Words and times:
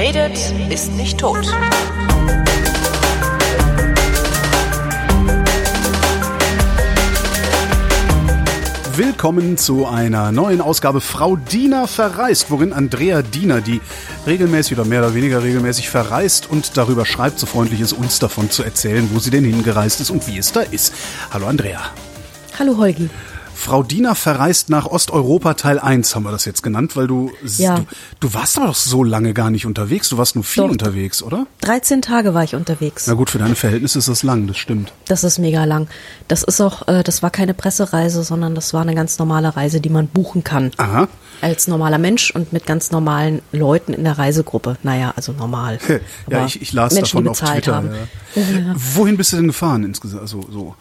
redet, 0.00 0.54
ist 0.70 0.92
nicht 0.92 1.20
tot. 1.20 1.44
Willkommen 8.96 9.58
zu 9.58 9.86
einer 9.86 10.32
neuen 10.32 10.62
Ausgabe 10.62 11.02
Frau 11.02 11.36
Diener 11.36 11.86
verreist, 11.86 12.50
worin 12.50 12.72
Andrea 12.72 13.20
Diener, 13.20 13.60
die 13.60 13.82
regelmäßig 14.26 14.78
oder 14.78 14.88
mehr 14.88 15.00
oder 15.00 15.14
weniger 15.14 15.42
regelmäßig 15.42 15.90
verreist 15.90 16.48
und 16.48 16.78
darüber 16.78 17.04
schreibt, 17.04 17.38
so 17.38 17.44
freundlich 17.44 17.82
ist, 17.82 17.92
uns 17.92 18.18
davon 18.18 18.50
zu 18.50 18.62
erzählen, 18.62 19.06
wo 19.12 19.18
sie 19.18 19.30
denn 19.30 19.44
hingereist 19.44 20.00
ist 20.00 20.08
und 20.08 20.26
wie 20.26 20.38
es 20.38 20.50
da 20.52 20.62
ist. 20.62 20.94
Hallo 21.30 21.46
Andrea. 21.46 21.82
Hallo 22.58 22.78
Holgi. 22.78 23.10
Frau 23.60 23.82
Diener 23.82 24.14
verreist 24.14 24.70
nach 24.70 24.86
Osteuropa 24.86 25.52
Teil 25.52 25.78
1, 25.78 26.14
haben 26.14 26.22
wir 26.22 26.32
das 26.32 26.46
jetzt 26.46 26.62
genannt, 26.62 26.96
weil 26.96 27.06
du, 27.06 27.30
Ja. 27.58 27.76
du, 27.76 27.84
du 28.20 28.32
warst 28.34 28.56
aber 28.56 28.68
doch 28.68 28.74
so 28.74 29.04
lange 29.04 29.34
gar 29.34 29.50
nicht 29.50 29.66
unterwegs, 29.66 30.08
du 30.08 30.16
warst 30.16 30.34
nur 30.34 30.44
viel 30.44 30.62
Doch. 30.62 30.70
unterwegs, 30.70 31.22
oder? 31.22 31.46
13 31.60 32.00
Tage 32.00 32.32
war 32.32 32.42
ich 32.42 32.54
unterwegs. 32.54 33.06
Na 33.06 33.12
gut, 33.12 33.28
für 33.28 33.36
deine 33.38 33.54
Verhältnisse 33.56 33.98
ist 33.98 34.08
das 34.08 34.22
lang, 34.22 34.46
das 34.46 34.56
stimmt. 34.56 34.94
Das 35.08 35.24
ist 35.24 35.38
mega 35.38 35.64
lang. 35.66 35.88
Das 36.26 36.42
ist 36.42 36.58
auch, 36.62 36.88
äh, 36.88 37.02
das 37.02 37.22
war 37.22 37.28
keine 37.28 37.52
Pressereise, 37.52 38.22
sondern 38.24 38.54
das 38.54 38.72
war 38.72 38.80
eine 38.80 38.94
ganz 38.94 39.18
normale 39.18 39.54
Reise, 39.54 39.82
die 39.82 39.90
man 39.90 40.08
buchen 40.08 40.42
kann. 40.42 40.70
Aha. 40.78 41.06
Als 41.42 41.68
normaler 41.68 41.98
Mensch 41.98 42.30
und 42.30 42.54
mit 42.54 42.64
ganz 42.66 42.90
normalen 42.90 43.42
Leuten 43.52 43.92
in 43.92 44.04
der 44.04 44.16
Reisegruppe. 44.16 44.78
Naja, 44.82 45.12
also 45.16 45.32
normal. 45.32 45.78
ja, 46.30 46.46
ich, 46.46 46.62
ich 46.62 46.72
las 46.72 46.94
Menschen, 46.94 47.18
davon 47.18 47.28
auf 47.28 47.38
bezahlt 47.40 47.64
Twitter. 47.64 47.76
haben. 47.76 47.90
Ja. 48.36 48.74
Wohin 48.94 49.18
bist 49.18 49.32
du 49.34 49.36
denn 49.36 49.48
gefahren 49.48 49.84
insgesamt? 49.84 50.22
Also, 50.22 50.46
so. 50.50 50.74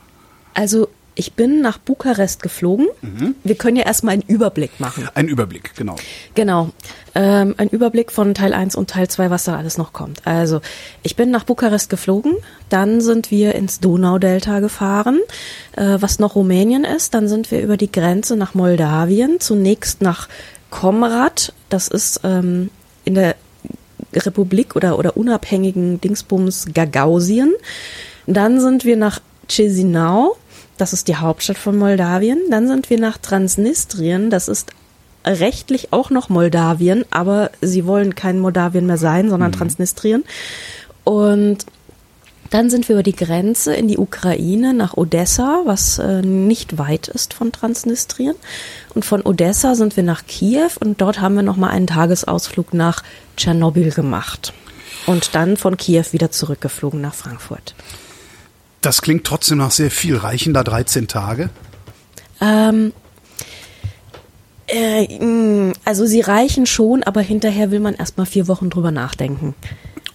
Also 0.54 0.88
ich 1.16 1.34
bin 1.34 1.62
nach 1.62 1.78
Bukarest 1.78 2.42
geflogen. 2.42 2.88
Mhm. 3.02 3.36
Wir 3.44 3.56
können 3.56 3.78
ja 3.78 3.84
erstmal 3.84 4.14
einen 4.14 4.24
Überblick 4.24 4.80
machen. 4.80 5.10
Ein 5.16 5.28
Überblick, 5.28 5.76
genau. 5.76 5.96
Genau. 6.36 6.70
Ähm, 7.16 7.56
ein 7.58 7.68
Überblick 7.70 8.12
von 8.12 8.34
Teil 8.34 8.54
1 8.54 8.76
und 8.76 8.90
Teil 8.90 9.08
2, 9.08 9.30
was 9.30 9.44
da 9.44 9.58
alles 9.58 9.78
noch 9.78 9.92
kommt. 9.92 10.26
Also, 10.26 10.62
ich 11.04 11.16
bin 11.16 11.32
nach 11.32 11.44
Bukarest 11.44 11.90
geflogen, 11.90 12.36
dann 12.70 13.02
sind 13.02 13.32
wir 13.32 13.56
ins 13.56 13.80
Donaudelta 13.80 14.60
gefahren, 14.60 15.20
äh, 15.76 15.98
was 16.00 16.20
noch 16.20 16.36
Rumänien 16.36 16.86
ist, 16.86 17.14
dann 17.14 17.28
sind 17.28 17.52
wir 17.52 17.62
über 17.62 17.78
die 17.78 17.92
Grenze 17.92 18.36
nach 18.36 18.54
Moldawien, 18.54 19.40
zunächst 19.40 20.02
nach 20.02 20.30
Komrad, 20.70 21.54
das 21.70 21.88
ist 21.88 22.22
ähm, 22.24 22.70
in 23.04 23.16
der 23.16 23.36
Republik 24.14 24.76
oder, 24.76 24.98
oder 24.98 25.18
unabhängigen 25.18 26.02
Dingsbums 26.02 26.68
Gagausien. 26.74 27.54
Dann 28.28 28.60
sind 28.60 28.86
wir 28.86 28.98
nach 28.98 29.20
Chisinau, 29.48 30.38
das 30.80 30.94
ist 30.94 31.08
die 31.08 31.18
Hauptstadt 31.18 31.58
von 31.58 31.78
Moldawien. 31.78 32.40
Dann 32.50 32.68
sind 32.68 32.90
wir 32.90 33.00
nach 33.00 33.18
Transnistrien, 33.18 34.30
das 34.30 34.48
ist 34.48 34.72
rechtlich 35.26 35.92
auch 35.92 36.10
noch 36.10 36.30
Moldawien, 36.30 37.04
aber 37.12 37.52
sie 37.62 37.86
wollen 37.86 38.16
kein 38.16 38.40
Moldawien 38.40 38.86
mehr 38.86 38.98
sein, 38.98 39.30
sondern 39.30 39.52
Transnistrien. 39.52 40.24
Und 41.04 41.66
dann 42.50 42.70
sind 42.70 42.88
wir 42.88 42.96
über 42.96 43.04
die 43.04 43.16
Grenze 43.16 43.76
in 43.76 43.88
die 43.88 43.98
Ukraine 43.98 44.74
nach 44.74 44.98
Odessa, 44.98 45.62
was 45.66 46.00
äh, 46.00 46.22
nicht 46.22 46.78
weit 46.78 47.08
ist 47.08 47.34
von 47.34 47.52
Transnistrien. 47.52 48.36
Und 48.96 49.06
von 49.06 49.22
Odessa 49.22 49.76
sind 49.76 49.96
wir 49.98 50.04
nach 50.04 50.26
Kiew 50.26 50.70
und 50.80 51.00
dort 51.02 51.22
haben 51.22 51.36
wir 51.36 51.44
nochmal 51.44 51.72
einen 51.72 51.88
Tagesausflug 51.88 52.74
nach 52.74 53.04
Tschernobyl 53.38 53.92
gemacht. 53.92 54.54
Und 55.06 55.36
dann 55.36 55.58
von 55.58 55.78
Kiew 55.78 56.06
wieder 56.12 56.32
zurückgeflogen 56.32 57.02
nach 57.02 57.14
Frankfurt. 57.14 57.76
Das 58.82 59.02
klingt 59.02 59.26
trotzdem 59.26 59.58
nach 59.58 59.72
sehr 59.72 59.92
viel. 59.92 60.16
Reichen 60.18 60.54
da 60.54 60.64
13 60.64 61.08
Tage? 61.08 61.50
Ähm, 62.42 62.94
äh, 64.68 65.18
mh, 65.24 65.74
also 65.86 66.06
sie 66.06 66.22
reichen 66.22 66.66
schon, 66.66 67.04
aber 67.04 67.22
hinterher 67.22 67.72
will 67.72 67.80
man 67.80 67.96
erstmal 67.96 68.26
vier 68.26 68.48
Wochen 68.48 68.70
drüber 68.70 68.92
nachdenken. 68.92 69.56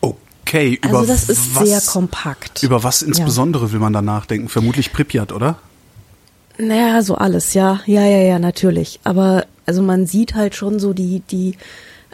Okay, 0.01 0.79
über 0.85 0.99
Also 0.99 1.13
das 1.13 1.29
ist 1.29 1.55
was, 1.57 1.69
sehr 1.69 1.81
kompakt. 1.81 2.63
Über 2.63 2.85
was 2.85 3.03
insbesondere 3.03 3.73
will 3.73 3.81
man 3.81 3.93
da 3.93 4.03
nachdenken? 4.03 4.49
Vermutlich 4.49 4.93
Pripyat, 4.93 5.33
oder? 5.33 5.59
Naja, 6.59 7.03
so 7.03 7.17
alles, 7.17 7.55
ja. 7.55 7.81
Ja, 7.87 8.03
ja, 8.03 8.19
ja, 8.23 8.39
natürlich. 8.39 9.01
Aber 9.05 9.47
also 9.67 9.83
man 9.83 10.07
sieht 10.07 10.35
halt 10.35 10.55
schon 10.55 10.79
so 10.79 10.93
die, 10.93 11.21
die 11.31 11.57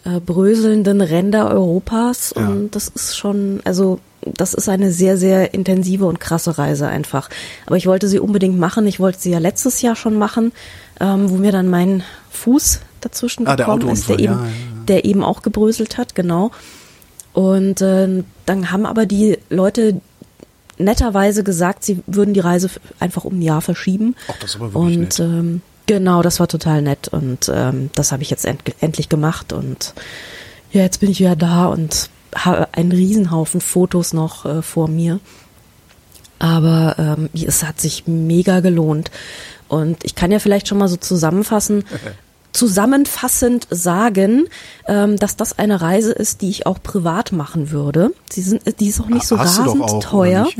äh, 0.04 0.20
bröselnden 0.20 1.00
Ränder 1.02 1.50
Europas 1.50 2.32
Ja. 2.34 2.48
und 2.48 2.75
das 2.75 2.88
ist 2.88 3.16
schon, 3.19 3.60
also 3.64 4.00
das 4.22 4.54
ist 4.54 4.69
eine 4.69 4.92
sehr, 4.92 5.16
sehr 5.16 5.54
intensive 5.54 6.06
und 6.06 6.20
krasse 6.20 6.58
Reise 6.58 6.86
einfach. 6.88 7.31
Aber 7.66 7.76
ich 7.76 7.86
wollte 7.86 8.08
sie 8.08 8.19
unbedingt 8.19 8.58
machen. 8.58 8.86
Ich 8.86 9.00
wollte 9.00 9.20
sie 9.20 9.31
ja 9.31 9.38
letztes 9.38 9.82
Jahr 9.82 9.97
schon 9.97 10.14
machen, 10.14 10.53
ähm, 11.00 11.31
wo 11.31 11.36
mir 11.36 11.53
dann 11.53 11.69
mein 11.69 12.03
Fuß 12.31 12.81
dazwischen 13.00 13.47
Ah, 13.47 13.56
der 13.56 13.66
gekommen 13.66 13.88
ist, 13.88 14.08
der 14.08 14.16
Autounfall, 14.16 14.25
eben, 14.25 14.44
ja, 14.44 14.48
ja, 14.48 14.76
ja. 14.76 14.84
der 14.88 15.04
eben 15.04 15.25
auch 15.25 15.42
gebröselt 15.42 15.97
hat, 15.97 16.14
genau. 16.14 16.50
Und 17.32 17.81
äh, 17.81 18.25
dann 18.47 18.70
haben 18.70 18.86
aber 18.86 19.06
die 19.06 19.38
Leute 19.48 20.00
netterweise 20.78 21.44
gesagt, 21.44 21.84
sie 21.84 22.02
würden 22.06 22.34
die 22.34 22.41
Reise 22.41 22.70
einfach 22.98 23.25
um 23.25 23.38
ein 23.38 23.42
Jahr 23.42 23.60
verschieben. 23.60 24.16
Ach, 24.28 24.34
das 24.41 24.50
ist 24.50 24.56
aber 24.56 24.75
wirklich 24.75 24.97
und 24.97 25.00
nett. 25.00 25.20
Ähm, 25.20 25.62
genau, 25.87 26.22
das 26.22 26.41
war 26.41 26.48
total 26.48 26.82
nett 26.82 27.08
und 27.08 27.50
ähm, 27.54 27.91
das 27.94 28.12
habe 28.12 28.22
ich 28.22 28.31
jetzt 28.31 28.44
end 28.44 28.62
endlich 28.81 29.08
gemacht 29.08 29.52
und 29.52 29.94
ja, 30.72 30.82
jetzt 30.82 31.00
bin 31.00 31.10
ich 31.10 31.20
wieder 31.20 31.37
da 31.37 31.66
und 31.66 32.10
einen 32.32 32.92
Riesenhaufen 32.92 33.60
Fotos 33.60 34.12
noch 34.12 34.44
äh, 34.44 34.62
vor 34.62 34.88
mir. 34.88 35.20
Aber 36.38 36.96
ähm, 36.98 37.28
es 37.34 37.62
hat 37.64 37.80
sich 37.80 38.06
mega 38.06 38.60
gelohnt. 38.60 39.10
Und 39.68 40.04
ich 40.04 40.14
kann 40.14 40.32
ja 40.32 40.38
vielleicht 40.38 40.69
schon 40.69 40.78
mal 40.78 40.88
so 40.88 40.96
zusammenfassen, 40.96 41.84
zusammenfassend 42.52 43.66
sagen, 43.70 44.48
ähm, 44.88 45.16
dass 45.16 45.36
das 45.36 45.58
eine 45.58 45.80
Reise 45.80 46.12
ist, 46.12 46.40
die 46.40 46.50
ich 46.50 46.66
auch 46.66 46.82
privat 46.82 47.32
machen 47.32 47.70
würde. 47.70 48.12
Sie 48.30 48.42
sind, 48.42 48.62
die 48.80 48.88
ist 48.88 49.00
auch 49.00 49.08
nicht 49.08 49.26
so 49.26 49.38
Hast 49.38 49.60
rasend 49.60 49.82
auch, 49.82 50.02
teuer. 50.02 50.48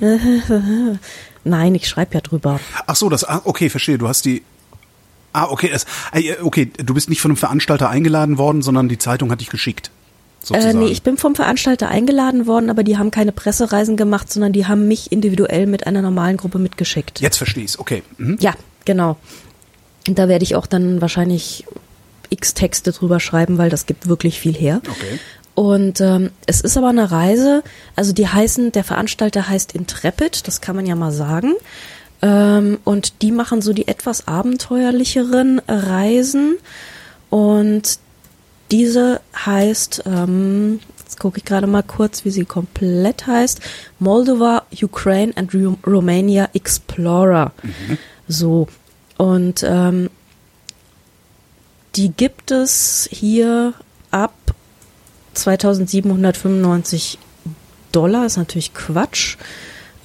Nein, 1.44 1.74
ich 1.74 1.88
schreibe 1.88 2.14
ja 2.14 2.20
drüber. 2.20 2.60
Ach 2.86 2.96
so, 2.96 3.08
das, 3.08 3.24
ah, 3.24 3.42
okay, 3.44 3.68
verstehe. 3.68 3.98
Du 3.98 4.08
hast 4.08 4.24
die, 4.24 4.42
ah, 5.32 5.46
okay, 5.50 5.68
das, 5.70 5.84
ja, 6.18 6.34
okay, 6.42 6.70
du 6.76 6.94
bist 6.94 7.10
nicht 7.10 7.20
von 7.20 7.32
einem 7.32 7.36
Veranstalter 7.36 7.90
eingeladen 7.90 8.38
worden, 8.38 8.62
sondern 8.62 8.88
die 8.88 8.98
Zeitung 8.98 9.30
hat 9.30 9.40
dich 9.40 9.50
geschickt. 9.50 9.90
Äh, 10.52 10.74
nee, 10.74 10.88
ich 10.88 11.02
bin 11.02 11.16
vom 11.16 11.34
Veranstalter 11.34 11.88
eingeladen 11.88 12.46
worden, 12.46 12.70
aber 12.70 12.82
die 12.82 12.98
haben 12.98 13.10
keine 13.10 13.32
Pressereisen 13.32 13.96
gemacht, 13.96 14.32
sondern 14.32 14.52
die 14.52 14.66
haben 14.66 14.88
mich 14.88 15.12
individuell 15.12 15.66
mit 15.66 15.86
einer 15.86 16.02
normalen 16.02 16.36
Gruppe 16.36 16.58
mitgeschickt. 16.58 17.20
Jetzt 17.20 17.38
verstehe 17.38 17.64
ich's, 17.64 17.78
okay. 17.78 18.02
Mhm. 18.18 18.36
Ja, 18.40 18.54
genau. 18.84 19.16
Und 20.06 20.18
da 20.18 20.28
werde 20.28 20.44
ich 20.44 20.54
auch 20.54 20.66
dann 20.66 21.00
wahrscheinlich 21.00 21.64
x 22.30 22.54
Texte 22.54 22.92
drüber 22.92 23.20
schreiben, 23.20 23.58
weil 23.58 23.70
das 23.70 23.86
gibt 23.86 24.08
wirklich 24.08 24.40
viel 24.40 24.54
her. 24.54 24.80
Okay. 24.86 25.18
Und 25.54 26.00
ähm, 26.00 26.30
es 26.46 26.60
ist 26.60 26.76
aber 26.76 26.88
eine 26.88 27.10
Reise, 27.10 27.62
also 27.94 28.12
die 28.12 28.26
heißen, 28.26 28.72
der 28.72 28.82
Veranstalter 28.82 29.48
heißt 29.48 29.72
Intrepid, 29.72 30.48
das 30.48 30.60
kann 30.60 30.74
man 30.74 30.84
ja 30.84 30.96
mal 30.96 31.12
sagen. 31.12 31.52
Ähm, 32.22 32.78
und 32.84 33.22
die 33.22 33.30
machen 33.30 33.62
so 33.62 33.72
die 33.72 33.86
etwas 33.86 34.26
abenteuerlicheren 34.26 35.60
Reisen. 35.68 36.56
Und 37.30 37.98
diese 38.70 39.20
heißt, 39.44 40.04
ähm, 40.06 40.80
jetzt 41.00 41.18
gucke 41.20 41.38
ich 41.38 41.44
gerade 41.44 41.66
mal 41.66 41.82
kurz, 41.82 42.24
wie 42.24 42.30
sie 42.30 42.44
komplett 42.44 43.26
heißt, 43.26 43.60
Moldova, 43.98 44.62
Ukraine 44.82 45.32
and 45.36 45.54
Ru 45.54 45.76
Romania 45.86 46.48
Explorer. 46.54 47.52
So. 48.28 48.68
Und 49.16 49.64
ähm, 49.66 50.10
die 51.96 52.10
gibt 52.10 52.50
es 52.50 53.08
hier 53.12 53.74
ab 54.10 54.32
2795 55.34 57.18
Dollar, 57.92 58.26
ist 58.26 58.36
natürlich 58.36 58.74
Quatsch. 58.74 59.36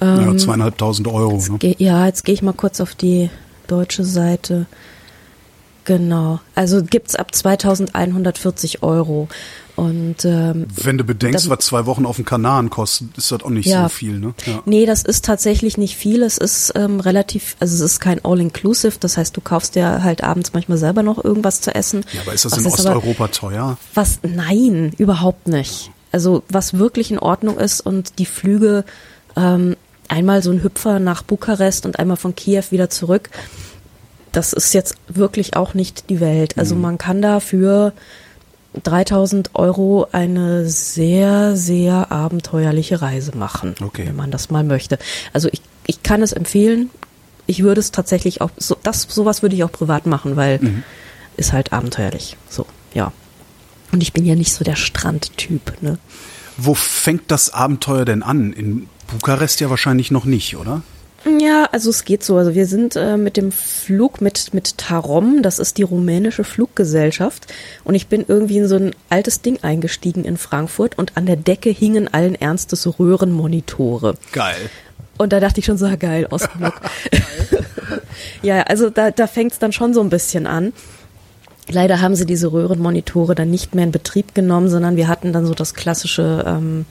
Ja, 0.00 0.20
Ähm, 0.28 0.38
zweieinhalbtausend 0.38 1.08
Euro. 1.08 1.36
Ne? 1.50 1.58
Ge- 1.58 1.74
Ja, 1.78 2.06
jetzt 2.06 2.24
gehe 2.24 2.34
ich 2.34 2.42
mal 2.42 2.52
kurz 2.54 2.80
auf 2.80 2.94
die 2.94 3.30
deutsche 3.66 4.04
Seite. 4.04 4.66
Genau. 5.84 6.40
Also 6.54 6.82
gibt's 6.82 7.14
ab 7.16 7.34
2140 7.34 8.82
Euro. 8.82 9.28
Und 9.76 10.24
ähm, 10.26 10.66
Wenn 10.76 10.98
du 10.98 11.04
bedenkst, 11.04 11.46
Dann- 11.46 11.50
was 11.58 11.64
zwei 11.64 11.86
Wochen 11.86 12.04
auf 12.04 12.16
dem 12.16 12.26
Kanaren 12.26 12.68
kosten, 12.68 13.12
ist 13.16 13.32
das 13.32 13.42
auch 13.42 13.48
nicht 13.48 13.66
Ja. 13.66 13.84
so 13.84 13.88
viel, 13.88 14.18
ne? 14.18 14.34
Ja. 14.44 14.62
nee, 14.66 14.84
das 14.84 15.02
ist 15.02 15.24
tatsächlich 15.24 15.78
nicht 15.78 15.96
viel. 15.96 16.22
Es 16.22 16.36
ist 16.36 16.72
ähm, 16.76 17.00
relativ, 17.00 17.56
also 17.60 17.74
es 17.82 17.92
ist 17.92 18.00
kein 18.00 18.22
All-Inclusive. 18.22 18.96
Das 19.00 19.16
heißt, 19.16 19.34
du 19.36 19.40
kaufst 19.40 19.76
dir 19.76 20.02
halt 20.04 20.22
abends 20.22 20.52
manchmal 20.52 20.76
selber 20.76 21.02
noch 21.02 21.22
irgendwas 21.24 21.62
zu 21.62 21.74
essen. 21.74 22.04
ja, 22.12 22.20
aber 22.20 22.34
ist 22.34 22.44
das 22.44 22.52
Was 22.52 22.58
in 22.58 22.66
aber- 22.66 22.74
Osteuropa 22.98 23.28
teuer? 23.28 23.78
Was? 23.94 24.18
Nein, 24.22 24.92
überhaupt 24.98 25.48
nicht. 25.48 25.90
Also 26.12 26.42
was 26.50 26.74
wirklich 26.76 27.10
in 27.10 27.18
Ordnung 27.18 27.56
ist 27.58 27.80
und 27.80 28.18
die 28.18 28.26
Flüge 28.26 28.84
ähm, 29.36 29.76
einmal 30.08 30.42
so 30.42 30.50
ein 30.50 30.62
Hüpfer 30.62 30.98
nach 30.98 31.22
Bukarest 31.22 31.86
und 31.86 31.98
einmal 31.98 32.16
von 32.18 32.34
Kiew 32.34 32.64
wieder 32.70 32.90
zurück. 32.90 33.30
Das 34.32 34.52
ist 34.52 34.72
jetzt 34.74 34.94
wirklich 35.08 35.56
auch 35.56 35.74
nicht 35.74 36.08
die 36.10 36.20
Welt. 36.20 36.56
Also 36.58 36.74
Mhm. 36.74 36.80
man 36.82 36.98
kann 36.98 37.20
da 37.22 37.40
für 37.40 37.92
3000 38.84 39.50
Euro 39.54 40.06
eine 40.12 40.68
sehr, 40.68 41.56
sehr 41.56 42.12
abenteuerliche 42.12 43.02
Reise 43.02 43.36
machen, 43.36 43.74
Okay. 43.82 44.06
wenn 44.06 44.16
man 44.16 44.30
das 44.30 44.50
mal 44.50 44.62
möchte. 44.62 44.98
Also 45.32 45.48
ich, 45.50 45.60
ich 45.86 46.02
kann 46.02 46.22
es 46.22 46.32
empfehlen. 46.32 46.90
Ich 47.46 47.62
würde 47.64 47.80
es 47.80 47.90
tatsächlich 47.90 48.40
auch, 48.40 48.50
so, 48.56 48.76
das, 48.82 49.02
sowas 49.08 49.42
würde 49.42 49.56
ich 49.56 49.64
auch 49.64 49.72
privat 49.72 50.06
machen, 50.06 50.36
weil 50.36 50.58
Mhm. 50.60 50.82
ist 51.36 51.52
halt 51.52 51.72
abenteuerlich. 51.72 52.36
So, 52.48 52.64
ja. 52.94 53.12
Und 53.90 54.02
ich 54.04 54.12
bin 54.12 54.24
ja 54.24 54.36
nicht 54.36 54.52
so 54.54 54.62
der 54.62 54.76
Strandtyp, 54.76 55.82
ne? 55.82 55.98
Wo 56.56 56.74
fängt 56.74 57.30
das 57.32 57.52
Abenteuer 57.52 58.04
denn 58.04 58.22
an? 58.22 58.52
In 58.52 58.86
Bukarest 59.10 59.58
ja 59.60 59.70
wahrscheinlich 59.70 60.12
noch 60.12 60.26
nicht, 60.26 60.56
oder? 60.56 60.82
Ja, 61.38 61.68
also 61.70 61.90
es 61.90 62.04
geht 62.04 62.24
so. 62.24 62.36
Also 62.36 62.54
wir 62.54 62.66
sind 62.66 62.96
äh, 62.96 63.16
mit 63.16 63.36
dem 63.36 63.52
Flug 63.52 64.20
mit 64.20 64.54
mit 64.54 64.78
Tarom, 64.78 65.42
das 65.42 65.58
ist 65.58 65.76
die 65.76 65.82
rumänische 65.82 66.44
Fluggesellschaft, 66.44 67.46
und 67.84 67.94
ich 67.94 68.06
bin 68.06 68.24
irgendwie 68.26 68.58
in 68.58 68.68
so 68.68 68.76
ein 68.76 68.94
altes 69.10 69.42
Ding 69.42 69.58
eingestiegen 69.62 70.24
in 70.24 70.38
Frankfurt 70.38 70.98
und 70.98 71.16
an 71.16 71.26
der 71.26 71.36
Decke 71.36 71.70
hingen 71.70 72.12
allen 72.12 72.34
Ernstes 72.34 72.98
Röhrenmonitore. 72.98 74.14
Geil. 74.32 74.70
Und 75.18 75.34
da 75.34 75.40
dachte 75.40 75.60
ich 75.60 75.66
schon 75.66 75.76
so, 75.76 75.86
geil, 75.98 76.26
Ostblock. 76.30 76.80
ja, 78.42 78.62
also 78.62 78.88
da, 78.88 79.10
da 79.10 79.26
fängt 79.26 79.52
es 79.52 79.58
dann 79.58 79.72
schon 79.72 79.92
so 79.92 80.00
ein 80.00 80.08
bisschen 80.08 80.46
an. 80.46 80.72
Leider 81.68 82.00
haben 82.00 82.16
sie 82.16 82.26
diese 82.26 82.52
Röhrenmonitore 82.52 83.34
dann 83.34 83.50
nicht 83.50 83.74
mehr 83.74 83.84
in 83.84 83.92
Betrieb 83.92 84.34
genommen, 84.34 84.68
sondern 84.68 84.96
wir 84.96 85.08
hatten 85.08 85.32
dann 85.32 85.46
so 85.46 85.54
das 85.54 85.74
klassische, 85.74 86.44
ähm, 86.46 86.86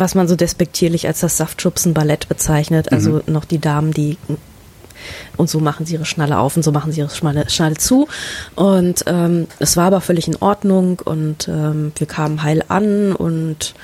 was 0.00 0.14
man 0.14 0.28
so 0.28 0.36
despektierlich 0.36 1.06
als 1.06 1.20
das 1.20 1.36
Saftschubsen-Ballett 1.36 2.28
bezeichnet. 2.28 2.92
Also 2.92 3.22
noch 3.26 3.44
die 3.44 3.58
Damen, 3.58 3.92
die 3.92 4.16
und 5.36 5.48
so 5.48 5.60
machen 5.60 5.86
sie 5.86 5.94
ihre 5.94 6.04
Schnalle 6.04 6.38
auf 6.38 6.56
und 6.56 6.62
so 6.62 6.72
machen 6.72 6.92
sie 6.92 7.00
ihre 7.00 7.10
Schnalle, 7.10 7.48
Schnalle 7.48 7.76
zu. 7.76 8.08
Und 8.54 9.04
ähm, 9.06 9.46
es 9.58 9.76
war 9.76 9.86
aber 9.86 10.00
völlig 10.00 10.28
in 10.28 10.36
Ordnung 10.36 11.00
und 11.04 11.48
ähm, 11.48 11.92
wir 11.96 12.06
kamen 12.06 12.42
heil 12.42 12.64
an 12.68 13.12
und 13.12 13.74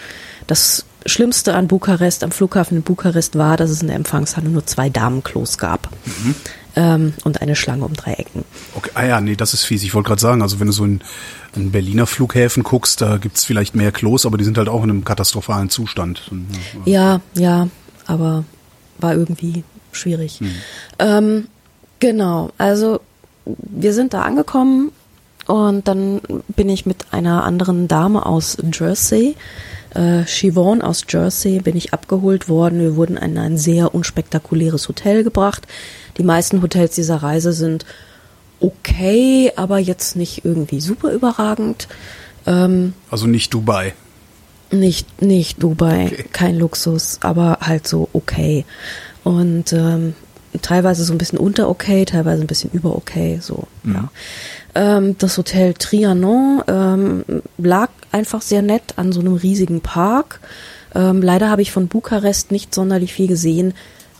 das 0.47 0.85
Schlimmste 1.07 1.55
an 1.55 1.69
Bukarest, 1.69 2.25
am 2.25 2.33
Flughafen 2.33 2.79
in 2.79 2.83
Bukarest 2.83 3.39
war, 3.39 3.57
dass 3.57 3.71
es 3.71 3.81
in 3.81 3.87
der 3.87 3.97
Empfangshalle 3.97 4.49
nur 4.49 4.67
zwei 4.67 4.91
Damenklos 4.91 5.57
gab. 5.57 5.89
Ähm, 6.79 7.15
und 7.25 7.41
eine 7.41 7.57
Schlange 7.57 7.87
um 7.87 7.95
drei 7.95 8.13
Ecken. 8.13 8.45
Okay. 8.75 8.91
Ah 8.93 9.05
ja, 9.05 9.21
nee, 9.23 9.35
das 9.35 9.55
ist 9.55 9.65
fies. 9.65 9.83
Ich 9.83 9.95
wollte 9.95 10.09
gerade 10.09 10.21
sagen, 10.21 10.43
also 10.43 10.61
wenn 10.61 10.67
du 10.67 10.75
so 10.75 10.85
in, 10.85 11.01
in 11.55 11.73
Berliner 11.73 12.07
Flughäfen 12.07 12.63
guckst, 12.63 13.01
da 13.01 13.17
gibt's 13.17 13.45
vielleicht 13.45 13.75
mehr 13.75 13.93
Klos, 13.93 14.27
aber 14.27 14.37
die 14.37 14.45
sind 14.45 14.59
halt 14.59 14.69
auch 14.69 14.85
in 14.85 14.91
einem 14.91 15.05
katastrophalen 15.05 15.71
Zustand. 15.71 16.31
Ja, 16.85 17.23
ja, 17.35 17.69
aber 18.07 18.45
war 18.99 19.15
irgendwie 19.15 19.65
schwierig. 19.93 20.41
Ähm, 20.99 21.49
genau, 21.99 22.51
also 22.59 23.01
wir 23.45 23.95
sind 23.95 24.13
da 24.13 24.23
angekommen 24.23 24.93
und 25.47 25.89
dann 25.89 26.21
bin 26.49 26.69
ich 26.69 26.87
mit 26.87 27.13
einer 27.13 27.45
anderen 27.45 27.89
Dame 27.89 28.27
aus 28.27 28.59
Jersey, 28.73 29.37
äh, 29.97 30.25
Siobhan 30.27 30.83
aus 30.83 31.05
Jersey, 31.09 31.61
bin 31.61 31.77
ich 31.77 31.93
abgeholt 31.95 32.49
worden. 32.49 32.81
Wir 32.81 32.97
wurden 32.97 33.17
in 33.17 33.39
ein 33.39 33.57
sehr 33.59 33.95
unspektakuläres 33.95 34.89
Hotel 34.89 35.25
gebracht. 35.25 35.67
Die 36.19 36.23
meisten 36.23 36.63
Hotels 36.63 36.95
dieser 36.95 37.17
Reise 37.17 37.53
sind 37.53 37.85
okay, 38.61 39.53
aber 39.57 39.79
jetzt 39.79 40.17
nicht 40.17 40.45
irgendwie 40.45 40.81
super 40.81 41.13
überragend. 41.13 41.89
Ähm, 42.47 42.95
Also 43.11 43.27
nicht 43.27 43.53
Dubai. 43.53 43.95
nicht, 44.71 45.23
nicht 45.23 45.63
Dubai, 45.63 46.07
Okay. 46.07 46.25
kein 46.33 46.57
Luxus, 46.59 47.19
aber 47.23 47.59
halt 47.61 47.87
so 47.87 48.09
okay. 48.13 48.65
Und 49.25 49.73
ähm, 49.73 50.15
teilweise 50.63 51.05
so 51.05 51.13
ein 51.13 51.19
bisschen 51.19 51.39
unter 51.39 51.69
okay, 51.69 52.05
teilweise 52.05 52.43
ein 52.43 52.47
bisschen 52.47 52.71
über 52.73 52.97
okay, 52.97 53.39
so, 53.43 53.67
ja. 53.85 54.11
Ähm, 54.77 55.17
das 55.19 55.39
Hotel 55.39 55.73
Trianon 55.75 56.63
ähm, 56.69 57.25
lag 57.59 57.89
einfach 58.13 58.43
sehr 58.43 58.61
nett 58.63 58.95
an 58.97 59.11
so 59.13 59.21
einem 59.21 59.35
riesigen 59.35 59.81
Park. 59.81 60.41
Ähm, 60.95 61.23
leider 61.23 61.49
habe 61.51 61.63
ich 61.63 61.73
von 61.73 61.89
Bukarest 61.89 62.51
nicht 62.53 62.75
sonderlich 62.75 63.13
viel 63.15 63.27
gesehen, 63.27 63.73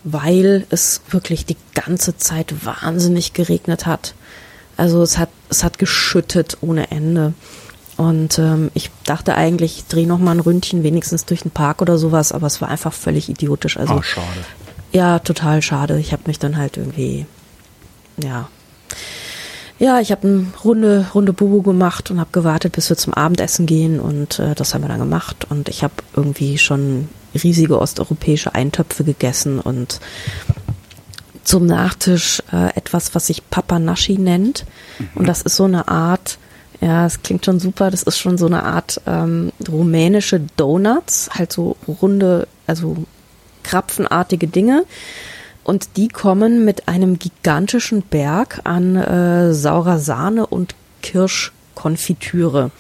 weil 0.03 0.67
es 0.71 1.03
wirklich 1.11 1.45
die 1.47 1.57
ganze 1.75 2.17
Zeit 2.17 2.65
wahnsinnig 2.65 3.33
geregnet 3.35 3.85
hat. 3.87 4.15
Also 4.79 5.03
es 5.03 5.19
hat, 5.19 5.29
es 5.51 5.63
hat 5.63 5.79
geschüttet 5.79 6.59
ohne 6.63 6.91
Ende. 6.91 7.35
Und 7.99 8.39
ähm, 8.39 8.71
ich 8.75 8.91
dachte 9.05 9.35
eigentlich, 9.35 9.79
ich 9.79 9.87
drehe 9.87 10.07
noch 10.07 10.19
mal 10.19 10.33
ein 10.33 10.41
Ründchen, 10.41 10.83
wenigstens 10.83 11.25
durch 11.25 11.43
den 11.43 11.51
Park 11.51 11.81
oder 11.83 11.97
sowas, 11.99 12.33
aber 12.33 12.47
es 12.47 12.61
war 12.61 12.69
einfach 12.69 12.93
völlig 12.93 13.29
idiotisch. 13.29 13.77
Also 13.79 13.95
Ah, 13.95 14.03
schade. 14.03 14.27
ja, 14.93 15.19
total 15.19 15.63
schade. 15.63 15.99
Ich 15.99 16.13
habe 16.13 16.25
mich 16.27 16.39
dann 16.39 16.57
halt 16.59 16.77
irgendwie, 16.77 17.25
ja, 18.23 18.49
ja, 19.79 20.01
ich 20.01 20.11
habe 20.11 20.27
eine 20.27 20.47
Runde 20.65 21.07
Runde 21.15 21.33
Bubu 21.33 21.63
gemacht 21.63 22.11
und 22.11 22.21
habe 22.21 22.31
gewartet, 22.33 22.73
bis 22.73 22.89
wir 22.89 22.97
zum 22.97 23.15
Abendessen 23.15 23.67
gehen 23.67 24.01
und 24.01 24.39
äh, 24.39 24.55
das 24.55 24.75
haben 24.75 24.83
wir 24.83 24.89
dann 24.89 24.99
gemacht 24.99 25.47
und 25.51 25.69
ich 25.69 25.83
habe 25.83 25.95
irgendwie 26.15 26.59
schon 26.59 27.09
riesige 27.35 27.79
osteuropäische 27.81 28.55
Eintöpfe 28.55 29.05
gegessen 29.05 29.61
und 29.61 30.01
zum 31.45 31.67
Nachtisch 31.67 32.43
äh, 32.53 32.75
etwas, 32.75 33.15
was 33.15 33.27
sich 33.27 33.49
Papanashi 33.51 34.19
nennt 34.19 34.65
und 35.15 35.29
das 35.29 35.43
ist 35.43 35.57
so 35.57 35.65
eine 35.65 35.89
Art 35.89 36.39
ja, 36.81 37.07
es 37.07 37.23
klingt 37.23 37.45
schon 37.45 37.59
super. 37.59 37.91
Das 37.91 38.03
ist 38.03 38.19
schon 38.19 38.39
so 38.39 38.47
eine 38.47 38.63
Art 38.65 39.01
ähm, 39.07 39.53
rumänische 39.69 40.41
Donuts, 40.57 41.31
halt 41.33 41.53
so 41.53 41.77
runde, 41.89 42.49
also 42.67 42.97
krapfenartige 43.63 44.47
Dinge. 44.47 44.85
Und 45.67 45.97
die 45.97 46.07
kommen 46.07 46.65
mit 46.65 46.87
einem 46.87 47.19
gigantischen 47.19 48.03
Berg 48.03 48.61
an 48.63 48.95
äh, 48.95 49.53
saurer 49.53 49.99
Sahne 49.99 50.47
und 50.47 50.77
Kirschkonfitüre. 51.03 52.71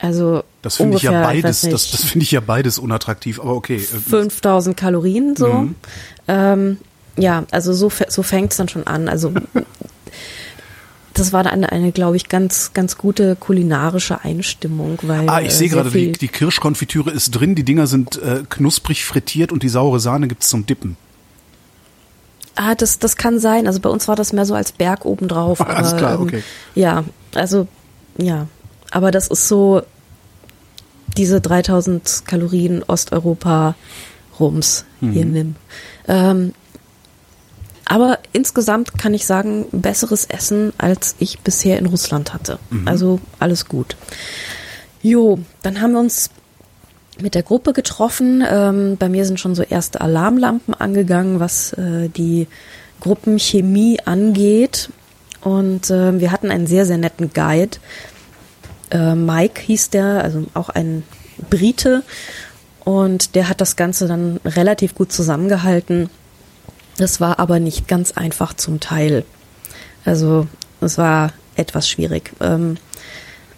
Also 0.00 0.42
Das 0.62 0.78
finde 0.78 0.96
ich 0.96 1.04
ja 1.04 1.22
beides, 1.22 1.60
das, 1.60 1.62
nicht, 1.62 1.94
das 1.94 2.04
finde 2.04 2.24
ich 2.24 2.32
ja 2.32 2.40
beides 2.40 2.80
unattraktiv, 2.80 3.38
aber 3.38 3.54
okay. 3.54 3.76
äh, 3.76 3.78
5000 3.78 4.76
Kalorien 4.76 5.36
so. 5.36 5.68
Ähm, 6.26 6.78
ja, 7.16 7.44
also 7.52 7.72
so, 7.72 7.88
so 8.08 8.24
fängt 8.24 8.50
es 8.50 8.56
dann 8.56 8.68
schon 8.68 8.88
an. 8.88 9.08
Also 9.08 9.32
das 11.14 11.32
war 11.32 11.44
dann 11.44 11.52
eine, 11.52 11.70
eine 11.70 11.92
glaube 11.92 12.16
ich, 12.16 12.28
ganz, 12.28 12.72
ganz 12.72 12.98
gute 12.98 13.36
kulinarische 13.36 14.24
Einstimmung, 14.24 14.98
weil 15.02 15.28
Ah, 15.28 15.40
ich 15.40 15.48
äh, 15.48 15.50
sehe 15.50 15.68
gerade, 15.68 15.92
die, 15.92 16.10
die 16.10 16.26
Kirschkonfitüre 16.26 17.12
ist 17.12 17.30
drin, 17.30 17.54
die 17.54 17.64
Dinger 17.64 17.86
sind 17.86 18.20
äh, 18.20 18.42
knusprig 18.50 19.04
frittiert 19.04 19.52
und 19.52 19.62
die 19.62 19.68
saure 19.68 20.00
Sahne 20.00 20.26
gibt's 20.26 20.48
zum 20.48 20.66
Dippen. 20.66 20.96
Ah, 22.62 22.74
das, 22.74 22.98
das 22.98 23.16
kann 23.16 23.38
sein. 23.38 23.66
Also 23.66 23.80
bei 23.80 23.88
uns 23.88 24.06
war 24.06 24.16
das 24.16 24.34
mehr 24.34 24.44
so 24.44 24.54
als 24.54 24.72
Berg 24.72 25.06
obendrauf. 25.06 25.62
Ah, 25.62 25.64
alles 25.64 25.92
aber, 25.92 25.98
klar, 25.98 26.14
ähm, 26.16 26.20
okay. 26.22 26.42
Ja, 26.74 27.04
also, 27.34 27.66
ja. 28.18 28.48
Aber 28.90 29.10
das 29.10 29.28
ist 29.28 29.48
so 29.48 29.80
diese 31.16 31.40
3000 31.40 32.24
Kalorien 32.26 32.82
Osteuropa-Rums 32.82 34.84
hier 35.00 35.24
Mhm. 35.24 35.32
nimm. 35.32 35.54
Ähm, 36.06 36.52
aber 37.86 38.18
insgesamt 38.34 38.98
kann 38.98 39.14
ich 39.14 39.24
sagen, 39.24 39.64
besseres 39.72 40.26
Essen, 40.26 40.74
als 40.76 41.14
ich 41.18 41.40
bisher 41.40 41.78
in 41.78 41.86
Russland 41.86 42.34
hatte. 42.34 42.58
Mhm. 42.68 42.86
Also 42.86 43.20
alles 43.38 43.68
gut. 43.68 43.96
Jo, 45.02 45.38
dann 45.62 45.80
haben 45.80 45.92
wir 45.92 46.00
uns 46.00 46.28
mit 47.22 47.34
der 47.34 47.42
Gruppe 47.42 47.72
getroffen. 47.72 48.44
Ähm, 48.48 48.96
bei 48.96 49.08
mir 49.08 49.24
sind 49.24 49.40
schon 49.40 49.54
so 49.54 49.62
erste 49.62 50.00
Alarmlampen 50.00 50.74
angegangen, 50.74 51.40
was 51.40 51.72
äh, 51.74 52.08
die 52.08 52.46
Gruppenchemie 53.00 54.00
angeht. 54.04 54.90
Und 55.42 55.90
äh, 55.90 56.20
wir 56.20 56.32
hatten 56.32 56.50
einen 56.50 56.66
sehr, 56.66 56.86
sehr 56.86 56.98
netten 56.98 57.32
Guide. 57.32 57.78
Äh, 58.90 59.14
Mike 59.14 59.60
hieß 59.62 59.90
der, 59.90 60.22
also 60.22 60.46
auch 60.54 60.68
ein 60.68 61.02
Brite. 61.48 62.02
Und 62.84 63.34
der 63.34 63.48
hat 63.48 63.60
das 63.60 63.76
Ganze 63.76 64.08
dann 64.08 64.40
relativ 64.44 64.94
gut 64.94 65.12
zusammengehalten. 65.12 66.10
Das 66.96 67.20
war 67.20 67.38
aber 67.38 67.60
nicht 67.60 67.88
ganz 67.88 68.12
einfach 68.12 68.54
zum 68.54 68.80
Teil. 68.80 69.24
Also 70.04 70.46
es 70.80 70.98
war 70.98 71.32
etwas 71.56 71.88
schwierig. 71.88 72.32
Ähm, 72.40 72.76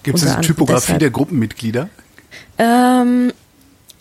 Gibt 0.03 0.19
es 0.19 0.27
eine 0.27 0.41
Typografie 0.41 0.81
deshalb. 0.81 1.01
der 1.01 1.11
Gruppenmitglieder? 1.11 1.89
Ähm, 2.59 3.33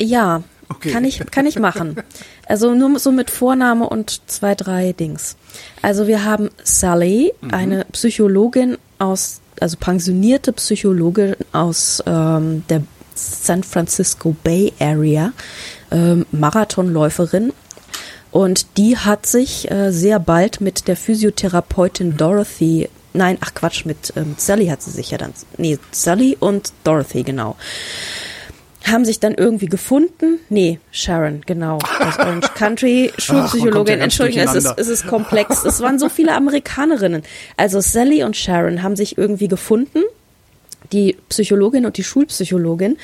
ja, 0.02 0.44
Okay. 0.72 0.92
kann 0.92 1.04
ich 1.04 1.22
kann 1.32 1.46
ich 1.46 1.60
machen. 1.60 1.96
Also 2.48 2.74
nur 2.74 3.00
so 3.00 3.14
mit 3.14 3.30
Vorname 3.30 3.88
und 3.88 4.30
zwei 4.30 4.56
drei 4.56 4.92
Dings. 4.92 5.38
Also 5.82 6.08
wir 6.08 6.26
haben 6.26 6.50
Sally, 6.64 7.32
eine 7.50 7.86
Psychologin 7.94 8.78
aus, 9.00 9.40
also 9.62 9.78
pensionierte 9.78 10.52
Psychologin 10.52 11.36
aus 11.54 12.04
ähm, 12.06 12.64
der 12.68 12.84
San 13.16 13.64
Francisco 13.64 14.36
Bay 14.44 14.74
Area, 14.80 15.32
ähm, 15.92 16.26
Marathonläuferin. 16.34 17.54
Und 18.32 18.78
die 18.78 18.98
hat 18.98 19.26
sich 19.28 19.72
äh, 19.72 19.92
sehr 19.92 20.20
bald 20.20 20.60
mit 20.60 20.90
der 20.90 20.98
Physiotherapeutin 20.98 22.18
Dorothy, 22.18 22.90
nein, 23.14 23.38
ach 23.40 23.54
Quatsch, 23.54 23.86
mit 23.86 24.12
ähm, 24.18 24.36
Sally 24.38 24.68
hat 24.68 24.82
sie 24.82 24.92
sich 24.92 25.12
ja 25.12 25.18
dann, 25.18 25.34
nee, 25.58 25.80
Sally 25.92 26.36
und 26.38 26.74
Dorothy, 26.84 27.24
genau 27.24 27.56
haben 28.84 29.06
sich 29.06 29.20
dann 29.20 29.34
irgendwie 29.34 29.68
gefunden. 29.68 30.40
Nee, 30.50 30.80
Sharon, 30.92 31.42
genau. 31.46 31.78
Aus 32.00 32.18
Orange 32.18 32.54
Country, 32.56 33.06
ja 33.18 33.22
Schulpsychologin. 33.22 34.00
ganz 34.00 34.04
Entschuldigung, 34.04 34.44
es 34.44 34.56
ist, 34.56 34.74
es 34.78 34.88
ist 34.88 35.08
komplex. 35.08 35.64
Es 35.64 35.82
waren 35.82 36.00
so 36.00 36.10
viele 36.10 36.34
Amerikanerinnen. 36.34 37.24
Also 37.58 37.80
Sally 37.80 38.24
und 38.24 38.36
Sharon 38.36 38.84
haben 38.84 38.96
sich 38.96 39.18
irgendwie 39.18 39.48
gefunden. 39.48 40.00
Die 40.92 41.16
Psychologin 41.30 41.86
und 41.86 41.98
die 41.98 42.04
Schulpsychologin. 42.04 42.98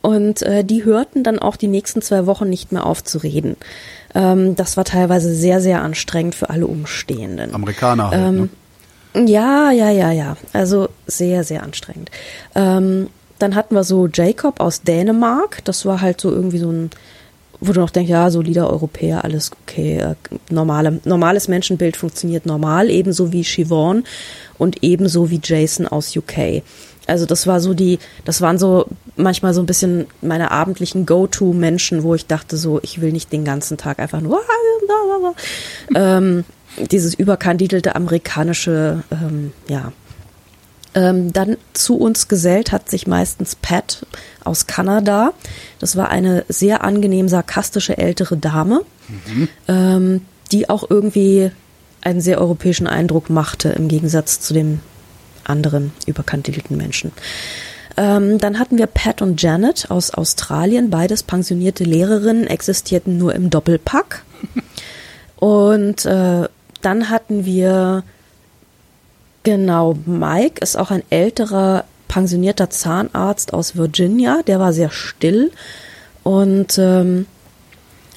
Und 0.00 0.42
äh, 0.42 0.62
die 0.62 0.84
hörten 0.84 1.24
dann 1.24 1.40
auch 1.40 1.56
die 1.56 1.66
nächsten 1.66 2.00
zwei 2.00 2.26
Wochen 2.26 2.48
nicht 2.48 2.70
mehr 2.70 2.86
auf 2.86 3.02
zu 3.02 3.18
reden. 3.18 3.56
Ähm, 4.14 4.54
das 4.54 4.76
war 4.76 4.84
teilweise 4.84 5.34
sehr, 5.34 5.60
sehr 5.60 5.82
anstrengend 5.82 6.36
für 6.36 6.50
alle 6.50 6.68
Umstehenden. 6.68 7.52
Amerikaner 7.52 8.10
halt, 8.10 8.22
Ähm, 8.22 8.50
ne? 9.14 9.28
Ja, 9.28 9.70
ja, 9.72 9.90
ja, 9.90 10.12
ja. 10.12 10.36
Also 10.52 10.88
sehr, 11.06 11.42
sehr 11.42 11.64
anstrengend. 11.64 12.10
Ähm, 12.54 13.08
dann 13.38 13.54
hatten 13.54 13.74
wir 13.74 13.84
so 13.84 14.08
Jacob 14.12 14.60
aus 14.60 14.82
Dänemark. 14.82 15.64
Das 15.64 15.84
war 15.86 16.00
halt 16.00 16.20
so 16.20 16.30
irgendwie 16.30 16.58
so 16.58 16.70
ein, 16.70 16.90
wo 17.60 17.72
du 17.72 17.80
noch 17.80 17.90
denkst, 17.90 18.10
ja, 18.10 18.30
solider 18.30 18.70
Europäer, 18.70 19.24
alles 19.24 19.50
okay. 19.62 19.98
Äh, 19.98 20.14
normale, 20.50 21.00
normales 21.04 21.48
Menschenbild 21.48 21.96
funktioniert 21.96 22.46
normal, 22.46 22.90
ebenso 22.90 23.32
wie 23.32 23.42
Siobhan 23.42 24.04
und 24.58 24.82
ebenso 24.82 25.30
wie 25.30 25.40
Jason 25.42 25.86
aus 25.86 26.16
UK. 26.16 26.62
Also 27.06 27.24
das 27.24 27.46
war 27.46 27.60
so 27.60 27.72
die, 27.72 27.98
das 28.24 28.40
waren 28.40 28.58
so 28.58 28.86
manchmal 29.16 29.54
so 29.54 29.62
ein 29.62 29.66
bisschen 29.66 30.06
meine 30.22 30.50
abendlichen 30.50 31.06
Go-To-Menschen, 31.06 32.02
wo 32.02 32.14
ich 32.14 32.26
dachte 32.26 32.56
so, 32.56 32.80
ich 32.82 33.00
will 33.00 33.12
nicht 33.12 33.32
den 33.32 33.44
ganzen 33.44 33.76
Tag 33.76 33.98
einfach 34.00 34.20
nur 34.20 34.40
ähm, 35.94 36.44
dieses 36.90 37.14
überkandidelte 37.14 37.94
amerikanische, 37.94 39.02
ähm, 39.10 39.52
ja. 39.68 39.92
Ähm, 40.96 41.32
dann 41.32 41.56
zu 41.74 41.96
uns 41.96 42.26
gesellt 42.26 42.72
hat 42.72 42.90
sich 42.90 43.06
meistens 43.06 43.54
Pat 43.54 44.06
aus 44.42 44.66
Kanada. 44.66 45.34
Das 45.78 45.94
war 45.94 46.08
eine 46.08 46.44
sehr 46.48 46.82
angenehm 46.82 47.28
sarkastische 47.28 47.98
ältere 47.98 48.36
Dame, 48.36 48.80
mhm. 49.08 49.48
ähm, 49.68 50.22
die 50.50 50.68
auch 50.68 50.88
irgendwie 50.88 51.52
einen 52.00 52.20
sehr 52.20 52.40
europäischen 52.40 52.86
Eindruck 52.86 53.30
machte 53.30 53.68
im 53.68 53.88
Gegensatz 53.88 54.40
zu 54.40 54.54
dem 54.54 54.80
anderen 55.44 55.92
überkandidelten 56.06 56.76
Menschen. 56.76 57.12
Ähm, 57.98 58.38
dann 58.38 58.58
hatten 58.58 58.78
wir 58.78 58.86
Pat 58.86 59.22
und 59.22 59.40
Janet 59.40 59.90
aus 59.90 60.10
Australien, 60.12 60.90
beides 60.90 61.22
pensionierte 61.22 61.84
Lehrerinnen, 61.84 62.46
existierten 62.46 63.18
nur 63.18 63.34
im 63.34 63.50
Doppelpack. 63.50 64.22
Und 65.36 66.06
äh, 66.06 66.48
dann 66.82 67.10
hatten 67.10 67.44
wir, 67.44 68.04
genau, 69.46 69.96
Mike 70.06 70.60
ist 70.60 70.76
auch 70.76 70.90
ein 70.90 71.04
älterer 71.08 71.84
pensionierter 72.08 72.68
Zahnarzt 72.68 73.54
aus 73.54 73.76
Virginia, 73.76 74.42
der 74.44 74.58
war 74.58 74.72
sehr 74.72 74.90
still 74.90 75.52
und 76.24 76.78
ähm, 76.78 77.26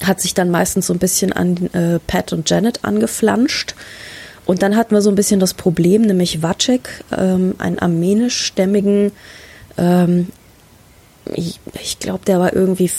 hat 0.02 0.20
sich 0.20 0.34
dann 0.34 0.50
meistens 0.50 0.88
so 0.88 0.92
ein 0.92 0.98
bisschen 0.98 1.32
an 1.32 1.72
äh, 1.72 2.00
Pat 2.04 2.32
und 2.32 2.50
Janet 2.50 2.84
angeflanscht. 2.84 3.76
Und 4.44 4.62
dann 4.62 4.74
hatten 4.74 4.92
wir 4.92 5.02
so 5.02 5.10
ein 5.10 5.14
bisschen 5.14 5.38
das 5.38 5.54
Problem, 5.54 6.02
nämlich 6.02 6.42
Wacek, 6.42 7.04
ähm, 7.16 7.54
einen 7.58 7.78
armenischstämmigen, 7.78 9.12
ähm, 9.78 10.28
ich, 11.36 11.60
ich 11.80 12.00
glaube, 12.00 12.24
der 12.26 12.40
war 12.40 12.52
irgendwie 12.52 12.90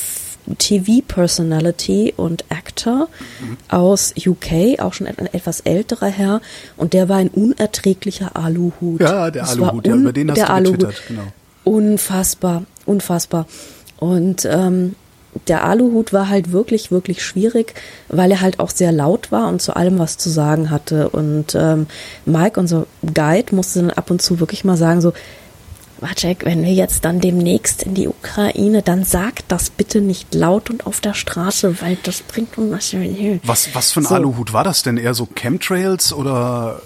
TV-Personality 0.57 2.13
und 2.17 2.45
Actor 2.49 3.07
mhm. 3.39 3.57
aus 3.69 4.13
UK, 4.17 4.79
auch 4.79 4.93
schon 4.93 5.07
ein 5.07 5.17
etwas 5.33 5.61
älterer 5.61 6.07
Herr, 6.07 6.41
und 6.77 6.93
der 6.93 7.09
war 7.09 7.17
ein 7.17 7.29
unerträglicher 7.29 8.35
Aluhut. 8.35 9.01
Ja, 9.01 9.31
der 9.31 9.43
das 9.43 9.51
Aluhut, 9.51 9.87
ja, 9.87 9.95
über 9.95 10.13
den 10.13 10.29
hast 10.29 10.37
der 10.37 10.45
du 10.47 10.53
Aluhut. 10.53 11.01
genau. 11.07 11.23
Unfassbar, 11.63 12.63
unfassbar. 12.85 13.45
Und 13.97 14.47
ähm, 14.49 14.95
der 15.47 15.63
Aluhut 15.63 16.13
war 16.13 16.29
halt 16.29 16.51
wirklich, 16.51 16.91
wirklich 16.91 17.23
schwierig, 17.23 17.73
weil 18.09 18.31
er 18.31 18.41
halt 18.41 18.59
auch 18.59 18.69
sehr 18.69 18.91
laut 18.91 19.31
war 19.31 19.47
und 19.47 19.61
zu 19.61 19.75
allem 19.75 19.99
was 19.99 20.17
zu 20.17 20.29
sagen 20.29 20.69
hatte. 20.69 21.09
Und 21.09 21.55
ähm, 21.55 21.87
Mike, 22.25 22.59
unser 22.59 22.85
Guide, 23.01 23.55
musste 23.55 23.79
dann 23.79 23.91
ab 23.91 24.11
und 24.11 24.21
zu 24.21 24.39
wirklich 24.39 24.63
mal 24.63 24.77
sagen, 24.77 25.01
so, 25.01 25.13
Wacek, 26.01 26.45
wenn 26.45 26.63
wir 26.63 26.73
jetzt 26.73 27.05
dann 27.05 27.19
demnächst 27.19 27.83
in 27.83 27.93
die 27.93 28.07
Ukraine, 28.07 28.81
dann 28.81 29.03
sag 29.03 29.47
das 29.47 29.69
bitte 29.69 30.01
nicht 30.01 30.33
laut 30.33 30.69
und 30.69 30.85
auf 30.85 30.99
der 30.99 31.13
Straße, 31.13 31.81
weil 31.81 31.97
das 32.03 32.21
bringt 32.21 32.57
uns 32.57 32.71
was. 32.71 32.95
Was, 33.43 33.75
was 33.75 33.91
für 33.91 34.01
ein 34.01 34.05
so. 34.05 34.15
Aluhut 34.15 34.53
war 34.53 34.63
das 34.63 34.83
denn? 34.83 34.97
Eher 34.97 35.13
so 35.13 35.27
Chemtrails 35.27 36.13
oder 36.13 36.81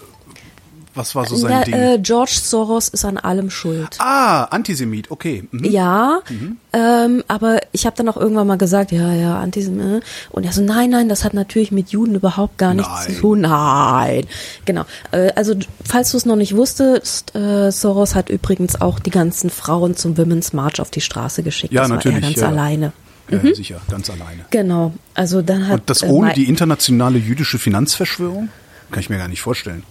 was 0.96 1.16
war 1.16 1.26
so 1.26 1.36
sein 1.36 1.52
ja, 1.52 1.64
Ding? 1.64 1.74
Äh, 1.74 2.00
George 2.02 2.40
Soros 2.42 2.88
ist 2.90 3.06
an 3.06 3.18
allem 3.18 3.50
schuld. 3.50 3.98
Ah, 4.00 4.46
Antisemit, 4.46 5.12
okay. 5.12 5.48
Mhm. 5.52 5.66
Ja, 5.66 6.22
mhm. 6.30 6.58
Ähm, 6.74 7.24
aber 7.28 7.60
ich 7.72 7.86
habe 7.86 7.96
dann 7.96 8.10
auch 8.10 8.18
irgendwann 8.18 8.48
mal 8.48 8.58
gesagt, 8.58 8.92
ja, 8.92 9.14
ja, 9.14 9.40
Antisemit. 9.40 10.04
Und 10.32 10.46
er 10.46 10.52
so, 10.52 10.62
nein, 10.62 10.90
nein, 10.90 11.10
das 11.10 11.24
hat 11.24 11.34
natürlich 11.34 11.72
mit 11.72 11.90
Juden 11.90 12.16
überhaupt 12.16 12.58
gar 12.58 12.74
nichts 12.74 12.92
nein. 12.92 13.16
zu 13.16 13.22
tun. 13.22 13.42
Nein, 13.42 14.26
genau. 14.66 14.86
Äh, 15.12 15.32
also, 15.36 15.56
falls 15.84 16.12
du 16.12 16.18
es 16.18 16.26
noch 16.26 16.36
nicht 16.36 16.56
wusstest, 16.56 17.36
äh, 17.36 17.72
Soros 17.72 18.16
hat 18.16 18.30
übrigens 18.30 18.80
auch 18.80 19.00
die 19.00 19.12
ganzen 19.12 19.50
Frauen 19.50 19.96
zum 19.96 20.18
Women's 20.18 20.54
March 20.54 20.80
auf 20.80 20.92
die 20.92 21.02
Straße 21.02 21.44
geschickt. 21.44 21.74
Ja, 21.74 21.82
das 21.82 21.90
natürlich. 21.90 22.22
War 22.22 22.24
er 22.24 22.30
ganz 22.30 22.42
ja. 22.42 22.48
alleine. 22.48 22.94
Ja, 23.30 23.40
mhm. 23.40 23.56
sicher, 23.56 23.82
ganz 23.90 24.10
alleine. 24.10 24.46
Genau. 24.52 24.94
Also 25.14 25.42
dann 25.42 25.68
hat 25.68 25.82
Und 25.82 25.90
das 25.90 26.04
ohne 26.04 26.32
äh, 26.32 26.36
die 26.36 26.46
internationale 26.46 27.18
jüdische 27.18 27.58
Finanzverschwörung? 27.58 28.50
Kann 28.92 29.00
ich 29.00 29.10
mir 29.10 29.18
gar 29.18 29.28
nicht 29.28 29.42
vorstellen. 29.42 29.84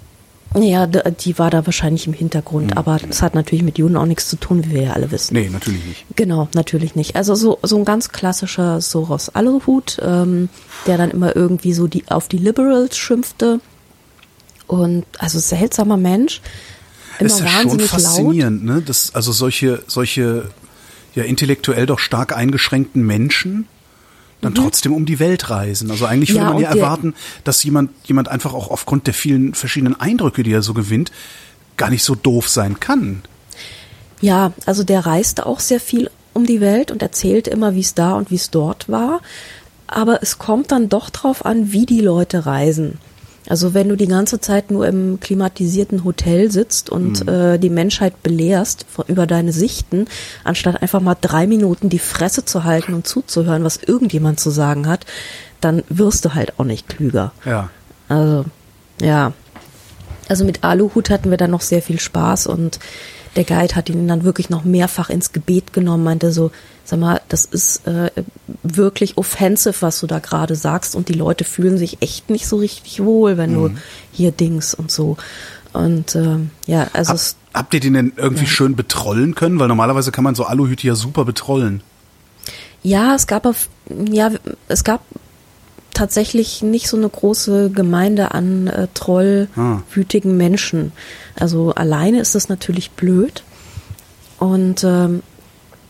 Ja, 0.56 0.86
die 0.86 1.38
war 1.38 1.50
da 1.50 1.66
wahrscheinlich 1.66 2.06
im 2.06 2.12
Hintergrund, 2.12 2.70
mhm. 2.70 2.78
aber 2.78 2.98
das 2.98 3.22
hat 3.22 3.34
natürlich 3.34 3.64
mit 3.64 3.78
Juden 3.78 3.96
auch 3.96 4.06
nichts 4.06 4.28
zu 4.28 4.36
tun, 4.36 4.64
wie 4.64 4.70
wir 4.70 4.82
ja 4.82 4.92
alle 4.92 5.10
wissen. 5.10 5.34
Nee, 5.34 5.48
natürlich 5.48 5.84
nicht. 5.84 6.04
Genau, 6.14 6.48
natürlich 6.54 6.94
nicht. 6.94 7.16
Also 7.16 7.34
so, 7.34 7.58
so 7.62 7.76
ein 7.76 7.84
ganz 7.84 8.10
klassischer 8.10 8.80
Soros 8.80 9.30
Aluhut, 9.30 9.98
ähm, 10.00 10.48
der 10.86 10.96
dann 10.96 11.10
immer 11.10 11.34
irgendwie 11.34 11.72
so 11.72 11.88
die, 11.88 12.04
auf 12.08 12.28
die 12.28 12.38
Liberals 12.38 12.96
schimpfte. 12.96 13.60
Und 14.66 15.04
also 15.18 15.38
seltsamer 15.40 15.96
Mensch. 15.96 16.40
Immer 17.18 17.26
ist 17.26 17.40
ja 17.40 17.48
schon 17.48 17.80
faszinierend, 17.80 18.64
laut. 18.64 18.76
ne? 18.76 18.82
Das, 18.82 19.14
also 19.14 19.32
solche, 19.32 19.82
solche 19.86 20.50
ja 21.14 21.24
intellektuell 21.24 21.86
doch 21.86 21.98
stark 21.98 22.36
eingeschränkten 22.36 23.04
Menschen 23.04 23.66
dann 24.40 24.52
mhm. 24.52 24.56
trotzdem 24.56 24.92
um 24.92 25.06
die 25.06 25.18
Welt 25.18 25.50
reisen. 25.50 25.90
Also 25.90 26.06
eigentlich 26.06 26.30
würde 26.30 26.44
ja, 26.44 26.52
man 26.52 26.62
ja 26.62 26.68
erwarten, 26.70 27.14
dass 27.44 27.62
jemand, 27.62 27.90
jemand 28.04 28.28
einfach 28.28 28.54
auch 28.54 28.70
aufgrund 28.70 29.06
der 29.06 29.14
vielen 29.14 29.54
verschiedenen 29.54 29.98
Eindrücke, 29.98 30.42
die 30.42 30.52
er 30.52 30.62
so 30.62 30.74
gewinnt, 30.74 31.12
gar 31.76 31.90
nicht 31.90 32.02
so 32.04 32.14
doof 32.14 32.48
sein 32.48 32.80
kann. 32.80 33.22
Ja, 34.20 34.52
also 34.66 34.84
der 34.84 35.06
reiste 35.06 35.46
auch 35.46 35.60
sehr 35.60 35.80
viel 35.80 36.10
um 36.32 36.46
die 36.46 36.60
Welt 36.60 36.90
und 36.90 37.02
erzählt 37.02 37.48
immer, 37.48 37.74
wie 37.74 37.80
es 37.80 37.94
da 37.94 38.14
und 38.14 38.30
wie 38.30 38.36
es 38.36 38.50
dort 38.50 38.88
war. 38.88 39.20
Aber 39.86 40.22
es 40.22 40.38
kommt 40.38 40.72
dann 40.72 40.88
doch 40.88 41.10
drauf 41.10 41.44
an, 41.44 41.72
wie 41.72 41.86
die 41.86 42.00
Leute 42.00 42.46
reisen. 42.46 42.98
Also 43.46 43.74
wenn 43.74 43.88
du 43.88 43.96
die 43.96 44.06
ganze 44.06 44.40
Zeit 44.40 44.70
nur 44.70 44.86
im 44.86 45.20
klimatisierten 45.20 46.04
Hotel 46.04 46.50
sitzt 46.50 46.88
und 46.88 47.24
mhm. 47.24 47.28
äh, 47.28 47.58
die 47.58 47.70
Menschheit 47.70 48.22
belehrst 48.22 48.86
von, 48.88 49.04
über 49.06 49.26
deine 49.26 49.52
Sichten, 49.52 50.06
anstatt 50.44 50.80
einfach 50.80 51.00
mal 51.00 51.16
drei 51.20 51.46
Minuten 51.46 51.90
die 51.90 51.98
Fresse 51.98 52.44
zu 52.44 52.64
halten 52.64 52.94
und 52.94 53.06
zuzuhören, 53.06 53.64
was 53.64 53.76
irgendjemand 53.76 54.40
zu 54.40 54.50
sagen 54.50 54.88
hat, 54.88 55.04
dann 55.60 55.82
wirst 55.88 56.24
du 56.24 56.34
halt 56.34 56.58
auch 56.58 56.64
nicht 56.64 56.88
klüger. 56.88 57.32
Ja. 57.44 57.68
Also, 58.08 58.44
ja. 59.00 59.32
Also 60.28 60.44
mit 60.46 60.64
Aluhut 60.64 61.10
hatten 61.10 61.30
wir 61.30 61.36
dann 61.36 61.50
noch 61.50 61.60
sehr 61.60 61.82
viel 61.82 62.00
Spaß 62.00 62.46
und 62.46 62.78
der 63.36 63.44
Guide 63.44 63.74
hat 63.74 63.90
ihn 63.90 64.08
dann 64.08 64.24
wirklich 64.24 64.48
noch 64.48 64.64
mehrfach 64.64 65.10
ins 65.10 65.32
Gebet 65.32 65.72
genommen, 65.72 66.04
meinte 66.04 66.32
so, 66.32 66.50
sag 66.84 67.00
mal, 67.00 67.20
das 67.28 67.44
ist 67.46 67.86
äh, 67.86 68.10
wirklich 68.62 69.16
offensive, 69.16 69.80
was 69.80 70.00
du 70.00 70.06
da 70.06 70.18
gerade 70.18 70.54
sagst 70.54 70.94
und 70.94 71.08
die 71.08 71.14
Leute 71.14 71.44
fühlen 71.44 71.78
sich 71.78 72.02
echt 72.02 72.30
nicht 72.30 72.46
so 72.46 72.56
richtig 72.56 73.02
wohl, 73.02 73.36
wenn 73.36 73.50
mhm. 73.52 73.54
du 73.54 73.70
hier 74.12 74.32
Dings 74.32 74.74
und 74.74 74.90
so. 74.90 75.16
Und 75.72 76.14
ähm, 76.14 76.50
ja, 76.66 76.88
also 76.92 77.10
Hab, 77.10 77.16
es, 77.16 77.36
habt 77.52 77.74
ihr 77.74 77.80
den 77.80 77.94
denn 77.94 78.12
irgendwie 78.16 78.44
ja. 78.44 78.50
schön 78.50 78.76
betrollen 78.76 79.34
können? 79.34 79.58
Weil 79.58 79.68
normalerweise 79.68 80.12
kann 80.12 80.24
man 80.24 80.34
so 80.34 80.44
Aluhüte 80.44 80.86
ja 80.86 80.94
super 80.94 81.24
betrollen. 81.24 81.82
Ja, 82.82 83.14
es 83.14 83.26
gab 83.26 83.46
auf, 83.46 83.68
ja, 84.10 84.30
es 84.68 84.84
gab 84.84 85.00
tatsächlich 85.94 86.62
nicht 86.62 86.88
so 86.88 86.96
eine 86.96 87.08
große 87.08 87.70
Gemeinde 87.70 88.32
an 88.32 88.66
äh, 88.66 88.88
trollwütigen 88.94 90.32
ah. 90.32 90.34
Menschen. 90.34 90.92
Also 91.34 91.72
alleine 91.74 92.20
ist 92.20 92.34
das 92.34 92.48
natürlich 92.48 92.90
blöd. 92.90 93.42
Und 94.38 94.84
ähm, 94.84 95.22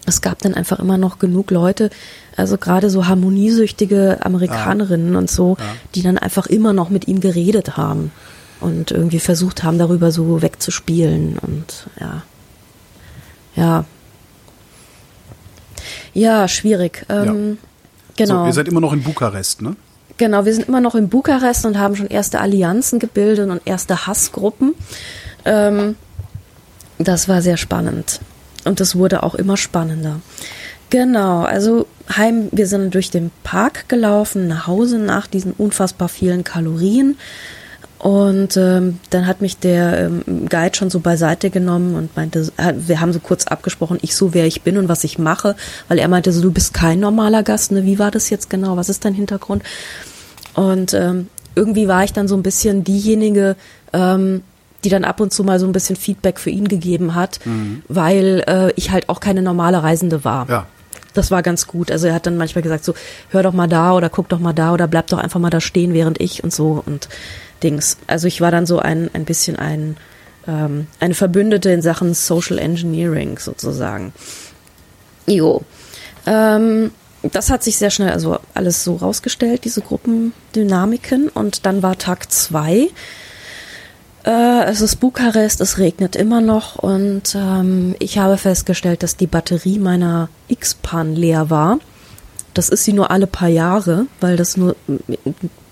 es 0.06 0.20
gab 0.20 0.40
dann 0.40 0.54
einfach 0.54 0.78
immer 0.78 0.98
noch 0.98 1.18
genug 1.18 1.50
Leute, 1.50 1.90
also 2.36 2.58
gerade 2.58 2.90
so 2.90 3.06
harmoniesüchtige 3.06 4.18
Amerikanerinnen 4.24 5.16
ah. 5.16 5.18
und 5.18 5.30
so, 5.30 5.56
ja. 5.58 5.64
die 5.94 6.02
dann 6.02 6.18
einfach 6.18 6.46
immer 6.46 6.72
noch 6.72 6.90
mit 6.90 7.08
ihm 7.08 7.20
geredet 7.20 7.76
haben 7.76 8.10
und 8.60 8.90
irgendwie 8.90 9.20
versucht 9.20 9.62
haben, 9.62 9.78
darüber 9.78 10.10
so 10.10 10.42
wegzuspielen 10.42 11.38
und 11.38 11.86
ja. 12.00 12.22
Ja. 13.56 13.84
Ja, 16.12 16.48
schwierig. 16.48 17.06
Ähm, 17.08 17.58
ja. 17.60 17.68
Genau. 18.16 18.42
So, 18.42 18.46
ihr 18.46 18.52
seid 18.52 18.68
immer 18.68 18.80
noch 18.80 18.92
in 18.92 19.02
Bukarest, 19.02 19.62
ne? 19.62 19.76
Genau, 20.16 20.44
wir 20.44 20.54
sind 20.54 20.68
immer 20.68 20.80
noch 20.80 20.94
in 20.94 21.08
Bukarest 21.08 21.66
und 21.66 21.78
haben 21.78 21.96
schon 21.96 22.06
erste 22.06 22.40
Allianzen 22.40 23.00
gebildet 23.00 23.50
und 23.50 23.62
erste 23.64 24.06
Hassgruppen. 24.06 24.74
Ähm, 25.44 25.96
das 26.98 27.28
war 27.28 27.42
sehr 27.42 27.56
spannend. 27.56 28.20
Und 28.64 28.80
das 28.80 28.96
wurde 28.96 29.22
auch 29.22 29.34
immer 29.34 29.56
spannender. 29.56 30.20
Genau, 30.90 31.42
also 31.42 31.86
heim, 32.08 32.48
wir 32.52 32.66
sind 32.66 32.94
durch 32.94 33.10
den 33.10 33.30
Park 33.42 33.88
gelaufen, 33.88 34.46
nach 34.48 34.66
Hause 34.66 34.98
nach 34.98 35.26
diesen 35.26 35.52
unfassbar 35.52 36.08
vielen 36.08 36.44
Kalorien. 36.44 37.16
Und 37.98 38.58
ähm, 38.58 39.00
dann 39.08 39.26
hat 39.26 39.40
mich 39.40 39.58
der 39.58 39.98
ähm, 39.98 40.46
Guide 40.50 40.76
schon 40.76 40.90
so 40.90 41.00
beiseite 41.00 41.48
genommen 41.48 41.94
und 41.94 42.14
meinte, 42.14 42.52
wir 42.86 43.00
haben 43.00 43.14
so 43.14 43.18
kurz 43.18 43.46
abgesprochen, 43.46 43.98
ich 44.02 44.14
so 44.14 44.34
wer 44.34 44.46
ich 44.46 44.60
bin 44.60 44.76
und 44.76 44.88
was 44.90 45.04
ich 45.04 45.18
mache, 45.18 45.56
weil 45.88 45.98
er 45.98 46.08
meinte 46.08 46.30
so, 46.30 46.42
du 46.42 46.52
bist 46.52 46.74
kein 46.74 47.00
normaler 47.00 47.42
Gast, 47.42 47.72
ne? 47.72 47.84
Wie 47.84 47.98
war 47.98 48.10
das 48.10 48.28
jetzt 48.28 48.50
genau? 48.50 48.76
Was 48.76 48.90
ist 48.90 49.06
dein 49.06 49.14
Hintergrund? 49.14 49.62
Und 50.52 50.92
ähm, 50.92 51.28
irgendwie 51.54 51.88
war 51.88 52.04
ich 52.04 52.12
dann 52.12 52.28
so 52.28 52.36
ein 52.36 52.42
bisschen 52.42 52.84
diejenige, 52.84 53.56
ähm, 53.94 54.42
die 54.84 54.88
dann 54.88 55.04
ab 55.04 55.20
und 55.20 55.32
zu 55.32 55.42
mal 55.44 55.58
so 55.58 55.66
ein 55.66 55.72
bisschen 55.72 55.96
Feedback 55.96 56.38
für 56.38 56.50
ihn 56.50 56.68
gegeben 56.68 57.14
hat, 57.14 57.40
weil 57.88 58.44
äh, 58.46 58.72
ich 58.76 58.90
halt 58.90 59.08
auch 59.08 59.20
keine 59.20 59.42
normale 59.42 59.82
Reisende 59.82 60.24
war. 60.24 60.48
Ja. 60.48 60.66
Das 61.14 61.30
war 61.30 61.42
ganz 61.42 61.66
gut. 61.66 61.90
Also 61.90 62.08
er 62.08 62.14
hat 62.14 62.26
dann 62.26 62.36
manchmal 62.36 62.62
gesagt, 62.62 62.84
so, 62.84 62.94
hör 63.30 63.42
doch 63.42 63.52
mal 63.52 63.68
da 63.68 63.94
oder 63.94 64.10
guck 64.10 64.28
doch 64.28 64.40
mal 64.40 64.52
da 64.52 64.72
oder 64.72 64.88
bleib 64.88 65.06
doch 65.06 65.18
einfach 65.18 65.40
mal 65.40 65.50
da 65.50 65.60
stehen, 65.60 65.94
während 65.94 66.20
ich 66.20 66.44
und 66.44 66.52
so 66.52 66.82
und 66.84 67.08
Dings. 67.62 67.96
Also 68.06 68.26
ich 68.26 68.40
war 68.40 68.50
dann 68.50 68.66
so 68.66 68.80
ein, 68.80 69.10
ein 69.14 69.24
bisschen 69.24 69.56
ein, 69.56 69.96
ähm, 70.46 70.88
eine 71.00 71.14
Verbündete 71.14 71.70
in 71.70 71.82
Sachen 71.82 72.14
Social 72.14 72.58
Engineering 72.58 73.38
sozusagen. 73.38 74.12
Jo. 75.26 75.62
Ähm, 76.26 76.90
das 77.22 77.50
hat 77.50 77.62
sich 77.62 77.78
sehr 77.78 77.90
schnell 77.90 78.10
also 78.10 78.38
alles 78.52 78.84
so 78.84 78.96
rausgestellt, 78.96 79.64
diese 79.64 79.80
Gruppendynamiken. 79.80 81.28
Und 81.28 81.64
dann 81.64 81.82
war 81.82 81.96
Tag 81.96 82.30
zwei. 82.30 82.88
Äh, 84.24 84.64
es 84.64 84.80
ist 84.80 84.96
Bukarest, 84.96 85.60
es 85.60 85.78
regnet 85.78 86.16
immer 86.16 86.40
noch 86.40 86.76
und 86.76 87.34
ähm, 87.34 87.94
ich 87.98 88.18
habe 88.18 88.38
festgestellt, 88.38 89.02
dass 89.02 89.16
die 89.16 89.26
Batterie 89.26 89.78
meiner 89.78 90.28
X-Pan 90.48 91.14
leer 91.14 91.50
war. 91.50 91.78
Das 92.54 92.68
ist 92.68 92.84
sie 92.84 92.92
nur 92.92 93.10
alle 93.10 93.26
paar 93.26 93.48
Jahre, 93.48 94.06
weil 94.20 94.36
das 94.36 94.56
nur 94.56 94.76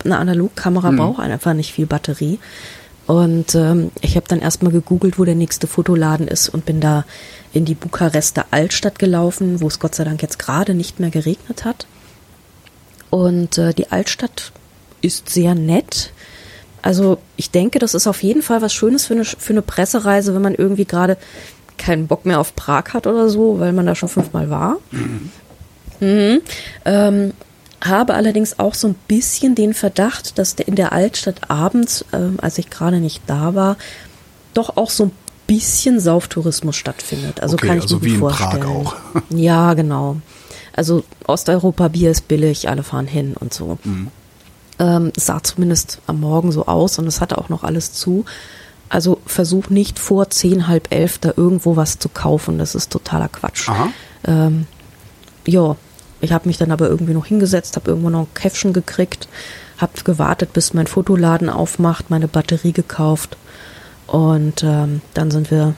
eine 0.05 0.19
Analogkamera 0.19 0.91
braucht 0.91 1.21
einfach 1.21 1.55
nicht 1.55 1.73
viel 1.73 1.87
Batterie. 1.87 2.39
Und 3.07 3.55
ähm, 3.55 3.91
ich 4.01 4.17
habe 4.17 4.27
dann 4.29 4.41
erstmal 4.41 4.73
gegoogelt, 4.73 5.19
wo 5.19 5.25
der 5.25 5.35
nächste 5.35 5.67
Fotoladen 5.67 6.29
ist 6.29 6.49
und 6.49 6.65
bin 6.65 6.81
da 6.81 7.05
in 7.53 7.65
die 7.65 7.75
Bukarester 7.75 8.47
Altstadt 8.51 8.99
gelaufen, 8.99 9.61
wo 9.61 9.67
es 9.67 9.79
Gott 9.79 9.95
sei 9.95 10.05
Dank 10.05 10.23
jetzt 10.23 10.39
gerade 10.39 10.75
nicht 10.75 11.01
mehr 11.01 11.11
geregnet 11.11 11.65
hat. 11.65 11.87
Und 13.11 13.59
äh, 13.59 13.75
die 13.75 13.91
Altstadt 13.91 14.53
ist 15.01 15.29
sehr 15.29 15.55
nett. 15.55 16.13
Also 16.83 17.19
ich 17.37 17.51
denke, 17.51 17.79
das 17.79 17.95
ist 17.95 18.07
auf 18.07 18.23
jeden 18.23 18.43
Fall 18.43 18.61
was 18.61 18.75
Schönes 18.75 19.07
für 19.07 19.15
eine, 19.15 19.25
für 19.25 19.53
eine 19.53 19.63
Pressereise, 19.63 20.35
wenn 20.35 20.43
man 20.43 20.55
irgendwie 20.55 20.85
gerade 20.85 21.17
keinen 21.79 22.07
Bock 22.07 22.27
mehr 22.27 22.41
auf 22.41 22.55
Prag 22.55 22.93
hat 22.93 23.07
oder 23.07 23.29
so, 23.29 23.59
weil 23.61 23.73
man 23.73 23.87
da 23.87 23.95
schon 23.95 24.09
fünfmal 24.09 24.51
war. 24.51 24.77
Mhm. 26.01 26.41
Ähm, 26.85 27.33
habe 27.81 28.15
allerdings 28.15 28.59
auch 28.59 28.75
so 28.75 28.89
ein 28.89 28.95
bisschen 29.09 29.55
den 29.55 29.75
Verdacht, 29.75 30.39
dass 30.39 30.55
der 30.55 30.69
in 30.69 30.77
der 30.77 30.93
Altstadt 30.93 31.51
abends, 31.51 32.05
ähm, 32.13 32.39
als 32.41 32.59
ich 32.59 32.71
gerade 32.71 33.01
nicht 33.01 33.23
da 33.27 33.55
war, 33.55 33.77
doch 34.55 34.77
auch 34.77 34.91
so 34.91 35.05
ein 35.07 35.13
bisschen 35.47 35.99
Sauftourismus 35.99 36.77
stattfindet. 36.77 37.41
Also 37.41 37.55
Okay, 37.55 37.69
kann 37.69 37.77
ich 37.79 37.85
also 37.85 37.97
mir 37.97 38.03
wie 38.05 38.17
gut 38.17 38.31
in 38.31 38.37
Prag 38.37 38.53
vorstellen. 38.53 38.67
auch. 38.67 38.95
Ja, 39.31 39.75
genau. 39.75 40.17
Also 40.75 41.05
Osteuropa 41.27 41.89
Bier 41.89 42.11
ist 42.11 42.29
billig, 42.29 42.69
alle 42.69 42.83
fahren 42.83 43.07
hin 43.07 43.35
und 43.39 43.53
so. 43.53 43.79
Ähm, 44.79 45.13
es 45.17 45.27
sah 45.27 45.43
zumindest 45.43 46.01
am 46.07 46.21
Morgen 46.21 46.53
so 46.53 46.67
aus 46.67 46.99
und 46.99 47.07
es 47.07 47.21
hatte 47.21 47.39
auch 47.39 47.49
noch 47.49 47.65
alles 47.65 47.93
zu. 47.93 48.25
Also 48.89 49.21
versuch 49.27 49.71
nicht 49.71 49.99
vor 49.99 50.31
zehn, 50.31 50.69
halb 50.69 50.93
elf 50.93 51.19
da 51.19 51.33
irgendwo 51.37 51.77
was 51.77 51.99
zu 51.99 52.09
kaufen. 52.09 52.59
Das 52.59 52.75
ist 52.75 52.91
totaler 52.93 53.29
Quatsch. 53.29 53.69
Ähm, 54.25 54.67
ja, 55.47 55.77
ich 56.21 56.33
habe 56.33 56.49
mich 56.49 56.59
dann 56.59 56.71
aber 56.71 56.89
irgendwie 56.89 57.15
noch 57.15 57.27
hingesetzt, 57.27 57.77
habe 57.77 57.91
irgendwo 57.91 58.11
noch 58.11 58.21
ein 58.21 58.35
Käffchen 58.35 58.73
gekriegt, 58.73 59.29
habe 59.79 59.93
gewartet, 60.05 60.53
bis 60.53 60.75
mein 60.75 60.87
Fotoladen 60.87 61.49
aufmacht, 61.49 62.11
meine 62.11 62.29
Batterie 62.29 62.73
gekauft 62.73 63.37
und 64.07 64.63
ähm, 64.63 65.01
dann 65.15 65.31
sind 65.31 65.51
wir 65.51 65.75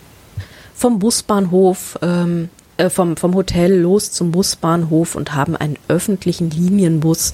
vom 0.74 0.98
Busbahnhof, 0.98 1.98
ähm, 2.02 2.50
äh, 2.76 2.90
vom, 2.90 3.16
vom 3.16 3.34
Hotel 3.34 3.80
los 3.80 4.12
zum 4.12 4.32
Busbahnhof 4.32 5.14
und 5.14 5.34
haben 5.34 5.56
einen 5.56 5.78
öffentlichen 5.88 6.50
Linienbus 6.50 7.32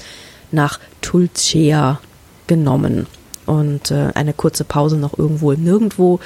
nach 0.52 0.78
Tulcea 1.00 2.00
genommen 2.47 3.07
und 3.47 3.90
äh, 3.90 4.09
eine 4.14 4.33
kurze 4.33 4.64
Pause 4.64 4.97
noch 4.97 5.19
irgendwo 5.19 5.52
im 5.52 5.62
Nirgendwo. 5.64 6.20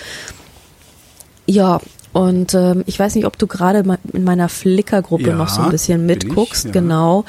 Ja, 1.47 1.81
und 2.13 2.55
ähm, 2.55 2.85
ich 2.87 2.99
weiß 2.99 3.15
nicht, 3.17 3.27
ob 3.27 3.39
du 3.39 3.47
gerade 3.47 3.83
in 4.13 4.25
meiner 4.25 4.49
Flickr-Gruppe 4.49 5.29
Ja, 5.31 5.35
noch 5.35 5.49
so 5.49 5.63
ein 5.63 5.71
bisschen 5.71 6.01
ich, 6.09 6.25
mitguckst, 6.25 6.67
ja. 6.67 6.71
genau. 6.71 7.25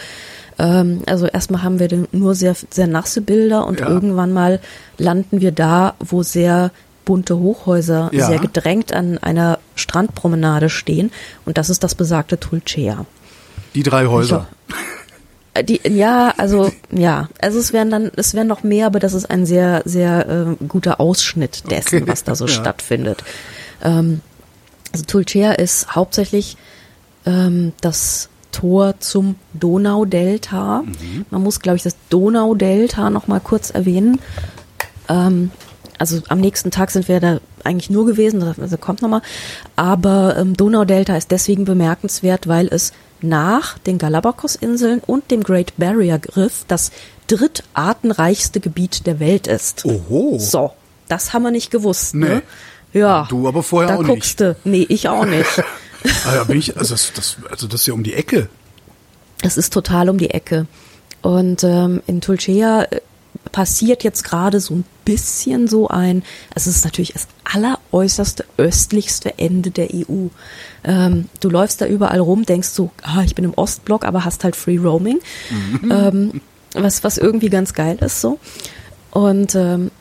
Ähm, 0.57 1.01
also 1.07 1.25
erstmal 1.25 1.63
haben 1.63 1.79
wir 1.79 2.07
nur 2.11 2.35
sehr, 2.35 2.55
sehr 2.69 2.87
nasse 2.87 3.21
Bilder 3.21 3.65
und 3.67 3.79
Ja. 3.81 3.89
irgendwann 3.89 4.31
mal 4.31 4.59
landen 4.97 5.41
wir 5.41 5.51
da, 5.51 5.95
wo 5.99 6.23
sehr 6.23 6.71
bunte 7.03 7.37
Hochhäuser 7.37 8.09
Ja. 8.13 8.25
sehr 8.27 8.39
gedrängt 8.39 8.93
an 8.93 9.17
einer 9.17 9.59
Strandpromenade 9.75 10.69
stehen. 10.69 11.11
Und 11.45 11.57
das 11.57 11.69
ist 11.69 11.83
das 11.83 11.93
besagte 11.95 12.39
Tulcea. 12.39 13.05
Die 13.73 13.83
drei 13.83 14.05
Häuser. 14.07 14.47
Die, 15.63 15.79
ja, 15.87 16.33
also 16.37 16.71
ja, 16.91 17.29
also 17.39 17.59
es 17.59 17.71
wären 17.71 17.89
dann, 17.89 18.11
es 18.15 18.33
wären 18.33 18.47
noch 18.47 18.63
mehr, 18.63 18.87
aber 18.87 18.99
das 18.99 19.13
ist 19.13 19.29
ein 19.29 19.45
sehr, 19.45 19.83
sehr 19.85 20.27
äh, 20.59 20.65
guter 20.65 20.99
Ausschnitt 20.99 21.69
dessen, 21.71 22.03
Okay, 22.03 22.07
was 22.07 22.23
da 22.23 22.35
so 22.35 22.45
ja. 22.47 22.51
stattfindet. 22.51 23.23
Ähm, 23.81 24.21
also 24.91 25.05
Tulcea 25.05 25.53
ist 25.53 25.95
hauptsächlich 25.95 26.57
ähm, 27.25 27.73
das 27.81 28.29
Tor 28.51 28.95
zum 28.99 29.35
Donaudelta. 29.53 30.83
Mhm. 30.83 31.25
Man 31.29 31.43
muss, 31.43 31.59
glaube 31.59 31.77
ich, 31.77 31.83
das 31.83 31.95
Donaudelta 32.09 33.09
noch 33.09 33.27
mal 33.27 33.39
kurz 33.39 33.69
erwähnen. 33.69 34.19
Ähm, 35.09 35.51
also 35.97 36.21
am 36.29 36.39
nächsten 36.39 36.71
Tag 36.71 36.91
sind 36.91 37.07
wir 37.07 37.19
da 37.19 37.39
eigentlich 37.63 37.89
nur 37.89 38.05
gewesen, 38.05 38.43
also 38.43 38.77
kommt 38.77 39.01
nochmal. 39.01 39.21
Aber 39.75 40.37
ähm, 40.37 40.55
Donaudelta 40.55 41.15
ist 41.15 41.31
deswegen 41.31 41.65
bemerkenswert, 41.65 42.47
weil 42.47 42.67
es 42.67 42.93
nach 43.21 43.77
den 43.79 43.97
Galapagos-Inseln 43.97 45.01
und 45.05 45.31
dem 45.31 45.43
Great 45.43 45.73
Barrier 45.77 46.19
Riff 46.35 46.65
das 46.67 46.91
drittartenreichste 47.27 48.59
Gebiet 48.59 49.05
der 49.07 49.19
Welt 49.19 49.47
ist. 49.47 49.85
Oho. 49.85 50.37
So, 50.39 50.71
das 51.07 51.33
haben 51.33 51.43
wir 51.43 51.51
nicht 51.51 51.71
gewusst. 51.71 52.15
Ne? 52.15 52.41
Nee. 52.93 52.99
Ja. 52.99 53.27
Du 53.29 53.47
aber 53.47 53.63
vorher 53.63 53.89
da 53.89 53.95
auch 53.95 53.99
nicht. 54.01 54.09
guckst 54.09 54.39
Du. 54.39 54.55
Nee, 54.63 54.85
ich 54.89 55.09
auch 55.09 55.25
nicht. 55.25 55.63
Ja, 56.25 56.43
bin 56.43 56.59
ich, 56.59 56.77
also 56.77 56.93
das, 56.93 57.13
das, 57.15 57.37
also 57.49 57.65
das 57.65 57.81
ist 57.81 57.87
ja 57.87 57.95
um 57.95 58.03
die 58.03 58.13
Ecke. 58.13 58.47
Es 59.41 59.57
ist 59.57 59.73
total 59.73 60.07
um 60.07 60.19
die 60.19 60.29
Ecke. 60.29 60.67
Und 61.23 61.63
ähm, 61.63 62.03
in 62.05 62.21
Tulcea 62.21 62.83
äh, 62.83 63.01
passiert 63.51 64.03
jetzt 64.03 64.23
gerade 64.23 64.59
so 64.59 64.75
ein 64.75 64.85
bisschen 65.03 65.67
so 65.67 65.87
ein, 65.87 66.21
also 66.53 66.69
es 66.69 66.77
ist 66.77 66.85
natürlich 66.85 67.13
das 67.13 67.27
alleräußerste 67.95 68.45
östlichste 68.57 69.37
Ende 69.39 69.71
der 69.71 69.87
EU. 69.93 70.27
Ähm, 70.83 71.29
du 71.39 71.49
läufst 71.49 71.81
da 71.81 71.85
überall 71.87 72.19
rum, 72.19 72.45
denkst 72.45 72.69
so, 72.69 72.91
ah, 73.03 73.21
ich 73.23 73.35
bin 73.35 73.45
im 73.45 73.53
Ostblock, 73.55 74.05
aber 74.05 74.25
hast 74.25 74.43
halt 74.43 74.55
Free 74.55 74.77
Roaming, 74.77 75.19
ähm, 75.89 76.41
was, 76.73 77.03
was 77.03 77.17
irgendwie 77.17 77.49
ganz 77.49 77.73
geil 77.73 77.97
ist 78.01 78.21
so. 78.21 78.39
Und 79.11 79.55
ähm, 79.55 79.91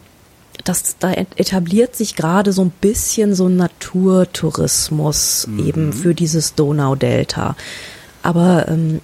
das, 0.64 0.96
da 0.98 1.12
et- 1.12 1.28
etabliert 1.38 1.94
sich 1.96 2.16
gerade 2.16 2.52
so 2.52 2.62
ein 2.62 2.72
bisschen 2.80 3.34
so 3.34 3.46
ein 3.46 3.56
Naturtourismus 3.56 5.48
eben 5.58 5.92
für 5.92 6.14
dieses 6.14 6.54
Donaudelta. 6.54 7.54
Aber 8.22 8.66
ähm, 8.68 9.00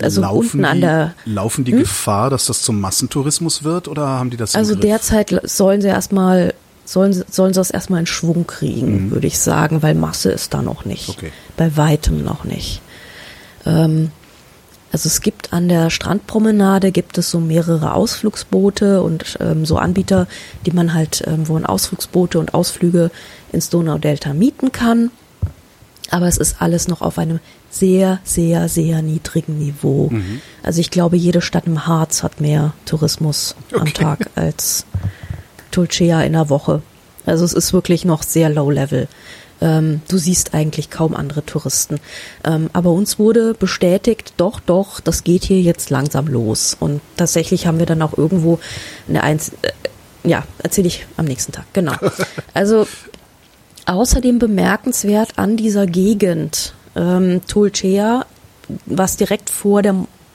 also 0.00 0.20
laufen 0.20 0.38
unten 0.60 0.64
an 0.64 0.74
die, 0.76 0.80
der, 0.82 1.14
laufen 1.24 1.64
die 1.64 1.72
Gefahr, 1.72 2.28
dass 2.30 2.46
das 2.46 2.62
zum 2.62 2.80
Massentourismus 2.80 3.62
wird 3.64 3.88
oder 3.88 4.06
haben 4.06 4.30
die 4.30 4.36
das 4.36 4.54
also 4.54 4.74
derzeit 4.74 5.40
sollen 5.44 5.80
sie 5.80 5.88
erstmal, 5.88 6.52
sollen, 6.86 7.12
sie- 7.12 7.24
sollen 7.30 7.52
sie 7.52 7.60
das 7.60 7.70
erstmal 7.70 8.00
in 8.00 8.06
Schwung 8.06 8.46
kriegen, 8.46 9.10
würde 9.10 9.26
ich 9.26 9.38
sagen, 9.38 9.82
weil 9.82 9.94
Masse 9.94 10.30
ist 10.30 10.54
da 10.54 10.62
noch 10.62 10.84
nicht. 10.86 11.10
Okay. 11.10 11.30
Bei 11.58 11.76
weitem 11.76 12.24
noch 12.24 12.44
nicht. 12.44 12.80
Ähm, 13.66 14.10
also 14.92 15.08
es 15.08 15.20
gibt 15.20 15.52
an 15.52 15.68
der 15.68 15.90
Strandpromenade 15.90 16.92
gibt 16.92 17.18
es 17.18 17.30
so 17.30 17.38
mehrere 17.40 17.92
Ausflugsboote 17.92 19.02
und 19.02 19.36
ähm, 19.40 19.66
so 19.66 19.76
Anbieter, 19.76 20.26
die 20.64 20.70
man 20.70 20.94
halt, 20.94 21.22
ähm, 21.26 21.48
wo 21.48 21.52
man 21.54 21.66
Ausflugsboote 21.66 22.38
und 22.38 22.54
Ausflüge 22.54 23.10
ins 23.52 23.68
Donaudelta 23.68 24.32
mieten 24.32 24.72
kann. 24.72 25.10
Aber 26.10 26.28
es 26.28 26.36
ist 26.36 26.62
alles 26.62 26.86
noch 26.86 27.02
auf 27.02 27.18
einem 27.18 27.40
sehr, 27.68 28.20
sehr, 28.22 28.68
sehr 28.68 29.02
niedrigen 29.02 29.58
Niveau. 29.58 30.08
Mhm. 30.10 30.40
Also 30.62 30.80
ich 30.80 30.90
glaube, 30.92 31.16
jede 31.16 31.42
Stadt 31.42 31.66
im 31.66 31.86
Harz 31.88 32.22
hat 32.22 32.40
mehr 32.40 32.72
Tourismus 32.86 33.56
am 33.74 33.82
Okay. 33.82 33.92
Tag 33.92 34.30
als 34.36 34.86
Tulcea 35.70 36.22
in 36.22 36.32
der 36.32 36.48
Woche. 36.48 36.82
Also 37.24 37.44
es 37.44 37.52
ist 37.52 37.72
wirklich 37.72 38.04
noch 38.04 38.22
sehr 38.22 38.50
low 38.50 38.70
level. 38.70 39.08
Ähm, 39.60 40.02
du 40.08 40.18
siehst 40.18 40.54
eigentlich 40.54 40.90
kaum 40.90 41.14
andere 41.14 41.44
Touristen. 41.44 41.98
Ähm, 42.44 42.68
aber 42.72 42.90
uns 42.90 43.18
wurde 43.18 43.54
bestätigt, 43.54 44.34
doch, 44.36 44.60
doch, 44.60 45.00
das 45.00 45.24
geht 45.24 45.44
hier 45.44 45.60
jetzt 45.60 45.90
langsam 45.90 46.26
los. 46.26 46.76
Und 46.78 47.00
tatsächlich 47.16 47.66
haben 47.66 47.78
wir 47.78 47.86
dann 47.86 48.02
auch 48.02 48.16
irgendwo 48.16 48.58
eine 49.08 49.22
Eins, 49.22 49.52
äh, 49.62 49.72
ja, 50.24 50.44
erzähle 50.62 50.88
ich 50.88 51.06
am 51.16 51.24
nächsten 51.24 51.52
Tag, 51.52 51.64
genau. 51.72 51.94
Also 52.54 52.86
Außerdem 53.86 54.40
bemerkenswert 54.40 55.38
an 55.38 55.56
dieser 55.56 55.86
Gegend 55.86 56.74
ähm, 56.96 57.40
Tulcea, 57.46 58.26
was 58.84 59.16
direkt 59.16 59.48
vor 59.48 59.80
der, 59.82 59.94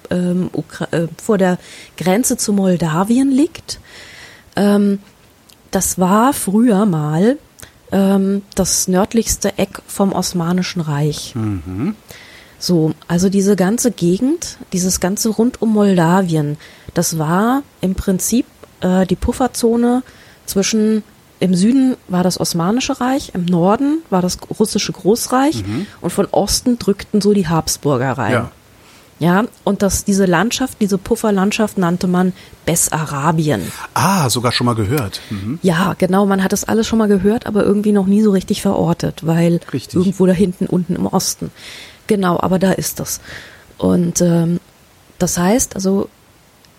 ähm, 0.09 0.49
Ukra 0.53 0.87
äh, 0.91 1.07
vor 1.21 1.37
der 1.37 1.57
Grenze 1.97 2.37
zu 2.37 2.53
Moldawien 2.53 3.29
liegt. 3.29 3.81
Ähm, 4.55 4.99
das 5.71 5.99
war 5.99 6.33
früher 6.33 6.85
mal 6.85 7.37
ähm, 7.91 8.43
das 8.55 8.87
nördlichste 8.87 9.57
Eck 9.57 9.81
vom 9.87 10.13
Osmanischen 10.13 10.81
Reich. 10.81 11.33
So, 12.59 12.93
also 13.07 13.29
diese 13.29 13.55
ganze 13.55 13.91
Gegend, 13.91 14.57
dieses 14.71 14.99
ganze 14.99 15.29
rund 15.29 15.61
um 15.61 15.73
Moldawien, 15.73 16.57
das 16.93 17.17
war 17.17 17.63
im 17.81 17.95
Prinzip 17.95 18.45
äh, 18.81 19.05
die 19.07 19.15
Pufferzone 19.15 20.03
zwischen 20.45 21.03
im 21.39 21.55
Süden 21.55 21.97
war 22.07 22.21
das 22.21 22.39
Osmanische 22.39 23.01
Reich, 23.01 23.31
im 23.33 23.45
Norden 23.45 24.03
war 24.11 24.21
das 24.21 24.37
russische 24.59 24.91
Großreich 24.91 25.63
und 25.99 26.11
von 26.11 26.27
Osten 26.29 26.77
drückten 26.77 27.19
so 27.19 27.33
die 27.33 27.47
Habsburger 27.47 28.11
rein. 28.11 28.33
Ja. 28.33 28.51
Ja, 29.21 29.45
und 29.63 29.83
das, 29.83 30.03
diese 30.03 30.25
Landschaft, 30.25 30.81
diese 30.81 30.97
Pufferlandschaft 30.97 31.77
nannte 31.77 32.07
man 32.07 32.33
Bessarabien. 32.65 33.61
Ah, 33.93 34.27
sogar 34.31 34.51
schon 34.51 34.65
mal 34.65 34.73
gehört. 34.73 35.21
Mhm. 35.29 35.59
Ja, 35.61 35.93
genau, 35.95 36.25
man 36.25 36.43
hat 36.43 36.53
das 36.53 36.63
alles 36.63 36.87
schon 36.87 36.97
mal 36.97 37.07
gehört, 37.07 37.45
aber 37.45 37.63
irgendwie 37.63 37.91
noch 37.91 38.07
nie 38.07 38.23
so 38.23 38.31
richtig 38.31 38.63
verortet, 38.63 39.23
weil 39.23 39.59
Richtig. 39.71 39.93
irgendwo 39.93 40.25
da 40.25 40.33
hinten 40.33 40.65
unten 40.65 40.95
im 40.95 41.05
Osten. 41.05 41.51
Genau, 42.07 42.39
aber 42.39 42.57
da 42.57 42.71
ist 42.71 42.99
das. 42.99 43.21
Und 43.77 44.21
ähm, 44.21 44.59
das 45.19 45.37
heißt, 45.37 45.75
also 45.75 46.09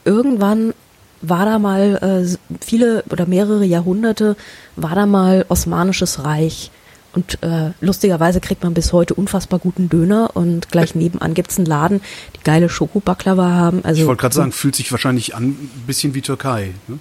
irgendwann 0.05 0.75
war 1.21 1.47
da 1.47 1.61
mal 1.61 2.27
äh, 2.27 2.57
viele 2.61 3.05
oder 3.09 3.25
mehrere 3.27 3.65
Jahrhunderte 3.65 4.35
war 4.75 4.97
da 4.97 5.07
mal 5.07 5.47
Osmanisches 5.49 6.25
Reich. 6.25 6.73
Und 7.15 7.43
äh, 7.43 7.73
lustigerweise 7.81 8.41
kriegt 8.41 8.63
man 8.63 8.73
bis 8.75 8.93
heute 8.93 9.15
unfassbar 9.15 9.59
guten 9.59 9.89
Döner 9.89 10.31
und 10.35 10.71
gleich 10.71 10.95
nebenan 10.95 11.35
gibt's 11.35 11.59
einen 11.59 11.67
Laden, 11.67 12.01
die 12.37 12.43
geile 12.43 12.69
Schokobaklava 12.69 13.51
haben. 13.51 13.85
Also 13.85 14.01
Ich 14.01 14.07
wollte 14.07 14.21
gerade 14.23 14.35
sagen, 14.35 14.53
fühlt 14.53 14.75
sich 14.75 14.91
wahrscheinlich 14.93 15.35
an, 15.35 15.45
ein 15.45 15.85
bisschen 15.87 16.15
wie 16.15 16.23
Türkei. 16.23 16.73
Ne? 16.89 16.99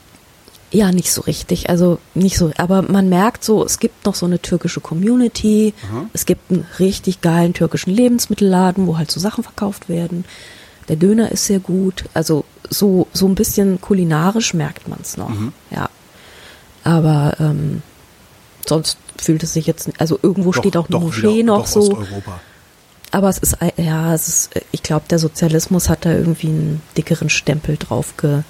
Ja, 0.73 0.91
nicht 0.91 1.11
so 1.11 1.21
richtig. 1.21 1.69
Also 1.69 1.99
nicht 2.13 2.37
so, 2.37 2.51
aber 2.57 2.81
man 2.81 3.09
merkt 3.09 3.43
so, 3.43 3.63
es 3.65 3.79
gibt 3.79 4.05
noch 4.05 4.15
so 4.15 4.25
eine 4.25 4.41
türkische 4.41 4.79
Community. 4.79 5.73
Es 6.13 6.25
gibt 6.25 6.49
einen 6.51 6.65
richtig 6.79 7.21
geilen 7.21 7.53
türkischen 7.53 7.91
Lebensmittelladen, 7.93 8.87
wo 8.87 8.97
halt 8.97 9.11
so 9.11 9.19
Sachen 9.19 9.43
verkauft 9.43 9.89
werden. 9.89 10.23
Der 10.87 10.95
Döner 10.95 11.31
ist 11.31 11.45
sehr 11.45 11.59
gut. 11.59 12.05
Also 12.13 12.45
so 12.69 13.07
so 13.13 13.27
ein 13.27 13.35
bisschen 13.35 13.81
kulinarisch 13.81 14.53
merkt 14.53 14.87
man 14.87 14.99
es 15.01 15.17
noch. 15.17 15.31
Ja, 15.71 15.89
aber 16.83 17.35
ähm, 17.39 17.81
sonst 18.71 18.97
fühlt 19.17 19.43
es 19.43 19.51
sich 19.51 19.67
jetzt, 19.67 19.89
also 19.97 20.17
irgendwo 20.23 20.53
steht 20.53 20.77
auch 20.77 20.87
eine 20.87 20.97
doch 20.97 21.01
Moschee 21.01 21.39
wieder, 21.39 21.43
noch 21.43 21.59
doch 21.59 21.67
so. 21.67 21.79
Osteuropa. 21.81 22.39
Aber 23.11 23.27
es 23.27 23.37
ist, 23.39 23.57
ja, 23.75 24.13
es 24.13 24.29
ist, 24.29 24.49
ich 24.71 24.81
glaube, 24.81 25.03
der 25.09 25.19
Sozialismus 25.19 25.89
hat 25.89 26.05
da 26.05 26.13
irgendwie 26.13 26.47
einen 26.47 26.81
dickeren 26.95 27.29
Stempel 27.29 27.75
drauf, 27.75 28.15
ge, 28.15 28.43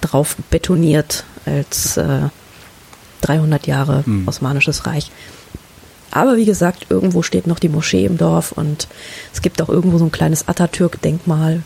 drauf 0.00 0.36
betoniert 0.50 1.22
als 1.44 1.96
äh, 1.96 2.22
300 3.20 3.68
Jahre 3.68 4.02
Osmanisches 4.26 4.84
Reich. 4.86 5.12
Aber 6.10 6.36
wie 6.36 6.44
gesagt, 6.44 6.86
irgendwo 6.88 7.22
steht 7.22 7.46
noch 7.46 7.60
die 7.60 7.68
Moschee 7.68 8.04
im 8.04 8.18
Dorf 8.18 8.50
und 8.50 8.88
es 9.32 9.42
gibt 9.42 9.62
auch 9.62 9.68
irgendwo 9.68 9.98
so 9.98 10.06
ein 10.06 10.12
kleines 10.12 10.48
Atatürk-Denkmal. 10.48 11.62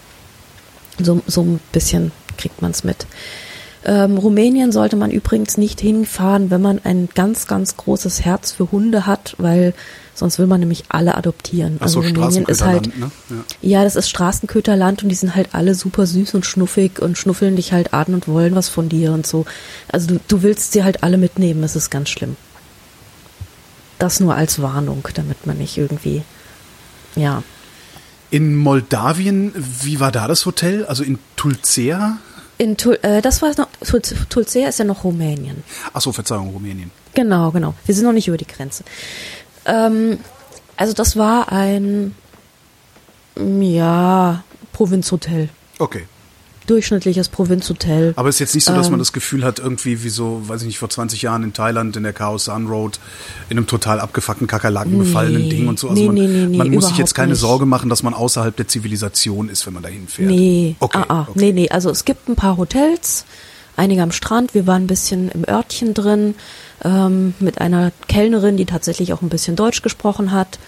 So, 0.99 1.23
so 1.27 1.43
ein 1.43 1.61
bisschen 1.73 2.13
kriegt 2.37 2.61
man 2.61 2.73
es 2.73 2.85
mit. 2.85 3.07
Ähm, 3.85 4.19
Rumänien 4.19 4.73
sollte 4.73 4.97
man 4.97 5.11
übrigens 5.11 5.57
nicht 5.57 5.81
hinfahren, 5.81 6.51
wenn 6.51 6.61
man 6.61 6.81
ein 6.85 7.09
ganz, 7.15 7.47
ganz 7.47 7.77
großes 7.79 8.25
Herz 8.25 8.53
für 8.53 8.71
Hunde 8.71 9.07
hat, 9.07 9.35
weil 9.39 9.73
sonst 10.15 10.39
will 10.39 10.47
man 10.47 10.61
nämlich 10.61 10.85
alle 10.91 11.17
adoptieren. 11.17 11.79
Ach 11.81 11.89
so, 11.89 12.01
also 12.01 12.13
Rumänien 12.13 12.45
ist 12.45 12.63
halt, 12.63 12.99
ne? 12.99 13.11
Ja. 13.31 13.37
ja, 13.63 13.85
das 13.85 13.97
ist 13.97 14.11
Straßenköterland 14.11 15.03
und 15.03 15.09
die 15.09 15.15
sind 15.15 15.35
halt 15.35 15.51
alle 15.53 15.75
super 15.75 16.07
süß 16.07 16.35
und 16.35 16.45
schnuffig 16.45 17.01
und 17.01 17.17
schnuffeln 17.17 17.57
dich 17.57 17.73
halt 17.73 17.95
an 17.95 18.13
und 18.13 18.29
wollen 18.29 18.55
was 18.55 18.69
von 18.69 18.91
dir 18.91 19.13
und 19.13 19.27
so. 19.27 19.47
Also 19.89 20.09
du, 20.09 20.21
du 20.29 20.43
willst 20.43 20.73
sie 20.73 20.85
halt 20.85 21.03
alle 21.03 21.17
mitnehmen, 21.17 21.63
das 21.63 21.75
ist 21.75 21.89
ganz 21.91 22.11
schlimm. 22.11 22.37
Das 23.99 24.21
nur 24.21 24.35
als 24.35 24.61
Warnung, 24.61 25.09
damit 25.15 25.47
man 25.47 25.57
nicht 25.57 25.79
irgendwie, 25.79 26.23
ja. 27.17 27.43
In 28.31 28.57
Moldawien, 28.57 29.53
wie 29.57 30.01
war 30.01 30.13
da 30.13 30.29
das 30.29 30.47
Hotel? 30.47 30.85
Also 30.85 31.03
in 31.03 31.19
Tulcea? 31.37 32.19
In 32.61 32.77
Tul 32.77 32.99
äh, 33.01 33.23
das 33.23 33.41
war 33.41 33.49
noch, 33.57 33.69
Tul 33.83 34.03
Tulcea 34.03 34.69
ist 34.69 34.79
ja 34.79 34.85
noch 34.85 35.03
Rumänien. 35.03 35.65
Ach 35.95 36.01
so, 36.03 36.13
Verzeihung, 36.13 36.51
Rumänien. 36.51 36.91
Genau, 37.15 37.53
genau. 37.53 37.73
Wir 37.87 37.95
sind 37.95 38.05
noch 38.05 38.13
nicht 38.13 38.29
über 38.29 38.37
die 38.37 38.47
Grenze. 38.47 38.85
Ähm, 39.65 40.19
also 40.77 40.93
das 40.93 41.17
war 41.17 41.51
ein, 41.53 42.15
ja, 43.35 44.45
Provinzhotel. 44.75 45.49
Okay. 45.79 46.05
Durchschnittliches 46.67 47.29
Provinzhotel. 47.31 48.13
Aber 48.17 48.29
es 48.29 48.37
ist 48.37 48.41
jetzt 48.41 48.55
nicht 48.55 48.65
so, 48.65 48.75
dass 48.75 48.87
man 48.91 48.95
Ähm. 48.95 48.99
das 49.01 49.13
Gefühl 49.13 49.45
hat, 49.45 49.59
irgendwie 49.59 50.05
wie 50.05 50.09
so, 50.09 50.43
weiß 50.47 50.61
ich 50.63 50.67
nicht, 50.69 50.79
vor 50.79 50.89
20 50.89 51.23
Jahren 51.23 51.43
in 51.43 51.53
Thailand 51.53 51.97
in 51.97 52.03
der 52.05 52.13
Chaos 52.13 52.45
Sun 52.45 52.67
Road 52.69 53.01
in 53.49 53.57
einem 53.57 53.67
total 53.67 53.99
abgefuckten 53.99 54.47
Kakerlaken 54.47 54.99
befallenen 54.99 55.43
Nee. 55.43 55.49
Ding 55.49 55.69
und 55.69 55.79
so. 55.79 55.89
Also 55.89 56.01
Nee, 56.01 56.07
man, 56.07 56.15
nee, 56.15 56.27
nee, 56.47 56.57
man 56.57 56.71
muss 56.71 56.89
sich 56.89 56.99
jetzt 56.99 57.15
keine 57.15 57.33
nicht. 57.33 57.41
Sorge 57.41 57.67
machen, 57.67 57.89
dass 57.91 58.03
man 58.03 58.15
außerhalb 58.15 58.55
der 58.55 58.69
Zivilisation 58.69 59.49
ist, 59.49 59.67
wenn 59.67 59.73
man 59.75 59.83
dahin 59.83 60.07
fährt. 60.07 60.29
Nee, 60.29 60.77
Okay, 60.81 60.99
ah, 60.99 61.05
ah, 61.09 61.27
okay. 61.29 61.33
nee, 61.41 61.53
nee. 61.53 61.69
Also 61.71 61.91
es 61.91 62.05
gibt 62.05 62.29
ein 62.29 62.37
paar 62.37 62.57
Hotels, 62.57 63.25
einige 63.77 64.03
am 64.03 64.13
Strand. 64.13 64.55
Wir 64.55 64.67
waren 64.67 64.85
ein 64.85 64.87
bisschen 64.87 65.29
im 65.31 65.49
Örtchen 65.49 65.95
drin 65.95 66.35
ähm, 66.85 67.35
mit 67.41 67.61
einer 67.61 67.91
Kellnerin, 68.07 68.57
die 68.57 68.67
tatsächlich 68.67 69.13
auch 69.13 69.23
ein 69.23 69.29
bisschen 69.29 69.57
Deutsch 69.57 69.83
gesprochen 69.83 70.31
hat. 70.31 70.59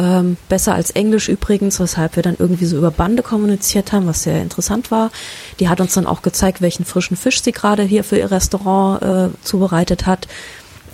Ähm, 0.00 0.38
besser 0.48 0.74
als 0.74 0.90
Englisch 0.92 1.28
übrigens, 1.28 1.78
weshalb 1.78 2.16
wir 2.16 2.22
dann 2.22 2.36
irgendwie 2.38 2.64
so 2.64 2.78
über 2.78 2.90
Bande 2.90 3.22
kommuniziert 3.22 3.92
haben, 3.92 4.06
was 4.06 4.22
sehr 4.22 4.40
interessant 4.40 4.90
war. 4.90 5.10
Die 5.58 5.68
hat 5.68 5.78
uns 5.78 5.92
dann 5.92 6.06
auch 6.06 6.22
gezeigt, 6.22 6.62
welchen 6.62 6.86
frischen 6.86 7.18
Fisch 7.18 7.42
sie 7.42 7.52
gerade 7.52 7.82
hier 7.82 8.02
für 8.02 8.16
ihr 8.16 8.30
Restaurant 8.30 9.02
äh, 9.02 9.28
zubereitet 9.44 10.06
hat. 10.06 10.26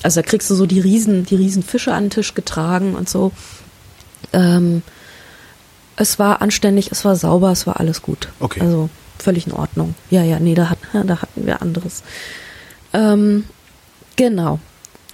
Also 0.02 0.20
da 0.20 0.26
kriegst 0.26 0.50
du 0.50 0.56
so 0.56 0.66
die 0.66 0.80
riesen, 0.80 1.24
die 1.24 1.36
riesen 1.36 1.62
Fische 1.62 1.94
an 1.94 2.04
den 2.04 2.10
Tisch 2.10 2.34
getragen 2.34 2.96
und 2.96 3.08
so. 3.08 3.30
Ähm, 4.32 4.82
es 5.94 6.18
war 6.18 6.42
anständig, 6.42 6.90
es 6.90 7.04
war 7.04 7.14
sauber, 7.14 7.52
es 7.52 7.64
war 7.64 7.78
alles 7.78 8.02
gut. 8.02 8.28
Okay. 8.40 8.60
Also 8.60 8.90
völlig 9.18 9.46
in 9.46 9.52
Ordnung. 9.52 9.94
Ja, 10.10 10.24
ja, 10.24 10.40
nee, 10.40 10.56
da, 10.56 10.70
hat, 10.70 10.78
da 11.04 11.22
hatten 11.22 11.46
wir 11.46 11.62
anderes. 11.62 12.02
Ähm, 12.92 13.44
genau. 14.16 14.58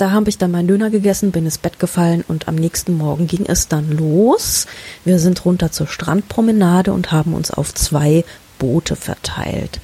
Da 0.03 0.11
habe 0.11 0.29
ich 0.31 0.37
dann 0.37 0.51
meinen 0.51 0.67
Döner 0.67 0.91
gegessen, 0.91 1.31
bin 1.31 1.45
ins 1.45 1.59
Bett 1.59 1.79
gefallen 1.79 2.25
und 2.27 2.49
am 2.49 2.57
nächsten 2.57 2.99
Morgen 2.99 3.29
ging 3.29 3.47
es 3.47 3.69
dann 3.69 3.89
los. 3.97 4.67
Wir 5.05 5.21
sind 5.21 5.45
runter 5.45 5.71
zur 5.71 5.87
Strandpromenade 5.87 6.93
und 6.93 7.13
haben 7.13 7.35
uns 7.35 7.53
auf 7.53 7.73
zwei 7.73 8.25
Boote 8.59 8.97
verteilt. 8.97 9.79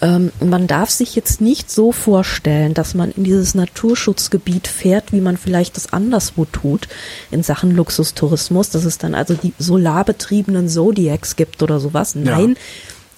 Ähm, 0.00 0.32
man 0.42 0.66
darf 0.66 0.88
sich 0.88 1.14
jetzt 1.14 1.42
nicht 1.42 1.70
so 1.70 1.92
vorstellen, 1.92 2.72
dass 2.72 2.94
man 2.94 3.10
in 3.10 3.24
dieses 3.24 3.54
Naturschutzgebiet 3.54 4.66
fährt, 4.66 5.12
wie 5.12 5.20
man 5.20 5.36
vielleicht 5.36 5.76
das 5.76 5.92
anderswo 5.92 6.46
tut 6.46 6.88
in 7.30 7.42
Sachen 7.42 7.76
Luxustourismus, 7.76 8.70
dass 8.70 8.86
es 8.86 8.96
dann 8.96 9.14
also 9.14 9.34
die 9.34 9.52
solarbetriebenen 9.58 10.70
Zodiacs 10.70 11.36
gibt 11.36 11.62
oder 11.62 11.80
sowas. 11.80 12.14
Nein, 12.14 12.56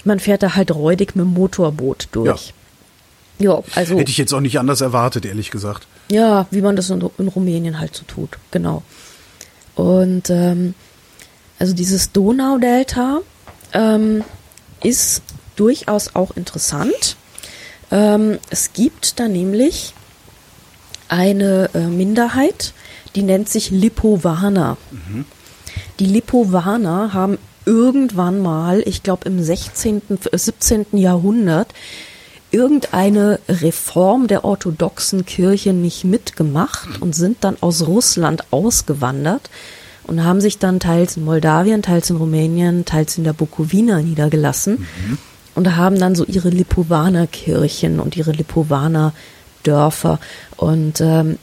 man 0.04 0.18
fährt 0.18 0.42
da 0.42 0.56
halt 0.56 0.74
räudig 0.74 1.14
mit 1.14 1.24
dem 1.24 1.34
Motorboot 1.34 2.08
durch. 2.10 2.52
Ja, 3.38 3.62
also 3.76 3.96
Hätte 3.96 4.10
ich 4.10 4.18
jetzt 4.18 4.34
auch 4.34 4.40
nicht 4.40 4.58
anders 4.58 4.80
erwartet, 4.80 5.24
ehrlich 5.24 5.52
gesagt. 5.52 5.86
Ja, 6.12 6.46
wie 6.50 6.60
man 6.60 6.76
das 6.76 6.90
in, 6.90 7.02
in 7.18 7.28
Rumänien 7.28 7.78
halt 7.80 7.94
so 7.94 8.04
tut, 8.04 8.38
genau. 8.50 8.82
Und 9.74 10.30
ähm, 10.30 10.74
also 11.58 11.74
dieses 11.74 12.12
Donaudelta 12.12 13.20
ähm, 13.72 14.24
ist 14.82 15.22
durchaus 15.56 16.14
auch 16.14 16.32
interessant. 16.36 17.16
Ähm, 17.90 18.38
es 18.50 18.72
gibt 18.72 19.20
da 19.20 19.28
nämlich 19.28 19.94
eine 21.08 21.70
äh, 21.74 21.86
Minderheit, 21.86 22.72
die 23.14 23.22
nennt 23.22 23.48
sich 23.48 23.70
Lipovaner. 23.70 24.76
Die 25.98 26.06
Lipovaner 26.06 27.12
haben 27.12 27.38
irgendwann 27.64 28.40
mal, 28.40 28.82
ich 28.86 29.02
glaube 29.02 29.26
im 29.28 29.42
16., 29.42 30.02
äh, 30.30 30.38
17. 30.38 30.86
Jahrhundert, 30.92 31.72
irgendeine 32.52 33.40
Reform 33.48 34.28
der 34.28 34.44
orthodoxen 34.44 35.24
Kirche 35.24 35.72
nicht 35.72 36.04
mitgemacht 36.04 37.00
und 37.00 37.14
sind 37.14 37.38
dann 37.40 37.56
aus 37.60 37.86
Russland 37.86 38.44
ausgewandert 38.52 39.50
und 40.04 40.22
haben 40.24 40.40
sich 40.40 40.58
dann 40.58 40.78
teils 40.78 41.16
in 41.16 41.24
Moldawien, 41.24 41.82
teils 41.82 42.10
in 42.10 42.16
Rumänien, 42.16 42.84
teils 42.84 43.18
in 43.18 43.24
der 43.24 43.32
Bukowina 43.32 44.02
niedergelassen 44.02 44.86
und 45.54 45.76
haben 45.76 45.98
dann 45.98 46.14
so 46.14 46.24
ihre 46.24 46.50
Lipovaner-Kirchen 46.50 48.00
und 48.00 48.16
ihre 48.16 48.32
Lipovaner-Dörfer 48.32 50.20
und 50.56 51.00
ähm, 51.00 51.38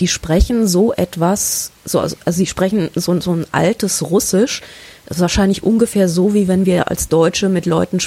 die 0.00 0.08
sprechen 0.08 0.66
so 0.66 0.92
etwas, 0.92 1.70
so, 1.84 2.00
also, 2.00 2.16
also 2.24 2.36
sie 2.36 2.46
sprechen 2.46 2.90
so, 2.94 3.20
so 3.20 3.32
ein 3.32 3.46
altes 3.52 4.02
Russisch, 4.10 4.62
das 5.06 5.18
ist 5.18 5.20
wahrscheinlich 5.20 5.62
ungefähr 5.62 6.08
so, 6.08 6.32
wie 6.34 6.48
wenn 6.48 6.64
wir 6.66 6.90
als 6.90 7.08
Deutsche 7.08 7.48
mit 7.48 7.66
Leuten 7.66 7.98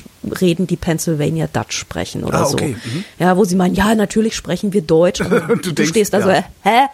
reden, 0.41 0.65
die 0.67 0.75
Pennsylvania 0.77 1.47
Dutch 1.51 1.77
sprechen 1.77 2.23
oder 2.23 2.39
Ah, 2.41 2.45
so. 2.45 2.53
okay, 2.53 2.75
mhm. 2.83 3.03
Ja, 3.19 3.37
wo 3.37 3.43
sie 3.45 3.55
meinen, 3.55 3.75
ja, 3.75 3.93
natürlich 3.95 4.35
sprechen 4.35 4.73
wir 4.73 4.81
Deutsch. 4.81 5.21
Und 5.21 5.31
du, 5.49 5.55
du 5.57 5.71
denkst, 5.73 5.91
stehst 5.91 6.13
da 6.13 6.21
so, 6.21 6.29
ja. 6.29 6.43
hä? 6.63 6.87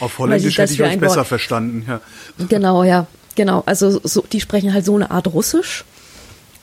Auf 0.00 0.18
Holländisch 0.18 0.58
hätte 0.58 0.72
ich 0.74 0.82
euch 0.82 0.98
besser 0.98 1.16
Wort? 1.16 1.26
verstanden. 1.26 1.84
Ja. 1.88 2.00
Genau, 2.48 2.84
ja, 2.84 3.06
genau. 3.34 3.62
Also 3.66 4.00
so, 4.02 4.24
die 4.30 4.40
sprechen 4.40 4.72
halt 4.74 4.84
so 4.84 4.94
eine 4.94 5.10
Art 5.10 5.26
Russisch 5.28 5.84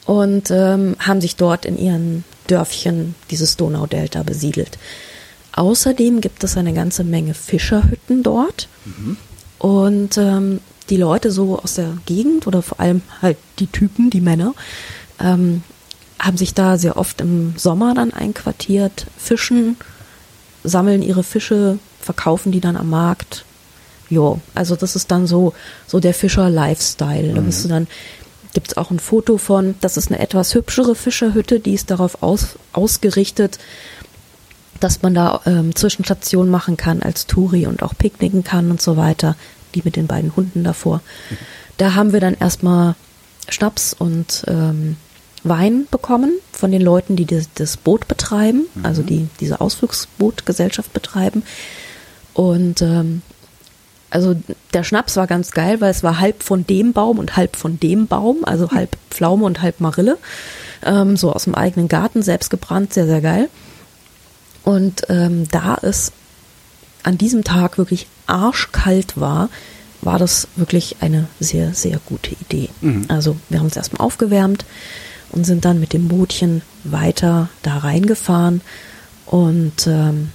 und 0.06 0.50
ähm, 0.52 0.96
haben 1.00 1.22
sich 1.22 1.36
dort 1.36 1.66
in 1.66 1.78
ihren 1.78 2.24
Dörfchen 2.48 3.16
dieses 3.30 3.58
Donaudelta 3.58 4.24
besiedelt. 4.24 4.78
Außerdem 5.54 6.22
gibt 6.22 6.44
es 6.44 6.56
eine 6.58 6.74
ganze 6.74 7.04
Menge 7.04 7.34
Fischerhütten 7.34 8.22
dort 8.24 8.68
und 9.60 10.18
ähm, 10.18 10.60
die 10.89 10.97
Leute 10.97 11.32
so 11.32 11.60
aus 11.60 11.76
der 11.76 11.97
Gegend 12.06 12.47
oder 12.47 12.62
vor 12.62 12.80
allem 12.80 13.02
halt 13.21 13.38
die 13.60 13.67
Typen, 13.67 14.10
die 14.10 14.21
Männer, 14.21 14.54
ähm, 15.19 15.63
haben 16.19 16.38
sich 16.38 16.54
da 16.54 16.78
sehr 16.78 16.97
oft 16.97 17.21
im 17.21 17.54
Sommer 17.58 17.93
dann 17.93 18.13
einquartiert, 18.13 19.08
fischen, 19.17 19.78
sammeln 20.63 21.02
ihre 21.02 21.23
Fische, 21.23 21.80
verkaufen 22.02 22.52
die 22.52 22.62
dann 22.62 22.78
am 22.78 22.89
Markt. 22.89 23.45
Jo, 24.10 24.39
also 24.56 24.76
das 24.76 24.95
ist 24.95 25.12
dann 25.12 25.28
so, 25.28 25.54
so 25.86 26.00
der 26.00 26.13
Fischer-Lifestyle. 26.13 27.34
Da 27.34 27.41
bist 27.41 27.65
du 27.65 27.69
dann, 27.69 27.88
gibt's 28.54 28.78
auch 28.78 28.89
ein 28.89 29.00
Foto 29.00 29.38
von, 29.38 29.76
das 29.82 29.97
ist 29.97 30.10
eine 30.10 30.19
etwas 30.19 30.56
hübschere 30.56 30.95
Fischerhütte, 30.95 31.60
die 31.60 31.73
ist 31.73 31.91
darauf 31.91 32.23
aus, 32.23 32.56
ausgerichtet, 32.71 33.60
dass 34.80 35.02
man 35.02 35.13
da 35.13 35.41
ähm, 35.45 35.76
Zwischenstationen 35.76 36.52
machen 36.52 36.78
kann 36.78 37.02
als 37.02 37.28
Touri 37.28 37.67
und 37.67 37.84
auch 37.84 37.93
picknicken 37.97 38.43
kann 38.43 38.71
und 38.71 38.82
so 38.82 38.95
weiter. 38.95 39.36
Die 39.76 39.82
mit 39.84 39.96
den 39.96 40.08
beiden 40.08 40.36
Hunden 40.36 40.64
davor. 40.64 41.02
Da 41.78 41.94
haben 41.94 42.14
wir 42.14 42.20
dann 42.20 42.34
erstmal 42.34 42.96
Schnaps 43.50 43.94
und 43.94 44.44
ähm, 44.48 44.98
Wein 45.44 45.88
bekommen 45.92 46.32
von 46.52 46.72
den 46.72 46.82
Leuten, 46.82 47.16
die 47.16 47.26
das, 47.26 47.50
das 47.54 47.78
Boot 47.78 48.08
betreiben, 48.08 48.66
also 48.84 49.04
die 49.04 49.28
diese 49.40 49.62
Ausflugsbootgesellschaft 49.62 50.94
betreiben. 50.94 51.44
Und 52.34 52.82
ähm, 52.82 53.22
also 54.10 54.36
der 54.74 54.84
Schnaps 54.84 55.16
war 55.16 55.28
ganz 55.28 55.52
geil, 55.52 55.82
weil 55.82 55.92
es 55.92 56.04
war 56.04 56.20
halb 56.20 56.44
von 56.44 56.66
dem 56.66 56.94
Baum 56.94 57.20
und 57.20 57.36
halb 57.36 57.56
von 57.56 57.80
dem 57.80 58.08
Baum, 58.08 58.46
also 58.46 58.72
halb 58.72 58.98
Pflaume 59.10 59.46
und 59.46 59.62
halb 59.62 59.80
Marille, 59.80 60.18
ähm, 60.86 61.18
so 61.18 61.34
aus 61.34 61.44
dem 61.44 61.56
eigenen 61.56 61.88
Garten, 61.88 62.22
selbst 62.22 62.50
gebrannt, 62.50 62.94
sehr, 62.94 63.06
sehr 63.06 63.22
geil. 63.22 63.50
Und 64.64 65.04
ähm, 65.10 65.48
da 65.50 65.78
es 65.82 66.12
an 67.08 67.17
diesem 67.17 67.43
Tag 67.43 67.78
wirklich 67.78 68.08
arschkalt 68.28 69.17
war, 69.20 69.50
war 70.02 70.20
das 70.20 70.48
wirklich 70.58 70.98
eine 71.00 71.28
sehr, 71.39 71.74
sehr 71.74 72.00
gute 72.06 72.36
Idee. 72.41 72.70
Also 73.08 73.38
wir 73.50 73.60
haben 73.60 73.65
uns 73.65 73.78
erstmal 73.78 74.06
aufgewärmt 74.06 74.65
und 75.32 75.46
sind 75.46 75.65
dann 75.65 75.80
mit 75.80 75.93
dem 75.93 76.08
Bootchen 76.10 76.62
weiter 76.84 77.50
da 77.63 77.78
reingefahren. 77.78 78.62
Und 79.26 79.88
ähm, 79.88 80.30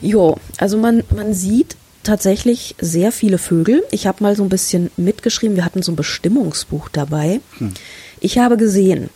jo, 0.00 0.36
also 0.58 0.76
man, 0.78 1.02
man 1.14 1.34
sieht 1.34 1.76
tatsächlich 2.02 2.74
sehr 2.80 3.12
viele 3.12 3.38
Vögel. 3.38 3.82
Ich 3.90 4.06
habe 4.06 4.22
mal 4.22 4.34
so 4.36 4.42
ein 4.42 4.48
bisschen 4.48 4.90
mitgeschrieben, 4.96 5.56
wir 5.56 5.64
hatten 5.64 5.82
so 5.82 5.92
ein 5.92 5.96
Bestimmungsbuch 5.96 6.88
dabei. 6.88 7.40
Ich 8.20 8.38
habe 8.38 8.56
gesehen 8.56 9.10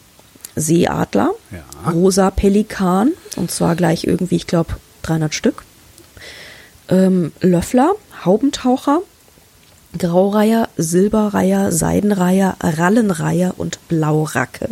Seeadler, 0.57 1.33
Ja. 1.51 1.91
rosa 1.91 2.31
Pelikan, 2.31 3.13
und 3.37 3.51
zwar 3.51 3.75
gleich 3.75 4.05
irgendwie, 4.05 4.37
ich 4.37 4.47
glaube, 4.47 4.75
300 5.03 5.35
Stück. 5.35 5.65
Ähm, 6.95 7.33
Löffler, 7.41 7.93
Haubentaucher, 8.25 9.01
Graureiher, 9.99 10.69
Silberreiher, 10.77 11.73
Seidenreiher, 11.73 12.57
Rallenreiher 12.61 13.55
und 13.57 13.87
Blauracke. 13.89 14.69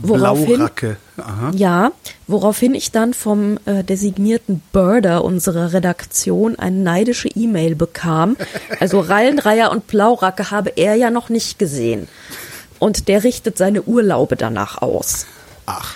Woraufhin, 0.00 0.56
Blauracke. 0.56 0.96
Aha. 1.18 1.50
ja, 1.54 1.92
woraufhin 2.26 2.74
ich 2.74 2.90
dann 2.90 3.12
vom 3.12 3.58
äh, 3.66 3.84
designierten 3.84 4.62
Birder 4.72 5.24
unserer 5.24 5.72
Redaktion 5.72 6.58
eine 6.58 6.78
neidische 6.78 7.28
E-Mail 7.28 7.74
bekam. 7.74 8.36
Also 8.80 9.00
Rallenreiher 9.00 9.70
und 9.70 9.86
Blauracke 9.86 10.50
habe 10.50 10.70
er 10.76 10.94
ja 10.96 11.10
noch 11.10 11.28
nicht 11.28 11.58
gesehen. 11.58 12.08
Und 12.78 13.06
der 13.08 13.22
richtet 13.22 13.58
seine 13.58 13.82
Urlaube 13.82 14.36
danach 14.36 14.80
aus. 14.82 15.26
Ach. 15.66 15.94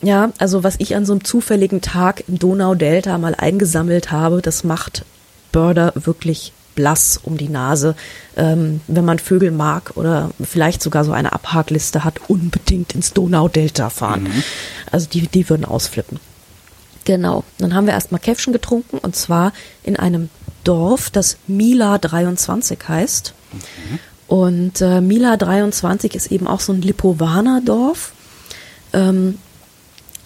Ja, 0.00 0.30
also 0.38 0.62
was 0.62 0.76
ich 0.78 0.94
an 0.94 1.04
so 1.04 1.12
einem 1.12 1.24
zufälligen 1.24 1.80
Tag 1.80 2.24
im 2.28 2.38
Donau-Delta 2.38 3.18
mal 3.18 3.34
eingesammelt 3.34 4.12
habe, 4.12 4.42
das 4.42 4.62
macht 4.62 5.04
Börder 5.50 5.92
wirklich 5.96 6.52
blass 6.76 7.18
um 7.20 7.36
die 7.36 7.48
Nase. 7.48 7.96
Ähm, 8.36 8.80
wenn 8.86 9.04
man 9.04 9.18
Vögel 9.18 9.50
mag 9.50 9.96
oder 9.96 10.30
vielleicht 10.40 10.80
sogar 10.80 11.04
so 11.04 11.10
eine 11.10 11.32
Abhakliste 11.32 12.04
hat, 12.04 12.20
unbedingt 12.28 12.94
ins 12.94 13.12
Donau-Delta 13.12 13.90
fahren. 13.90 14.28
Also 14.92 15.08
die, 15.08 15.26
die 15.26 15.48
würden 15.50 15.64
ausflippen. 15.64 16.20
Genau. 17.04 17.42
Dann 17.58 17.74
haben 17.74 17.86
wir 17.86 17.94
erstmal 17.94 18.20
Käffchen 18.20 18.52
getrunken 18.52 18.98
und 18.98 19.16
zwar 19.16 19.52
in 19.82 19.96
einem 19.96 20.28
Dorf, 20.62 21.10
das 21.10 21.38
Mila 21.48 21.98
23 21.98 22.78
heißt. 22.86 23.34
Und 24.28 24.80
äh, 24.80 25.00
Mila 25.00 25.36
23 25.36 26.14
ist 26.14 26.30
eben 26.30 26.46
auch 26.46 26.60
so 26.60 26.72
ein 26.72 26.82
Lipovaner-Dorf. 26.82 28.12
Ähm, 28.92 29.38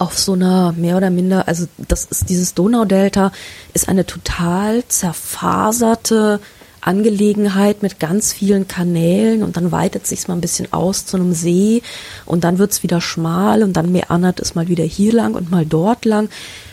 auf 0.03 0.19
so 0.19 0.33
einer 0.33 0.73
mehr 0.73 0.97
oder 0.97 1.11
minder, 1.11 1.47
also 1.47 1.67
das 1.79 2.05
ist 2.07 2.29
dieses 2.29 2.55
Donaudelta, 2.55 3.31
ist 3.73 3.89
eine 3.89 4.05
total 4.05 4.83
zerfaserte 4.89 6.41
Angelegenheit 6.81 7.85
mit 7.85 8.01
ganz 8.01 8.33
vielen 8.33 8.67
Kanälen 8.67 9.45
und 9.45 9.57
dann 9.57 9.71
weitet 9.71 10.05
sich's 10.09 10.27
mal 10.27 10.35
ein 10.35 10.41
bisschen 10.41 10.73
aus 10.73 11.07
zu 11.07 11.17
einem 11.17 11.33
See 11.33 11.83
und 12.27 12.43
dann 12.43 12.59
wird's 12.59 12.83
wieder 12.83 13.01
schmal 13.01 13.63
und 13.63 13.75
dann 13.75 13.93
meandert 13.93 14.41
es 14.41 14.57
mal 14.57 14.67
wieder 14.67 14.83
hier 14.83 15.13
lang 15.13 15.37
und 15.37 15.53
mal 15.53 15.65
dort 15.65 16.05
lang. 16.05 16.29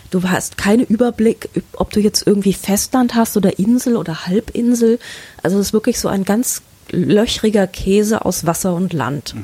Du 0.09 0.23
hast 0.23 0.57
keinen 0.57 0.85
Überblick, 0.85 1.49
ob 1.73 1.91
du 1.91 1.99
jetzt 1.99 2.25
irgendwie 2.25 2.53
Festland 2.53 3.13
hast 3.13 3.37
oder 3.37 3.59
Insel 3.59 3.95
oder 3.95 4.25
Halbinsel. 4.25 4.97
Also 5.43 5.59
es 5.59 5.67
ist 5.67 5.73
wirklich 5.73 5.99
so 5.99 6.07
ein 6.07 6.25
ganz 6.25 6.63
löchriger 6.89 7.67
Käse 7.67 8.25
aus 8.25 8.47
Wasser 8.47 8.73
und 8.73 8.93
Land. 8.93 9.35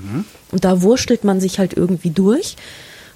Und 0.51 0.65
da 0.65 0.81
wurstelt 0.81 1.23
man 1.23 1.39
sich 1.39 1.59
halt 1.59 1.77
irgendwie 1.77 2.09
durch. 2.09 2.55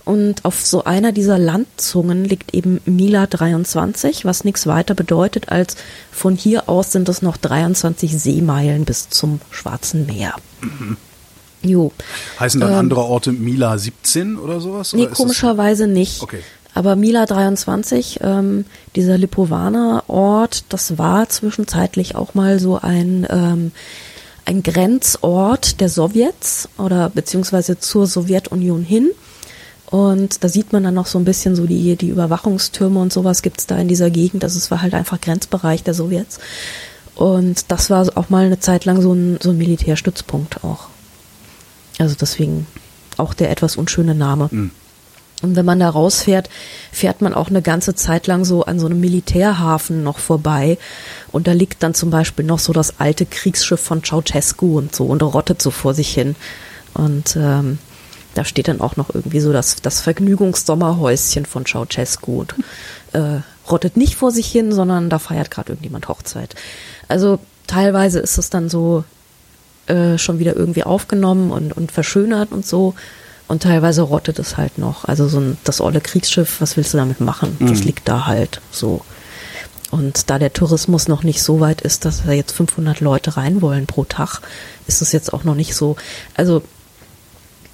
Und 0.06 0.44
auf 0.46 0.66
so 0.66 0.84
einer 0.86 1.12
dieser 1.12 1.38
Landzungen 1.38 2.26
liegt 2.26 2.54
eben 2.56 2.82
Mila 2.86 3.28
23, 3.28 4.26
was 4.26 4.44
nichts 4.44 4.66
weiter 4.66 4.96
bedeutet 4.96 5.50
als 5.50 5.76
von 6.12 6.36
hier 6.36 6.68
aus 6.68 6.92
sind 6.92 7.08
es 7.10 7.22
noch 7.22 7.38
23 7.38 8.18
Seemeilen 8.18 8.86
bis 8.86 9.10
zum 9.10 9.40
Schwarzen 9.52 10.08
Meer. 10.08 10.34
Jo. 11.62 11.92
Heißen 12.40 12.60
dann 12.62 12.74
andere 12.74 13.02
Orte 13.04 13.32
Mila 13.32 13.78
17 13.78 14.38
oder 14.38 14.60
sowas? 14.62 14.94
Ähm, 14.94 15.00
Nee, 15.00 15.04
oder 15.04 15.12
ist 15.12 15.20
das- 15.20 15.26
komischerweise 15.26 15.88
nicht. 15.88 16.22
Okay. 16.24 16.40
Aber 16.74 16.96
Mila 16.96 17.26
23, 17.26 18.20
ähm, 18.22 18.66
dieser 18.96 19.18
Lipovaner 19.18 20.04
Ort, 20.08 20.64
das 20.70 20.98
war 20.98 21.28
zwischenzeitlich 21.28 22.16
auch 22.16 22.36
mal 22.36 22.60
so 22.60 22.78
ein, 22.80 23.28
ähm, 23.30 23.72
ein 24.46 24.64
Grenzort 24.64 25.82
der 25.82 25.90
Sowjets 25.90 26.70
oder 26.78 27.10
beziehungsweise 27.10 27.80
zur 27.80 28.08
Sowjetunion 28.08 28.84
hin. 28.84 29.10
Und 29.90 30.44
da 30.44 30.50
sieht 30.50 30.72
man 30.72 30.84
dann 30.84 30.94
noch 30.94 31.08
so 31.08 31.18
ein 31.18 31.26
bisschen 31.26 31.56
so 31.56 31.66
die, 31.66 31.96
die 31.96 32.10
Überwachungstürme 32.10 33.00
und 33.00 33.12
sowas 33.12 33.42
gibt's 33.42 33.66
da 33.66 33.76
in 33.78 33.88
dieser 33.88 34.12
Gegend. 34.12 34.44
Also 34.44 34.58
es 34.58 34.70
war 34.70 34.84
halt 34.84 34.94
einfach 34.94 35.20
Grenzbereich 35.20 35.84
der 35.84 35.96
Sowjets. 35.96 36.40
Und 37.16 37.72
das 37.72 37.90
war 37.90 38.08
auch 38.16 38.30
mal 38.30 38.46
eine 38.46 38.60
Zeit 38.60 38.86
lang 38.86 39.02
so 39.02 39.14
ein, 39.14 39.40
so 39.42 39.50
ein 39.50 39.58
Militärstützpunkt 39.58 40.64
auch. 40.64 40.90
Also 41.98 42.16
deswegen 42.20 42.68
auch 43.18 43.34
der 43.34 43.50
etwas 43.50 43.78
unschöne 43.78 44.14
Name. 44.14 44.50
Und 45.42 45.56
wenn 45.56 45.66
man 45.66 45.80
da 45.80 45.90
rausfährt, 45.90 46.50
fährt 46.92 47.22
man 47.22 47.34
auch 47.34 47.50
eine 47.50 47.62
ganze 47.62 47.96
Zeit 47.96 48.28
lang 48.28 48.46
so 48.46 48.66
an 48.66 48.80
so 48.80 48.86
einem 48.86 49.00
Militärhafen 49.00 50.04
noch 50.04 50.20
vorbei. 50.20 50.78
Und 51.32 51.48
da 51.48 51.54
liegt 51.54 51.82
dann 51.82 51.94
zum 51.94 52.10
Beispiel 52.10 52.46
noch 52.46 52.60
so 52.60 52.74
das 52.74 53.00
alte 53.00 53.26
Kriegsschiff 53.26 53.80
von 53.80 54.04
Ceausescu 54.04 54.78
und 54.78 54.96
so 54.96 55.06
und 55.06 55.24
rottet 55.24 55.62
so 55.62 55.72
vor 55.72 55.94
sich 55.94 56.14
hin. 56.14 56.36
Und 56.94 57.36
ähm, 57.36 57.80
da 58.40 58.46
steht 58.46 58.70
dann 58.70 58.80
auch 58.80 58.96
noch 58.96 59.14
irgendwie 59.14 59.42
so 59.42 59.52
das, 59.52 59.82
das 59.82 60.00
Vergnügungssommerhäuschen 60.00 61.46
von 61.46 61.66
Ceausescu 61.66 62.40
und 62.40 62.56
äh, 63.12 63.42
rottet 63.70 63.98
nicht 63.98 64.16
vor 64.16 64.32
sich 64.32 64.50
hin, 64.50 64.72
sondern 64.72 65.10
da 65.10 65.20
feiert 65.20 65.52
gerade 65.52 65.74
irgendjemand 65.74 66.08
Hochzeit. 66.08 66.56
Also 67.10 67.40
teilweise 67.68 68.20
ist 68.20 68.38
es 68.38 68.50
dann 68.50 68.70
so 68.70 69.04
äh, 69.88 70.18
schon 70.18 70.40
wieder 70.40 70.56
irgendwie 70.56 70.86
aufgenommen 70.86 71.52
und, 71.52 71.74
und 71.74 71.92
verschönert 71.92 72.54
und 72.54 72.66
so. 72.66 72.96
Und 73.50 73.64
teilweise 73.64 74.04
rottet 74.04 74.40
es 74.40 74.56
halt 74.56 74.78
noch. 74.78 75.04
Also 75.04 75.28
so 75.28 75.42
ein, 75.42 75.58
das 75.66 75.82
olle 75.82 76.00
Kriegsschiff, 76.00 76.62
was 76.62 76.78
willst 76.78 76.94
du 76.94 76.98
damit 76.98 77.20
machen? 77.20 77.58
Das 77.60 77.84
liegt 77.84 78.08
da 78.08 78.26
halt 78.26 78.62
so. 78.72 79.02
Und 79.92 80.30
da 80.30 80.40
der 80.40 80.54
Tourismus 80.54 81.10
noch 81.10 81.24
nicht 81.24 81.44
so 81.44 81.60
weit 81.60 81.82
ist, 81.82 82.06
dass 82.06 82.24
da 82.24 82.32
jetzt 82.32 82.54
500 82.54 83.02
Leute 83.02 83.36
rein 83.36 83.62
wollen 83.62 83.86
pro 83.86 84.06
Tag, 84.06 84.40
ist 84.88 85.02
es 85.02 85.12
jetzt 85.12 85.34
auch 85.34 85.44
noch 85.44 85.56
nicht 85.56 85.76
so. 85.76 85.98
Also 86.36 86.62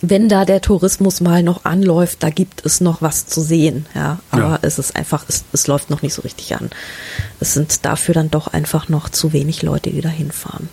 wenn 0.10 0.30
da 0.30 0.46
der 0.46 0.62
Tourismus 0.62 1.22
mal 1.22 1.44
noch 1.44 1.66
anläuft, 1.66 2.24
da 2.24 2.30
gibt 2.30 2.66
es 2.66 2.82
noch 2.82 3.02
was 3.02 3.28
zu 3.28 3.42
sehen, 3.42 3.86
ja. 3.96 4.20
Aber 4.32 4.42
Ja. 4.42 4.60
es 4.62 4.80
ist 4.80 4.96
einfach, 4.96 5.26
es, 5.28 5.44
es 5.54 5.68
läuft 5.68 5.90
noch 5.90 6.02
nicht 6.02 6.14
so 6.14 6.22
richtig 6.24 6.56
an. 6.56 6.70
Es 7.40 7.54
sind 7.54 7.86
dafür 7.86 8.14
dann 8.14 8.32
doch 8.32 8.48
einfach 8.48 8.90
noch 8.90 9.10
zu 9.10 9.34
wenig 9.34 9.62
Leute, 9.62 9.90
die 9.92 10.02
da 10.02 10.10
hinfahren. 10.10 10.70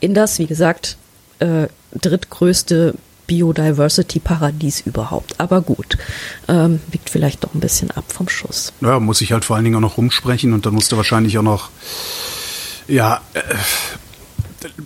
In 0.00 0.14
das, 0.14 0.38
wie 0.38 0.46
gesagt, 0.46 0.96
äh, 1.38 1.68
drittgrößte 1.94 2.94
Biodiversity-Paradies 3.26 4.82
überhaupt. 4.82 5.38
Aber 5.40 5.60
gut, 5.62 5.98
ähm, 6.48 6.80
wiegt 6.90 7.10
vielleicht 7.10 7.44
doch 7.44 7.54
ein 7.54 7.60
bisschen 7.60 7.90
ab 7.90 8.04
vom 8.12 8.28
Schuss. 8.28 8.72
Ja, 8.80 9.00
muss 9.00 9.20
ich 9.20 9.32
halt 9.32 9.44
vor 9.44 9.56
allen 9.56 9.64
Dingen 9.64 9.76
auch 9.76 9.80
noch 9.80 9.96
rumsprechen 9.96 10.52
und 10.52 10.64
dann 10.66 10.74
musst 10.74 10.92
du 10.92 10.96
wahrscheinlich 10.96 11.36
auch 11.38 11.42
noch, 11.42 11.70
ja, 12.88 13.20
äh, 13.34 13.40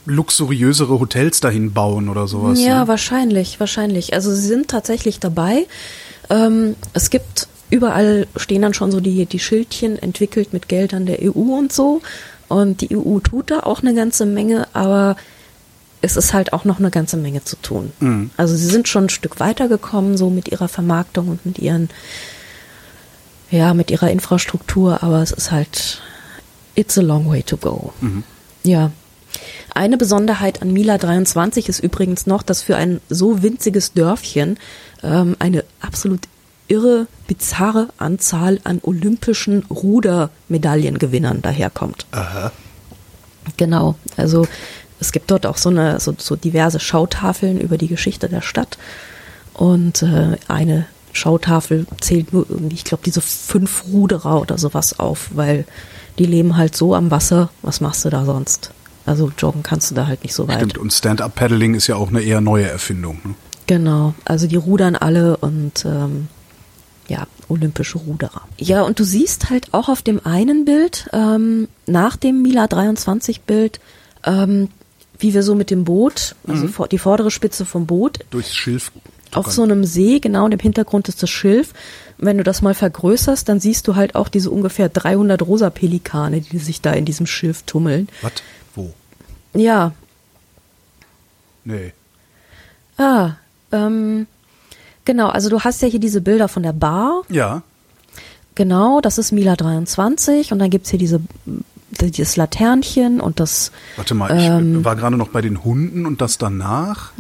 luxuriösere 0.07 0.99
Hotels 0.99 1.41
dahin 1.41 1.73
bauen 1.73 2.09
oder 2.09 2.27
sowas. 2.27 2.61
Ja, 2.61 2.81
ne? 2.81 2.89
wahrscheinlich, 2.89 3.61
wahrscheinlich. 3.61 4.15
Also 4.15 4.33
sie 4.33 4.47
sind 4.47 4.69
tatsächlich 4.69 5.21
dabei. 5.21 5.67
Ähm, 6.29 6.77
es 6.93 7.11
gibt 7.11 7.49
überall 7.71 8.27
stehen 8.37 8.63
dann 8.63 8.75
schon 8.75 8.91
so 8.91 9.01
die, 9.01 9.27
die 9.27 9.39
Schildchen 9.39 9.97
entwickelt 9.99 10.53
mit 10.53 10.69
Geldern 10.69 11.07
der 11.07 11.19
EU 11.23 11.57
und 11.57 11.73
so. 11.73 12.03
Und 12.49 12.81
die 12.81 12.97
EU 12.97 13.21
tut 13.21 13.51
da 13.51 13.61
auch 13.61 13.83
eine 13.83 13.95
ganze 13.95 14.27
Menge, 14.27 14.67
aber 14.73 15.17
es 16.03 16.17
ist 16.17 16.33
halt 16.33 16.53
auch 16.53 16.65
noch 16.65 16.79
eine 16.79 16.91
ganze 16.91 17.17
Menge 17.17 17.45
zu 17.45 17.57
tun. 17.57 17.93
Also 18.37 18.57
sie 18.57 18.67
sind 18.67 18.89
schon 18.89 19.05
ein 19.05 19.11
Stück 19.11 19.39
weitergekommen, 19.39 20.17
so 20.17 20.31
mit 20.31 20.49
ihrer 20.49 20.67
Vermarktung 20.67 21.29
und 21.29 21.47
mit 21.47 21.59
ihren 21.59 21.91
ja, 23.51 23.75
mit 23.75 23.91
ihrer 23.91 24.11
Infrastruktur, 24.11 25.03
aber 25.03 25.23
es 25.23 25.33
ist 25.33 25.51
halt, 25.51 26.01
it's 26.75 26.97
a 26.97 27.03
long 27.03 27.29
way 27.29 27.43
to 27.43 27.57
go. 27.57 27.93
Ja. 28.63 28.93
Eine 29.75 29.97
Besonderheit 29.97 30.63
an 30.63 30.73
Mila 30.73 30.99
23 30.99 31.69
ist 31.69 31.81
übrigens 31.81 32.27
noch, 32.27 32.43
dass 32.43 32.63
für 32.63 32.77
ein 32.77 33.01
so 33.09 33.43
winziges 33.43 33.93
Dörfchen 33.93 34.59
ähm, 35.03 35.37
eine 35.39 35.65
absolut 35.81 36.21
irre, 36.69 37.07
bizarre 37.27 37.89
Anzahl 37.99 38.61
an 38.65 38.81
olympischen 38.83 39.65
Rudermedaillengewinnern 39.65 41.43
daherkommt. 41.43 42.07
Aha. 42.13 42.53
Genau, 43.57 43.97
also 44.17 44.47
es 45.01 45.13
gibt 45.13 45.31
dort 45.31 45.47
auch 45.47 45.57
so 45.57 45.71
eine 45.71 45.99
so, 45.99 46.15
so 46.17 46.37
diverse 46.37 46.79
Schautafeln 46.79 47.61
über 47.61 47.79
die 47.79 47.89
Geschichte 47.89 48.29
der 48.29 48.43
Stadt 48.43 48.79
und 49.55 50.03
äh, 50.03 50.37
eine 50.49 50.87
Schautafel 51.13 51.87
zählt 52.01 52.33
nur 52.33 52.47
irgendwie, 52.49 52.77
ich 52.77 52.85
glaube, 52.85 53.03
diese 53.05 53.21
fünf 53.21 53.85
Ruderer 53.93 54.41
oder 54.41 54.59
sowas 54.59 55.01
auf, 55.01 55.31
weil 55.35 55.65
die 56.19 56.25
leben 56.25 56.57
halt 56.57 56.77
so 56.77 56.95
am 56.95 57.11
Wasser. 57.11 57.51
Was 57.63 57.81
machst 57.81 58.05
du 58.05 58.11
da 58.11 58.25
sonst? 58.25 58.71
Also 59.11 59.33
joggen 59.37 59.65
kannst 59.65 59.91
du 59.91 59.97
da 59.97 60.07
halt 60.07 60.23
nicht 60.23 60.35
so 60.35 60.47
weit. 60.47 60.59
Stimmt, 60.59 60.79
und 60.79 60.93
Stand-Up-Paddling 60.93 61.75
ist 61.75 61.89
ja 61.89 61.97
auch 61.97 62.09
eine 62.11 62.21
eher 62.23 62.41
neue 62.41 62.69
Erfindung. 62.69 63.19
Ne? 63.25 63.35
Genau, 63.67 64.15
also 64.25 64.47
die 64.47 64.55
rudern 64.55 64.95
alle 64.95 65.37
und 65.39 65.85
ähm, 65.85 66.29
ja, 67.09 67.27
olympische 67.49 67.99
Ruderer. 67.99 68.43
Ja, 68.57 68.83
und 68.83 69.01
du 69.01 69.05
siehst 69.05 69.51
halt 69.51 69.75
auch 69.75 69.89
auf 69.89 70.03
dem 70.03 70.25
einen 70.25 70.65
Bild, 70.65 71.09
ähm, 71.13 71.67
nach 71.87 72.17
dem 72.17 72.41
Mila 72.43 72.69
23 72.69 73.41
Bild, 73.41 73.81
ähm, 74.25 74.69
wie 75.19 75.35
wir 75.35 75.43
so 75.43 75.57
mit 75.57 75.71
dem 75.71 75.85
Boot, 75.85 76.37
also 76.47 76.69
vor- 76.69 76.87
die 76.87 76.99
vordere 76.99 77.33
Spitze 77.33 77.65
vom 77.67 77.87
Boot, 77.87 78.21
Durchs 78.31 78.55
Schilf. 78.55 78.93
auf 79.33 79.51
so 79.51 79.65
einem 79.65 79.85
See, 79.85 80.21
genau, 80.21 80.45
und 80.45 80.53
im 80.53 80.61
Hintergrund 80.61 81.09
ist 81.09 81.21
das 81.23 81.31
Schilf. 81.31 81.73
Wenn 82.17 82.39
du 82.39 82.45
das 82.45 82.63
mal 82.63 82.75
vergrößerst, 82.75 83.49
dann 83.49 83.59
siehst 83.61 83.89
du 83.89 83.97
halt 83.97 84.15
auch 84.15 84.29
diese 84.29 84.51
ungefähr 84.51 84.89
300 84.89 85.43
rosa 85.43 85.71
Pelikane, 85.71 86.41
die 86.43 86.59
sich 86.59 86.81
da 86.81 86.93
in 86.93 87.05
diesem 87.07 87.27
Schilf 87.27 87.63
tummeln. 87.65 88.09
Was? 88.23 88.33
Ja, 89.55 89.93
Nee. 91.65 91.93
ah, 92.97 93.33
ähm, 93.71 94.27
genau, 95.05 95.29
also 95.29 95.51
du 95.51 95.61
hast 95.61 95.83
ja 95.83 95.89
hier 95.89 96.01
diese 96.01 96.21
Bilder 96.21 96.49
von 96.49 96.63
der 96.63 96.73
Bar, 96.73 97.23
Ja. 97.29 97.63
Genau, 98.57 99.01
das 99.01 99.17
ist 99.17 99.33
Mila 99.33 99.57
23 99.57 100.53
und 100.53 100.59
dann 100.59 100.71
gibt's 100.71 100.91
hier 100.91 100.99
diese 100.99 101.21
dieses 102.01 102.37
Laternchen 102.37 103.21
und 103.21 103.41
das 103.41 103.73
Warte 103.97 104.15
mal, 104.15 104.37
ich 104.37 104.45
Ähm. 104.45 104.85
war 104.85 104.97
gerade 104.97 105.17
noch 105.17 105.29
bei 105.29 105.41
den 105.41 105.65
Hunden 105.65 106.05
und 106.07 106.21
das 106.21 106.37
danach. 106.39 107.13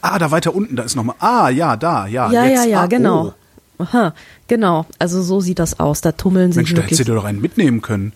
Ah, 0.00 0.18
da 0.18 0.30
weiter 0.30 0.54
unten, 0.54 0.76
da 0.76 0.82
ist 0.82 0.94
nochmal. 0.96 1.16
Ah, 1.20 1.48
ja, 1.48 1.76
da, 1.76 2.06
ja. 2.06 2.30
ja 2.30 2.44
jetzt. 2.44 2.64
ja 2.64 2.70
ja 2.70 2.80
ah, 2.82 2.86
genau 2.86 3.34
Oh. 3.78 3.82
Aha, 3.82 4.14
genau 4.46 4.86
also 4.98 5.20
so 5.22 5.40
sieht 5.40 5.58
das 5.58 5.80
aus 5.80 6.00
da 6.00 6.12
tummeln 6.12 6.52
sich 6.52 6.56
Mensch, 6.56 6.74
da 6.74 6.82
hättest 6.82 7.00
du 7.00 7.04
dir 7.04 7.14
doch 7.14 7.24
einen 7.24 7.40
mitnehmen 7.40 7.80
können. 7.82 8.12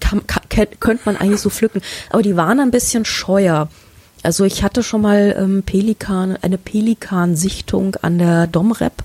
Kann, 0.00 0.26
kann, 0.26 0.66
könnte 0.80 1.02
man 1.04 1.16
eigentlich 1.16 1.40
so 1.40 1.50
pflücken. 1.50 1.82
Aber 2.10 2.22
die 2.22 2.36
waren 2.36 2.60
ein 2.60 2.70
bisschen 2.70 3.04
scheuer. 3.04 3.68
Also 4.22 4.44
ich 4.44 4.62
hatte 4.62 4.82
schon 4.82 5.02
mal 5.02 5.34
ähm, 5.38 5.62
Pelikan 5.62 6.36
eine 6.40 6.58
Pelikansichtung 6.58 7.96
an 8.02 8.18
der 8.18 8.46
Domrep. 8.46 9.02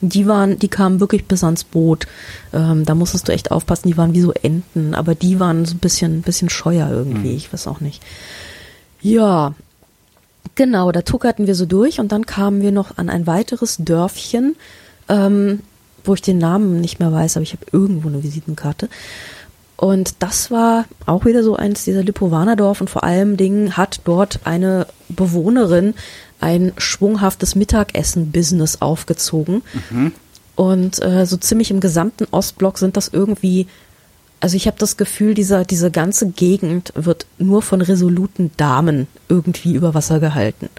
Die 0.00 0.26
waren 0.26 0.58
die 0.58 0.68
kamen 0.68 1.00
wirklich 1.00 1.26
bis 1.26 1.42
ans 1.42 1.64
Boot. 1.64 2.06
Ähm, 2.52 2.84
da 2.84 2.94
musstest 2.94 3.28
du 3.28 3.32
echt 3.32 3.50
aufpassen 3.50 3.88
die 3.88 3.96
waren 3.96 4.12
wie 4.12 4.20
so 4.20 4.32
Enten. 4.32 4.94
Aber 4.94 5.14
die 5.14 5.40
waren 5.40 5.64
so 5.64 5.74
ein 5.74 5.78
bisschen 5.78 6.22
bisschen 6.22 6.50
scheuer 6.50 6.90
irgendwie 6.90 7.34
ich 7.34 7.52
weiß 7.52 7.66
auch 7.66 7.80
nicht. 7.80 8.02
Ja 9.00 9.54
Genau, 10.54 10.90
da 10.90 11.02
tuckerten 11.02 11.46
wir 11.46 11.54
so 11.54 11.66
durch 11.66 12.00
und 12.00 12.12
dann 12.12 12.24
kamen 12.24 12.62
wir 12.62 12.72
noch 12.72 12.96
an 12.96 13.10
ein 13.10 13.26
weiteres 13.26 13.76
Dörfchen, 13.78 14.56
ähm, 15.08 15.60
wo 16.04 16.14
ich 16.14 16.22
den 16.22 16.38
Namen 16.38 16.80
nicht 16.80 16.98
mehr 16.98 17.12
weiß, 17.12 17.36
aber 17.36 17.42
ich 17.42 17.52
habe 17.52 17.66
irgendwo 17.72 18.08
eine 18.08 18.22
Visitenkarte. 18.22 18.88
Und 19.76 20.14
das 20.20 20.50
war 20.50 20.86
auch 21.04 21.26
wieder 21.26 21.42
so 21.42 21.54
eins 21.56 21.84
dieser 21.84 22.02
Lipovaner-Dorf 22.02 22.80
und 22.80 22.88
vor 22.88 23.04
allem 23.04 23.36
Dingen 23.36 23.76
hat 23.76 24.00
dort 24.04 24.40
eine 24.44 24.86
Bewohnerin 25.08 25.94
ein 26.40 26.72
schwunghaftes 26.78 27.54
Mittagessen-Business 27.54 28.80
aufgezogen. 28.80 29.62
Und 30.54 31.02
äh, 31.02 31.26
so 31.26 31.36
ziemlich 31.36 31.70
im 31.70 31.80
gesamten 31.80 32.26
Ostblock 32.30 32.78
sind 32.78 32.96
das 32.96 33.08
irgendwie, 33.08 33.66
also 34.40 34.56
ich 34.56 34.66
habe 34.66 34.78
das 34.78 34.96
Gefühl, 34.96 35.34
dieser, 35.34 35.64
diese 35.64 35.90
ganze 35.90 36.30
Gegend 36.30 36.92
wird 36.94 37.26
nur 37.38 37.60
von 37.60 37.82
resoluten 37.82 38.50
Damen 38.56 39.06
irgendwie 39.28 39.74
über 39.74 39.92
Wasser 39.92 40.20
gehalten. 40.20 40.70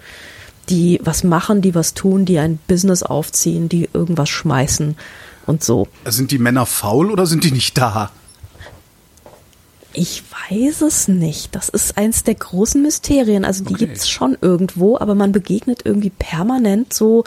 Die 0.68 1.00
was 1.02 1.22
machen, 1.22 1.62
die 1.62 1.74
was 1.74 1.94
tun, 1.94 2.24
die 2.24 2.38
ein 2.40 2.58
Business 2.66 3.04
aufziehen, 3.04 3.68
die 3.68 3.88
irgendwas 3.92 4.28
schmeißen 4.28 4.96
und 5.46 5.62
so. 5.62 5.86
Sind 6.06 6.32
die 6.32 6.38
Männer 6.38 6.66
faul 6.66 7.10
oder 7.10 7.26
sind 7.26 7.44
die 7.44 7.52
nicht 7.52 7.78
da? 7.78 8.10
Ich 9.98 10.22
weiß 10.50 10.82
es 10.82 11.08
nicht. 11.08 11.54
Das 11.56 11.68
ist 11.68 11.98
eins 11.98 12.22
der 12.22 12.36
großen 12.36 12.80
Mysterien. 12.80 13.44
Also 13.44 13.64
die 13.64 13.74
Okay. 13.74 13.86
gibt's 13.86 14.08
schon 14.08 14.38
irgendwo, 14.40 14.96
aber 14.96 15.14
man 15.16 15.32
begegnet 15.32 15.80
irgendwie 15.84 16.10
permanent 16.10 16.92
so 16.94 17.24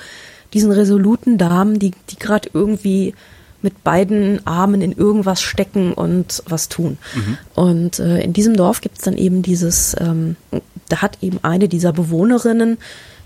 diesen 0.54 0.72
resoluten 0.72 1.38
Damen, 1.38 1.80
die, 1.80 1.92
die 2.10 2.16
gerade 2.18 2.50
irgendwie 2.54 3.14
mit 3.62 3.84
beiden 3.84 4.46
Armen 4.48 4.82
in 4.82 4.92
irgendwas 4.94 5.42
stecken 5.42 5.94
und 5.94 6.42
was 6.48 6.68
tun. 6.70 6.98
Und 7.56 8.00
äh, 8.00 8.22
in 8.22 8.34
diesem 8.34 8.56
Dorf 8.56 8.82
gibt's 8.82 9.04
dann 9.04 9.18
eben 9.18 9.44
dieses, 9.44 9.96
ähm, 10.00 10.36
da 10.90 11.02
hat 11.02 11.20
eben 11.22 11.40
eine 11.44 11.68
dieser 11.68 11.94
Bewohnerinnen, 11.94 12.78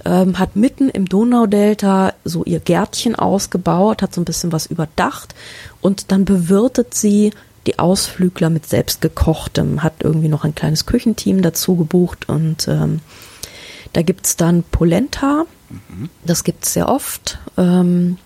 ähm, 0.03 0.37
hat 0.37 0.55
mitten 0.55 0.89
im 0.89 1.07
Donaudelta 1.07 2.13
so 2.25 2.43
ihr 2.43 2.59
Gärtchen 2.59 3.15
ausgebaut, 3.15 4.01
hat 4.01 4.13
so 4.13 4.19
ein 4.21 4.25
bisschen 4.25 4.51
was 4.51 4.65
überdacht 4.65 5.33
und 5.81 6.11
dann 6.11 6.25
bewirtet 6.25 6.93
sie 6.95 7.31
die 7.67 7.79
Ausflügler 7.79 8.49
mit 8.49 8.67
selbstgekochtem, 8.67 9.83
hat 9.83 9.93
irgendwie 9.99 10.27
noch 10.27 10.43
ein 10.43 10.55
kleines 10.55 10.85
Küchenteam 10.85 11.41
dazu 11.41 11.75
gebucht 11.75 12.29
und 12.29 12.67
ähm, 12.67 13.01
da 13.93 14.01
gibt's 14.01 14.35
dann 14.35 14.63
Polenta, 14.63 15.45
das 16.25 16.43
gibt's 16.43 16.73
sehr 16.73 16.89
oft. 16.89 17.39
Ähm, 17.57 18.17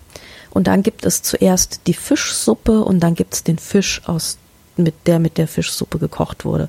und 0.50 0.66
dann 0.66 0.82
gibt 0.82 1.06
es 1.06 1.22
zuerst 1.22 1.82
die 1.86 1.94
Fischsuppe 1.94 2.82
und 2.82 3.00
dann 3.00 3.14
gibt's 3.14 3.44
den 3.44 3.58
Fisch 3.58 4.02
aus 4.06 4.38
mit 4.76 4.94
der 5.06 5.18
mit 5.18 5.38
der 5.38 5.46
Fischsuppe 5.46 5.98
gekocht 5.98 6.44
wurde. 6.44 6.68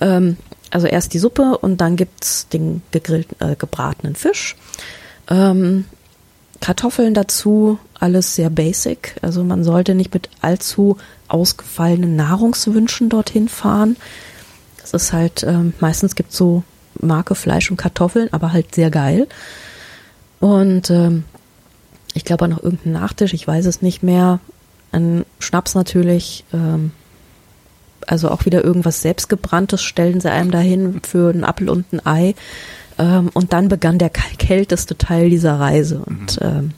Ähm, 0.00 0.36
also 0.70 0.86
erst 0.86 1.14
die 1.14 1.18
Suppe 1.18 1.58
und 1.58 1.80
dann 1.80 1.96
gibt's 1.96 2.48
den 2.48 2.82
gegrillten, 2.90 3.36
äh, 3.40 3.56
gebratenen 3.56 4.14
Fisch. 4.14 4.56
Ähm, 5.28 5.84
Kartoffeln 6.60 7.14
dazu, 7.14 7.78
alles 7.98 8.34
sehr 8.36 8.50
basic. 8.50 9.16
Also 9.22 9.44
man 9.44 9.64
sollte 9.64 9.94
nicht 9.94 10.12
mit 10.12 10.28
allzu 10.40 10.98
ausgefallenen 11.28 12.16
Nahrungswünschen 12.16 13.08
dorthin 13.08 13.48
fahren. 13.48 13.96
Das 14.80 14.92
ist 14.94 15.12
halt, 15.12 15.42
ähm, 15.44 15.72
meistens 15.80 16.14
gibt 16.14 16.32
so 16.32 16.62
Marke 16.98 17.34
Fleisch 17.34 17.70
und 17.70 17.76
Kartoffeln, 17.76 18.28
aber 18.32 18.52
halt 18.52 18.74
sehr 18.74 18.90
geil. 18.90 19.26
Und 20.40 20.90
ähm, 20.90 21.24
ich 22.14 22.24
glaube 22.24 22.44
auch 22.44 22.48
noch 22.48 22.62
irgendein 22.62 22.92
Nachtisch, 22.92 23.32
ich 23.34 23.46
weiß 23.46 23.66
es 23.66 23.82
nicht 23.82 24.02
mehr. 24.02 24.40
Ein 24.92 25.24
Schnaps 25.38 25.74
natürlich, 25.74 26.44
ähm, 26.52 26.90
also 28.06 28.30
auch 28.30 28.44
wieder 28.44 28.64
irgendwas 28.64 29.02
selbstgebranntes 29.02 29.82
stellen 29.82 30.20
sie 30.20 30.30
einem 30.30 30.50
dahin 30.50 31.00
für 31.02 31.30
einen 31.30 31.44
Apfel 31.44 31.68
und 31.68 31.92
ein 31.92 32.04
Ei. 32.04 32.34
Ähm, 33.00 33.30
und 33.32 33.52
dann 33.54 33.68
begann 33.68 33.98
der 33.98 34.10
kälteste 34.10 34.96
Teil 34.96 35.30
dieser 35.30 35.58
Reise 35.58 36.02
und 36.04 36.38
ähm, 36.42 36.72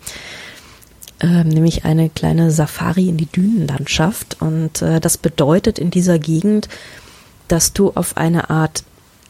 ähm, 1.21 1.49
nämlich 1.49 1.85
eine 1.85 2.09
kleine 2.11 2.51
Safari 2.53 3.09
in 3.09 3.17
die 3.17 3.27
Dünenlandschaft. 3.27 4.41
Und 4.41 4.83
äh, 4.83 5.01
das 5.01 5.19
bedeutet 5.19 5.79
in 5.79 5.91
dieser 5.91 6.19
Gegend, 6.19 6.69
dass 7.49 7.73
du 7.73 7.91
auf 7.95 8.17
eine 8.17 8.51
Art, 8.51 8.85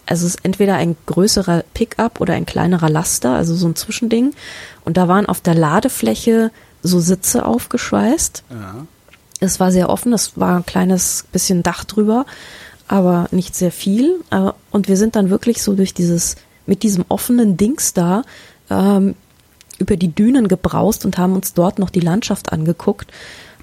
also 0.06 0.26
es 0.26 0.34
ist 0.34 0.44
entweder 0.44 0.76
ein 0.76 0.96
größerer 1.06 1.64
Pickup 1.72 2.20
oder 2.20 2.34
ein 2.34 2.46
kleinerer 2.46 2.90
Laster, 2.90 3.30
also 3.30 3.54
so 3.54 3.66
ein 3.68 3.76
Zwischending. 3.76 4.34
Und 4.84 4.96
da 4.98 5.08
waren 5.08 5.26
auf 5.26 5.40
der 5.40 5.54
Ladefläche 5.54 6.50
so 6.82 7.00
Sitze 7.00 7.46
aufgeschweißt. 7.46 8.44
Ja. 8.50 8.86
Es 9.40 9.60
war 9.60 9.72
sehr 9.72 9.88
offen, 9.88 10.12
es 10.12 10.38
war 10.38 10.56
ein 10.56 10.66
kleines 10.66 11.24
bisschen 11.32 11.62
Dach 11.62 11.84
drüber, 11.84 12.26
aber 12.86 13.28
nicht 13.30 13.54
sehr 13.56 13.72
viel. 13.72 14.20
Äh, 14.30 14.50
Und 14.70 14.88
wir 14.88 14.96
sind 14.98 15.16
dann 15.16 15.30
wirklich 15.30 15.62
so 15.62 15.74
durch 15.74 15.94
dieses, 15.94 16.36
mit 16.66 16.82
diesem 16.82 17.04
offenen 17.08 17.56
Dings 17.56 17.92
da, 17.92 18.22
ähm, 18.70 19.14
über 19.78 19.96
die 19.96 20.14
Dünen 20.14 20.48
gebraust 20.48 21.04
und 21.04 21.18
haben 21.18 21.34
uns 21.34 21.54
dort 21.54 21.78
noch 21.78 21.90
die 21.90 22.00
Landschaft 22.00 22.52
angeguckt 22.52 23.10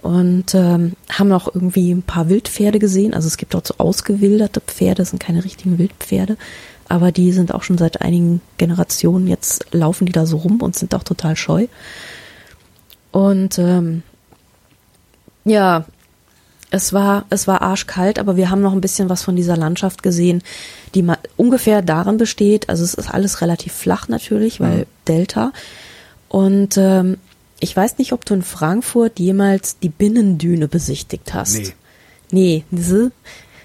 und 0.02 0.54
ähm, 0.54 0.94
haben 1.10 1.32
auch 1.32 1.54
irgendwie 1.54 1.92
ein 1.92 2.04
paar 2.04 2.30
Wildpferde 2.30 2.80
gesehen. 2.80 3.14
Also 3.14 3.28
es 3.28 3.38
gibt 3.38 3.54
dort 3.54 3.68
so 3.68 3.76
ausgewilderte 3.78 4.62
Pferde, 4.62 5.06
sind 5.06 5.20
keine 5.20 5.44
richtigen 5.44 5.78
Wildpferde, 5.78 6.38
aber 6.88 7.12
die 7.12 7.32
sind 7.32 7.54
auch 7.54 7.64
schon 7.64 7.78
seit 7.78 8.02
einigen 8.02 8.42
Generationen 8.58 9.28
jetzt 9.28 9.66
laufen 9.72 10.06
die 10.06 10.12
da 10.12 10.26
so 10.26 10.38
rum 10.38 10.62
und 10.62 10.76
sind 10.76 10.94
auch 10.96 11.04
total 11.04 11.36
scheu. 11.36 11.68
Und 13.12 13.58
ähm, 13.60 14.04
ja, 15.46 15.86
es 16.72 16.94
war, 16.94 17.26
es 17.30 17.48
war 17.48 17.62
arschkalt, 17.62 18.20
aber 18.20 18.38
wir 18.38 18.50
haben 18.50 18.62
noch 18.62 18.74
ein 18.74 18.82
bisschen 18.82 19.10
was 19.10 19.24
von 19.24 19.36
dieser 19.36 19.58
Landschaft 19.58 20.04
gesehen, 20.04 20.44
die 20.94 21.02
mal 21.02 21.18
ungefähr 21.36 21.82
darin 21.82 22.18
besteht. 22.18 22.70
Also 22.70 22.84
es 22.84 22.94
ist 22.94 23.10
alles 23.10 23.42
relativ 23.42 23.74
flach 23.74 24.08
natürlich, 24.08 24.60
weil 24.60 24.86
Delta. 25.08 25.52
Und 26.28 26.78
ähm, 26.78 27.18
ich 27.60 27.76
weiß 27.76 27.98
nicht, 27.98 28.14
ob 28.14 28.24
du 28.26 28.36
in 28.36 28.44
Frankfurt 28.44 29.20
jemals 29.20 29.80
die 29.80 29.90
Binnendüne 29.90 30.68
besichtigt 30.68 31.34
hast. 31.34 31.74
Nee. 32.32 32.64
Nee, 32.72 33.12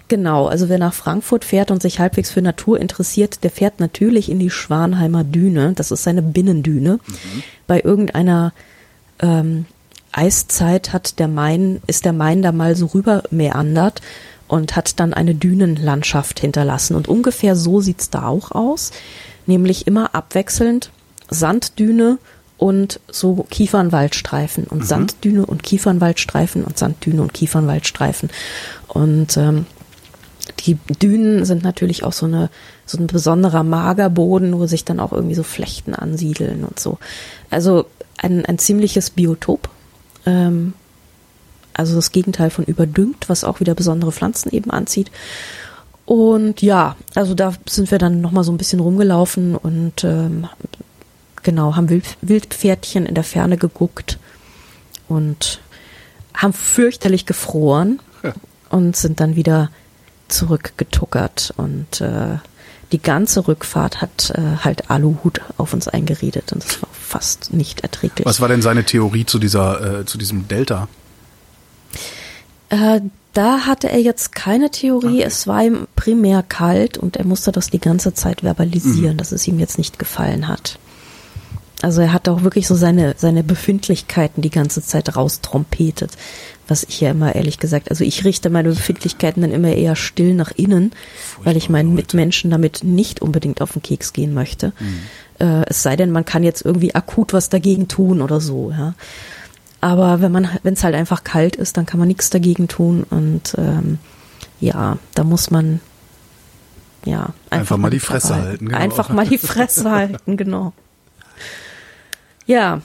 genau. 0.08 0.46
Also 0.46 0.70
wer 0.70 0.78
nach 0.78 0.94
Frankfurt 0.94 1.44
fährt 1.44 1.70
und 1.70 1.82
sich 1.82 1.98
halbwegs 1.98 2.30
für 2.30 2.40
Natur 2.40 2.80
interessiert, 2.80 3.44
der 3.44 3.50
fährt 3.50 3.80
natürlich 3.80 4.30
in 4.30 4.38
die 4.38 4.50
Schwanheimer 4.50 5.24
Düne. 5.24 5.74
Das 5.74 5.90
ist 5.90 6.04
seine 6.04 6.22
Binnendüne. 6.22 6.98
Bei 7.66 7.80
irgendeiner 7.80 8.54
ähm, 9.20 9.66
Eiszeit 10.16 10.92
hat 10.92 11.18
der 11.18 11.28
Main, 11.28 11.80
ist 11.86 12.04
der 12.04 12.12
Main 12.12 12.42
da 12.42 12.52
mal 12.52 12.76
so 12.76 12.86
rüber 12.86 13.24
meandert 13.30 14.00
und 14.48 14.76
hat 14.76 15.00
dann 15.00 15.14
eine 15.14 15.34
Dünenlandschaft 15.34 16.40
hinterlassen. 16.40 16.94
Und 16.94 17.08
ungefähr 17.08 17.56
so 17.56 17.80
sieht's 17.80 18.10
da 18.10 18.26
auch 18.26 18.52
aus. 18.52 18.92
Nämlich 19.46 19.86
immer 19.86 20.14
abwechselnd 20.14 20.90
Sanddüne 21.28 22.18
und 22.56 23.00
so 23.10 23.46
Kiefernwaldstreifen 23.50 24.64
und 24.64 24.86
Sanddüne 24.86 25.44
und 25.44 25.62
Kiefernwaldstreifen 25.62 26.64
und 26.64 26.78
Sanddüne 26.78 27.22
und 27.22 27.34
Kiefernwaldstreifen. 27.34 28.30
Und 28.88 29.36
ähm, 29.36 29.66
die 30.60 30.76
Dünen 31.02 31.44
sind 31.44 31.64
natürlich 31.64 32.04
auch 32.04 32.12
so 32.12 32.26
eine 32.26 32.50
so 32.86 32.98
ein 32.98 33.06
besonderer 33.06 33.64
Magerboden, 33.64 34.58
wo 34.58 34.66
sich 34.66 34.84
dann 34.84 35.00
auch 35.00 35.12
irgendwie 35.12 35.34
so 35.34 35.42
Flechten 35.42 35.94
ansiedeln 35.94 36.64
und 36.64 36.78
so. 36.78 36.98
Also 37.50 37.86
ein, 38.18 38.44
ein 38.46 38.58
ziemliches 38.58 39.10
Biotop. 39.10 39.68
Ähm, 40.26 40.74
also 41.72 41.96
das 41.96 42.12
Gegenteil 42.12 42.50
von 42.50 42.64
überdüngt, 42.64 43.28
was 43.28 43.44
auch 43.44 43.60
wieder 43.60 43.74
besondere 43.74 44.12
Pflanzen 44.12 44.50
eben 44.52 44.70
anzieht. 44.70 45.10
Und 46.06 46.62
ja, 46.62 46.96
also 47.14 47.34
da 47.34 47.54
sind 47.68 47.90
wir 47.90 47.98
dann 47.98 48.20
nochmal 48.20 48.44
so 48.44 48.52
ein 48.52 48.58
bisschen 48.58 48.80
rumgelaufen 48.80 49.56
und 49.56 50.04
ähm, 50.04 50.46
genau, 51.42 51.76
haben 51.76 51.88
Wild, 51.88 52.16
Wildpferdchen 52.20 53.06
in 53.06 53.14
der 53.14 53.24
Ferne 53.24 53.56
geguckt 53.56 54.18
und 55.08 55.60
haben 56.34 56.52
fürchterlich 56.52 57.26
gefroren 57.26 58.00
und 58.70 58.96
sind 58.96 59.20
dann 59.20 59.36
wieder 59.36 59.70
zurückgetuckert 60.28 61.54
und 61.56 62.00
äh, 62.00 62.38
die 62.94 63.02
ganze 63.02 63.48
Rückfahrt 63.48 64.00
hat 64.00 64.30
äh, 64.36 64.58
halt 64.62 64.88
Aluhut 64.88 65.40
auf 65.58 65.74
uns 65.74 65.88
eingeredet 65.88 66.52
und 66.52 66.64
das 66.64 66.80
war 66.80 66.88
fast 66.92 67.52
nicht 67.52 67.80
erträglich. 67.80 68.24
Was 68.24 68.40
war 68.40 68.46
denn 68.46 68.62
seine 68.62 68.84
Theorie 68.84 69.26
zu 69.26 69.40
dieser, 69.40 70.00
äh, 70.00 70.04
zu 70.06 70.16
diesem 70.16 70.46
Delta? 70.46 70.86
Äh, 72.68 73.00
da 73.32 73.66
hatte 73.66 73.90
er 73.90 74.00
jetzt 74.00 74.32
keine 74.36 74.70
Theorie. 74.70 75.22
Es 75.22 75.48
war 75.48 75.64
ihm 75.64 75.88
primär 75.96 76.44
kalt 76.44 76.96
und 76.96 77.16
er 77.16 77.26
musste 77.26 77.50
das 77.50 77.68
die 77.68 77.80
ganze 77.80 78.14
Zeit 78.14 78.42
verbalisieren, 78.42 79.16
dass 79.16 79.32
es 79.32 79.48
ihm 79.48 79.58
jetzt 79.58 79.76
nicht 79.76 79.98
gefallen 79.98 80.46
hat. 80.46 80.78
Also 81.82 82.00
er 82.00 82.12
hat 82.12 82.28
auch 82.28 82.42
wirklich 82.44 82.68
so 82.68 82.76
seine, 82.76 83.16
seine 83.18 83.42
Befindlichkeiten 83.42 84.40
die 84.40 84.50
ganze 84.50 84.82
Zeit 84.82 85.16
raustrompetet. 85.16 86.12
Was 86.66 86.84
ich 86.84 87.00
ja 87.00 87.10
immer 87.10 87.34
ehrlich 87.34 87.58
gesagt, 87.58 87.90
also 87.90 88.04
ich 88.04 88.24
richte 88.24 88.50
meine 88.50 88.70
Befindlichkeiten 88.70 89.42
dann 89.42 89.52
immer 89.52 89.72
eher 89.72 89.96
still 89.96 90.34
nach 90.34 90.52
innen, 90.52 90.92
weil 91.42 91.56
ich 91.56 91.68
meinen. 91.68 91.94
Mitmenschen 91.94 92.50
damit 92.50 92.82
nicht 92.82 93.22
unbedingt 93.22 93.60
auf 93.60 93.72
den 93.72 93.82
Keks 93.82 94.12
gehen 94.12 94.34
möchte. 94.34 94.72
Äh, 95.38 95.64
es 95.66 95.82
sei 95.82 95.96
denn, 95.96 96.10
man 96.10 96.24
kann 96.24 96.42
jetzt 96.42 96.64
irgendwie 96.64 96.94
akut 96.94 97.32
was 97.32 97.48
dagegen 97.48 97.88
tun 97.88 98.20
oder 98.20 98.40
so, 98.40 98.70
ja. 98.70 98.94
Aber 99.80 100.22
wenn 100.22 100.32
man, 100.32 100.48
wenn 100.62 100.74
es 100.74 100.82
halt 100.82 100.94
einfach 100.94 101.24
kalt 101.24 101.56
ist, 101.56 101.76
dann 101.76 101.84
kann 101.84 101.98
man 101.98 102.08
nichts 102.08 102.30
dagegen 102.30 102.68
tun 102.68 103.04
und 103.10 103.54
ähm, 103.58 103.98
ja, 104.58 104.96
da 105.14 105.24
muss 105.24 105.50
man 105.50 105.80
ja 107.04 107.34
Einfach 107.50 107.76
mal 107.76 107.90
die 107.90 108.00
Fresse 108.00 108.34
halten, 108.34 108.66
genau. 108.66 108.78
Einfach 108.78 109.10
mal 109.10 109.26
die 109.26 109.36
Fresse 109.36 109.90
halten, 109.90 110.38
genau. 110.38 110.72
Ja, 112.46 112.80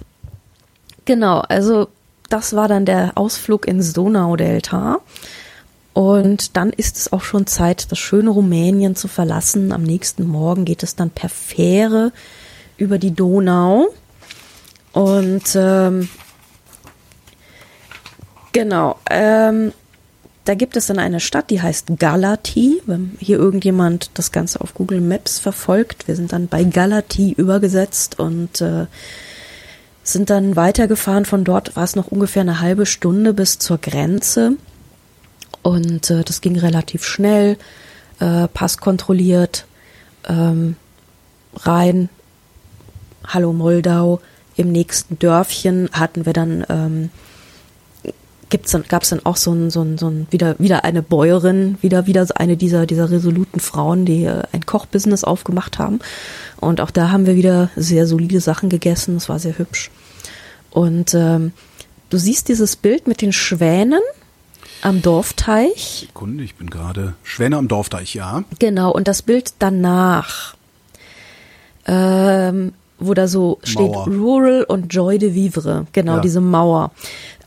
genau. 1.06 1.40
Also 1.40 1.88
das 2.30 2.56
war 2.56 2.68
dann 2.68 2.86
der 2.86 3.14
Ausflug 3.16 3.68
ins 3.68 3.94
Donaudelta. 3.94 5.00
Und 5.94 6.56
dann 6.56 6.70
ist 6.70 6.98
es 6.98 7.12
auch 7.12 7.24
schon 7.24 7.48
Zeit, 7.48 7.92
das 7.92 8.00
schöne 8.00 8.30
Rumänien 8.30 8.96
zu 8.96 9.08
verlassen. 9.08 9.72
Am 9.72 9.84
nächsten 9.84 10.28
Morgen 10.28 10.64
geht 10.64 10.84
es 10.84 10.96
dann 10.96 11.10
per 11.10 11.30
Fähre 11.30 12.14
über 12.78 12.98
die 13.00 13.12
Donau. 13.12 13.88
Und 14.94 15.44
ähm, 15.56 16.08
genau, 18.54 18.98
ähm, 19.10 19.74
da 20.46 20.56
gibt 20.56 20.78
es 20.78 20.88
dann 20.88 21.00
eine 21.00 21.20
Stadt, 21.20 21.50
die 21.50 21.62
heißt 21.62 22.00
Galati. 22.00 22.82
Wenn 22.86 23.18
hier 23.20 23.38
irgendjemand 23.38 24.12
das 24.14 24.32
Ganze 24.32 24.62
auf 24.62 24.74
Google 24.74 25.02
Maps 25.02 25.38
verfolgt, 25.38 26.08
wir 26.08 26.16
sind 26.16 26.34
dann 26.34 26.48
bei 26.48 26.64
Galati 26.64 27.34
übergesetzt 27.34 28.20
und 28.20 28.62
äh, 28.62 28.86
sind 30.14 30.30
dann 30.30 30.56
weitergefahren. 30.56 31.26
Von 31.26 31.44
dort 31.44 31.76
war 31.76 31.84
es 31.84 31.96
noch 31.96 32.08
ungefähr 32.08 32.42
eine 32.42 32.60
halbe 32.60 32.86
Stunde 32.86 33.34
bis 33.34 33.60
zur 33.60 33.78
Grenze. 33.78 34.54
Und 35.62 36.10
äh, 36.10 36.24
das 36.24 36.42
ging 36.42 36.58
relativ 36.58 37.04
schnell, 37.04 37.58
äh, 38.20 38.48
Pass 38.48 38.78
kontrolliert, 38.78 39.66
ähm, 40.28 40.76
rein, 41.56 42.10
Hallo 43.26 43.54
Moldau. 43.54 44.22
Im 44.56 44.72
nächsten 44.72 45.20
Dörfchen 45.20 45.90
hatten 45.92 46.26
wir 46.26 46.34
dann, 46.34 46.66
ähm, 46.70 47.10
dann, 48.50 48.84
gab's 48.88 49.10
dann 49.10 49.26
auch 49.26 49.38
so 49.38 49.54
ein, 49.54 49.70
so 49.70 49.82
ein, 49.82 49.98
so 49.98 50.10
ein, 50.10 50.28
wieder, 50.32 50.58
wieder 50.60 50.84
eine 50.84 51.02
Bäuerin, 51.02 51.78
wieder, 51.82 52.08
wieder 52.08 52.26
eine 52.36 52.58
dieser, 52.58 52.86
dieser 52.86 53.12
resoluten 53.12 53.60
Frauen, 53.60 54.06
die 54.06 54.26
äh, 54.26 54.44
ein 54.52 54.66
Kochbusiness 54.66 55.24
aufgemacht 55.24 55.78
haben. 55.78 56.00
Und 56.60 56.82
auch 56.82 56.92
da 56.92 57.12
haben 57.12 57.26
wir 57.26 57.36
wieder 57.36 57.70
sehr 57.76 58.08
solide 58.08 58.42
Sachen 58.42 58.70
gegessen. 58.70 59.16
Es 59.16 59.30
war 59.30 59.40
sehr 59.40 59.58
hübsch. 59.58 59.92
Und 60.72 61.14
ähm, 61.14 61.52
du 62.10 62.18
siehst 62.18 62.48
dieses 62.48 62.76
Bild 62.76 63.08
mit 63.08 63.22
den 63.22 63.34
Schwänen 63.34 64.02
am 64.82 65.02
Dorfteich. 65.02 66.06
Sekunde, 66.08 66.44
ich 66.44 66.56
bin 66.56 66.70
gerade 66.70 67.14
Schwäne 67.24 67.58
am 67.58 67.68
Dorfteich, 67.68 68.14
ja. 68.14 68.44
Genau, 68.60 68.92
und 68.92 69.08
das 69.08 69.22
Bild 69.22 69.54
danach, 69.60 70.56
ähm, 71.86 72.74
wo 73.00 73.14
da 73.14 73.28
so 73.28 73.60
steht 73.64 73.92
Mauer. 73.92 74.08
Rural 74.08 74.64
und 74.64 74.94
Joy 74.94 75.18
de 75.18 75.34
Vivre, 75.34 75.88
genau, 75.92 76.16
Ja. 76.16 76.20
diese 76.22 76.42
Mauer. 76.42 76.92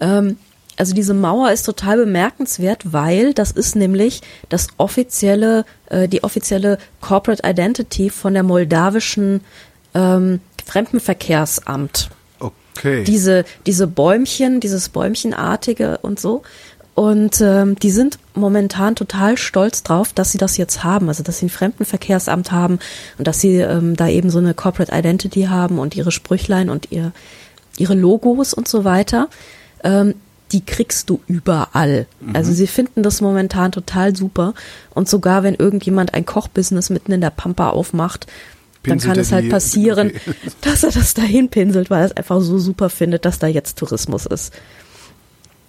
Ähm, 0.01 0.37
also 0.77 0.95
diese 0.95 1.15
Mauer 1.15 1.53
ist 1.53 1.65
total 1.65 1.99
bemerkenswert, 1.99 2.93
weil 2.93 3.35
das 3.35 3.51
ist 3.51 3.77
nämlich 3.77 4.23
das 4.49 4.69
offizielle, 4.79 5.65
äh, 5.91 6.09
die 6.09 6.25
offizielle 6.25 6.79
Corporate 7.01 7.43
Identity 7.47 8.11
von 8.11 8.33
der 8.35 8.43
moldawischen 8.43 9.43
ähm, 9.95 10.41
Fremdenverkehrsamt 10.65 12.11
Okay. 12.77 13.05
diese, 13.05 13.45
diese 13.67 13.87
Bäumchen, 13.87 14.61
dieses 14.61 14.89
Bäumchenartige 14.89 15.99
und 15.99 16.19
so. 16.19 16.43
Und 16.95 17.41
ähm, 17.41 17.77
die 17.77 17.91
sind 17.91 18.19
momentan 18.35 18.97
total 18.97 19.39
stolz 19.39 19.83
drauf, 19.83 20.13
dass 20.13 20.33
sie 20.33 20.39
das 20.39 20.59
jetzt 20.59 20.85
haben, 20.85 21.09
also 21.09 21.23
dass 21.23 21.39
sie 21.39 21.47
ein 21.47 21.51
Fremdenverkehrsamt 21.51 22.53
haben 22.53 22.81
und 23.17 23.27
dass 23.27 23.41
sie 23.41 23.57
ähm, 23.57 23.97
da 23.97 24.09
eben 24.09 24.29
so 24.29 24.39
eine 24.39 24.53
Corporate 24.53 24.95
Identity 24.95 25.45
haben 25.45 25.79
und 25.79 25.97
ihre 25.97 26.13
Sprüchlein 26.13 26.69
und 26.69 26.93
ihr, 26.93 27.13
ihre 27.79 27.95
Logos 27.95 28.53
und 28.53 28.69
so 28.69 28.85
weiter. 28.85 29.29
Ähm, 29.83 30.15
die 30.53 30.65
kriegst 30.65 31.09
du 31.09 31.21
überall. 31.27 32.07
Also 32.35 32.53
sie 32.53 32.67
finden 32.67 33.03
das 33.03 33.23
momentan 33.23 33.73
total 33.73 34.15
super. 34.15 34.53
Und 34.95 35.09
sogar 35.09 35.43
wenn 35.45 35.55
irgendjemand 35.55 36.13
ein 36.13 36.27
Kochbusiness 36.27 36.91
mitten 36.91 37.13
in 37.13 37.23
der 37.23 37.31
Pampa 37.31 37.71
aufmacht, 37.71 38.27
dann 38.85 38.99
kann 38.99 39.19
es 39.19 39.33
halt 39.33 39.49
passieren, 39.51 40.09
okay. 40.27 40.35
dass 40.61 40.83
er 40.83 40.91
das 40.91 41.15
dahin 41.15 41.49
pinselt, 41.49 41.91
weil 41.91 42.01
er 42.01 42.07
es 42.07 42.17
einfach 42.17 42.41
so 42.41 42.59
super 42.59 42.91
findet, 42.91 43.25
dass 43.25 43.39
da 43.39 43.47
jetzt 43.47 43.79
Tourismus 43.79 44.27
ist. 44.27 44.53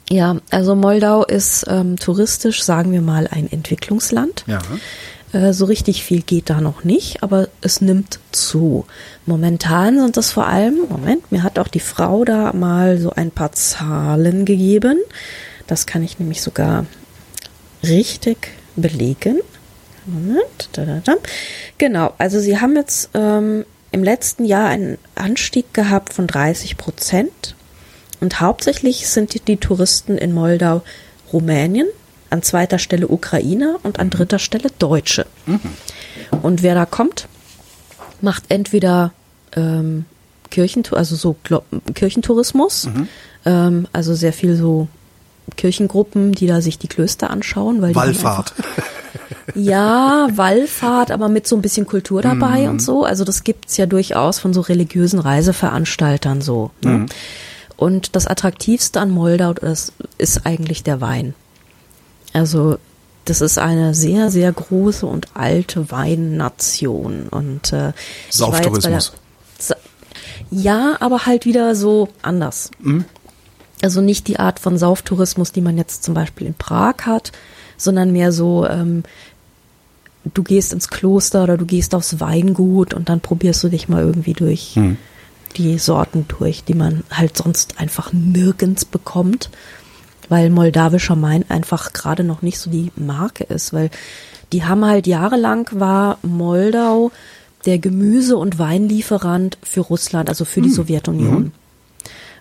Ja, 0.09 0.37
also 0.51 0.75
Moldau 0.75 1.23
ist 1.23 1.65
ähm, 1.67 1.97
touristisch, 1.97 2.63
sagen 2.63 2.91
wir 2.91 3.01
mal, 3.01 3.27
ein 3.27 3.51
Entwicklungsland. 3.51 4.43
Ja. 4.47 4.59
Äh, 5.31 5.53
so 5.53 5.65
richtig 5.65 6.03
viel 6.03 6.21
geht 6.21 6.49
da 6.49 6.61
noch 6.61 6.83
nicht, 6.83 7.23
aber 7.23 7.49
es 7.61 7.81
nimmt 7.81 8.19
zu. 8.31 8.85
Momentan 9.25 9.99
sind 9.99 10.17
es 10.17 10.31
vor 10.31 10.45
allem, 10.47 10.77
Moment, 10.89 11.31
mir 11.31 11.43
hat 11.43 11.57
auch 11.57 11.67
die 11.67 11.79
Frau 11.79 12.25
da 12.25 12.53
mal 12.53 12.99
so 12.99 13.11
ein 13.11 13.31
paar 13.31 13.51
Zahlen 13.53 14.45
gegeben. 14.45 14.99
Das 15.67 15.85
kann 15.85 16.03
ich 16.03 16.19
nämlich 16.19 16.41
sogar 16.41 16.85
richtig 17.83 18.49
belegen. 18.75 19.39
Moment, 20.05 20.69
da, 20.73 20.85
da, 20.85 21.01
da. 21.03 21.15
Genau, 21.77 22.13
also 22.17 22.39
sie 22.39 22.59
haben 22.59 22.75
jetzt 22.75 23.09
ähm, 23.13 23.65
im 23.91 24.03
letzten 24.03 24.45
Jahr 24.45 24.67
einen 24.69 24.97
Anstieg 25.15 25.73
gehabt 25.73 26.13
von 26.13 26.27
30 26.27 26.77
Prozent. 26.77 27.55
Und 28.19 28.39
hauptsächlich 28.39 29.07
sind 29.07 29.33
die, 29.33 29.39
die 29.39 29.57
Touristen 29.57 30.17
in 30.17 30.33
Moldau 30.33 30.81
Rumänien, 31.31 31.87
an 32.29 32.41
zweiter 32.41 32.79
Stelle 32.79 33.07
Ukrainer 33.07 33.79
und 33.83 33.99
an 33.99 34.09
dritter 34.09 34.39
Stelle 34.39 34.69
Deutsche. 34.79 35.25
Und 36.41 36.63
wer 36.63 36.73
da 36.73 36.85
kommt, 36.85 37.27
macht 38.21 38.45
entweder 38.49 39.13
ähm, 39.55 40.05
Kirchentou 40.49 40.95
also 40.95 41.15
so 41.15 41.35
Glo 41.43 41.63
Kirchentourismus, 41.93 42.87
ähm, 43.45 43.87
also 43.91 44.15
sehr 44.15 44.33
viel 44.33 44.55
so 44.55 44.87
Kirchengruppen, 45.57 46.31
die 46.31 46.47
da 46.47 46.61
sich 46.61 46.79
die 46.79 46.87
Klöster 46.87 47.29
anschauen, 47.29 47.81
weil 47.81 47.89
die 47.89 47.95
Wallfahrt. 47.95 48.53
Ja, 49.55 50.27
Wallfahrt, 50.35 51.11
aber 51.11 51.29
mit 51.29 51.47
so 51.47 51.55
ein 51.55 51.61
bisschen 51.61 51.85
Kultur 51.85 52.21
dabei 52.21 52.69
und 52.69 52.81
so. 52.81 53.03
Also 53.03 53.23
das 53.23 53.43
gibt's 53.43 53.77
ja 53.77 53.85
durchaus 53.85 54.39
von 54.39 54.53
so 54.53 54.61
religiösen 54.61 55.19
Reiseveranstaltern 55.19 56.41
so. 56.41 56.71
Ne? 56.83 57.05
Und 57.77 58.15
das 58.15 58.27
Attraktivste 58.27 58.99
an 58.99 59.09
Moldau 59.09 59.53
das 59.53 59.93
ist 60.17 60.45
eigentlich 60.45 60.83
der 60.83 61.01
Wein. 61.01 61.33
Also 62.33 62.77
das 63.25 63.41
ist 63.41 63.57
eine 63.57 63.93
sehr, 63.93 64.31
sehr 64.31 64.51
große 64.51 65.05
und 65.05 65.27
alte 65.35 65.91
Weinnation. 65.91 67.27
Und 67.29 67.71
äh, 67.73 67.93
Sauftourismus. 68.29 69.13
Sa- 69.59 69.75
Ja, 70.51 70.97
aber 70.99 71.25
halt 71.25 71.45
wieder 71.45 71.75
so 71.75 72.09
anders. 72.21 72.69
Also 73.81 74.01
nicht 74.01 74.27
die 74.27 74.39
Art 74.39 74.59
von 74.59 74.77
Sauftourismus, 74.77 75.51
die 75.51 75.61
man 75.61 75.77
jetzt 75.77 76.03
zum 76.03 76.13
Beispiel 76.13 76.47
in 76.47 76.53
Prag 76.53 76.95
hat, 77.05 77.31
sondern 77.83 78.11
mehr 78.11 78.31
so, 78.31 78.65
ähm, 78.67 79.03
du 80.33 80.43
gehst 80.43 80.73
ins 80.73 80.87
Kloster 80.87 81.43
oder 81.43 81.57
du 81.57 81.65
gehst 81.65 81.95
aufs 81.95 82.19
Weingut 82.19 82.93
und 82.93 83.09
dann 83.09 83.19
probierst 83.19 83.63
du 83.63 83.69
dich 83.69 83.89
mal 83.89 84.01
irgendwie 84.01 84.33
durch 84.33 84.77
die 85.57 85.77
Sorten 85.77 86.25
durch, 86.27 86.63
die 86.63 86.73
man 86.73 87.03
halt 87.11 87.37
sonst 87.37 87.79
einfach 87.79 88.11
nirgends 88.13 88.85
bekommt, 88.85 89.49
weil 90.29 90.49
moldawischer 90.49 91.21
Wein 91.21 91.45
einfach 91.49 91.93
gerade 91.93 92.23
noch 92.23 92.41
nicht 92.41 92.59
so 92.59 92.69
die 92.69 92.91
Marke 92.95 93.43
ist, 93.43 93.73
weil 93.73 93.89
die 94.51 94.63
haben 94.63 94.85
halt 94.85 95.07
jahrelang 95.07 95.67
war 95.71 96.17
Moldau 96.21 97.11
der 97.65 97.79
Gemüse- 97.79 98.37
und 98.37 98.59
Weinlieferant 98.59 99.57
für 99.63 99.81
Russland, 99.81 100.29
also 100.29 100.45
für 100.45 100.61
die 100.61 100.69
Sowjetunion. 100.69 101.53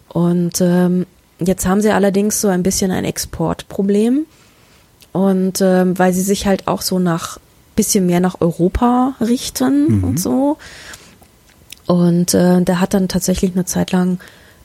Und 0.08 0.60
ähm, 0.60 1.06
jetzt 1.38 1.66
haben 1.66 1.80
sie 1.80 1.90
allerdings 1.90 2.40
so 2.40 2.48
ein 2.48 2.62
bisschen 2.62 2.90
ein 2.90 3.04
Exportproblem. 3.04 4.26
Und 5.12 5.60
ähm, 5.60 5.98
weil 5.98 6.12
sie 6.12 6.22
sich 6.22 6.46
halt 6.46 6.68
auch 6.68 6.82
so 6.82 6.98
nach 6.98 7.38
bisschen 7.76 8.06
mehr 8.06 8.20
nach 8.20 8.40
Europa 8.40 9.14
richten 9.20 10.04
und 10.04 10.20
so. 10.20 10.58
Und 11.86 12.34
äh, 12.34 12.62
da 12.62 12.80
hat 12.80 12.94
dann 12.94 13.08
tatsächlich 13.08 13.52
eine 13.52 13.64
Zeit 13.64 13.92
lang 13.92 14.18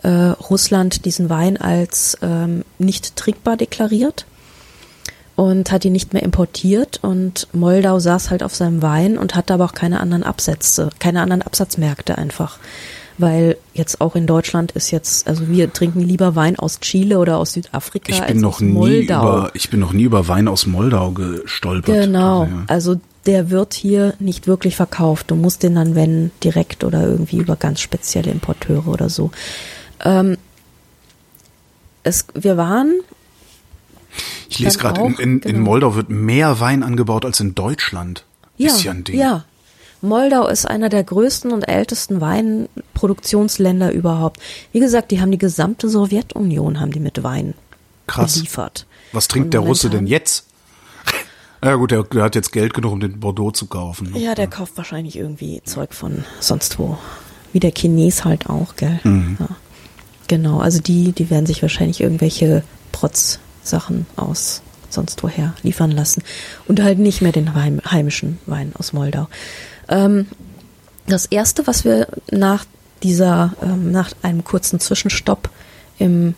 äh, 0.03 0.09
Russland 0.09 1.05
diesen 1.05 1.29
Wein 1.29 1.57
als 1.57 2.17
ähm, 2.21 2.63
nicht 2.77 3.15
trinkbar 3.15 3.57
deklariert 3.57 4.25
und 5.35 5.71
hat 5.71 5.85
ihn 5.85 5.93
nicht 5.93 6.13
mehr 6.13 6.23
importiert 6.23 6.99
und 7.03 7.47
Moldau 7.53 7.99
saß 7.99 8.29
halt 8.29 8.43
auf 8.43 8.55
seinem 8.55 8.81
Wein 8.81 9.17
und 9.17 9.35
hatte 9.35 9.53
aber 9.53 9.65
auch 9.65 9.73
keine 9.73 9.99
anderen 9.99 10.23
Absätze, 10.23 10.89
keine 10.99 11.21
anderen 11.21 11.43
Absatzmärkte 11.43 12.17
einfach. 12.17 12.59
Weil 13.19 13.57
jetzt 13.73 13.99
auch 13.99 14.15
in 14.15 14.27
Deutschland 14.27 14.73
ist 14.73 14.91
jetzt, 14.91 15.27
also 15.27 15.47
wir 15.47 15.73
trinken 15.73 16.01
lieber 16.01 16.35
Wein 16.35 16.57
aus 16.59 16.79
Chile 16.81 17.17
oder 17.17 17.37
aus 17.37 17.53
Südafrika 17.53 18.11
Ich 18.11 18.21
als 18.21 18.31
bin 18.31 18.41
noch 18.41 18.55
aus 18.55 18.61
nie 18.61 18.71
Moldau. 18.73 19.21
über, 19.21 19.51
ich 19.55 19.69
bin 19.71 19.79
noch 19.79 19.91
nie 19.93 20.03
über 20.03 20.27
Wein 20.27 20.47
aus 20.47 20.67
Moldau 20.67 21.11
gestolpert. 21.11 21.95
Genau, 22.03 22.41
Also, 22.43 22.53
ja. 22.55 22.63
also 22.67 22.99
der 23.25 23.49
wird 23.49 23.73
hier 23.73 24.13
nicht 24.19 24.45
wirklich 24.45 24.75
verkauft. 24.75 25.31
Du 25.31 25.35
musst 25.35 25.63
den 25.63 25.75
dann, 25.75 25.95
wenn, 25.95 26.29
direkt 26.43 26.83
oder 26.83 27.01
irgendwie 27.07 27.37
über 27.37 27.55
ganz 27.55 27.79
spezielle 27.81 28.29
Importeure 28.31 28.87
oder 28.87 29.09
so. 29.09 29.31
Ähm, 30.05 30.37
es, 32.03 32.25
wir 32.35 32.55
waren, 32.55 32.99
Ich 34.49 34.59
lese 34.59 34.77
gerade, 34.77 35.01
in, 35.01 35.13
in, 35.15 35.19
in 35.19 35.41
genau. 35.41 35.59
Moldau 35.65 35.95
wird 35.95 36.09
mehr 36.09 36.59
Wein 36.59 36.83
angebaut 36.83 37.25
als 37.25 37.39
in 37.39 37.55
Deutschland. 37.55 38.23
ja, 38.57 38.67
ist 38.67 38.83
ja 38.83 38.91
ein 38.91 39.03
Ding. 39.03 39.17
ja. 39.19 39.43
Moldau 40.01 40.47
ist 40.47 40.65
einer 40.65 40.89
der 40.89 41.03
größten 41.03 41.51
und 41.51 41.63
ältesten 41.63 42.21
Weinproduktionsländer 42.21 43.91
überhaupt. 43.91 44.39
Wie 44.71 44.79
gesagt, 44.79 45.11
die 45.11 45.21
haben 45.21 45.31
die 45.31 45.37
gesamte 45.37 45.89
Sowjetunion 45.89 46.79
haben 46.79 46.91
die 46.91 46.99
mit 46.99 47.23
Wein 47.23 47.53
Krass. 48.05 48.35
beliefert. 48.35 48.85
Was 49.11 49.27
trinkt 49.27 49.47
Und 49.47 49.53
der 49.53 49.61
Russe 49.61 49.89
denn 49.89 50.07
jetzt? 50.07 50.45
Ja 51.63 51.73
gut, 51.73 51.89
der, 51.89 52.03
der 52.03 52.21
hat 52.21 52.35
jetzt 52.35 52.51
Geld 52.51 52.75
genug, 52.75 52.91
um 52.91 52.99
den 52.99 53.19
Bordeaux 53.19 53.51
zu 53.51 53.65
kaufen. 53.65 54.15
Ja, 54.15 54.35
der 54.35 54.45
kauft 54.45 54.77
wahrscheinlich 54.77 55.17
irgendwie 55.17 55.59
Zeug 55.65 55.95
von 55.95 56.23
sonst 56.39 56.77
wo. 56.77 56.99
Wie 57.51 57.59
der 57.59 57.71
Chines 57.71 58.23
halt 58.25 58.47
auch, 58.47 58.75
gell? 58.75 58.99
Mhm. 59.03 59.37
Ja. 59.39 59.47
Genau, 60.27 60.59
also 60.59 60.79
die, 60.79 61.13
die 61.13 61.31
werden 61.31 61.47
sich 61.47 61.63
wahrscheinlich 61.63 61.99
irgendwelche 61.99 62.63
Protz-Sachen 62.91 64.05
aus 64.17 64.61
sonst 64.89 65.21
woher 65.23 65.53
liefern 65.63 65.91
lassen. 65.91 66.23
Und 66.67 66.81
halt 66.81 66.99
nicht 66.99 67.21
mehr 67.21 67.31
den 67.31 67.53
heim, 67.53 67.81
heimischen 67.89 68.39
Wein 68.45 68.71
aus 68.77 68.93
Moldau. 68.93 69.27
Ähm, 69.89 70.27
das 71.07 71.25
erste, 71.25 71.67
was 71.67 71.85
wir 71.85 72.07
nach 72.31 72.65
dieser, 73.03 73.53
ähm, 73.61 73.91
nach 73.91 74.11
einem 74.21 74.43
kurzen 74.43 74.79
Zwischenstopp 74.79 75.49
im 75.99 76.35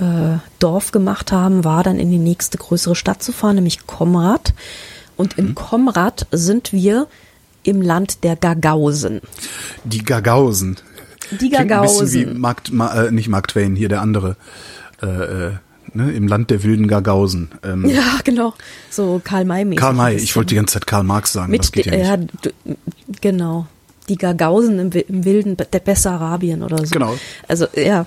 äh, 0.00 0.38
Dorf 0.58 0.90
gemacht 0.90 1.32
haben, 1.32 1.64
war 1.64 1.82
dann 1.82 1.98
in 1.98 2.10
die 2.10 2.18
nächste 2.18 2.58
größere 2.58 2.96
Stadt 2.96 3.22
zu 3.22 3.32
fahren, 3.32 3.56
nämlich 3.56 3.86
Komrad. 3.86 4.54
Und 5.16 5.38
in 5.38 5.54
Komrad 5.54 6.26
sind 6.32 6.72
wir 6.72 7.06
im 7.62 7.80
Land 7.80 8.24
der 8.24 8.36
Gagausen. 8.36 9.20
Die 9.84 10.04
Gagausen. 10.04 10.76
Die 11.30 11.48
Klingt 11.50 11.72
ein 11.72 11.80
bisschen 11.82 12.12
wie 12.12 12.24
Gagausen. 12.24 12.40
Mark, 12.40 12.72
Ma, 12.72 13.04
äh, 13.04 13.10
nicht 13.10 13.28
Mark 13.28 13.48
Twain, 13.48 13.76
hier 13.76 13.88
der 13.88 14.02
andere. 14.02 14.36
Äh, 15.00 15.06
äh, 15.06 15.52
ne, 15.94 16.12
Im 16.12 16.28
Land 16.28 16.50
der 16.50 16.62
wilden 16.62 16.88
Gagausen. 16.88 17.50
Ähm, 17.62 17.84
Ja, 17.86 18.18
genau. 18.24 18.54
So 18.90 19.20
Karl 19.22 19.44
May 19.44 19.64
mäßig. 19.64 19.80
Karl 19.80 19.94
May, 19.94 20.16
ich 20.16 20.34
wollte 20.36 20.48
die 20.48 20.54
ganze 20.56 20.74
Zeit 20.74 20.86
Karl 20.86 21.04
Marx 21.04 21.32
sagen, 21.32 21.52
das 21.52 21.66
Mit 21.66 21.72
geht 21.72 21.86
ja 21.86 22.16
ja, 22.16 22.18
genau. 23.20 23.66
Die 24.08 24.16
Gagausen 24.16 24.78
im, 24.78 24.90
im 24.92 25.24
wilden 25.24 25.56
der 25.56 25.78
Bessarabien 25.78 26.62
oder 26.62 26.78
so. 26.78 26.90
Genau. 26.90 27.16
Also 27.48 27.66
ja, 27.74 28.06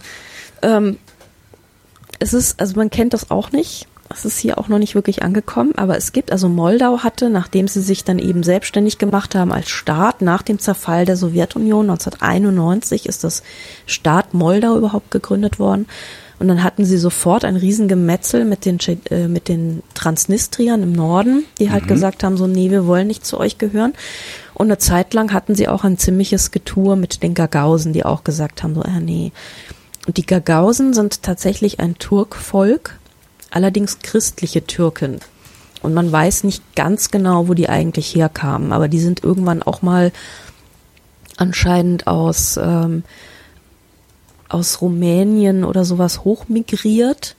ähm, 0.61 0.97
es 2.19 2.33
ist, 2.33 2.59
also 2.59 2.75
man 2.75 2.89
kennt 2.89 3.13
das 3.13 3.31
auch 3.31 3.51
nicht. 3.51 3.87
Es 4.09 4.23
ist 4.23 4.39
hier 4.39 4.57
auch 4.57 4.69
noch 4.69 4.79
nicht 4.79 4.95
wirklich 4.95 5.23
angekommen, 5.23 5.73
aber 5.75 5.97
es 5.97 6.13
gibt, 6.13 6.31
also 6.31 6.47
Moldau 6.47 6.99
hatte, 6.99 7.29
nachdem 7.29 7.67
sie 7.67 7.81
sich 7.81 8.05
dann 8.05 8.19
eben 8.19 8.41
selbstständig 8.41 8.99
gemacht 8.99 9.35
haben 9.35 9.51
als 9.51 9.69
Staat, 9.69 10.21
nach 10.21 10.43
dem 10.43 10.59
Zerfall 10.59 11.05
der 11.05 11.17
Sowjetunion 11.17 11.89
1991 11.89 13.05
ist 13.05 13.25
das 13.25 13.43
Staat 13.85 14.33
Moldau 14.33 14.77
überhaupt 14.77 15.11
gegründet 15.11 15.59
worden. 15.59 15.87
Und 16.39 16.47
dann 16.47 16.63
hatten 16.63 16.85
sie 16.85 16.97
sofort 16.97 17.45
ein 17.45 17.55
Riesengemetzel 17.55 18.45
mit 18.45 18.65
den, 18.65 18.77
äh, 19.09 19.27
mit 19.27 19.47
den 19.47 19.81
Transnistriern 19.95 20.83
im 20.83 20.91
Norden, 20.91 21.45
die 21.59 21.71
halt 21.71 21.87
gesagt 21.87 22.23
haben, 22.23 22.37
so, 22.37 22.45
nee, 22.45 22.69
wir 22.69 22.85
wollen 22.85 23.07
nicht 23.07 23.25
zu 23.25 23.39
euch 23.39 23.57
gehören. 23.57 23.93
Und 24.53 24.67
eine 24.67 24.77
Zeit 24.77 25.13
lang 25.13 25.33
hatten 25.33 25.55
sie 25.55 25.67
auch 25.67 25.83
ein 25.83 25.97
ziemliches 25.97 26.51
Getue 26.51 26.95
mit 26.95 27.23
den 27.23 27.33
Gagausen, 27.33 27.91
die 27.91 28.05
auch 28.05 28.23
gesagt 28.23 28.61
haben, 28.61 28.75
so, 28.75 28.83
äh, 28.83 28.99
nee. 28.99 29.31
Und 30.05 30.17
die 30.17 30.25
Gagausen 30.25 30.93
sind 30.93 31.23
tatsächlich 31.23 31.79
ein 31.79 31.97
Turkvolk, 31.97 32.99
allerdings 33.49 33.99
christliche 33.99 34.65
Türken. 34.65 35.19
Und 35.81 35.93
man 35.93 36.11
weiß 36.11 36.43
nicht 36.43 36.75
ganz 36.75 37.11
genau, 37.11 37.47
wo 37.47 37.53
die 37.53 37.69
eigentlich 37.69 38.13
herkamen, 38.13 38.73
aber 38.73 38.87
die 38.87 38.99
sind 38.99 39.23
irgendwann 39.23 39.63
auch 39.63 39.81
mal 39.81 40.11
anscheinend 41.37 42.07
aus, 42.07 42.57
ähm, 42.57 43.03
aus 44.49 44.81
Rumänien 44.81 45.63
oder 45.63 45.85
sowas 45.85 46.23
hochmigriert 46.23 47.35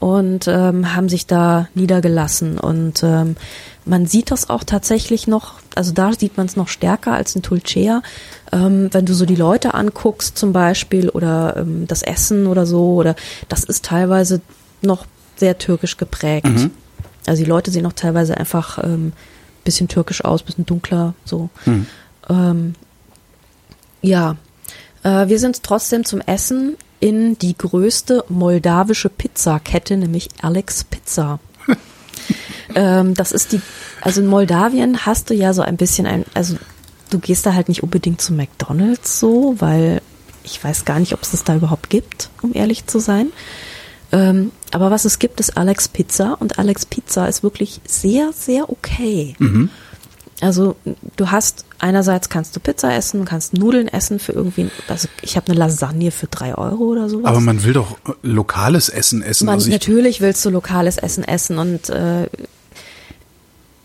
und 0.00 0.48
ähm, 0.48 0.94
haben 0.94 1.08
sich 1.08 1.26
da 1.26 1.68
niedergelassen. 1.74 2.58
Und 2.58 3.02
ähm, 3.02 3.36
man 3.84 4.06
sieht 4.06 4.30
das 4.30 4.48
auch 4.48 4.64
tatsächlich 4.64 5.26
noch, 5.26 5.54
also 5.74 5.92
da 5.92 6.12
sieht 6.12 6.36
man 6.36 6.46
es 6.46 6.56
noch 6.56 6.68
stärker 6.68 7.12
als 7.12 7.36
in 7.36 7.42
Tulcea, 7.42 8.02
ähm, 8.50 8.88
wenn 8.92 9.04
du 9.06 9.14
so 9.14 9.26
die 9.26 9.36
Leute 9.36 9.74
anguckst 9.74 10.38
zum 10.38 10.52
Beispiel 10.52 11.10
oder 11.10 11.56
ähm, 11.58 11.86
das 11.86 12.02
Essen 12.02 12.46
oder 12.46 12.66
so, 12.66 12.94
oder 12.94 13.14
das 13.48 13.64
ist 13.64 13.84
teilweise 13.84 14.40
noch 14.80 15.06
sehr 15.36 15.58
türkisch 15.58 15.98
geprägt. 15.98 16.46
Also 17.26 17.44
die 17.44 17.48
Leute 17.48 17.70
sehen 17.70 17.86
auch 17.86 17.92
teilweise 17.92 18.36
einfach 18.36 18.82
ähm, 18.82 19.12
bisschen 19.64 19.88
türkisch 19.88 20.24
aus, 20.24 20.42
bisschen 20.42 20.66
dunkler, 20.66 21.14
so. 21.24 21.50
Ähm, 22.28 22.74
ja, 24.02 24.36
äh, 25.02 25.28
wir 25.28 25.38
sind 25.38 25.62
trotzdem 25.62 26.04
zum 26.04 26.20
Essen 26.20 26.76
in 27.00 27.38
die 27.38 27.56
größte 27.56 28.24
moldawische 28.28 29.08
Pizzakette, 29.08 29.96
nämlich 29.96 30.28
Alex 30.42 30.84
Pizza. 30.84 31.40
ähm, 32.74 33.14
das 33.14 33.32
ist 33.32 33.52
die, 33.52 33.60
also 34.02 34.20
in 34.20 34.26
Moldawien 34.26 35.06
hast 35.06 35.30
du 35.30 35.34
ja 35.34 35.52
so 35.54 35.62
ein 35.62 35.76
bisschen 35.76 36.06
ein, 36.06 36.24
also 36.34 36.56
du 37.10 37.18
gehst 37.18 37.46
da 37.46 37.54
halt 37.54 37.68
nicht 37.68 37.82
unbedingt 37.82 38.20
zu 38.20 38.34
McDonalds 38.34 39.18
so, 39.18 39.56
weil 39.58 40.02
ich 40.44 40.62
weiß 40.62 40.84
gar 40.84 41.00
nicht, 41.00 41.14
ob 41.14 41.22
es 41.22 41.30
das 41.30 41.44
da 41.44 41.56
überhaupt 41.56 41.90
gibt, 41.90 42.30
um 42.42 42.54
ehrlich 42.54 42.86
zu 42.86 42.98
sein. 42.98 43.32
Ähm, 44.12 44.52
aber 44.72 44.90
was 44.90 45.04
es 45.04 45.18
gibt, 45.18 45.40
ist 45.40 45.56
Alex 45.56 45.88
Pizza 45.88 46.36
und 46.40 46.58
Alex 46.58 46.84
Pizza 46.86 47.28
ist 47.28 47.42
wirklich 47.42 47.80
sehr, 47.86 48.32
sehr 48.32 48.68
okay. 48.70 49.36
Also 50.40 50.76
du 51.16 51.30
hast 51.30 51.64
einerseits 51.78 52.28
kannst 52.28 52.56
du 52.56 52.60
Pizza 52.60 52.94
essen, 52.94 53.24
kannst 53.24 53.54
Nudeln 53.54 53.88
essen 53.88 54.18
für 54.18 54.32
irgendwie, 54.32 54.70
also 54.88 55.08
ich 55.22 55.36
habe 55.36 55.48
eine 55.48 55.58
Lasagne 55.58 56.10
für 56.10 56.28
drei 56.28 56.54
Euro 56.54 56.84
oder 56.84 57.08
sowas. 57.08 57.26
Aber 57.26 57.40
man 57.40 57.62
will 57.62 57.74
doch 57.74 57.92
äh, 58.08 58.12
lokales 58.22 58.88
Essen 58.88 59.22
essen. 59.22 59.46
Man, 59.46 59.54
also 59.54 59.68
ich, 59.68 59.72
natürlich 59.72 60.20
willst 60.20 60.44
du 60.44 60.50
lokales 60.50 60.96
Essen 60.96 61.24
essen 61.24 61.58
und 61.58 61.90
äh, 61.90 62.28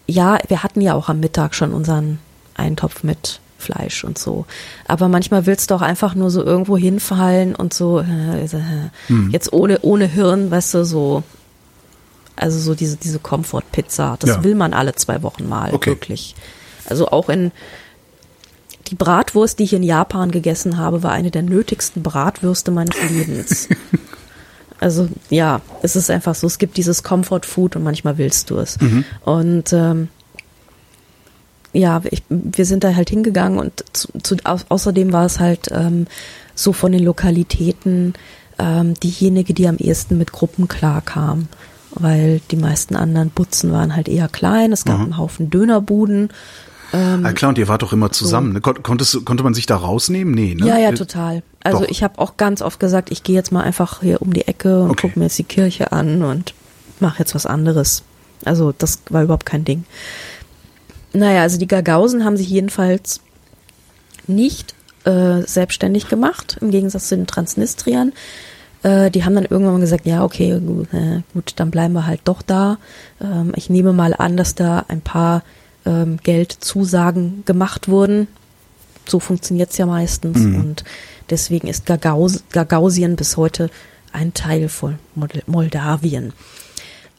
ja, 0.07 0.37
wir 0.47 0.63
hatten 0.63 0.81
ja 0.81 0.93
auch 0.93 1.09
am 1.09 1.19
Mittag 1.19 1.55
schon 1.55 1.73
unseren 1.73 2.19
Eintopf 2.55 3.03
mit 3.03 3.39
Fleisch 3.57 4.03
und 4.03 4.17
so. 4.17 4.45
Aber 4.87 5.07
manchmal 5.07 5.45
willst 5.45 5.71
du 5.71 5.75
auch 5.75 5.81
einfach 5.81 6.13
nur 6.15 6.29
so 6.29 6.43
irgendwo 6.43 6.77
hinfallen 6.77 7.55
und 7.55 7.73
so, 7.73 7.99
äh, 7.99 8.45
äh, 8.45 8.49
Hm. 9.07 9.31
jetzt 9.31 9.51
ohne, 9.51 9.79
ohne 9.81 10.05
Hirn, 10.05 10.51
weißt 10.51 10.75
du, 10.75 10.85
so, 10.85 11.23
also 12.35 12.59
so 12.59 12.75
diese, 12.75 12.97
diese 12.97 13.19
Comfort-Pizza, 13.19 14.17
das 14.19 14.29
Ja. 14.29 14.43
will 14.43 14.55
man 14.55 14.73
alle 14.73 14.95
zwei 14.95 15.23
Wochen 15.23 15.47
mal, 15.47 15.73
Okay. 15.73 15.91
wirklich. 15.91 16.35
Also 16.87 17.07
auch 17.07 17.29
in 17.29 17.51
die 18.87 18.95
Bratwurst, 18.95 19.57
die 19.59 19.63
ich 19.63 19.73
in 19.73 19.81
Japan 19.83 20.29
gegessen 20.31 20.77
habe, 20.77 21.01
war 21.01 21.11
eine 21.11 21.31
der 21.31 21.41
nötigsten 21.41 22.03
Bratwürste 22.03 22.71
meines 22.71 22.95
Lebens. 23.09 23.69
Also 24.77 25.07
ja, 25.29 25.61
es 25.83 25.95
ist 25.95 26.11
einfach 26.11 26.35
so, 26.35 26.45
es 26.47 26.57
gibt 26.57 26.75
dieses 26.75 27.01
Comfort 27.01 27.43
Food 27.45 27.77
und 27.77 27.83
manchmal 27.83 28.17
willst 28.17 28.49
du 28.49 28.57
es. 28.57 28.77
Und 29.23 29.71
ähm, 29.71 30.09
ja, 31.71 32.01
ich, 32.11 32.23
wir 32.29 32.65
sind 32.65 32.83
da 32.83 32.93
halt 32.93 33.09
hingegangen 33.09 33.57
und 33.57 33.83
zu, 33.93 34.09
zu, 34.21 34.35
au, 34.43 34.57
außerdem 34.67 35.13
war 35.13 35.25
es 35.25 35.39
halt 35.39 35.69
ähm, 35.71 36.07
so 36.55 36.73
von 36.73 36.91
den 36.91 37.03
Lokalitäten 37.03 38.15
ähm, 38.59 38.93
diejenige, 38.95 39.53
die 39.53 39.67
am 39.67 39.77
ehesten 39.77 40.17
mit 40.17 40.33
Gruppen 40.33 40.67
klarkam, 40.67 41.47
weil 41.95 42.41
die 42.51 42.57
meisten 42.57 42.95
anderen 42.95 43.29
Butzen 43.29 43.71
waren 43.71 43.95
halt 43.95 44.07
eher 44.07 44.27
klein. 44.27 44.71
Es 44.71 44.85
gab 44.85 44.97
Mhm. 44.97 45.03
einen 45.05 45.17
Haufen 45.17 45.49
Dönerbuden. 45.49 46.29
Ah, 46.91 47.33
klar, 47.33 47.49
und 47.49 47.57
ihr 47.57 47.67
wart 47.67 47.81
doch 47.81 47.91
immer 47.91 48.11
zusammen. 48.11 48.53
ne? 48.53 48.61
Kon 48.61 48.81
konntest, 48.81 49.25
konnte 49.25 49.43
man 49.43 49.53
sich 49.53 49.65
da 49.65 49.75
rausnehmen? 49.75 50.33
Nee, 50.33 50.55
ne? 50.55 50.65
Ja, 50.67 50.77
ja, 50.77 50.89
Äh, 50.91 50.93
total. 50.93 51.43
Also 51.61 51.79
Doch. 51.79 51.89
ich 51.89 52.03
habe 52.03 52.19
auch 52.19 52.37
ganz 52.37 52.61
oft 52.61 52.79
gesagt, 52.79 53.11
ich 53.11 53.23
gehe 53.23 53.35
jetzt 53.35 53.51
mal 53.51 53.61
einfach 53.63 54.01
hier 54.01 54.21
um 54.21 54.31
die 54.31 54.47
Ecke 54.47 54.81
und 54.81 54.91
Okay. 54.91 55.07
guck 55.09 55.17
mir 55.17 55.23
jetzt 55.25 55.37
die 55.37 55.43
Kirche 55.43 55.91
an 55.91 56.21
und 56.21 56.53
mache 57.01 57.19
jetzt 57.19 57.35
was 57.35 57.45
anderes. 57.45 58.03
Also 58.45 58.71
das 58.77 58.99
war 59.09 59.23
überhaupt 59.23 59.45
kein 59.45 59.65
Ding. 59.65 59.83
Naja, 61.11 61.41
also 61.41 61.57
die 61.57 61.67
Gagausen 61.67 62.23
haben 62.23 62.37
sich 62.37 62.49
jedenfalls 62.49 63.19
nicht 64.27 64.73
äh, 65.05 65.41
selbstständig 65.45 66.07
gemacht, 66.07 66.57
im 66.61 66.71
Gegensatz 66.71 67.09
zu 67.09 67.15
den 67.17 67.27
Transnistriern. 67.27 68.13
Äh, 68.85 69.09
die 69.09 69.25
haben 69.25 69.33
dann 69.33 69.45
irgendwann 69.45 69.73
mal 69.73 69.79
gesagt, 69.79 70.05
ja, 70.05 70.23
okay, 70.23 70.59
gut, 70.59 70.93
äh, 70.93 71.21
gut 71.33 71.53
dann 71.55 71.71
bleiben 71.71 71.93
wir 71.93 72.05
halt 72.05 72.21
doch 72.25 72.43
da. 72.43 72.77
Ähm, 73.19 73.51
ich 73.55 73.69
nehme 73.69 73.93
mal 73.93 74.13
an, 74.13 74.37
dass 74.37 74.53
da 74.53 74.85
ein 74.87 75.01
paar 75.01 75.43
ähm, 75.85 76.17
Geldzusagen 76.21 77.43
gemacht 77.45 77.87
wurden. 77.87 78.27
So 79.07 79.19
funktioniert's 79.19 79.77
ja 79.77 79.85
meistens. 79.87 80.37
Und 80.55 80.83
deswegen 81.31 81.67
ist 81.67 81.85
Gagaus 81.87 82.43
Gagausien 82.51 83.15
bis 83.15 83.37
heute 83.37 83.69
ein 84.13 84.33
Teil 84.33 84.69
von 84.69 84.99
Mol- 85.15 85.43
Moldawien. 85.47 86.33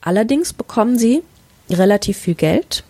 Allerdings 0.01 0.53
bekommen 0.53 0.99
sie 0.99 1.23
relativ 1.69 2.17
viel 2.17 2.37
Geld 2.37 2.85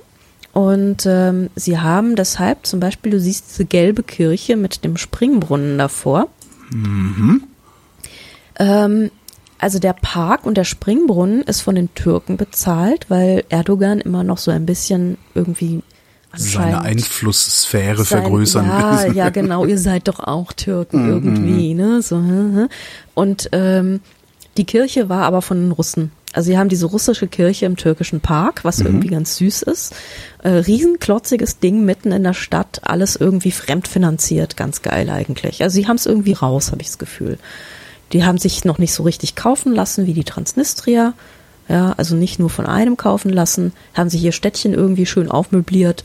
und 0.53 1.07
ähm, 1.07 1.49
sie 1.57 1.79
haben 1.79 2.15
deshalb 2.15 2.67
zum 2.67 2.79
Beispiel, 2.79 3.13
du 3.13 3.21
siehst 3.21 3.51
diese 3.51 3.65
gelbe 3.65 4.03
Kirche 4.03 4.57
mit 4.57 4.85
dem 4.85 4.99
Springbrunnen 4.99 5.79
davor. 5.79 6.29
Ähm, 8.59 9.11
also 9.59 9.79
der 9.79 9.95
Park 9.95 10.45
und 10.45 10.57
der 10.57 10.65
Springbrunnen 10.65 11.43
ist 11.43 11.63
von 11.63 11.75
den 11.75 11.95
Türken 11.95 12.37
bezahlt, 12.37 13.07
weil 13.09 13.45
Erdogan 13.49 14.01
immer 14.01 14.23
noch 14.23 14.39
so 14.39 14.51
ein 14.51 14.67
bisschen 14.67 15.17
irgendwie 15.35 15.83
Seine 16.35 16.83
Einflusssphäre 16.83 18.05
sein- 18.05 18.21
vergrößern 18.23 18.67
Ja, 18.67 19.07
ja, 19.07 19.31
genau. 19.31 19.65
Ihr 19.65 19.79
seid 19.79 20.09
doch 20.09 20.21
auch 20.21 20.53
Türken 20.53 21.09
irgendwie, 21.09 21.73
ne? 21.73 22.03
So. 22.03 22.23
Und 23.15 23.49
ähm, 23.53 24.01
die 24.59 24.65
Kirche 24.67 25.09
war 25.09 25.23
aber 25.23 25.41
von 25.41 25.59
den 25.59 25.73
Russen. 25.73 26.13
Also 26.35 26.49
sie 26.51 26.59
haben 26.59 26.69
diese 26.69 26.85
russische 26.85 27.27
Kirche 27.27 27.65
im 27.65 27.77
türkischen 27.77 28.21
Park, 28.21 28.65
was 28.65 28.81
irgendwie 28.81 29.09
ganz 29.09 29.37
süß 29.37 29.63
ist. 29.63 29.95
Äh, 30.43 30.51
riesenklotziges 30.51 31.61
Ding 31.61 31.87
mitten 31.87 32.13
in 32.13 32.25
der 32.25 32.35
Stadt, 32.35 32.81
alles 32.83 33.17
irgendwie 33.17 33.53
fremdfinanziert, 33.53 34.59
ganz 34.59 34.83
geil 34.83 35.09
eigentlich. 35.09 35.63
Also 35.63 35.77
sie 35.77 35.89
haben 35.89 35.97
es 35.97 36.05
irgendwie 36.05 36.35
raus, 36.35 36.73
habe 36.73 36.83
ich 36.83 36.89
das 36.89 36.99
Gefühl. 36.99 37.39
Die 38.13 38.25
haben 38.25 38.39
sich 38.39 38.65
noch 38.65 38.79
nicht 38.79 38.93
so 38.93 39.03
richtig 39.03 39.35
kaufen 39.35 39.75
lassen 39.75 40.07
wie 40.07 40.15
die 40.15 40.25
Transnistrier. 40.25 41.15
Ja, 41.69 41.93
also 41.97 42.15
nicht 42.15 42.39
nur 42.39 42.49
von 42.49 42.67
einem 42.67 42.97
kaufen 42.97 43.31
lassen, 43.31 43.73
haben 43.95 44.09
sich 44.09 44.23
ihr 44.23 44.31
Städtchen 44.33 44.73
irgendwie 44.73 45.05
schön 45.07 45.29
aufmöbliert. 45.31 46.05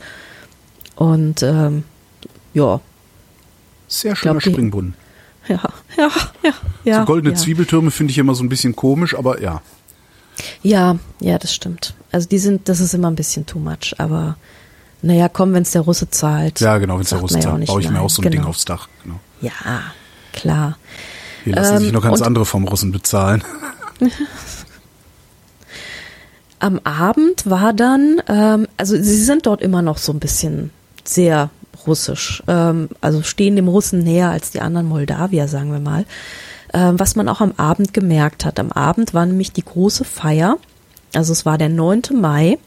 Und 0.96 1.42
ähm, 1.44 1.84
ja, 2.52 2.80
Sehr 3.86 4.16
schöner 4.16 4.40
glaub, 4.40 4.42
Springbrunnen. 4.52 4.94
ja, 5.48 5.60
ja, 5.96 6.10
ja, 6.42 6.52
ja. 6.84 7.00
so 7.00 7.04
goldene 7.06 7.34
ja. 7.34 7.38
Zwiebeltürme 7.38 7.90
finde 7.92 8.10
ich 8.10 8.18
immer 8.18 8.34
so 8.34 8.42
ein 8.42 8.48
bisschen 8.48 8.74
komisch, 8.74 9.14
aber 9.16 9.40
ja. 9.40 9.62
Ja, 10.62 10.98
ja, 11.20 11.38
das 11.38 11.54
stimmt. 11.54 11.94
Also 12.10 12.28
die 12.28 12.38
sind, 12.38 12.68
das 12.68 12.80
ist 12.80 12.94
immer 12.94 13.08
ein 13.10 13.14
bisschen 13.16 13.46
too 13.46 13.58
much, 13.60 13.94
aber 13.98 14.36
naja, 15.00 15.28
komm, 15.28 15.52
wenn 15.52 15.62
es 15.62 15.70
der 15.70 15.82
Russe 15.82 16.10
zahlt. 16.10 16.60
Ja, 16.60 16.78
genau, 16.78 16.94
wenn 16.96 17.02
es 17.02 17.10
der 17.10 17.20
Russe 17.20 17.36
ja 17.36 17.40
zahlt, 17.42 17.58
nicht 17.60 17.68
baue 17.68 17.80
ich 17.80 17.86
mir 17.88 17.94
nein. 17.94 18.02
auch 18.02 18.10
so 18.10 18.22
ein 18.22 18.30
Ding 18.30 18.40
Genau. 18.40 18.48
aufs 18.50 18.64
Dach. 18.64 18.88
Genau. 19.04 19.20
Ja, 19.40 19.52
klar. 20.32 20.76
Hier 21.44 21.54
lassen 21.54 21.78
sich 21.78 21.88
Ähm, 21.88 21.94
noch 21.94 22.02
ganz 22.02 22.20
und- 22.20 22.26
andere 22.26 22.44
vom 22.44 22.64
Russen 22.68 22.92
bezahlen. 22.92 23.42
Am 26.58 26.78
Abend 26.84 27.48
war 27.50 27.72
dann, 27.72 28.22
ähm, 28.28 28.68
also 28.76 28.96
sie 28.96 29.22
sind 29.22 29.46
dort 29.46 29.60
immer 29.62 29.82
noch 29.82 29.98
so 29.98 30.12
ein 30.12 30.20
bisschen 30.20 30.70
sehr 31.04 31.50
russisch, 31.86 32.42
ähm, 32.46 32.88
also 33.00 33.22
stehen 33.22 33.56
dem 33.56 33.66
Russen 33.66 34.00
näher 34.04 34.30
als 34.30 34.52
die 34.52 34.60
anderen 34.60 34.86
Moldawier, 34.86 35.48
sagen 35.48 35.72
wir 35.72 35.80
mal. 35.80 36.04
Ähm, 36.72 36.98
was 37.00 37.16
man 37.16 37.28
auch 37.28 37.40
am 37.40 37.52
Abend 37.56 37.92
gemerkt 37.92 38.44
hat. 38.44 38.58
Am 38.60 38.70
Abend 38.72 39.12
war 39.12 39.26
nämlich 39.26 39.52
die 39.52 39.64
große 39.64 40.04
Feier, 40.04 40.56
also 41.14 41.32
es 41.32 41.44
war 41.44 41.58
der 41.58 41.68
9. 41.68 42.02
Mai 42.14 42.58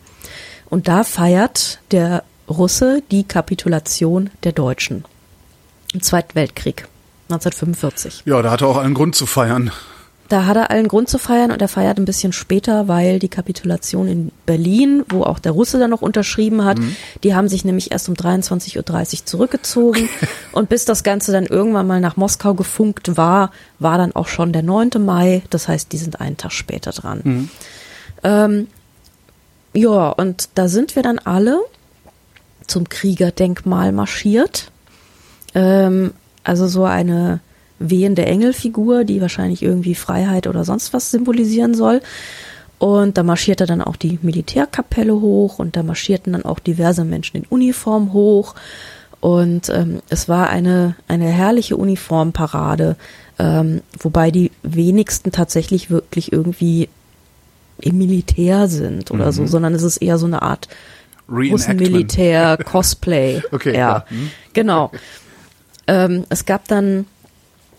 und 0.69 0.87
da 0.89 1.03
feiert 1.03 1.79
der 1.91 2.23
Russe 2.49 3.01
die 3.11 3.23
Kapitulation 3.23 4.29
der 4.43 4.51
Deutschen 4.51 5.05
im 5.93 6.01
Zweiten 6.03 6.35
Weltkrieg 6.35 6.87
1945. 7.29 8.23
Ja, 8.25 8.41
da 8.41 8.51
hat 8.51 8.61
er 8.61 8.67
auch 8.67 8.77
einen 8.77 8.93
Grund 8.93 9.15
zu 9.15 9.25
feiern. 9.25 9.71
Da 10.27 10.45
hat 10.47 10.57
er 10.57 10.71
allen 10.71 10.87
Grund 10.87 11.07
zu 11.07 11.19
feiern 11.19 11.51
und 11.51 11.61
er 11.61 11.67
feiert 11.67 11.99
ein 11.99 12.05
bisschen 12.05 12.33
später, 12.33 12.87
weil 12.87 13.19
die 13.19 13.29
Kapitulation 13.29 14.07
in 14.07 14.31
Berlin, 14.47 15.03
wo 15.09 15.21
auch 15.21 15.37
der 15.37 15.51
Russe 15.51 15.77
dann 15.77 15.91
noch 15.91 16.01
unterschrieben 16.01 16.65
hat, 16.65 16.79
die 17.23 17.35
haben 17.35 17.47
sich 17.47 17.63
nämlich 17.63 17.91
erst 17.91 18.09
um 18.09 18.15
23.30 18.15 18.77
Uhr 19.19 19.25
zurückgezogen 19.25 20.09
und 20.51 20.67
bis 20.67 20.85
das 20.85 21.03
Ganze 21.03 21.31
dann 21.31 21.45
irgendwann 21.45 21.85
mal 21.85 22.01
nach 22.01 22.17
Moskau 22.17 22.55
gefunkt 22.55 23.17
war, 23.17 23.51
war 23.77 23.99
dann 23.99 24.15
auch 24.15 24.27
schon 24.27 24.51
der 24.51 24.63
9. 24.63 24.91
Mai, 24.99 25.43
das 25.51 25.67
heißt, 25.67 25.91
die 25.91 25.97
sind 25.97 26.19
einen 26.19 26.37
Tag 26.37 26.53
später 26.53 26.89
dran. 26.89 27.49
Ähm, 28.23 28.67
ja, 29.73 30.09
und 30.09 30.49
da 30.55 30.67
sind 30.67 30.95
wir 30.95 31.03
dann 31.03 31.19
alle 31.19 31.59
zum 32.65 32.89
Kriegerdenkmal 32.89 33.91
marschiert. 33.91 34.71
Ähm, 35.53 36.13
also 36.45 36.67
so 36.67 36.85
eine 36.85 37.41
wehende 37.79 38.25
Engelfigur, 38.25 39.03
die 39.03 39.19
wahrscheinlich 39.19 39.61
irgendwie 39.61 39.95
Freiheit 39.95 40.47
oder 40.47 40.63
sonst 40.63 40.93
was 40.93 41.11
symbolisieren 41.11 41.73
soll. 41.73 42.01
Und 42.77 43.17
da 43.17 43.23
marschierte 43.23 43.65
dann 43.65 43.81
auch 43.81 43.95
die 43.95 44.19
Militärkapelle 44.21 45.13
hoch 45.19 45.59
und 45.59 45.75
da 45.75 45.83
marschierten 45.83 46.33
dann 46.33 46.45
auch 46.45 46.59
diverse 46.59 47.03
Menschen 47.03 47.37
in 47.37 47.45
Uniform 47.45 48.13
hoch. 48.13 48.55
Und 49.21 49.69
ähm, 49.69 50.01
es 50.09 50.29
war 50.29 50.49
eine, 50.49 50.95
eine 51.07 51.25
herrliche 51.25 51.77
Uniformparade, 51.77 52.95
ähm, 53.39 53.81
wobei 53.99 54.29
die 54.29 54.51
wenigsten 54.61 55.31
tatsächlich 55.31 55.89
wirklich 55.89 56.31
irgendwie 56.31 56.89
im 57.79 57.97
Militär 57.97 58.67
sind 58.67 59.11
oder 59.11 59.31
so, 59.31 59.45
sondern 59.45 59.73
es 59.73 59.83
ist 59.83 59.97
eher 59.97 60.17
so 60.17 60.27
eine 60.27 60.41
Art 60.41 60.69
Reenactment. 61.27 61.53
Russenmilitär, 61.53 62.57
Cosplay. 62.63 63.41
Okay, 63.51 63.69
ja, 63.73 63.73
klar. 63.73 64.05
Hm. 64.09 64.31
genau. 64.53 64.91
Ähm, 65.87 66.25
es 66.29 66.45
gab 66.45 66.67
dann 66.67 67.05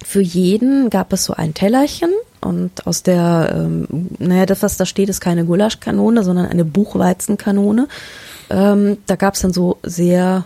für 0.05 0.21
jeden 0.21 0.91
gab 0.91 1.13
es 1.13 1.25
so 1.25 1.35
ein 1.35 1.55
Tellerchen 1.55 2.11
und 2.41 2.87
aus 2.87 3.03
der, 3.03 3.53
ähm, 3.55 3.89
naja, 4.19 4.47
das, 4.47 4.63
was 4.63 4.77
da 4.77 4.87
steht, 4.87 5.09
ist 5.09 5.21
keine 5.21 5.45
Gulaschkanone, 5.45 6.23
sondern 6.23 6.47
eine 6.47 6.65
Buchweizenkanone. 6.65 7.89
Ähm, 8.51 8.99
da 9.07 9.17
gab 9.17 9.35
es 9.35 9.41
dann 9.41 9.53
so 9.53 9.79
sehr 9.83 10.45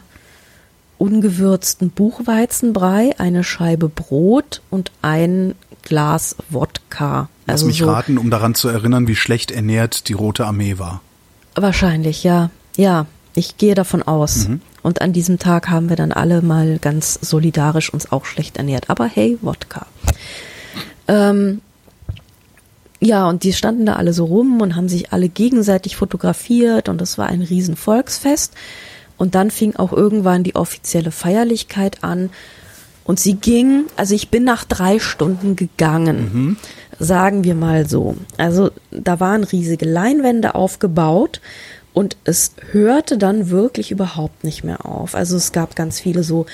ungewürzten 0.99 1.91
Buchweizenbrei, 1.91 3.15
eine 3.19 3.45
Scheibe 3.45 3.89
Brot 3.89 4.63
und 4.71 4.93
ein 5.03 5.55
Glas 5.83 6.37
Wodka. 6.49 7.29
Lass 7.47 7.55
Also 7.55 7.67
mich 7.67 7.79
so, 7.79 7.87
raten, 7.87 8.19
um 8.19 8.31
daran 8.31 8.55
zu 8.55 8.69
erinnern, 8.69 9.09
wie 9.09 9.17
schlecht 9.17 9.51
ernährt 9.51 10.09
die 10.09 10.13
Rote 10.13 10.47
Armee 10.47 10.79
war. 10.79 11.01
Wahrscheinlich, 11.55 12.23
ja. 12.23 12.51
Ja, 12.77 13.07
ich 13.35 13.57
gehe 13.57 13.75
davon 13.75 14.03
aus. 14.03 14.47
Und 14.83 15.03
an 15.03 15.13
diesem 15.13 15.39
Tag 15.39 15.69
haben 15.69 15.89
wir 15.89 15.97
dann 15.97 16.13
alle 16.13 16.43
mal 16.43 16.79
ganz 16.79 17.19
solidarisch 17.21 17.93
uns 17.93 18.13
auch 18.13 18.25
schlecht 18.25 18.57
ernährt. 18.57 18.89
Aber 18.89 19.07
hey, 19.07 19.39
Wodka. 19.43 19.87
Ähm, 21.09 21.61
ja, 23.01 23.29
und 23.29 23.45
die 23.45 23.53
standen 23.53 23.87
da 23.87 23.97
alle 23.97 24.13
so 24.13 24.27
rum 24.27 24.61
und 24.61 24.77
haben 24.77 24.89
sich 24.89 25.13
alle 25.13 25.29
gegenseitig 25.29 25.97
fotografiert 25.97 26.89
und 26.89 27.01
es 27.01 27.17
war 27.17 27.29
ein 27.29 27.43
riesen 27.43 27.77
Volksfest. 27.77 28.55
Und 29.17 29.35
dann 29.35 29.51
fing 29.51 29.77
auch 29.77 29.93
irgendwann 29.93 30.45
die 30.45 30.57
offizielle 30.57 31.11
Feierlichkeit 31.11 32.05
an. 32.05 32.31
Und 33.05 33.19
sie 33.19 33.35
ging, 33.35 33.85
also 33.97 34.15
ich 34.15 34.29
bin 34.29 34.45
nach 34.45 34.65
drei 34.65 34.99
Stunden 34.99 35.57
gegangen, 35.57 36.57
sagen 36.99 37.45
wir 37.45 37.55
mal 37.55 37.89
so. 37.89 38.17
Also 38.37 38.71
da 38.91 39.19
waren 39.21 39.45
riesige 39.45 39.87
Leinwände 39.87 40.55
aufgebaut 40.55 41.41
und 41.93 42.17
es 42.25 42.53
hörte 42.73 43.19
dann 43.19 43.51
wirklich 43.51 43.91
überhaupt 43.91 44.45
nicht 44.45 44.65
mehr 44.65 44.87
auf. 44.87 45.15
Also 45.15 45.37
es 45.37 45.53
gab 45.53 45.77
ganz 45.77 46.01
viele 46.01 46.23
so 46.23 46.47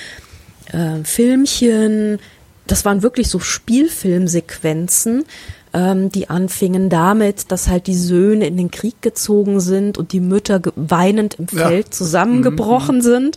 äh, 0.73 1.05
Filmchen, 1.05 2.19
das 2.67 2.85
waren 2.85 3.03
wirklich 3.03 3.29
so 3.29 3.39
Spielfilmsequenzen, 3.39 5.25
ähm, 5.73 6.11
die 6.11 6.31
anfingen 6.31 6.89
damit, 6.89 7.53
dass 7.53 7.69
halt 7.69 7.87
die 7.87 7.97
Söhne 7.97 8.47
in 8.47 8.57
den 8.57 8.71
Krieg 8.71 9.01
gezogen 9.03 9.61
sind 9.61 9.99
und 9.99 10.13
die 10.13 10.21
Mütter 10.21 10.61
weinend 10.75 11.35
im 11.35 11.47
Ja. 11.53 11.69
Feld 11.69 11.95
zusammengebrochen 11.95 13.03
sind. 13.03 13.37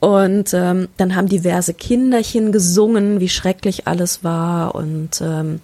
Und 0.00 0.52
ähm, 0.52 0.88
dann 0.98 1.16
haben 1.16 1.28
diverse 1.28 1.72
Kinderchen 1.72 2.52
gesungen, 2.52 3.20
wie 3.20 3.30
schrecklich 3.30 3.86
alles 3.86 4.22
war. 4.22 4.74
Und 4.74 5.22
ähm, 5.22 5.60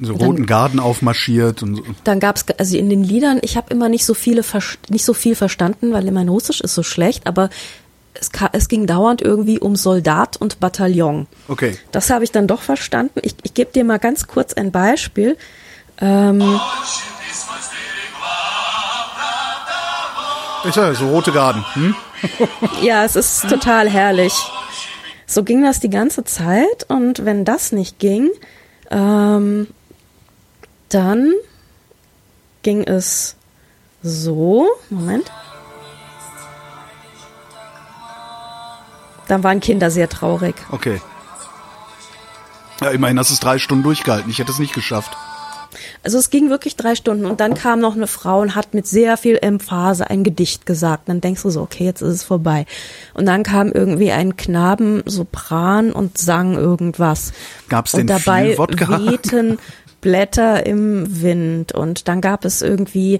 so 0.00 0.14
roten 0.14 0.46
Garten 0.46 0.80
aufmarschiert 0.80 1.62
und 1.62 1.76
so. 1.76 1.82
dann 2.04 2.20
gab's 2.20 2.44
also 2.58 2.76
in 2.76 2.90
den 2.90 3.02
Liedern, 3.02 3.38
ich 3.42 3.56
habe 3.56 3.72
immer 3.72 3.88
nicht 3.88 4.04
so 4.04 4.14
viele 4.14 4.42
nicht 4.88 5.04
so 5.04 5.14
viel 5.14 5.34
verstanden, 5.34 5.92
weil 5.92 6.10
mein 6.10 6.28
Russisch 6.28 6.60
ist 6.60 6.74
so 6.74 6.82
schlecht, 6.82 7.26
aber 7.26 7.50
es, 8.14 8.30
es 8.52 8.68
ging 8.68 8.86
dauernd 8.86 9.22
irgendwie 9.22 9.58
um 9.58 9.76
Soldat 9.76 10.36
und 10.36 10.60
Bataillon. 10.60 11.26
Okay. 11.48 11.78
Das 11.92 12.10
habe 12.10 12.24
ich 12.24 12.32
dann 12.32 12.46
doch 12.46 12.62
verstanden. 12.62 13.20
Ich, 13.22 13.36
ich 13.42 13.54
gebe 13.54 13.72
dir 13.72 13.84
mal 13.84 13.98
ganz 13.98 14.26
kurz 14.26 14.52
ein 14.52 14.70
Beispiel. 14.70 15.36
Ähm, 16.00 16.60
Ist 20.64 20.76
ja 20.76 20.92
so 20.94 21.08
rote 21.08 21.30
Garten. 21.30 21.64
Hm? 21.74 21.94
ja, 22.82 23.04
es 23.04 23.14
ist 23.14 23.48
total 23.48 23.88
herrlich. 23.88 24.32
So 25.26 25.44
ging 25.44 25.62
das 25.62 25.80
die 25.80 25.90
ganze 25.90 26.24
Zeit 26.24 26.86
und 26.88 27.24
wenn 27.24 27.44
das 27.44 27.70
nicht 27.72 27.98
ging, 27.98 28.30
ähm, 28.90 29.68
dann 30.88 31.32
ging 32.62 32.82
es 32.82 33.36
so. 34.02 34.66
Moment. 34.90 35.30
Dann 39.28 39.42
waren 39.42 39.60
Kinder 39.60 39.90
sehr 39.90 40.08
traurig. 40.08 40.54
Okay. 40.70 41.00
Ja, 42.80 42.90
immerhin 42.90 43.18
hast 43.18 43.30
du 43.30 43.34
es 43.34 43.40
drei 43.40 43.58
Stunden 43.58 43.82
durchgehalten. 43.82 44.30
Ich 44.30 44.38
hätte 44.38 44.52
es 44.52 44.58
nicht 44.58 44.74
geschafft. 44.74 45.16
Also 46.02 46.18
es 46.18 46.30
ging 46.30 46.50
wirklich 46.50 46.76
drei 46.76 46.94
Stunden 46.94 47.26
und 47.26 47.40
dann 47.40 47.54
kam 47.54 47.80
noch 47.80 47.96
eine 47.96 48.06
Frau 48.06 48.40
und 48.40 48.54
hat 48.54 48.74
mit 48.74 48.86
sehr 48.86 49.16
viel 49.16 49.38
Emphase 49.40 50.08
ein 50.08 50.24
Gedicht 50.24 50.66
gesagt. 50.66 51.08
Dann 51.08 51.20
denkst 51.20 51.42
du 51.42 51.50
so, 51.50 51.62
okay, 51.62 51.84
jetzt 51.84 52.00
ist 52.00 52.14
es 52.14 52.24
vorbei. 52.24 52.66
Und 53.14 53.26
dann 53.26 53.42
kam 53.42 53.72
irgendwie 53.72 54.12
ein 54.12 54.36
Knaben 54.36 55.02
Sopran 55.06 55.92
und 55.92 56.16
sang 56.16 56.54
irgendwas. 56.54 57.32
Gab's 57.68 57.94
und 57.94 58.00
denn 58.00 58.06
dabei 58.06 58.50
viel 58.50 58.58
Wodka? 58.58 59.00
wehten 59.00 59.58
Blätter 60.06 60.64
im 60.66 61.20
Wind 61.20 61.72
und 61.72 62.06
dann 62.06 62.20
gab 62.20 62.44
es 62.44 62.62
irgendwie 62.62 63.18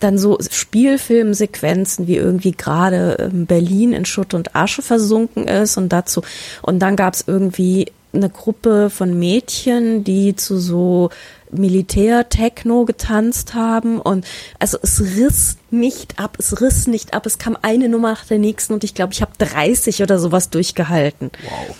dann 0.00 0.18
so 0.18 0.36
Spielfilmsequenzen, 0.50 2.08
wie 2.08 2.16
irgendwie 2.16 2.50
gerade 2.50 3.30
ähm, 3.32 3.46
Berlin 3.46 3.92
in 3.92 4.04
Schutt 4.04 4.34
und 4.34 4.56
Asche 4.56 4.82
versunken 4.82 5.46
ist 5.46 5.76
und 5.76 5.90
dazu 5.90 6.22
und 6.62 6.80
dann 6.80 6.96
gab 6.96 7.14
es 7.14 7.22
irgendwie 7.24 7.92
eine 8.12 8.30
Gruppe 8.30 8.90
von 8.90 9.16
Mädchen, 9.16 10.02
die 10.02 10.34
zu 10.34 10.58
so 10.58 11.10
Militär-Techno 11.52 12.84
getanzt 12.84 13.54
haben 13.54 14.00
und 14.00 14.26
also 14.58 14.76
es 14.82 15.00
riss 15.00 15.56
nicht 15.70 16.18
ab, 16.18 16.36
es 16.40 16.60
riss 16.60 16.88
nicht 16.88 17.14
ab, 17.14 17.26
es 17.26 17.38
kam 17.38 17.56
eine 17.62 17.88
Nummer 17.88 18.10
nach 18.10 18.24
der 18.24 18.38
nächsten 18.38 18.72
und 18.72 18.82
ich 18.82 18.94
glaube, 18.94 19.12
ich 19.12 19.22
habe 19.22 19.30
30 19.38 20.02
oder 20.02 20.18
sowas 20.18 20.50
durchgehalten. 20.50 21.30
Wow. 21.44 21.76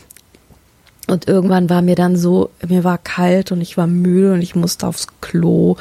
Und 1.10 1.28
irgendwann 1.28 1.68
war 1.68 1.82
mir 1.82 1.96
dann 1.96 2.16
so, 2.16 2.50
mir 2.66 2.84
war 2.84 2.98
kalt 2.98 3.52
und 3.52 3.60
ich 3.60 3.76
war 3.76 3.86
müde 3.86 4.32
und 4.32 4.42
ich 4.42 4.54
musste 4.54 4.86
aufs 4.86 5.08
Klo. 5.20 5.76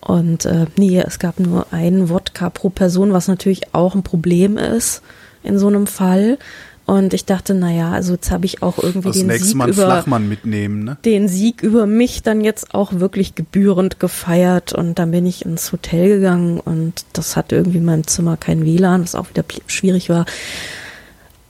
Und 0.00 0.44
äh, 0.44 0.66
nee, 0.76 1.00
es 1.00 1.18
gab 1.18 1.40
nur 1.40 1.72
einen 1.72 2.08
Wodka 2.08 2.50
pro 2.50 2.70
Person, 2.70 3.12
was 3.12 3.28
natürlich 3.28 3.74
auch 3.74 3.94
ein 3.94 4.02
Problem 4.02 4.56
ist 4.56 5.02
in 5.42 5.58
so 5.58 5.66
einem 5.66 5.86
Fall. 5.86 6.38
Und 6.86 7.14
ich 7.14 7.24
dachte, 7.24 7.54
naja, 7.54 7.92
also 7.92 8.14
jetzt 8.14 8.32
habe 8.32 8.46
ich 8.46 8.62
auch 8.62 8.78
irgendwie 8.78 9.08
Das 9.08 9.18
den 9.18 9.30
Sieg 9.30 9.54
Mal 9.54 9.68
über 9.68 9.84
Flachmann 9.84 10.28
mitnehmen, 10.28 10.82
ne? 10.82 10.96
den 11.04 11.28
Sieg 11.28 11.62
über 11.62 11.86
mich 11.86 12.22
dann 12.22 12.40
jetzt 12.40 12.74
auch 12.74 12.94
wirklich 12.94 13.36
gebührend 13.36 14.00
gefeiert 14.00 14.72
und 14.72 14.98
dann 14.98 15.12
bin 15.12 15.24
ich 15.24 15.44
ins 15.44 15.70
Hotel 15.70 16.08
gegangen 16.08 16.58
und 16.58 17.04
das 17.12 17.36
hatte 17.36 17.54
irgendwie 17.54 17.78
in 17.78 17.84
meinem 17.84 18.08
Zimmer 18.08 18.36
kein 18.36 18.64
WLAN, 18.64 19.02
was 19.02 19.14
auch 19.14 19.30
wieder 19.30 19.44
schwierig 19.68 20.08
war. 20.08 20.26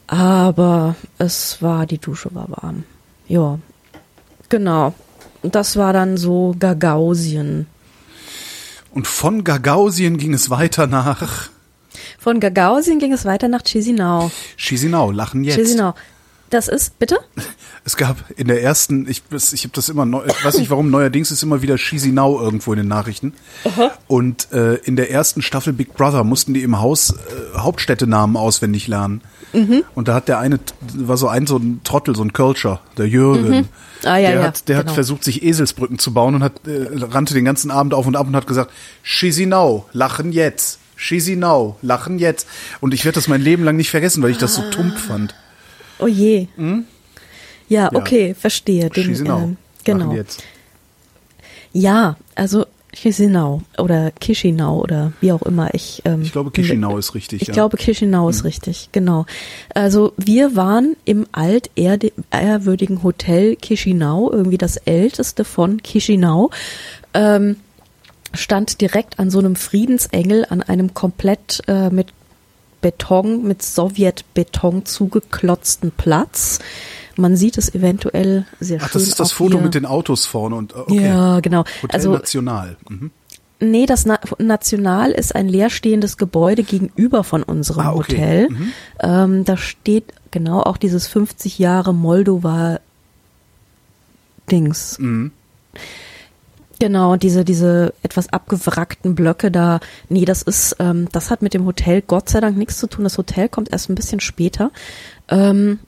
Aber 0.08 0.96
es 1.16 1.62
war, 1.62 1.86
die 1.86 1.98
Dusche 1.98 2.34
war 2.34 2.50
warm. 2.50 2.84
Ja, 3.30 3.60
genau. 4.48 4.92
Das 5.42 5.76
war 5.76 5.92
dann 5.92 6.16
so 6.16 6.56
Gagausien. 6.58 7.68
Und 8.92 9.06
von 9.06 9.44
Gagausien 9.44 10.18
ging 10.18 10.34
es 10.34 10.50
weiter 10.50 10.88
nach 10.88 11.48
Von 12.18 12.40
Gagausien 12.40 12.98
ging 12.98 13.12
es 13.12 13.24
weiter 13.24 13.46
nach 13.46 13.62
Chisinau. 13.62 14.32
Chisinau, 14.56 15.12
Lachen 15.12 15.44
jetzt. 15.44 15.54
Chisinau. 15.54 15.94
Das 16.50 16.66
ist, 16.66 16.98
bitte? 16.98 17.18
Es 17.84 17.96
gab 17.96 18.16
in 18.36 18.48
der 18.48 18.62
ersten, 18.62 19.08
ich, 19.08 19.22
ich 19.30 19.62
habe 19.62 19.72
das 19.72 19.88
immer, 19.88 20.04
neu, 20.04 20.22
ich 20.26 20.44
weiß 20.44 20.58
nicht 20.58 20.68
warum, 20.68 20.90
neuerdings 20.90 21.30
ist 21.30 21.42
immer 21.42 21.62
wieder 21.62 21.76
Chisinau 21.76 22.40
irgendwo 22.40 22.72
in 22.72 22.78
den 22.78 22.88
Nachrichten. 22.88 23.32
Und 24.06 24.52
äh, 24.52 24.74
in 24.74 24.96
der 24.96 25.10
ersten 25.10 25.42
Staffel 25.42 25.72
Big 25.72 25.94
Brother 25.94 26.24
mussten 26.24 26.52
die 26.52 26.62
im 26.62 26.80
Haus 26.80 27.10
äh, 27.10 27.58
Hauptstädtenamen 27.58 28.36
auswendig 28.36 28.88
lernen. 28.88 29.22
Mhm. 29.52 29.84
Und 29.94 30.08
da 30.08 30.14
hat 30.14 30.28
der 30.28 30.38
eine, 30.38 30.60
war 30.94 31.16
so 31.16 31.28
ein 31.28 31.46
so 31.46 31.56
ein 31.56 31.80
Trottel, 31.84 32.14
so 32.14 32.22
ein 32.22 32.32
Kölscher, 32.32 32.80
der 32.98 33.08
Jürgen. 33.08 33.68
Ah, 34.04 34.16
ja, 34.16 34.30
der 34.30 34.40
ja, 34.40 34.46
hat, 34.46 34.68
der 34.68 34.76
genau. 34.76 34.88
hat 34.88 34.94
versucht, 34.94 35.24
sich 35.24 35.42
Eselsbrücken 35.42 35.98
zu 35.98 36.12
bauen 36.12 36.34
und 36.34 36.42
hat 36.42 36.66
äh, 36.66 36.86
rannte 36.96 37.34
den 37.34 37.44
ganzen 37.44 37.70
Abend 37.70 37.94
auf 37.94 38.06
und 38.06 38.16
ab 38.16 38.26
und 38.26 38.36
hat 38.36 38.46
gesagt, 38.46 38.70
Chisinau, 39.04 39.86
lachen 39.92 40.32
jetzt. 40.32 40.78
Chisinau, 40.96 41.76
lachen 41.82 42.18
jetzt. 42.18 42.46
Und 42.80 42.92
ich 42.92 43.04
werde 43.04 43.16
das 43.16 43.28
mein 43.28 43.40
Leben 43.40 43.64
lang 43.64 43.76
nicht 43.76 43.90
vergessen, 43.90 44.22
weil 44.22 44.30
ich 44.30 44.38
das 44.38 44.54
so 44.54 44.62
tumpf 44.70 45.06
fand. 45.06 45.34
Oh 46.00 46.06
je. 46.06 46.46
Ja, 47.68 47.92
okay, 47.94 48.34
verstehe. 48.34 48.90
Den, 48.90 49.04
Chisinau, 49.04 49.38
ähm, 49.38 49.56
genau. 49.84 50.14
Ja, 51.72 52.16
also 52.34 52.66
Chisinau 52.92 53.62
oder 53.78 54.12
Chisinau 54.20 54.80
oder 54.80 55.12
wie 55.20 55.32
auch 55.32 55.42
immer. 55.42 55.72
Ich, 55.74 56.02
ähm, 56.04 56.22
Ich 56.22 56.32
glaube, 56.32 56.50
Chisinau 56.50 56.98
ist 56.98 57.14
richtig. 57.14 57.42
Ich 57.42 57.48
ja. 57.48 57.54
glaube, 57.54 57.76
Chisinau 57.76 58.28
ist 58.28 58.44
richtig, 58.44 58.88
genau. 58.92 59.26
Also 59.74 60.12
wir 60.16 60.56
waren 60.56 60.96
im 61.04 61.26
altehrwürdigen 61.32 63.02
Hotel 63.02 63.56
Chisinau, 63.56 64.30
irgendwie 64.32 64.58
das 64.58 64.76
älteste 64.76 65.44
von 65.44 65.78
Chisinau. 65.82 66.50
Ähm, 67.14 67.56
stand 68.34 68.80
direkt 68.80 69.18
an 69.18 69.30
so 69.30 69.38
einem 69.38 69.56
Friedensengel, 69.56 70.46
an 70.48 70.62
einem 70.62 70.94
komplett 70.94 71.62
äh, 71.68 71.90
mit 71.90 72.08
Beton, 72.80 73.42
mit 73.46 73.62
Sowjetbeton 73.62 74.86
zugeklotzten 74.86 75.90
Platz. 75.92 76.58
Man 77.16 77.36
sieht 77.36 77.58
es 77.58 77.74
eventuell 77.74 78.46
sehr 78.60 78.78
Ach, 78.82 78.90
schön. 78.90 79.00
das 79.00 79.08
ist 79.08 79.20
das 79.20 79.32
Foto 79.32 79.56
hier. 79.56 79.64
mit 79.64 79.74
den 79.74 79.84
Autos 79.84 80.26
vorne 80.26 80.56
und 80.56 80.72
äh, 80.72 80.76
okay. 80.78 81.04
Ja, 81.06 81.40
genau. 81.40 81.64
Hotel 81.82 81.90
Also 81.92 82.12
National. 82.12 82.76
Mhm. 82.88 83.10
Nee, 83.62 83.84
das 83.84 84.06
Na 84.06 84.18
National 84.38 85.10
ist 85.10 85.34
ein 85.34 85.46
leerstehendes 85.46 86.16
Gebäude 86.16 86.62
gegenüber 86.62 87.24
von 87.24 87.42
unserem 87.42 87.86
Ah, 87.86 87.92
okay. 87.92 88.46
Hotel. 88.46 88.48
Ähm, 89.00 89.44
da 89.44 89.56
steht 89.58 90.14
genau 90.30 90.62
auch 90.62 90.78
dieses 90.78 91.06
50 91.08 91.58
Jahre 91.58 91.92
Moldova 91.92 92.80
Dings. 94.50 94.98
Mhm. 94.98 95.32
Genau, 96.80 97.16
diese, 97.16 97.44
diese 97.44 97.92
etwas 98.02 98.32
abgewrackten 98.32 99.14
Blöcke 99.14 99.50
da, 99.50 99.80
nee, 100.08 100.24
das 100.24 100.40
ist, 100.40 100.76
ähm, 100.80 101.08
das 101.12 101.30
hat 101.30 101.42
mit 101.42 101.52
dem 101.52 101.66
Hotel 101.66 102.00
Gott 102.00 102.30
sei 102.30 102.40
Dank 102.40 102.56
nichts 102.56 102.78
zu 102.78 102.86
tun. 102.86 103.04
Das 103.04 103.18
Hotel 103.18 103.50
kommt 103.50 103.70
erst 103.70 103.90
ein 103.90 103.94
bisschen 103.94 104.20
später. 104.20 104.70
Ähm, 105.28 105.78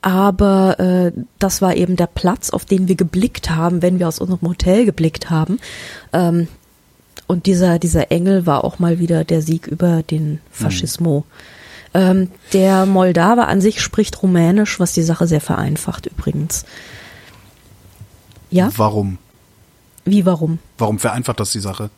aber 0.00 0.80
äh, 0.80 1.12
das 1.38 1.60
war 1.60 1.76
eben 1.76 1.96
der 1.96 2.06
Platz, 2.06 2.48
auf 2.48 2.64
den 2.64 2.88
wir 2.88 2.94
geblickt 2.94 3.50
haben, 3.50 3.82
wenn 3.82 3.98
wir 3.98 4.08
aus 4.08 4.18
unserem 4.18 4.48
Hotel 4.48 4.86
geblickt 4.86 5.28
haben. 5.28 5.58
Ähm, 6.14 6.48
und 7.26 7.44
dieser, 7.44 7.78
dieser 7.78 8.10
Engel 8.10 8.46
war 8.46 8.64
auch 8.64 8.78
mal 8.78 8.98
wieder 8.98 9.24
der 9.24 9.42
Sieg 9.42 9.66
über 9.66 10.02
den 10.02 10.40
Faschismo. 10.50 11.24
Ähm, 11.92 12.30
der 12.54 12.86
Moldawer 12.86 13.46
an 13.48 13.60
sich 13.60 13.82
spricht 13.82 14.22
Rumänisch, 14.22 14.80
was 14.80 14.94
die 14.94 15.02
Sache 15.02 15.26
sehr 15.26 15.42
vereinfacht 15.42 16.06
übrigens. 16.06 16.64
Ja? 18.50 18.70
Warum? 18.76 19.18
Wie, 20.04 20.24
warum? 20.26 20.58
Warum 20.78 20.98
vereinfacht 20.98 21.38
das 21.40 21.52
die 21.52 21.60
Sache? 21.60 21.90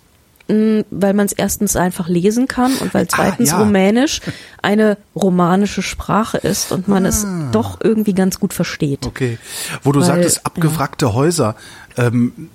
Mm, 0.49 0.81
Weil 0.91 1.15
man 1.15 1.27
es 1.27 1.33
erstens 1.33 1.77
einfach 1.77 2.09
lesen 2.09 2.49
kann 2.49 2.75
und 2.79 2.93
weil 2.93 3.05
Ah, 3.05 3.09
zweitens 3.09 3.51
ja. 3.51 3.59
Rumänisch 3.59 4.21
eine 4.63 4.97
romanische 5.15 5.81
Sprache 5.83 6.39
ist 6.39 6.73
und 6.73 6.89
man 6.89 7.05
es 7.07 7.25
Ah. 7.25 7.49
doch 7.53 7.79
irgendwie 7.81 8.15
ganz 8.15 8.41
gut 8.41 8.53
versteht. 8.53 9.07
Okay. 9.07 9.39
Wo 9.85 9.93
du 9.93 10.01
Weil, 10.01 10.07
sagtest, 10.07 10.45
abgewrackte 10.47 11.15
Häuser. 11.15 11.55
Ähm, 11.97 12.49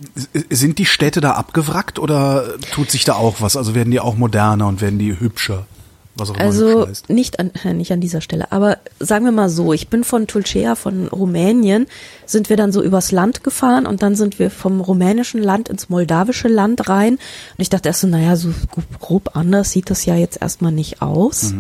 sind 0.50 0.78
die 0.78 0.86
Städte 0.86 1.22
da 1.22 1.32
abgewrackt 1.32 2.00
oder 2.00 2.58
tut 2.72 2.92
sich 2.92 3.06
da 3.06 3.14
auch 3.14 3.40
was? 3.40 3.56
Also 3.56 3.76
werden 3.76 3.92
die 3.92 4.00
auch 4.02 4.16
moderner 4.18 4.68
und 4.68 4.82
werden 4.82 5.00
die 5.00 5.18
hübscher? 5.20 5.66
Was 6.18 6.30
auch 6.30 6.38
Also 6.38 6.88
nicht 7.08 7.40
an, 7.40 7.52
äh, 7.64 7.74
nicht 7.74 7.92
an 7.92 8.00
dieser 8.00 8.22
Stelle, 8.22 8.52
aber 8.52 8.78
sagen 9.00 9.26
wir 9.26 9.32
mal 9.32 9.50
so, 9.50 9.74
ich 9.74 9.90
bin 9.90 10.04
von 10.04 10.28
Tulcea, 10.28 10.76
von 10.76 11.08
Rumänien, 11.08 11.88
sind 12.26 12.50
wir 12.50 12.56
dann 12.58 12.72
so 12.72 12.82
übers 12.82 13.12
Land 13.12 13.44
gefahren 13.44 13.86
und 13.86 14.02
dann 14.02 14.16
sind 14.16 14.40
wir 14.40 14.50
vom 14.50 14.80
rumänischen 14.80 15.44
Land 15.44 15.68
ins 15.68 15.90
moldawische 15.90 16.48
Land 16.48 16.88
rein 16.88 17.16
und 17.16 17.20
ich 17.58 17.70
dachte 17.70 17.90
erst 17.90 18.02
so, 18.02 18.08
naja, 18.08 18.36
so 18.38 18.54
grob 19.00 19.36
anders 19.36 19.72
sieht 19.72 19.90
das 19.90 20.06
ja 20.06 20.16
jetzt 20.16 20.42
erstmal 20.42 20.72
nicht 20.72 21.02
aus. 21.02 21.54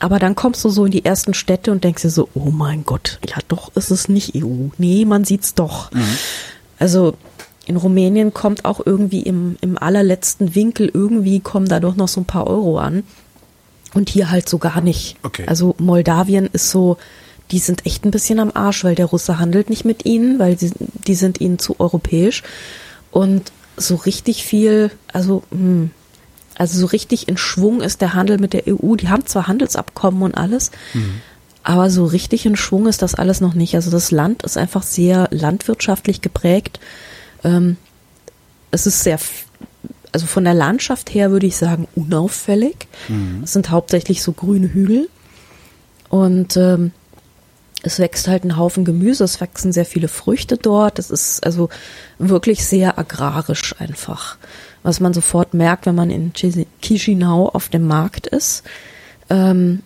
Aber 0.00 0.18
dann 0.18 0.34
kommst 0.34 0.64
du 0.64 0.68
so 0.68 0.84
in 0.84 0.90
die 0.90 1.04
ersten 1.04 1.32
Städte 1.32 1.70
und 1.70 1.84
denkst 1.84 2.02
dir 2.02 2.10
so, 2.10 2.28
oh 2.34 2.50
mein 2.50 2.84
Gott, 2.84 3.20
ja 3.28 3.36
doch 3.46 3.74
ist 3.76 3.90
es 3.92 4.08
nicht 4.08 4.34
EU. 4.34 4.68
Nee, 4.78 5.04
man 5.04 5.24
sieht's 5.24 5.54
doch. 5.54 5.90
Also 6.80 7.14
in 7.66 7.76
Rumänien 7.76 8.34
kommt 8.34 8.64
auch 8.64 8.80
irgendwie 8.84 9.22
im, 9.22 9.56
im 9.60 9.78
allerletzten 9.78 10.54
Winkel 10.56 10.90
irgendwie 10.92 11.38
kommen 11.40 11.68
da 11.68 11.78
doch 11.80 11.94
noch 11.96 12.08
so 12.08 12.20
ein 12.20 12.26
paar 12.26 12.46
Euro 12.48 12.78
an. 12.78 13.04
Und 13.94 14.08
hier 14.08 14.30
halt 14.30 14.48
so 14.48 14.58
gar 14.58 14.80
nicht. 14.80 15.16
Okay. 15.22 15.44
Also 15.46 15.74
Moldawien 15.78 16.48
ist 16.52 16.70
so, 16.70 16.98
die 17.50 17.58
sind 17.58 17.86
echt 17.86 18.04
ein 18.04 18.10
bisschen 18.10 18.40
am 18.40 18.50
Arsch, 18.52 18.84
weil 18.84 18.94
der 18.94 19.06
Russe 19.06 19.38
handelt 19.38 19.70
nicht 19.70 19.84
mit 19.84 20.04
ihnen, 20.04 20.38
weil 20.38 20.56
die, 20.56 20.72
die 21.06 21.14
sind 21.14 21.40
ihnen 21.40 21.58
zu 21.58 21.78
europäisch. 21.78 22.42
Und 23.10 23.52
so 23.76 23.94
richtig 23.96 24.44
viel, 24.44 24.90
also, 25.12 25.42
hm, 25.50 25.90
also 26.56 26.78
so 26.78 26.86
richtig 26.86 27.28
in 27.28 27.36
Schwung 27.36 27.80
ist 27.80 28.00
der 28.00 28.14
Handel 28.14 28.38
mit 28.38 28.52
der 28.52 28.64
EU. 28.66 28.96
Die 28.96 29.08
haben 29.08 29.26
zwar 29.26 29.46
Handelsabkommen 29.46 30.22
und 30.22 30.36
alles, 30.36 30.70
aber 31.62 31.90
so 31.90 32.04
richtig 32.04 32.46
in 32.46 32.56
Schwung 32.56 32.86
ist 32.86 33.02
das 33.02 33.14
alles 33.14 33.40
noch 33.40 33.54
nicht. 33.54 33.74
Also 33.74 33.90
das 33.90 34.10
Land 34.10 34.42
ist 34.42 34.56
einfach 34.56 34.82
sehr 34.82 35.28
landwirtschaftlich 35.30 36.20
geprägt. 36.20 36.78
Ähm, 37.42 37.76
es 38.70 38.86
ist 38.86 39.02
sehr, 39.02 39.18
also 40.14 40.26
von 40.26 40.44
der 40.44 40.54
Landschaft 40.54 41.12
her 41.12 41.30
würde 41.30 41.46
ich 41.46 41.56
sagen 41.56 41.88
unauffällig. 41.94 42.86
Es 43.42 43.52
sind 43.52 43.70
hauptsächlich 43.70 44.22
so 44.22 44.32
grüne 44.32 44.72
Hügel 44.72 45.08
und 46.08 46.56
ähm, 46.56 46.92
es 47.82 47.98
wächst 47.98 48.28
halt 48.28 48.44
ein 48.44 48.56
Haufen 48.56 48.84
Gemüse, 48.86 49.24
es 49.24 49.40
wachsen 49.42 49.72
sehr 49.72 49.84
viele 49.84 50.08
Früchte 50.08 50.56
dort. 50.56 50.98
Es 50.98 51.10
ist 51.10 51.44
also 51.44 51.68
wirklich 52.18 52.64
sehr 52.64 52.98
agrarisch 52.98 53.74
einfach. 53.78 54.38
Was 54.82 55.00
man 55.00 55.12
sofort 55.12 55.52
merkt, 55.52 55.84
wenn 55.84 55.94
man 55.94 56.10
in 56.10 56.32
Chisi- 56.32 56.66
Chisinau 56.80 57.48
auf 57.48 57.68
dem 57.68 57.86
Markt 57.86 58.26
ist. 58.26 58.62
Ähm, 59.28 59.80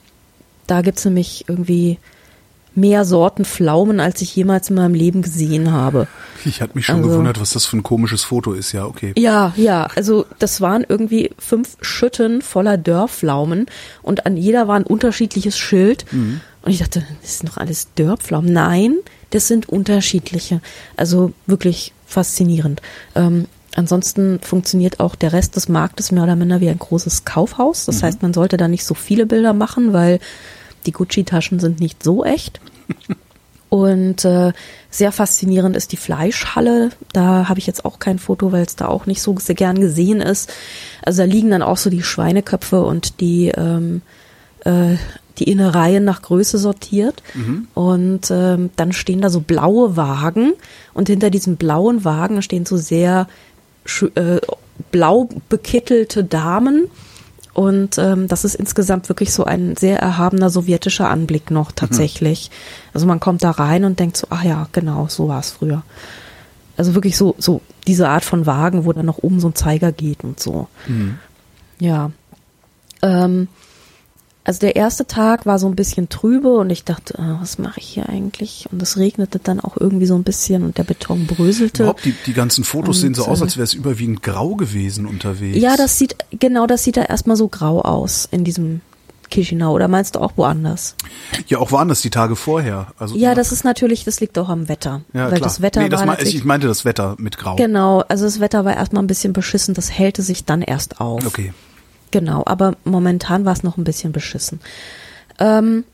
da 0.68 0.82
gibt's 0.82 1.04
nämlich 1.04 1.46
irgendwie 1.48 1.98
mehr 2.80 3.04
Sorten 3.04 3.44
Pflaumen, 3.44 4.00
als 4.00 4.20
ich 4.22 4.34
jemals 4.36 4.70
in 4.70 4.76
meinem 4.76 4.94
Leben 4.94 5.22
gesehen 5.22 5.72
habe. 5.72 6.06
Ich 6.44 6.60
hatte 6.62 6.74
mich 6.76 6.86
schon 6.86 6.96
Also- 6.96 7.10
gewundert, 7.10 7.40
was 7.40 7.50
das 7.50 7.66
für 7.66 7.76
ein 7.76 7.82
komisches 7.82 8.22
Foto 8.24 8.52
ist. 8.52 8.72
Ja, 8.72 8.86
okay. 8.86 9.12
Ja, 9.16 9.52
ja, 9.56 9.88
also 9.96 10.24
das 10.38 10.60
waren 10.60 10.84
irgendwie 10.88 11.30
fünf 11.38 11.76
Schütten 11.80 12.42
voller 12.42 12.76
Dörrpflaumen 12.76 13.66
und 14.02 14.26
an 14.26 14.36
jeder 14.36 14.68
war 14.68 14.76
ein 14.76 14.84
unterschiedliches 14.84 15.58
Schild. 15.58 16.04
Und 16.12 16.70
ich 16.72 16.78
dachte, 16.78 17.02
das 17.22 17.38
sind 17.38 17.50
doch 17.50 17.56
alles 17.56 17.88
Dörrpflaumen. 17.96 18.52
Nein, 18.52 18.96
das 19.30 19.48
sind 19.48 19.68
unterschiedliche. 19.68 20.60
Also 20.96 21.32
wirklich 21.46 21.92
faszinierend. 22.06 22.82
Ähm, 23.14 23.46
ansonsten 23.74 24.40
funktioniert 24.40 25.00
auch 25.00 25.14
der 25.14 25.32
Rest 25.32 25.56
des 25.56 25.68
Marktes 25.68 26.10
mehr 26.12 26.22
oder 26.24 26.36
minder 26.36 26.60
wie 26.60 26.68
ein 26.68 26.78
großes 26.78 27.24
Kaufhaus. 27.24 27.84
Das 27.86 28.02
heißt, 28.02 28.22
man 28.22 28.32
sollte 28.34 28.56
da 28.56 28.68
nicht 28.68 28.84
so 28.84 28.94
viele 28.94 29.26
Bilder 29.26 29.52
machen, 29.52 29.92
weil 29.92 30.20
die 30.86 30.92
Gucci-Taschen 30.92 31.60
sind 31.60 31.80
nicht 31.80 32.02
so 32.02 32.24
echt. 32.24 32.60
Und 33.70 34.24
äh, 34.24 34.52
sehr 34.90 35.12
faszinierend 35.12 35.76
ist 35.76 35.92
die 35.92 35.98
Fleischhalle. 35.98 36.90
Da 37.12 37.48
habe 37.48 37.58
ich 37.58 37.66
jetzt 37.66 37.84
auch 37.84 37.98
kein 37.98 38.18
Foto, 38.18 38.50
weil 38.50 38.64
es 38.64 38.76
da 38.76 38.86
auch 38.86 39.04
nicht 39.04 39.20
so 39.20 39.36
sehr 39.38 39.54
gern 39.54 39.78
gesehen 39.78 40.22
ist. 40.22 40.50
Also 41.04 41.22
da 41.22 41.26
liegen 41.26 41.50
dann 41.50 41.62
auch 41.62 41.76
so 41.76 41.90
die 41.90 42.02
Schweineköpfe 42.02 42.82
und 42.82 43.20
die 43.20 43.48
ähm, 43.48 44.00
äh, 44.64 44.96
die 45.38 45.50
Innereien 45.50 46.04
nach 46.04 46.22
Größe 46.22 46.58
sortiert. 46.58 47.22
Und 47.74 48.30
ähm, 48.30 48.70
dann 48.76 48.92
stehen 48.92 49.20
da 49.20 49.30
so 49.30 49.40
blaue 49.40 49.96
Wagen 49.96 50.52
und 50.94 51.08
hinter 51.08 51.30
diesen 51.30 51.56
blauen 51.56 52.04
Wagen 52.04 52.42
stehen 52.42 52.66
so 52.66 52.76
sehr 52.76 53.28
äh, 54.14 54.40
blau 54.90 55.28
bekittelte 55.48 56.24
Damen. 56.24 56.88
Und 57.58 57.98
ähm, 57.98 58.28
das 58.28 58.44
ist 58.44 58.54
insgesamt 58.54 59.08
wirklich 59.08 59.32
so 59.32 59.42
ein 59.42 59.74
sehr 59.74 59.98
erhabener 59.98 60.48
sowjetischer 60.48 61.10
Anblick 61.10 61.50
noch 61.50 61.72
tatsächlich. 61.72 62.52
Also 62.94 63.04
man 63.04 63.18
kommt 63.18 63.42
da 63.42 63.50
rein 63.50 63.82
und 63.82 63.98
denkt 63.98 64.16
so, 64.16 64.28
ach 64.30 64.44
ja, 64.44 64.68
genau, 64.70 65.08
so 65.08 65.26
war 65.26 65.40
es 65.40 65.50
früher. 65.50 65.82
Also 66.76 66.94
wirklich 66.94 67.16
so, 67.16 67.34
so 67.36 67.60
diese 67.88 68.08
Art 68.08 68.24
von 68.24 68.46
Wagen, 68.46 68.84
wo 68.84 68.92
dann 68.92 69.06
noch 69.06 69.18
oben 69.18 69.40
so 69.40 69.48
ein 69.48 69.56
Zeiger 69.56 69.90
geht 69.90 70.22
und 70.22 70.38
so. 70.38 70.68
Ja. 71.80 72.12
Ähm, 73.02 73.48
also 74.44 74.60
der 74.60 74.76
erste 74.76 75.06
Tag 75.06 75.44
war 75.44 75.58
so 75.58 75.66
ein 75.66 75.76
bisschen 75.76 76.08
trübe 76.08 76.56
und 76.56 76.70
ich 76.70 76.84
dachte, 76.84 77.18
ah, 77.18 77.38
was 77.40 77.58
mache 77.58 77.80
ich 77.80 77.86
hier 77.86 78.08
eigentlich? 78.08 78.66
Und 78.72 78.80
es 78.80 78.96
regnete 78.96 79.38
dann 79.38 79.60
auch 79.60 79.76
irgendwie 79.78 80.06
so 80.06 80.14
ein 80.14 80.22
bisschen 80.22 80.64
und 80.64 80.78
der 80.78 80.84
Beton 80.84 81.26
bröselte. 81.26 81.82
Überhaupt, 81.82 82.04
die, 82.04 82.14
die 82.26 82.32
ganzen 82.32 82.64
Fotos 82.64 82.96
Und, 82.96 83.02
sehen 83.02 83.14
so 83.14 83.26
aus, 83.26 83.40
äh, 83.40 83.44
als 83.44 83.56
wäre 83.56 83.64
es 83.64 83.74
überwiegend 83.74 84.22
grau 84.22 84.54
gewesen 84.54 85.04
unterwegs. 85.06 85.58
Ja, 85.58 85.76
das 85.76 85.98
sieht, 85.98 86.16
genau, 86.30 86.66
das 86.66 86.84
sieht 86.84 86.96
da 86.96 87.02
erstmal 87.02 87.36
so 87.36 87.48
grau 87.48 87.82
aus 87.82 88.26
in 88.30 88.44
diesem 88.44 88.80
Chisinau. 89.30 89.72
Oder 89.72 89.88
meinst 89.88 90.16
du 90.16 90.20
auch 90.20 90.32
woanders? 90.36 90.94
Ja, 91.48 91.58
auch 91.58 91.70
das 91.86 92.00
die 92.00 92.10
Tage 92.10 92.36
vorher. 92.36 92.88
Also, 92.98 93.16
Ja, 93.16 93.34
das 93.34 93.52
ist 93.52 93.64
natürlich, 93.64 94.04
das 94.04 94.20
liegt 94.20 94.38
auch 94.38 94.48
am 94.48 94.68
Wetter. 94.68 95.02
ja, 95.12 95.24
weil 95.24 95.32
klar. 95.32 95.40
das 95.40 95.60
Wetter 95.60 95.82
nee, 95.82 95.88
das 95.88 96.00
war 96.00 96.06
natürlich, 96.06 96.36
ich 96.36 96.44
meinte 96.44 96.66
das 96.66 96.84
Wetter 96.84 97.16
mit 97.18 97.38
grau. 97.38 97.56
genau, 97.56 98.00
also 98.08 98.24
das 98.24 98.40
Wetter 98.40 98.64
war 98.64 98.74
erstmal 98.74 99.02
ein 99.02 99.06
bisschen 99.06 99.32
beschissen, 99.32 99.74
das 99.74 99.90
hellte 99.90 100.22
sich 100.22 100.44
dann 100.44 100.62
erst 100.62 101.00
auf. 101.00 101.26
Okay. 101.26 101.52
Genau, 102.10 102.42
aber 102.46 102.76
momentan 102.84 103.44
war 103.44 103.52
es 103.52 103.62
noch 103.62 103.76
ein 103.76 103.84
bisschen 103.84 104.12
beschissen. 104.12 104.60
Ähm, 105.38 105.84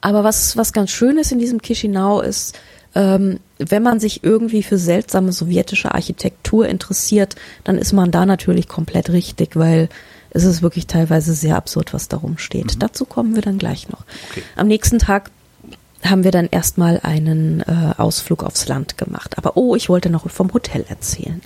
aber 0.00 0.24
was, 0.24 0.56
was 0.56 0.72
ganz 0.72 0.90
schön 0.90 1.18
ist 1.18 1.32
in 1.32 1.38
diesem 1.38 1.62
Chisinau 1.62 2.20
ist, 2.20 2.58
ähm, 2.94 3.40
wenn 3.58 3.82
man 3.82 4.00
sich 4.00 4.22
irgendwie 4.22 4.62
für 4.62 4.78
seltsame 4.78 5.32
sowjetische 5.32 5.94
Architektur 5.94 6.68
interessiert, 6.68 7.36
dann 7.64 7.78
ist 7.78 7.92
man 7.92 8.10
da 8.10 8.26
natürlich 8.26 8.68
komplett 8.68 9.10
richtig, 9.10 9.56
weil 9.56 9.88
es 10.30 10.44
ist 10.44 10.62
wirklich 10.62 10.86
teilweise 10.86 11.32
sehr 11.32 11.56
absurd, 11.56 11.94
was 11.94 12.08
da 12.08 12.18
rumsteht. 12.18 12.82
Dazu 12.82 13.04
kommen 13.04 13.34
wir 13.34 13.42
dann 13.42 13.58
gleich 13.58 13.88
noch. 13.88 14.04
Okay. 14.30 14.42
Am 14.56 14.66
nächsten 14.66 14.98
Tag 14.98 15.30
haben 16.04 16.24
wir 16.24 16.32
dann 16.32 16.48
erstmal 16.50 17.00
einen 17.02 17.60
äh, 17.60 17.94
Ausflug 17.96 18.42
aufs 18.42 18.68
Land 18.68 18.98
gemacht. 18.98 19.38
Aber 19.38 19.56
oh, 19.56 19.74
ich 19.74 19.88
wollte 19.88 20.10
noch 20.10 20.28
vom 20.28 20.52
Hotel 20.52 20.84
erzählen. 20.88 21.40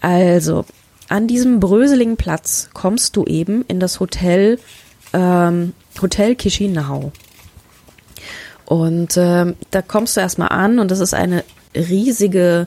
Also, 0.00 0.64
an 1.08 1.26
diesem 1.26 1.60
bröseligen 1.60 2.16
Platz 2.16 2.70
kommst 2.72 3.16
du 3.16 3.24
eben 3.24 3.64
in 3.68 3.80
das 3.80 4.00
Hotel, 4.00 4.58
ähm, 5.12 5.72
Hotel 6.00 6.36
Chisinau. 6.36 7.12
Und 8.64 9.16
ähm, 9.16 9.56
da 9.70 9.82
kommst 9.82 10.16
du 10.16 10.20
erstmal 10.20 10.48
an 10.48 10.78
und 10.78 10.90
das 10.90 11.00
ist 11.00 11.14
eine 11.14 11.44
riesige 11.74 12.66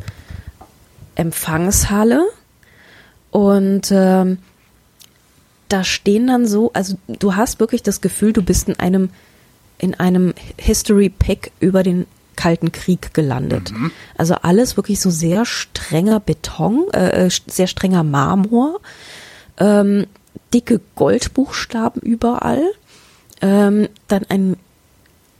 Empfangshalle. 1.16 2.28
Und 3.32 3.92
ähm, 3.92 4.38
da 5.70 5.84
stehen 5.84 6.28
dann 6.28 6.48
so, 6.48 6.72
also 6.74 6.98
du 7.08 7.36
hast 7.36 7.60
wirklich 7.60 7.84
das 7.84 8.02
Gefühl, 8.02 8.34
du 8.34 8.42
bist 8.42 8.70
in 8.70 8.80
einem 8.80 9.10
in 9.80 9.94
einem 9.94 10.34
History 10.58 11.10
Pick 11.10 11.52
über 11.60 11.84
den 11.84 12.08
Kalten 12.38 12.72
Krieg 12.72 13.14
gelandet. 13.14 13.74
Also 14.18 14.36
alles 14.36 14.78
wirklich 14.78 15.02
so 15.02 15.10
sehr 15.10 15.46
strenger 15.46 16.22
Beton, 16.22 16.86
äh, 16.94 17.26
äh, 17.26 17.30
sehr 17.48 17.68
strenger 17.68 18.04
Marmor, 18.04 18.80
ähm, 19.58 20.06
dicke 20.54 20.80
Goldbuchstaben 20.96 22.02
überall, 22.02 22.64
ähm, 23.42 23.90
dann 24.08 24.24
eine 24.30 24.56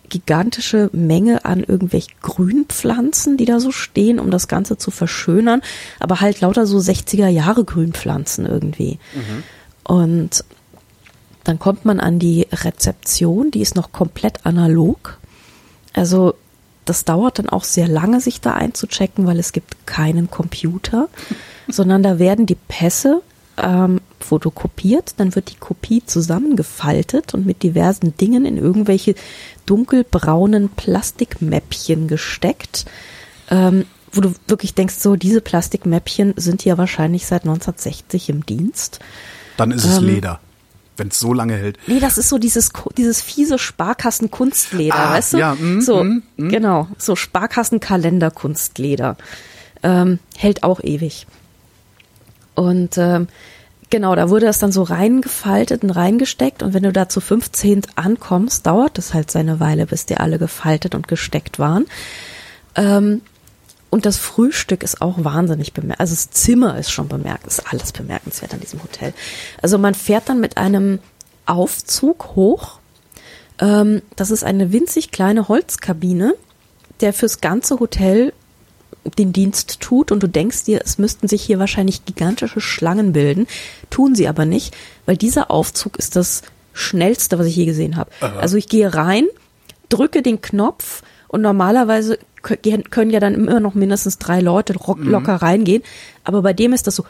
gigantische 0.10 0.90
Menge 0.94 1.46
an 1.46 1.64
irgendwelchen 1.64 2.14
Grünpflanzen, 2.22 3.38
die 3.38 3.46
da 3.46 3.60
so 3.60 3.72
stehen, 3.72 4.20
um 4.20 4.32
das 4.32 4.48
Ganze 4.48 4.78
zu 4.78 4.92
verschönern, 4.92 5.62
aber 6.00 6.22
halt 6.22 6.42
lauter 6.42 6.66
so 6.66 6.78
60er 6.78 7.28
Jahre 7.28 7.66
Grünpflanzen 7.66 8.46
irgendwie. 8.46 9.00
Und 9.84 10.44
dann 11.44 11.60
kommt 11.60 11.86
man 11.86 12.00
an 12.00 12.20
die 12.20 12.48
Rezeption, 12.52 13.52
die 13.52 13.62
ist 13.62 13.76
noch 13.76 13.92
komplett 13.92 14.46
analog. 14.46 15.18
Also 15.94 16.36
das 16.90 17.06
dauert 17.06 17.40
dann 17.40 17.50
auch 17.50 17.64
sehr 17.64 17.88
lange, 17.88 18.22
sich 18.22 18.42
da 18.42 18.54
einzuchecken, 18.54 19.26
weil 19.28 19.40
es 19.40 19.52
gibt 19.52 19.86
keinen 19.86 20.30
Computer, 20.30 21.10
sondern 21.68 22.04
da 22.04 22.20
werden 22.20 22.46
die 22.46 22.56
Pässe 22.56 23.22
ähm, 23.58 24.02
fotokopiert, 24.20 25.16
dann 25.18 25.36
wird 25.36 25.52
die 25.52 25.58
Kopie 25.58 26.04
zusammengefaltet 26.06 27.34
und 27.34 27.46
mit 27.46 27.64
diversen 27.64 28.16
Dingen 28.18 28.46
in 28.46 28.58
irgendwelche 28.58 29.16
dunkelbraunen 29.66 30.70
Plastikmäppchen 30.70 32.08
gesteckt, 32.08 32.86
ähm, 33.50 33.86
wo 34.12 34.22
du 34.22 34.34
wirklich 34.48 34.74
denkst, 34.74 34.96
so 34.96 35.16
diese 35.16 35.42
Plastikmäppchen 35.42 36.34
sind 36.38 36.64
ja 36.66 36.78
wahrscheinlich 36.78 37.26
seit 37.26 37.44
1960 37.44 38.30
im 38.30 38.46
Dienst. 38.46 39.00
Dann 39.58 39.72
ist 39.72 39.86
Ähm, 39.86 39.92
es 39.92 40.00
Leder. 40.00 40.40
Wenn 40.98 41.10
es 41.10 41.20
so 41.20 41.34
lange 41.34 41.56
hält. 41.56 41.78
Nee, 41.88 42.00
das 42.00 42.18
ist 42.18 42.30
so 42.30 42.38
dieses, 42.38 42.72
dieses 42.98 43.22
fiese 43.22 43.60
Sparkassen-Kunstleder, 43.60 44.96
Ah, 44.96 45.14
weißt 45.14 45.34
du? 45.34 45.38
ja, 45.38 45.56
mm, 45.56 45.82
so, 45.82 46.04
mm, 46.04 46.24
mm. 46.38 46.50
genau, 46.50 46.88
so 46.98 47.16
Sparkassen-Kalender-Kunstleder. 47.16 49.18
Ähm, 49.84 50.20
hält 50.36 50.64
auch 50.64 50.82
ewig. 50.84 51.28
Und 52.56 52.98
ähm, 52.98 53.28
genau, 53.92 54.16
da 54.16 54.30
wurde 54.30 54.48
das 54.48 54.58
dann 54.60 54.72
so 54.72 54.82
reingefaltet 54.84 55.84
und 55.84 55.92
reingesteckt 55.92 56.64
und 56.64 56.74
wenn 56.74 56.82
du 56.84 56.92
da 56.92 57.08
zu 57.10 57.22
15 57.22 57.84
ankommst, 57.96 58.66
dauert 58.66 58.98
es 58.98 59.14
halt 59.14 59.30
seine 59.30 59.60
Weile, 59.60 59.86
bis 59.86 60.08
die 60.08 60.18
alle 60.18 60.40
gefaltet 60.40 60.96
und 60.96 61.08
gesteckt 61.08 61.60
waren. 61.60 61.86
Ähm, 62.76 63.22
und 63.90 64.06
das 64.06 64.18
Frühstück 64.18 64.84
ist 64.84 65.02
auch 65.02 65.16
wahnsinnig 65.24 65.74
bemerkenswert. 65.74 66.00
Also 66.02 66.16
das 66.16 66.30
Zimmer 66.32 66.78
ist 66.78 66.92
schon 66.92 67.08
bemerkenswert, 67.08 67.66
ist 67.66 67.74
alles 67.74 67.92
bemerkenswert 67.92 68.54
an 68.54 68.60
diesem 68.60 68.84
Hotel. 68.84 69.14
Also 69.62 69.78
man 69.78 69.94
fährt 69.94 70.30
dann 70.30 70.40
mit 70.40 70.58
einem 70.58 71.00
Aufzug 71.46 72.36
hoch. 72.36 72.80
Ähm, 73.60 74.02
das 74.16 74.32
ist 74.32 74.44
eine 74.44 74.72
winzig 74.72 75.12
kleine 75.12 75.48
Holzkabine, 75.48 76.36
der 77.00 77.14
fürs 77.14 77.42
ganze 77.42 77.80
Hotel 77.80 78.34
den 79.18 79.32
Dienst 79.32 79.80
tut 79.80 80.12
und 80.12 80.22
du 80.22 80.28
denkst 80.28 80.66
dir, 80.66 80.82
es 80.84 80.98
müssten 80.98 81.30
sich 81.30 81.42
hier 81.42 81.60
wahrscheinlich 81.60 82.04
gigantische 82.06 82.60
Schlangen 82.60 83.14
bilden, 83.14 83.48
tun 83.90 84.16
sie 84.16 84.28
aber 84.28 84.46
nicht, 84.46 84.76
weil 85.06 85.16
dieser 85.16 85.50
Aufzug 85.50 85.98
ist 85.98 86.18
das 86.18 86.42
schnellste, 86.74 87.40
was 87.40 87.48
ich 87.48 87.56
je 87.56 87.66
gesehen 87.66 87.96
habe. 87.96 88.12
Also 88.38 88.58
ich 88.58 88.68
gehe 88.68 88.94
rein, 88.94 89.26
drücke 89.90 90.22
den 90.22 90.42
Knopf 90.42 91.04
und 91.30 91.42
normalerweise 91.42 92.20
können 92.42 93.10
ja 93.12 93.20
dann 93.20 93.34
immer 93.34 93.60
noch 93.60 93.74
mindestens 93.74 94.18
drei 94.18 94.40
Leute 94.42 94.78
ro- 94.78 94.98
locker 95.00 95.36
reingehen, 95.36 95.84
aber 96.24 96.42
bei 96.42 96.54
dem 96.54 96.74
ist 96.74 96.88
das 96.88 96.96
so 96.96 97.06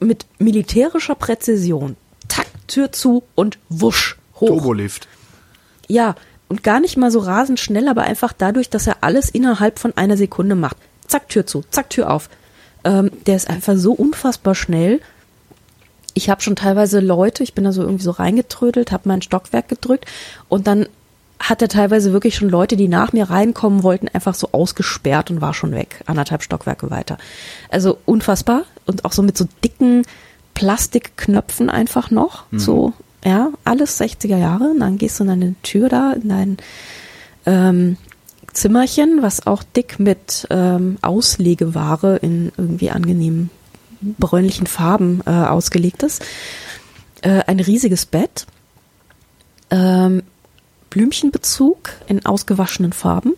mit 0.00 0.26
militärischer 0.38 1.14
Präzision. 1.14 1.96
Tack, 2.28 2.46
Tür 2.68 2.92
zu 2.92 3.24
und 3.34 3.58
wusch 3.68 4.16
hoch. 4.36 4.48
Turbolift. 4.48 5.08
Ja, 5.88 6.14
und 6.48 6.62
gar 6.62 6.80
nicht 6.80 6.96
mal 6.96 7.10
so 7.10 7.18
rasend 7.18 7.60
schnell, 7.60 7.88
aber 7.88 8.02
einfach 8.02 8.32
dadurch, 8.32 8.70
dass 8.70 8.86
er 8.86 8.98
alles 9.02 9.28
innerhalb 9.28 9.78
von 9.78 9.96
einer 9.96 10.16
Sekunde 10.16 10.54
macht. 10.54 10.76
Zack, 11.06 11.28
Tür 11.28 11.46
zu, 11.46 11.64
zack, 11.70 11.90
Tür 11.90 12.10
auf. 12.10 12.28
Ähm, 12.84 13.10
der 13.26 13.36
ist 13.36 13.50
einfach 13.50 13.76
so 13.76 13.92
unfassbar 13.92 14.54
schnell. 14.54 15.00
Ich 16.14 16.30
habe 16.30 16.40
schon 16.40 16.56
teilweise 16.56 17.00
Leute, 17.00 17.42
ich 17.42 17.54
bin 17.54 17.64
da 17.64 17.72
so 17.72 17.82
irgendwie 17.82 18.04
so 18.04 18.10
reingetrödelt, 18.12 18.90
habe 18.90 19.08
mein 19.08 19.22
Stockwerk 19.22 19.68
gedrückt 19.68 20.06
und 20.48 20.66
dann 20.66 20.88
hat 21.40 21.62
er 21.62 21.68
teilweise 21.68 22.12
wirklich 22.12 22.36
schon 22.36 22.50
Leute, 22.50 22.76
die 22.76 22.86
nach 22.86 23.12
mir 23.12 23.30
reinkommen 23.30 23.82
wollten, 23.82 24.08
einfach 24.08 24.34
so 24.34 24.50
ausgesperrt 24.52 25.30
und 25.30 25.40
war 25.40 25.54
schon 25.54 25.72
weg, 25.72 26.02
anderthalb 26.06 26.42
Stockwerke 26.42 26.90
weiter. 26.90 27.18
Also 27.70 27.98
unfassbar 28.04 28.64
und 28.86 29.04
auch 29.04 29.12
so 29.12 29.22
mit 29.22 29.36
so 29.36 29.46
dicken 29.64 30.04
Plastikknöpfen 30.54 31.70
einfach 31.70 32.10
noch, 32.10 32.44
so 32.52 32.92
ja, 33.24 33.50
alles 33.64 34.00
60er 34.00 34.36
Jahre. 34.36 34.64
Und 34.64 34.80
dann 34.80 34.98
gehst 34.98 35.18
du 35.18 35.24
in 35.24 35.28
deine 35.28 35.54
Tür 35.62 35.88
da, 35.88 36.12
in 36.12 36.28
dein 36.28 36.56
ähm, 37.46 37.96
Zimmerchen, 38.52 39.22
was 39.22 39.46
auch 39.46 39.62
dick 39.62 39.98
mit 39.98 40.46
ähm, 40.50 40.98
Auslegeware 41.02 42.16
in 42.16 42.52
irgendwie 42.56 42.90
angenehmen 42.90 43.50
bräunlichen 44.00 44.66
Farben 44.66 45.22
äh, 45.26 45.30
ausgelegt 45.30 46.02
ist. 46.02 46.24
Äh, 47.22 47.42
ein 47.46 47.60
riesiges 47.60 48.06
Bett, 48.06 48.46
ähm, 49.70 50.22
Blümchenbezug 50.90 51.90
in 52.08 52.26
ausgewaschenen 52.26 52.92
Farben, 52.92 53.34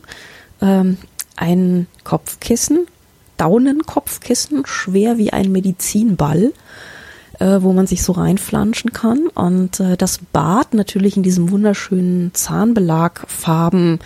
ähm, 0.61 0.97
ein 1.37 1.87
Kopfkissen, 2.05 2.87
Daunenkopfkissen, 3.37 4.65
schwer 4.67 5.19
wie 5.19 5.33
ein 5.33 5.53
Medizinball, 5.53 6.53
äh, 7.39 7.59
wo 7.61 7.73
man 7.73 7.87
sich 7.87 8.03
so 8.03 8.13
reinflanschen 8.13 8.93
kann. 8.93 9.27
Und 9.29 9.81
äh, 9.81 9.97
das 9.97 10.19
Bad 10.33 10.75
natürlich 10.75 11.17
in 11.17 11.23
diesem 11.23 11.51
wunderschönen 11.51 12.33
Zahnbelagfarben 12.35 14.01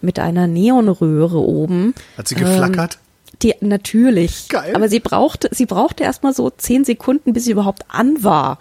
mit 0.00 0.18
einer 0.18 0.46
Neonröhre 0.46 1.38
oben. 1.38 1.94
Hat 2.18 2.28
sie 2.28 2.34
geflackert? 2.34 2.98
Die 3.42 3.54
natürlich. 3.60 4.48
Geil. 4.48 4.74
Aber 4.76 4.88
sie 4.88 5.00
brauchte, 5.00 5.48
sie 5.52 5.66
brauchte 5.66 6.04
erstmal 6.04 6.34
so 6.34 6.50
zehn 6.50 6.84
Sekunden, 6.84 7.32
bis 7.32 7.44
sie 7.44 7.52
überhaupt 7.52 7.84
an 7.88 8.22
war. 8.22 8.58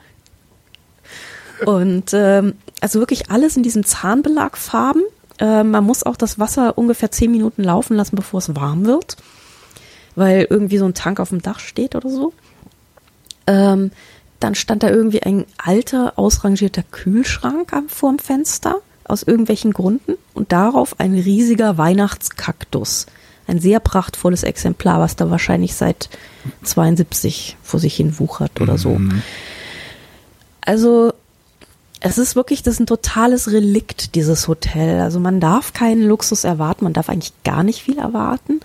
Und 1.66 2.12
ähm, 2.14 2.54
also 2.82 3.00
wirklich 3.00 3.32
alles 3.32 3.56
in 3.56 3.64
diesem 3.64 3.86
Zahnbelagfarben. 3.86 5.04
Äh, 5.40 5.64
man 5.64 5.84
muss 5.84 6.04
auch 6.04 6.18
das 6.18 6.40
Wasser 6.40 6.78
ungefähr 6.78 7.12
zehn 7.12 7.32
Minuten 7.32 7.64
laufen 7.64 7.96
lassen, 7.96 8.16
bevor 8.16 8.40
es 8.40 8.56
warm 8.56 8.86
wird, 8.86 9.18
weil 10.16 10.48
irgendwie 10.50 10.78
so 10.78 10.86
ein 10.86 10.94
Tank 10.94 11.20
auf 11.20 11.30
dem 11.30 11.42
Dach 11.42 11.60
steht 11.60 11.96
oder 11.96 12.10
so. 12.10 12.34
Ähm, 13.48 13.92
dann 14.40 14.56
stand 14.56 14.84
da 14.84 14.90
irgendwie 14.90 15.22
ein 15.22 15.46
alter, 15.58 16.14
ausrangierter 16.18 16.84
Kühlschrank 16.84 17.72
vorm 17.88 18.18
Fenster 18.18 18.78
aus 19.04 19.24
irgendwelchen 19.24 19.72
Gründen 19.72 20.14
und 20.34 20.52
darauf 20.52 21.00
ein 21.00 21.14
riesiger 21.14 21.78
Weihnachtskaktus. 21.78 23.06
Ein 23.48 23.60
sehr 23.60 23.80
prachtvolles 23.80 24.44
Exemplar, 24.44 25.00
was 25.00 25.16
da 25.16 25.30
wahrscheinlich 25.30 25.76
seit 25.76 26.10
72 26.64 27.58
vor 27.62 27.80
sich 27.80 27.96
hin 27.96 28.18
wuchert 28.20 28.62
oder 28.62 28.78
so. 28.78 29.00
Also 30.62 31.14
es 32.02 32.18
ist 32.18 32.36
wirklich, 32.36 32.64
das 32.64 32.76
ist 32.76 32.80
ein 32.82 32.88
totales 32.88 33.52
Relikt, 33.52 34.16
dieses 34.16 34.48
Hotel. 34.48 35.00
Also 35.00 35.20
man 35.20 35.40
darf 35.40 35.72
keinen 35.72 36.02
Luxus 36.02 36.44
erwarten, 36.44 36.84
man 36.84 36.94
darf 36.94 37.10
eigentlich 37.10 37.34
gar 37.44 37.64
nicht 37.64 37.84
viel 37.84 38.00
erwarten. 38.00 38.60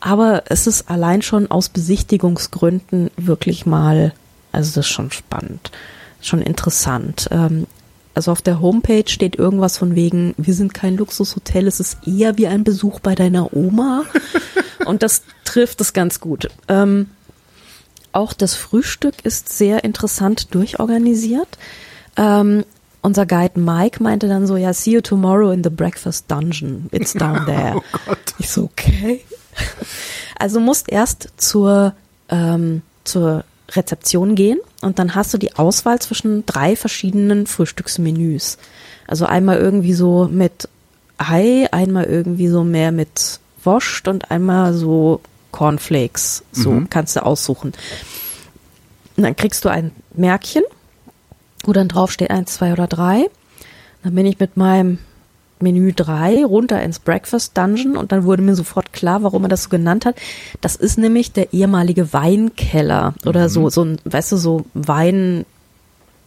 Aber 0.00 0.44
es 0.46 0.66
ist 0.66 0.90
allein 0.90 1.22
schon 1.22 1.50
aus 1.50 1.70
Besichtigungsgründen 1.70 3.10
wirklich 3.16 3.64
mal, 3.64 4.12
also 4.52 4.68
das 4.74 4.86
ist 4.86 4.92
schon 4.92 5.10
spannend, 5.10 5.70
schon 6.20 6.42
interessant. 6.42 7.28
Ähm, 7.30 7.66
also 8.14 8.30
auf 8.30 8.42
der 8.42 8.60
Homepage 8.60 9.08
steht 9.08 9.36
irgendwas 9.36 9.78
von 9.78 9.94
wegen, 9.94 10.34
wir 10.36 10.52
sind 10.52 10.74
kein 10.74 10.98
Luxushotel, 10.98 11.66
es 11.66 11.80
ist 11.80 12.06
eher 12.06 12.36
wie 12.36 12.46
ein 12.46 12.64
Besuch 12.64 13.00
bei 13.00 13.14
deiner 13.14 13.56
Oma. 13.56 14.04
Und 14.84 15.02
das 15.02 15.22
trifft 15.44 15.80
es 15.80 15.94
ganz 15.94 16.20
gut. 16.20 16.50
Ähm, 16.68 17.08
auch 18.12 18.34
das 18.34 18.54
Frühstück 18.54 19.14
ist 19.24 19.48
sehr 19.56 19.84
interessant 19.84 20.54
durchorganisiert. 20.54 21.48
Ähm, 22.16 22.64
unser 23.02 23.26
Guide 23.26 23.60
Mike 23.60 24.02
meinte 24.02 24.28
dann 24.28 24.46
so, 24.46 24.56
ja, 24.56 24.72
see 24.72 24.92
you 24.92 25.00
tomorrow 25.00 25.50
in 25.50 25.62
the 25.62 25.70
breakfast 25.70 26.30
dungeon. 26.30 26.88
It's 26.90 27.12
down 27.12 27.44
there. 27.46 27.74
Oh 27.76 27.98
Gott. 28.06 28.18
Ich 28.38 28.48
so, 28.48 28.64
okay. 28.64 29.20
Also 30.38 30.58
musst 30.58 30.90
erst 30.90 31.28
zur, 31.36 31.94
ähm, 32.28 32.82
zur 33.04 33.44
Rezeption 33.72 34.34
gehen 34.34 34.58
und 34.82 34.98
dann 34.98 35.14
hast 35.14 35.34
du 35.34 35.38
die 35.38 35.56
Auswahl 35.56 35.98
zwischen 36.00 36.46
drei 36.46 36.76
verschiedenen 36.76 37.46
Frühstücksmenüs. 37.46 38.58
Also 39.06 39.26
einmal 39.26 39.58
irgendwie 39.58 39.94
so 39.94 40.28
mit 40.30 40.68
Ei, 41.16 41.68
einmal 41.70 42.04
irgendwie 42.04 42.48
so 42.48 42.64
mehr 42.64 42.90
mit 42.90 43.38
Wurst 43.62 44.08
und 44.08 44.30
einmal 44.30 44.74
so 44.74 45.20
Cornflakes. 45.52 46.42
So 46.52 46.82
kannst 46.90 47.16
du 47.16 47.24
aussuchen. 47.24 47.72
Und 49.16 49.22
dann 49.22 49.36
kriegst 49.36 49.64
du 49.64 49.68
ein 49.68 49.92
Märkchen, 50.14 50.64
wo 51.64 51.72
dann 51.72 51.88
drauf 51.88 52.12
steht 52.12 52.30
eins, 52.30 52.54
zwei 52.54 52.72
oder 52.72 52.86
drei. 52.86 53.26
Dann 54.02 54.14
bin 54.14 54.26
ich 54.26 54.38
mit 54.38 54.56
meinem 54.56 54.98
Menü 55.60 55.92
3 55.92 56.44
runter 56.44 56.82
ins 56.82 56.98
Breakfast 56.98 57.56
Dungeon 57.56 57.96
und 57.96 58.12
dann 58.12 58.24
wurde 58.24 58.42
mir 58.42 58.54
sofort 58.54 58.92
klar, 58.92 59.22
warum 59.22 59.44
er 59.44 59.48
das 59.48 59.64
so 59.64 59.68
genannt 59.70 60.04
hat. 60.04 60.16
Das 60.60 60.76
ist 60.76 60.98
nämlich 60.98 61.32
der 61.32 61.52
ehemalige 61.52 62.12
Weinkeller 62.12 63.14
oder 63.24 63.48
so, 63.48 63.70
so 63.70 63.84
ein, 63.84 63.98
weißt 64.04 64.32
du, 64.32 64.36
so 64.36 64.66
Wein 64.74 65.46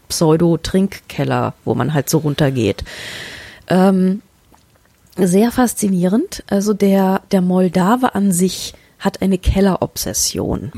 Pseudo-Trinkkeller, 0.10 1.54
wo 1.66 1.76
man 1.76 1.94
halt 1.94 2.10
so 2.10 2.20
runtergeht. 2.20 2.84
Ähm, 3.68 4.22
sehr 5.18 5.52
faszinierend. 5.52 6.44
Also 6.50 6.74
der, 6.74 7.22
der 7.32 7.42
Moldave 7.42 8.16
an 8.16 8.32
sich 8.32 8.74
hat 9.00 9.22
eine 9.22 9.38
Kellerobsession. 9.38 10.72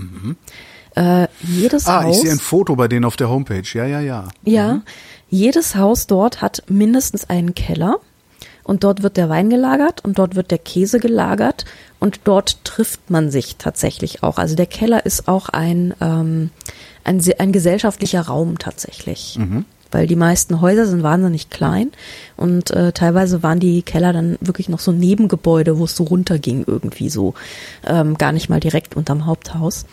Äh, 1.00 1.28
jedes 1.44 1.88
Ah, 1.88 2.04
Haus. 2.04 2.18
ich 2.18 2.24
sehe 2.24 2.32
ein 2.32 2.40
Foto 2.40 2.76
bei 2.76 2.88
denen 2.90 3.06
auf 3.06 3.16
der 3.16 3.30
Homepage. 3.30 3.64
Ja, 3.74 3.86
ja, 3.86 4.02
ja. 4.02 4.28
Ja, 4.44 4.82
jedes 5.30 5.76
Haus 5.76 6.08
dort 6.08 6.42
hat 6.42 6.64
mindestens 6.68 7.30
einen 7.30 7.56
Keller 7.56 8.00
und 8.64 8.84
dort 8.84 9.02
wird 9.02 9.16
der 9.16 9.30
Wein 9.30 9.50
gelagert 9.50 10.04
und 10.04 10.20
dort 10.20 10.36
wird 10.36 10.52
der 10.52 10.58
Käse 10.58 11.00
gelagert 11.00 11.64
und 12.00 12.20
dort 12.26 12.64
trifft 12.66 13.10
man 13.10 13.32
sich 13.32 13.56
tatsächlich 13.56 14.24
auch. 14.24 14.38
Also 14.38 14.56
der 14.56 14.66
Keller 14.66 15.06
ist 15.06 15.28
auch 15.30 15.48
ein, 15.50 15.94
ähm, 16.02 16.50
ein, 17.06 17.22
ein 17.38 17.52
gesellschaftlicher 17.54 18.22
Raum 18.22 18.58
tatsächlich. 18.60 19.40
Weil 19.92 20.06
die 20.06 20.16
meisten 20.16 20.62
Häuser 20.62 20.86
sind 20.86 21.02
wahnsinnig 21.02 21.50
klein 21.50 21.92
und 22.38 22.70
äh, 22.72 22.92
teilweise 22.92 23.42
waren 23.42 23.60
die 23.60 23.82
Keller 23.82 24.14
dann 24.14 24.38
wirklich 24.40 24.70
noch 24.70 24.80
so 24.80 24.92
Nebengebäude, 24.92 25.80
wo 25.80 25.86
es 25.86 25.96
so 25.96 26.04
runterging 26.04 26.64
irgendwie 26.68 27.10
so. 27.10 27.34
Ähm, 27.88 28.16
gar 28.18 28.32
nicht 28.32 28.50
mal 28.50 28.60
direkt 28.60 28.96
unterm 28.96 29.26
Haupthaus. 29.26 29.86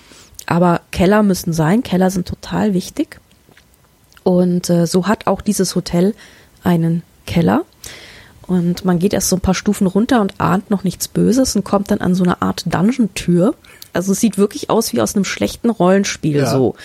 Aber 0.47 0.81
Keller 0.93 1.23
müssen 1.23 1.53
sein, 1.53 1.83
Keller 1.83 2.11
sind 2.11 2.27
total 2.29 2.73
wichtig. 2.75 3.21
Und 4.23 4.71
äh, 4.71 4.87
so 4.87 5.07
hat 5.07 5.27
auch 5.27 5.41
dieses 5.41 5.75
Hotel 5.75 6.15
einen 6.65 7.03
Keller. 7.27 7.65
Und 8.47 8.85
man 8.85 8.99
geht 9.01 9.13
erst 9.13 9.29
so 9.29 9.37
ein 9.37 9.41
paar 9.41 9.55
Stufen 9.55 9.87
runter 9.89 10.21
und 10.21 10.41
ahnt 10.41 10.71
noch 10.71 10.85
nichts 10.85 11.09
Böses 11.09 11.57
und 11.57 11.65
kommt 11.65 11.91
dann 11.91 12.01
an 12.01 12.15
so 12.15 12.23
eine 12.23 12.43
Art 12.43 12.63
Dungeon-Tür. 12.67 13.55
Also 13.93 14.13
es 14.13 14.21
sieht 14.21 14.39
wirklich 14.39 14.71
aus 14.71 14.93
wie 14.93 15.01
aus 15.01 15.17
einem 15.17 15.25
schlechten 15.25 15.69
Rollenspiel 15.71 16.37
Ja. 16.37 16.51
so. 16.51 16.77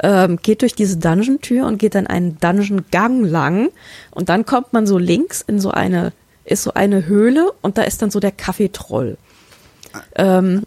Ähm, 0.00 0.38
geht 0.42 0.62
durch 0.62 0.74
diese 0.74 0.96
Dungeon-Tür 0.96 1.66
und 1.66 1.78
geht 1.78 1.94
dann 1.96 2.06
einen 2.06 2.38
Dungeon-Gang 2.38 3.24
lang. 3.24 3.70
Und 4.12 4.28
dann 4.28 4.46
kommt 4.46 4.72
man 4.72 4.86
so 4.86 4.98
links 4.98 5.42
in 5.42 5.58
so 5.60 5.70
eine, 5.72 6.12
ist 6.44 6.62
so 6.62 6.74
eine 6.74 7.06
Höhle 7.06 7.50
und 7.62 7.78
da 7.78 7.82
ist 7.82 8.00
dann 8.02 8.10
so 8.10 8.20
der 8.20 8.32
Kaffeetroll. 8.32 9.16
Ähm, 10.14 10.62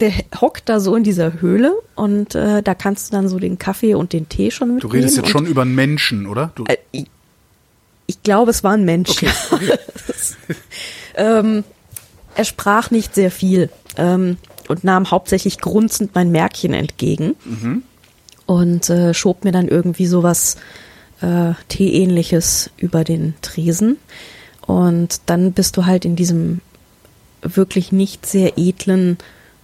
der 0.00 0.12
hockt 0.40 0.68
da 0.68 0.80
so 0.80 0.94
in 0.94 1.04
dieser 1.04 1.40
Höhle 1.40 1.72
und 1.94 2.34
äh, 2.34 2.62
da 2.62 2.74
kannst 2.74 3.08
du 3.08 3.16
dann 3.16 3.28
so 3.28 3.38
den 3.38 3.58
Kaffee 3.58 3.94
und 3.94 4.12
den 4.12 4.28
Tee 4.28 4.50
schon 4.50 4.68
Du 4.68 4.74
mitnehmen. 4.74 4.92
redest 4.92 5.16
jetzt 5.16 5.30
schon 5.30 5.46
über 5.46 5.62
einen 5.62 5.74
Menschen, 5.74 6.26
oder? 6.26 6.52
Du, 6.54 6.64
äh, 6.66 6.76
ich, 6.92 7.06
ich 8.06 8.22
glaube, 8.22 8.50
es 8.50 8.62
waren 8.62 8.84
Menschen. 8.84 9.28
ähm, 11.16 11.64
er 12.34 12.44
sprach 12.44 12.90
nicht 12.90 13.14
sehr 13.14 13.30
viel 13.30 13.70
ähm, 13.96 14.36
und 14.68 14.84
nahm 14.84 15.10
hauptsächlich 15.10 15.58
grunzend 15.58 16.14
mein 16.14 16.30
Märkchen 16.30 16.74
entgegen 16.74 17.34
und 18.46 18.90
äh, 18.90 19.14
schob 19.14 19.44
mir 19.44 19.52
dann 19.52 19.68
irgendwie 19.68 20.06
sowas 20.06 20.56
äh, 21.20 21.52
Teeähnliches 21.68 22.70
über 22.76 23.04
den 23.04 23.34
Tresen. 23.42 23.96
Und 24.66 25.20
dann 25.26 25.52
bist 25.52 25.76
du 25.76 25.86
halt 25.86 26.04
in 26.04 26.16
diesem 26.16 26.60
wirklich 27.42 27.92
nicht 27.92 28.26
sehr 28.26 28.58
edlen 28.58 29.16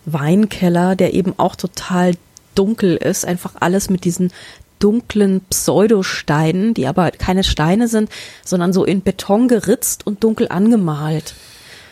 Weinkeller, 0.05 0.97
der 0.97 1.15
eben 1.15 1.35
auch 1.37 1.57
total 1.57 2.15
dunkel 2.55 2.97
ist, 2.97 3.25
einfach 3.25 3.55
alles 3.61 3.89
mit 3.89 4.05
diesen 4.05 4.33
dunklen 4.79 5.41
Pseudosteinen, 5.49 6.75
die 6.75 6.87
aber 6.87 7.13
keine 7.13 7.45
Steine 7.45 7.87
sind, 7.87 8.11
sondern 8.45 8.73
so 8.73 8.85
in 8.85 9.01
Beton 9.01 9.47
geritzt 9.47 10.07
und 10.07 10.25
dunkel 10.25 10.49
angemalt. 10.49 11.35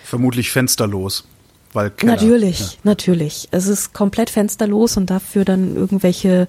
Vermutlich 0.02 0.50
fensterlos. 0.50 1.24
Weil 1.72 1.90
Keller, 1.90 2.14
natürlich, 2.14 2.60
ja. 2.60 2.78
natürlich. 2.82 3.48
Es 3.52 3.68
ist 3.68 3.92
komplett 3.92 4.28
fensterlos 4.28 4.96
und 4.96 5.08
dafür 5.08 5.44
dann 5.44 5.76
irgendwelche, 5.76 6.48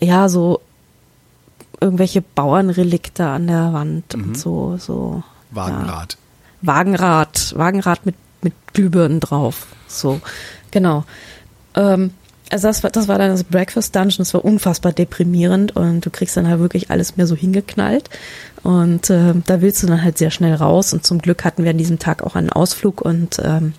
ja, 0.00 0.30
so 0.30 0.62
irgendwelche 1.78 2.22
Bauernrelikte 2.22 3.26
an 3.26 3.46
der 3.46 3.72
Wand 3.74 4.14
und 4.14 4.38
so, 4.38 4.76
so. 4.78 5.22
Wagenrad. 5.50 6.14
Ja. 6.62 6.68
Wagenrad, 6.68 7.54
Wagenrad 7.56 8.06
mit, 8.06 8.14
mit 8.42 8.54
Glühbirnen 8.72 9.20
drauf. 9.20 9.66
So, 9.88 10.20
genau. 10.70 11.04
Ähm, 11.74 12.12
also 12.50 12.66
das 12.66 12.82
war, 12.82 12.90
das 12.90 13.06
war 13.06 13.16
dann 13.18 13.30
das 13.30 13.44
Breakfast 13.44 13.94
Dungeon, 13.94 14.18
das 14.18 14.34
war 14.34 14.44
unfassbar 14.44 14.92
deprimierend 14.92 15.76
und 15.76 16.04
du 16.04 16.10
kriegst 16.10 16.36
dann 16.36 16.48
halt 16.48 16.58
wirklich 16.58 16.90
alles 16.90 17.16
mehr 17.16 17.28
so 17.28 17.36
hingeknallt 17.36 18.10
und 18.64 19.08
äh, 19.08 19.34
da 19.46 19.60
willst 19.60 19.82
du 19.82 19.86
dann 19.86 20.02
halt 20.02 20.18
sehr 20.18 20.32
schnell 20.32 20.54
raus 20.54 20.92
und 20.92 21.06
zum 21.06 21.20
Glück 21.20 21.44
hatten 21.44 21.62
wir 21.62 21.70
an 21.70 21.78
diesem 21.78 22.00
Tag 22.00 22.22
auch 22.24 22.34
einen 22.34 22.50
Ausflug 22.50 23.02
und 23.02 23.38
ähm, 23.44 23.74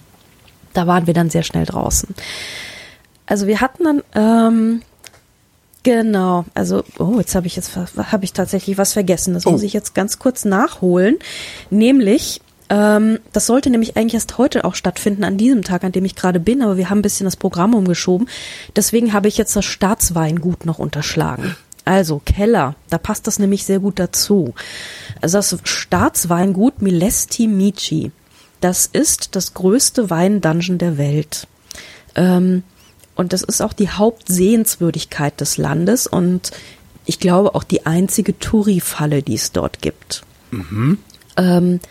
da 0.73 0.87
waren 0.87 1.05
wir 1.05 1.13
dann 1.13 1.29
sehr 1.29 1.43
schnell 1.43 1.65
draußen. 1.65 2.15
Also 3.25 3.45
wir 3.45 3.59
hatten 3.59 3.83
dann 3.83 4.03
ähm, 4.15 4.81
genau, 5.83 6.45
also 6.53 6.83
oh 6.97 7.17
jetzt 7.17 7.35
habe 7.35 7.47
ich 7.47 7.57
jetzt 7.57 7.75
habe 7.75 8.23
ich 8.23 8.31
tatsächlich 8.31 8.77
was 8.77 8.93
vergessen, 8.93 9.33
das 9.33 9.45
Oh. 9.45 9.51
muss 9.51 9.63
ich 9.63 9.73
jetzt 9.73 9.93
ganz 9.95 10.17
kurz 10.17 10.45
nachholen, 10.45 11.17
nämlich 11.69 12.39
ähm, 12.71 13.19
das 13.33 13.47
sollte 13.47 13.69
nämlich 13.69 13.97
eigentlich 13.97 14.13
erst 14.13 14.37
heute 14.37 14.63
auch 14.63 14.75
stattfinden, 14.75 15.25
an 15.25 15.37
diesem 15.37 15.61
Tag, 15.61 15.83
an 15.83 15.91
dem 15.91 16.05
ich 16.05 16.15
gerade 16.15 16.39
bin, 16.39 16.61
aber 16.61 16.77
wir 16.77 16.89
haben 16.89 16.99
ein 16.99 17.03
bisschen 17.03 17.25
das 17.25 17.35
Programm 17.35 17.75
umgeschoben. 17.75 18.29
Deswegen 18.77 19.11
habe 19.11 19.27
ich 19.27 19.37
jetzt 19.37 19.57
das 19.57 19.65
Staatsweingut 19.65 20.65
noch 20.65 20.79
unterschlagen. 20.79 21.57
Also 21.83 22.21
Keller, 22.23 22.75
da 22.89 22.97
passt 22.97 23.27
das 23.27 23.39
nämlich 23.39 23.65
sehr 23.65 23.79
gut 23.79 23.99
dazu. 23.99 24.53
Also 25.19 25.39
das 25.39 25.57
Staatsweingut 25.65 26.81
Milesti 26.81 27.47
Mici, 27.47 28.11
das 28.61 28.85
ist 28.85 29.35
das 29.35 29.53
größte 29.53 30.09
Weindungeon 30.09 30.77
der 30.77 30.97
Welt. 30.97 31.47
Ähm, 32.15 32.63
und 33.15 33.33
das 33.33 33.43
ist 33.43 33.61
auch 33.61 33.73
die 33.73 33.89
Hauptsehenswürdigkeit 33.89 35.41
des 35.41 35.57
Landes 35.57 36.07
und 36.07 36.51
ich 37.05 37.19
glaube 37.19 37.53
auch 37.53 37.65
die 37.65 37.85
einzige 37.85 38.39
Touri-Falle, 38.39 39.23
die 39.23 39.35
es 39.35 39.51
dort 39.51 39.81
gibt. 39.81 40.23
Ähm, 41.35 41.81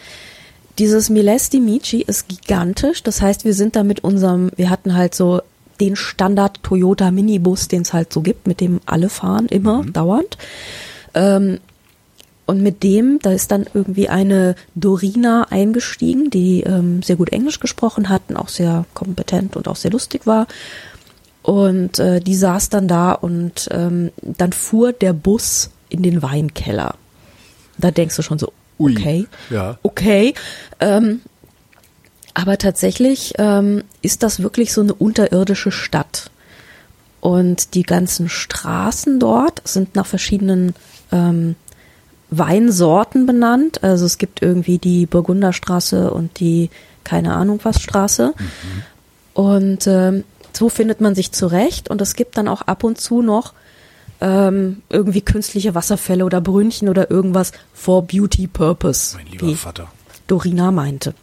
dieses 0.81 1.11
Milesti 1.11 1.61
Mici 1.61 2.01
ist 2.01 2.27
gigantisch. 2.27 3.03
Das 3.03 3.21
heißt, 3.21 3.45
wir 3.45 3.53
sind 3.53 3.77
da 3.77 3.85
mit 3.85 4.03
unserem, 4.03 4.51
wir 4.57 4.71
hatten 4.71 4.97
halt 4.97 5.15
so 5.15 5.43
den 5.79 5.95
Standard 5.95 6.63
Toyota 6.63 7.11
Minibus, 7.11 7.69
den 7.69 7.83
es 7.83 7.93
halt 7.93 8.11
so 8.11 8.23
gibt, 8.23 8.47
mit 8.47 8.61
dem 8.61 8.81
alle 8.87 9.11
fahren, 9.11 9.47
immer, 9.47 9.85
dauernd. 9.85 10.39
Ähm, 11.13 11.59
und 12.47 12.63
mit 12.63 12.83
dem, 12.83 13.19
da 13.21 13.31
ist 13.31 13.53
dann 13.53 13.67
irgendwie 13.75 14.09
eine 14.09 14.57
Dorina 14.75 15.49
eingestiegen, 15.51 16.31
die 16.31 16.63
ähm, 16.63 17.03
sehr 17.03 17.17
gut 17.17 17.31
Englisch 17.31 17.61
gesprochen 17.61 18.09
hat 18.09 18.23
und 18.29 18.37
auch 18.39 18.49
sehr 18.49 18.87
kompetent 18.95 19.57
und 19.57 19.69
auch 19.69 19.77
sehr 19.77 19.91
lustig 19.91 20.27
war. 20.27 20.47
Und 21.43 21.99
äh, 21.99 22.21
die 22.21 22.35
saß 22.35 22.71
dann 22.71 22.89
da 22.89 23.13
und 23.13 23.69
ähm, 23.71 24.13
dann 24.23 24.55
fuhr 24.55 24.95
der 24.95 25.13
Bus 25.13 25.71
in 25.91 26.03
den 26.03 26.23
Weinkeller. 26.23 26.95
Da 27.77 27.91
denkst 27.91 28.17
du 28.17 28.23
schon 28.23 28.39
so, 28.39 28.53
Ui, 28.81 28.97
okay, 28.97 29.27
ja. 29.51 29.79
okay. 29.83 30.35
Ähm, 30.81 31.21
aber 32.35 32.59
tatsächlich 32.59 33.35
ähm, 33.39 33.85
ist 34.03 34.23
das 34.23 34.43
wirklich 34.43 34.73
so 34.73 34.81
eine 34.81 34.95
unterirdische 34.95 35.71
Stadt. 35.71 36.31
Und 37.21 37.75
die 37.75 37.83
ganzen 37.83 38.29
Straßen 38.31 39.21
dort 39.21 39.61
sind 39.69 39.95
nach 39.95 40.07
verschiedenen 40.07 40.75
ähm, 41.13 41.55
Weinsorten 42.31 43.27
benannt. 43.27 43.85
Also 43.85 44.07
es 44.07 44.17
gibt 44.17 44.41
irgendwie 44.41 44.79
die 44.79 45.05
Burgunderstraße 45.05 46.11
und 46.11 46.41
die 46.41 46.71
keine 47.05 47.35
Ahnung 47.35 47.61
was 47.63 47.83
Straße. 47.83 48.33
Und 49.35 49.87
ähm, 49.87 50.25
so 50.53 50.69
findet 50.69 51.01
man 51.01 51.15
sich 51.15 51.33
zurecht. 51.33 51.91
Und 51.91 52.01
es 52.01 52.15
gibt 52.15 52.39
dann 52.39 52.49
auch 52.49 52.63
ab 52.63 52.85
und 52.85 52.99
zu 52.99 53.21
noch 53.21 53.53
ähm, 54.21 54.83
irgendwie 54.89 55.23
künstliche 55.23 55.75
Wasserfälle 55.75 56.25
oder 56.25 56.41
Brünnchen 56.41 56.89
oder 56.89 57.11
irgendwas 57.11 57.53
for 57.73 58.07
beauty 58.07 58.47
purpose. 58.47 59.17
Mein 59.17 59.27
lieber 59.27 59.55
Vater. 59.55 59.89
Dorina 60.27 60.71
meinte. 60.71 61.15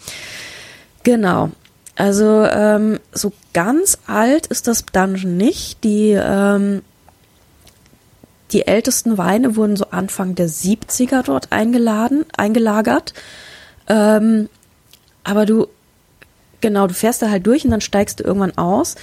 Genau. 1.04 1.52
Also 1.95 2.45
ähm, 2.45 3.00
so 3.12 3.34
ganz 3.54 3.98
alt 4.06 4.48
ist 4.48 4.68
das 4.68 4.86
Dungeon 4.86 5.38
nicht. 5.38 5.84
Die, 5.84 6.12
ähm, 6.12 6.82
die 8.52 8.68
ältesten 8.68 9.18
Weine 9.18 9.56
wurden 9.56 9.76
so 9.76 9.88
Anfang 9.91 10.36
der 10.36 10.50
70er 10.50 11.24
dort 11.24 11.52
eingeladen, 11.52 12.26
eingelagert. 12.36 13.14
Ähm, 13.88 14.50
aber 15.24 15.45
du, 15.45 15.68
genau, 16.62 16.88
du 16.88 16.93
fährst 16.93 17.22
da 17.22 17.30
halt 17.30 17.48
durch 17.48 17.66
und 17.66 17.72
dann 17.72 17.82
steigst 17.82 18.20
du 18.20 18.24
irgendwann 18.24 18.58
aus 18.58 18.95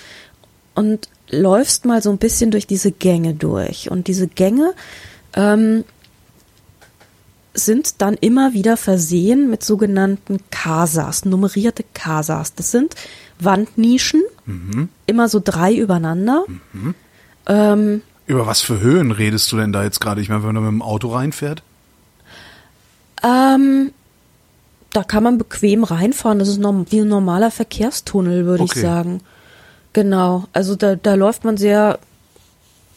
und 0.74 1.08
läufst 1.30 1.84
mal 1.84 2.02
so 2.02 2.10
ein 2.10 2.18
bisschen 2.18 2.50
durch 2.50 2.66
diese 2.66 2.92
Gänge 2.92 3.34
durch. 3.34 3.90
Und 3.90 4.06
diese 4.08 4.26
Gänge 4.28 4.72
ähm, 5.34 5.84
sind 7.54 8.00
dann 8.02 8.14
immer 8.14 8.52
wieder 8.52 8.76
versehen 8.76 9.48
mit 9.48 9.62
sogenannten 9.64 10.38
Casas, 10.50 11.24
nummerierte 11.24 11.84
Casas. 11.94 12.54
Das 12.54 12.70
sind 12.70 12.94
Wandnischen, 13.38 14.22
immer 15.06 15.28
so 15.28 15.40
drei 15.42 15.74
übereinander. 15.74 16.44
Ähm, 17.46 18.02
Über 18.26 18.46
was 18.46 18.60
für 18.62 18.80
Höhen 18.80 19.10
redest 19.12 19.50
du 19.52 19.56
denn 19.56 19.72
da 19.72 19.82
jetzt 19.84 20.00
gerade? 20.00 20.20
Ich 20.20 20.28
meine, 20.28 20.44
wenn 20.44 20.54
man 20.54 20.64
mit 20.64 20.72
dem 20.72 20.82
Auto 20.82 21.08
reinfährt? 21.08 21.62
ähm, 23.22 23.92
da 24.92 25.02
kann 25.02 25.24
man 25.24 25.38
bequem 25.38 25.82
reinfahren. 25.82 26.38
Das 26.38 26.48
ist 26.48 26.58
norm 26.58 26.86
wie 26.90 27.00
ein 27.00 27.08
normaler 27.08 27.50
Verkehrstunnel, 27.50 28.44
würde 28.46 28.64
Okay. 28.64 28.72
ich 28.76 28.82
sagen. 28.82 29.20
Genau. 29.94 30.44
Also 30.52 30.76
da, 30.76 30.96
da 30.96 31.14
läuft 31.14 31.44
man 31.44 31.56
sehr, 31.56 31.98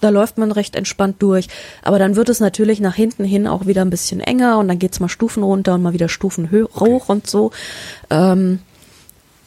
da 0.02 0.10
läuft 0.10 0.38
man 0.38 0.52
recht 0.52 0.76
entspannt 0.76 1.16
durch. 1.20 1.48
Aber 1.84 2.00
dann 2.00 2.18
wird 2.18 2.28
es 2.28 2.42
natürlich 2.42 2.82
nach 2.82 2.96
hinten 2.96 3.24
hin 3.24 3.48
auch 3.48 3.66
wieder 3.66 3.84
ein 3.84 3.90
bisschen 3.90 4.20
enger 4.20 4.58
und 4.58 4.68
dann 4.68 4.80
geht's 4.80 5.00
mal 5.00 5.08
Stufen 5.08 5.44
runter 5.44 5.76
und 5.76 5.84
mal 5.84 5.94
wieder 5.94 6.10
Stufen 6.10 6.52
hoch 6.52 7.08
und 7.08 7.28
so. 7.28 7.52
Ähm, 8.10 8.60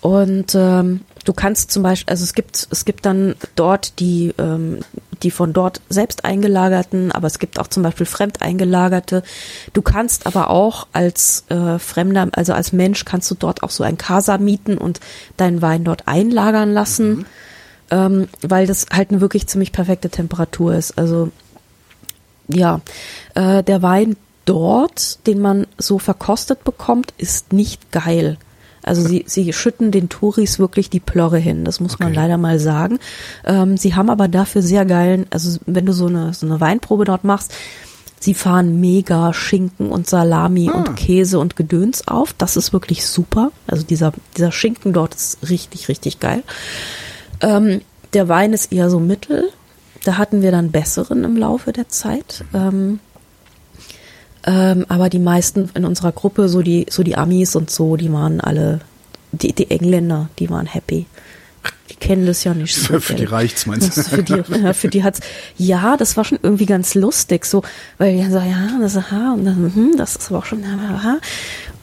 und 0.01 0.55
ähm, 0.55 1.01
du 1.25 1.33
kannst 1.33 1.71
zum 1.71 1.83
Beispiel, 1.83 2.11
also 2.11 2.25
es 2.25 2.35
gibt, 2.35 2.69
es 2.71 2.85
gibt 2.85 3.07
dann 3.07 3.35
dort 3.55 3.99
die, 4.01 4.35
ähm, 4.39 4.81
die 5.23 5.31
von 5.31 5.53
dort 5.53 5.81
selbst 5.89 6.25
eingelagerten, 6.25 7.13
aber 7.13 7.27
es 7.27 7.39
gibt 7.39 7.59
auch 7.59 7.67
zum 7.67 7.83
Beispiel 7.83 8.07
fremd 8.07 8.43
eingelagerte. 8.43 9.23
Du 9.73 9.83
kannst 9.83 10.27
aber 10.27 10.51
auch 10.51 10.87
als 10.93 11.45
äh, 11.49 11.79
Fremder, 11.79 12.29
also 12.33 12.53
als 12.53 12.73
Mensch, 12.73 13.05
kannst 13.05 13.31
du 13.31 13.35
dort 13.35 13.63
auch 13.63 13.71
so 13.71 13.85
ein 13.85 13.99
Casa 13.99 14.39
mieten 14.39 14.79
und 14.79 15.01
deinen 15.37 15.63
Wein 15.63 15.85
dort 15.85 16.09
einlagern 16.09 16.73
lassen, 16.73 17.27
ähm, 17.91 18.29
weil 18.41 18.67
das 18.67 18.87
halt 18.93 19.11
eine 19.11 19.21
wirklich 19.21 19.47
ziemlich 19.47 19.73
perfekte 19.73 20.11
Temperatur 20.11 20.75
ist. 20.75 20.99
Also 20.99 21.31
ja, 22.49 22.81
äh, 23.35 23.63
der 23.63 23.83
Wein 23.83 24.17
dort, 24.45 25.27
den 25.27 25.41
man 25.41 25.67
so 25.79 25.99
verkostet 25.99 26.65
bekommt, 26.65 27.13
ist 27.19 27.53
nicht 27.53 27.93
geil. 27.93 28.39
Also 28.91 29.07
sie, 29.07 29.23
sie 29.29 29.53
schütten 29.53 29.93
den 29.93 30.09
Touris 30.09 30.59
wirklich 30.59 30.91
die 30.91 30.99
Plörre 30.99 31.39
hin, 31.39 31.65
das 31.65 31.79
muss 31.79 32.01
man 32.01 32.09
Okay. 32.09 32.17
leider 32.17 32.39
mal 32.39 32.59
sagen. 32.59 32.99
Ähm, 33.45 33.77
sie 33.77 33.95
haben 33.95 34.11
aber 34.11 34.27
dafür 34.27 34.63
sehr 34.63 34.85
geilen, 34.85 35.27
also 35.31 35.61
wenn 35.67 35.87
du 35.87 35.93
so 35.93 36.07
eine, 36.07 36.35
so 36.35 36.45
eine 36.45 36.61
Weinprobe 36.61 37.05
dort 37.05 37.23
machst, 37.23 37.55
sie 38.19 38.35
fahren 38.35 38.81
mega 38.81 39.33
Schinken 39.33 39.93
und 39.93 40.09
Salami 40.09 40.69
und 40.71 40.97
Käse 40.97 41.39
und 41.39 41.55
Gedöns 41.55 42.09
auf. 42.09 42.33
Das 42.33 42.57
ist 42.57 42.73
wirklich 42.73 43.07
super. 43.07 43.53
Also 43.69 43.85
dieser, 43.85 44.13
dieser 44.37 44.51
Schinken 44.51 44.93
dort 44.93 45.15
ist 45.15 45.39
richtig, 45.49 45.89
richtig 45.89 46.19
geil. 46.19 46.43
Ähm, 47.43 47.83
der 48.13 48.29
Wein 48.29 48.53
ist 48.53 48.73
eher 48.73 48.91
so 48.91 48.99
mittel. 48.99 49.51
Da 50.05 50.19
hatten 50.19 50.43
wir 50.43 50.51
dann 50.51 50.73
besseren 50.73 51.23
im 51.23 51.37
Laufe 51.37 51.73
der 51.73 51.89
Zeit. 51.91 52.45
Ähm, 52.53 52.99
ähm, 54.45 54.87
aber 54.89 55.09
die 55.09 55.19
meisten 55.19 55.71
in 55.75 55.85
unserer 55.85 56.13
Gruppe, 56.13 56.49
so 56.49 56.63
die, 56.63 56.87
so 56.89 57.03
die 57.03 57.17
Amis 57.17 57.57
und 57.57 57.71
so, 57.71 57.97
die 57.97 58.13
waren 58.13 58.41
alle, 58.41 58.81
die, 59.33 59.53
die 59.53 59.71
Engländer, 59.71 60.29
die 60.39 60.51
waren 60.51 60.67
happy. 60.67 61.07
Die 61.91 61.95
kennen 61.97 62.25
das 62.25 62.45
ja 62.45 62.55
nicht 62.55 62.75
so. 62.75 63.01
Für 63.01 63.15
die 63.15 63.25
reicht's, 63.25 63.67
meinst 63.67 63.97
du? 63.97 64.03
Für 64.03 64.23
die, 64.23 64.43
ja, 64.63 64.73
für 64.73 64.89
die 64.89 65.05
hat's, 65.05 65.21
ja, 65.57 65.97
das 65.97 66.17
war 66.17 66.25
schon 66.25 66.39
irgendwie 66.43 66.67
ganz 66.67 66.95
lustig, 66.95 67.45
so, 67.45 67.63
weil 67.99 68.17
die 68.17 68.31
so, 68.31 68.39
ja, 68.39 68.79
das, 68.81 68.97
aha, 68.97 69.35
und 69.35 69.45
dann, 69.45 69.73
hm, 69.75 69.97
das 69.97 70.17
ist 70.17 70.31
aber 70.31 70.39
auch 70.39 70.45
schon, 70.47 70.65
aha. 70.65 71.19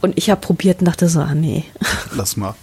Und 0.01 0.17
ich 0.17 0.29
habe 0.29 0.41
probiert 0.41 0.79
und 0.79 0.85
dachte 0.85 1.09
so, 1.09 1.19
ah, 1.19 1.35
nee. 1.35 1.65
Lass 2.15 2.37
mal. 2.37 2.55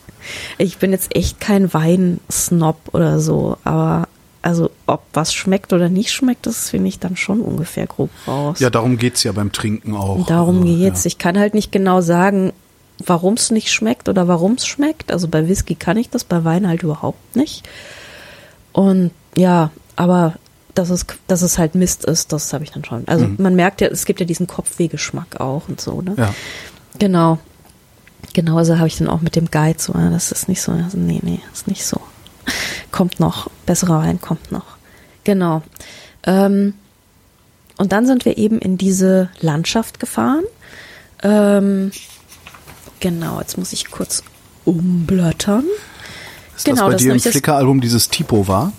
Ich 0.59 0.79
bin 0.79 0.93
jetzt 0.93 1.15
echt 1.15 1.39
kein 1.41 1.73
Weinsnob 1.73 2.79
oder 2.93 3.21
so, 3.21 3.59
aber 3.65 4.09
also 4.45 4.71
ob 4.87 5.03
was 5.15 5.33
schmeckt 5.33 5.73
oder 5.73 5.89
nicht 5.89 6.13
schmeckt, 6.13 6.47
das 6.47 6.69
finde 6.71 6.89
ich 6.89 6.99
dann 6.99 7.17
schon 7.17 7.41
ungefähr 7.41 7.87
grob 7.87 8.11
raus. 8.29 8.61
Ja, 8.61 8.69
darum 8.71 8.99
geht's 8.99 9.23
ja 9.25 9.33
beim 9.33 9.53
Trinken 9.53 9.97
auch. 9.97 10.27
Darum 10.27 10.61
Also, 10.63 10.77
geht's. 10.77 11.05
Ja. 11.05 11.09
Ich 11.09 11.19
kann 11.19 11.39
halt 11.39 11.55
nicht 11.55 11.73
genau 11.73 12.01
sagen, 12.03 12.53
warum 13.05 13.35
es 13.35 13.51
nicht 13.51 13.73
schmeckt 13.73 14.09
oder 14.09 14.29
warum 14.29 14.53
es 14.53 14.67
schmeckt. 14.67 15.11
Also 15.11 15.29
bei 15.29 15.49
Whisky 15.49 15.75
kann 15.75 15.97
ich 15.97 16.11
das, 16.11 16.25
bei 16.25 16.45
Wein 16.45 16.69
halt 16.69 16.83
überhaupt 16.83 17.37
nicht. 17.37 17.67
Und 18.73 19.13
ja, 19.37 19.71
aber 19.97 20.35
dass 20.75 20.91
es, 20.91 21.07
dass 21.27 21.43
es 21.43 21.57
halt 21.59 21.75
Mist 21.75 22.05
ist, 22.05 22.33
das 22.33 22.53
habe 22.53 22.65
ich 22.65 22.73
dann 22.73 22.85
schon. 22.85 23.05
Also 23.07 23.27
Mhm. 23.27 23.37
man 23.39 23.55
merkt 23.55 23.81
ja, 23.81 23.89
es 23.89 24.05
gibt 24.05 24.21
ja 24.21 24.27
diesen 24.27 24.47
Kopfwehgeschmack 24.47 25.41
auch 25.41 25.69
und 25.69 25.81
so, 25.81 26.03
ne? 26.03 26.15
Ja. 26.19 26.35
Genau. 26.99 27.39
Genau, 28.33 28.57
also 28.59 28.77
habe 28.79 28.89
ich 28.89 28.97
dann 28.99 29.09
auch 29.09 29.21
mit 29.21 29.37
dem 29.37 29.51
Guide 29.51 29.79
so, 29.81 29.93
ah, 29.95 30.11
das 30.11 30.33
ist 30.33 30.49
nicht 30.49 30.61
so, 30.61 30.73
also 30.73 30.99
nee, 30.99 31.21
nee, 31.23 31.41
ist 31.53 31.67
nicht 31.69 31.85
so. 31.87 32.01
Kommt 32.95 33.19
noch, 33.19 33.51
besserer 33.67 33.99
Wein 33.99 34.21
kommt 34.21 34.53
noch. 34.53 34.77
Genau. 35.25 35.63
Ähm, 36.23 36.75
und 37.77 37.91
dann 37.91 38.07
sind 38.07 38.25
wir 38.25 38.39
eben 38.39 38.61
in 38.61 38.79
diese 38.79 39.31
Landschaft 39.41 39.99
gefahren. 39.99 40.45
Ähm, 41.21 41.91
genau, 43.01 43.41
jetzt 43.41 43.59
muss 43.59 43.73
ich 43.73 43.91
kurz 43.91 44.23
umblättern. 44.65 45.65
Ist 46.57 46.67
Genau, 46.67 46.83
das 46.83 46.87
bei 46.87 46.93
das 46.93 47.03
dir 47.03 47.13
im 47.15 47.21
Flickr-Album 47.21 47.81
dieses 47.81 48.11
Typo 48.11 48.47
war? 48.47 48.73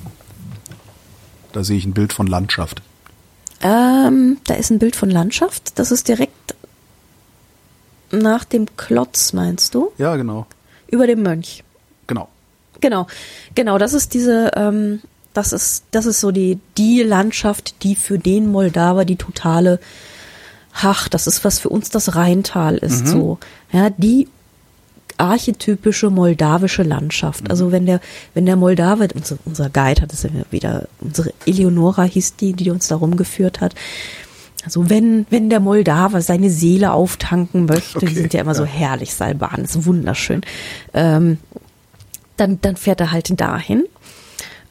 Da 1.51 1.65
sehe 1.65 1.75
ich 1.75 1.83
ein 1.83 1.93
Bild 1.93 2.13
von 2.13 2.25
Landschaft. 2.25 2.81
Ähm, 3.59 4.37
da 4.45 4.53
ist 4.53 4.69
ein 4.69 4.79
Bild 4.79 4.95
von 4.95 5.09
Landschaft. 5.09 5.77
Das 5.77 5.91
ist 5.91 6.07
direkt 6.07 6.55
nach 8.11 8.45
dem 8.45 8.77
Klotz, 8.77 9.33
meinst 9.33 9.75
du? 9.75 9.91
Ja, 9.97 10.15
genau. 10.15 10.45
Über 10.87 11.05
dem 11.05 11.21
Mönch. 11.21 11.64
Genau. 12.85 13.07
Genau, 13.55 13.79
das 13.79 13.95
ist 13.95 14.13
diese, 14.13 14.51
ähm, 14.55 15.01
das 15.33 15.53
ist, 15.53 15.85
das 15.89 16.05
ist 16.05 16.19
so 16.19 16.29
die, 16.29 16.59
die 16.77 17.01
Landschaft, 17.01 17.81
die 17.81 17.95
für 17.95 18.19
den 18.19 18.51
Moldawer 18.51 19.05
die 19.05 19.15
totale, 19.15 19.79
ach, 20.71 21.09
das 21.09 21.25
ist 21.25 21.43
was 21.43 21.57
für 21.57 21.69
uns 21.69 21.89
das 21.89 22.15
Rheintal 22.15 22.77
ist, 22.77 23.07
so, 23.07 23.39
ja, 23.71 23.89
die 23.89 24.27
archetypische 25.17 26.11
moldawische 26.11 26.83
Landschaft. 26.83 27.49
Also 27.49 27.71
wenn 27.71 27.87
der, 27.87 28.01
wenn 28.35 28.45
der 28.45 28.55
Moldawe, 28.55 29.07
unser, 29.15 29.39
unser 29.45 29.71
Guide 29.71 30.03
hat 30.03 30.13
es 30.13 30.21
ja 30.21 30.29
wieder, 30.51 30.87
unsere 30.99 31.33
Eleonora 31.47 32.03
hieß 32.03 32.35
die, 32.35 32.53
die 32.53 32.69
uns 32.69 32.87
da 32.87 32.97
rumgeführt 32.97 33.61
hat. 33.61 33.73
Also 34.63 34.91
wenn, 34.91 35.25
wenn 35.31 35.49
der 35.49 35.59
Moldawer 35.59 36.21
seine 36.21 36.51
Seele 36.51 36.91
auftanken 36.91 37.65
möchte, 37.65 38.01
die 38.01 38.05
Okay, 38.05 38.15
sind 38.15 38.33
ja 38.35 38.41
immer 38.41 38.53
so 38.53 38.63
ja. 38.63 38.69
herrlich, 38.69 39.15
Salban, 39.15 39.63
ist 39.63 39.87
wunderschön. 39.87 40.41
Ähm, 40.93 41.39
dann, 42.37 42.59
dann 42.61 42.75
fährt 42.75 43.01
er 43.01 43.11
halt 43.11 43.39
dahin. 43.39 43.85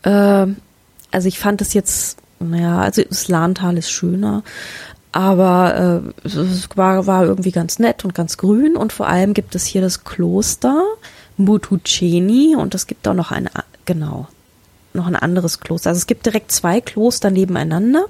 Ähm, 0.04 0.56
also 1.10 1.28
ich 1.28 1.38
fand 1.38 1.60
es 1.60 1.74
jetzt, 1.74 2.18
naja, 2.40 2.80
also 2.80 3.02
das 3.02 3.28
Lahntal 3.28 3.78
ist 3.78 3.90
schöner, 3.90 4.42
aber 5.12 6.12
äh, 6.24 6.26
es 6.26 6.68
war, 6.74 7.06
war 7.06 7.24
irgendwie 7.24 7.52
ganz 7.52 7.78
nett 7.78 8.04
und 8.04 8.14
ganz 8.14 8.36
grün 8.36 8.76
und 8.76 8.92
vor 8.92 9.06
allem 9.06 9.32
gibt 9.32 9.54
es 9.54 9.64
hier 9.64 9.80
das 9.80 10.02
Kloster 10.04 10.82
Mutuceni 11.36 12.56
und 12.56 12.74
es 12.74 12.86
gibt 12.86 13.06
auch 13.06 13.14
noch 13.14 13.30
ein, 13.30 13.48
genau, 13.84 14.26
noch 14.92 15.06
ein 15.06 15.16
anderes 15.16 15.60
Kloster. 15.60 15.90
Also 15.90 15.98
es 15.98 16.06
gibt 16.06 16.26
direkt 16.26 16.50
zwei 16.50 16.80
Kloster 16.80 17.30
nebeneinander 17.30 18.06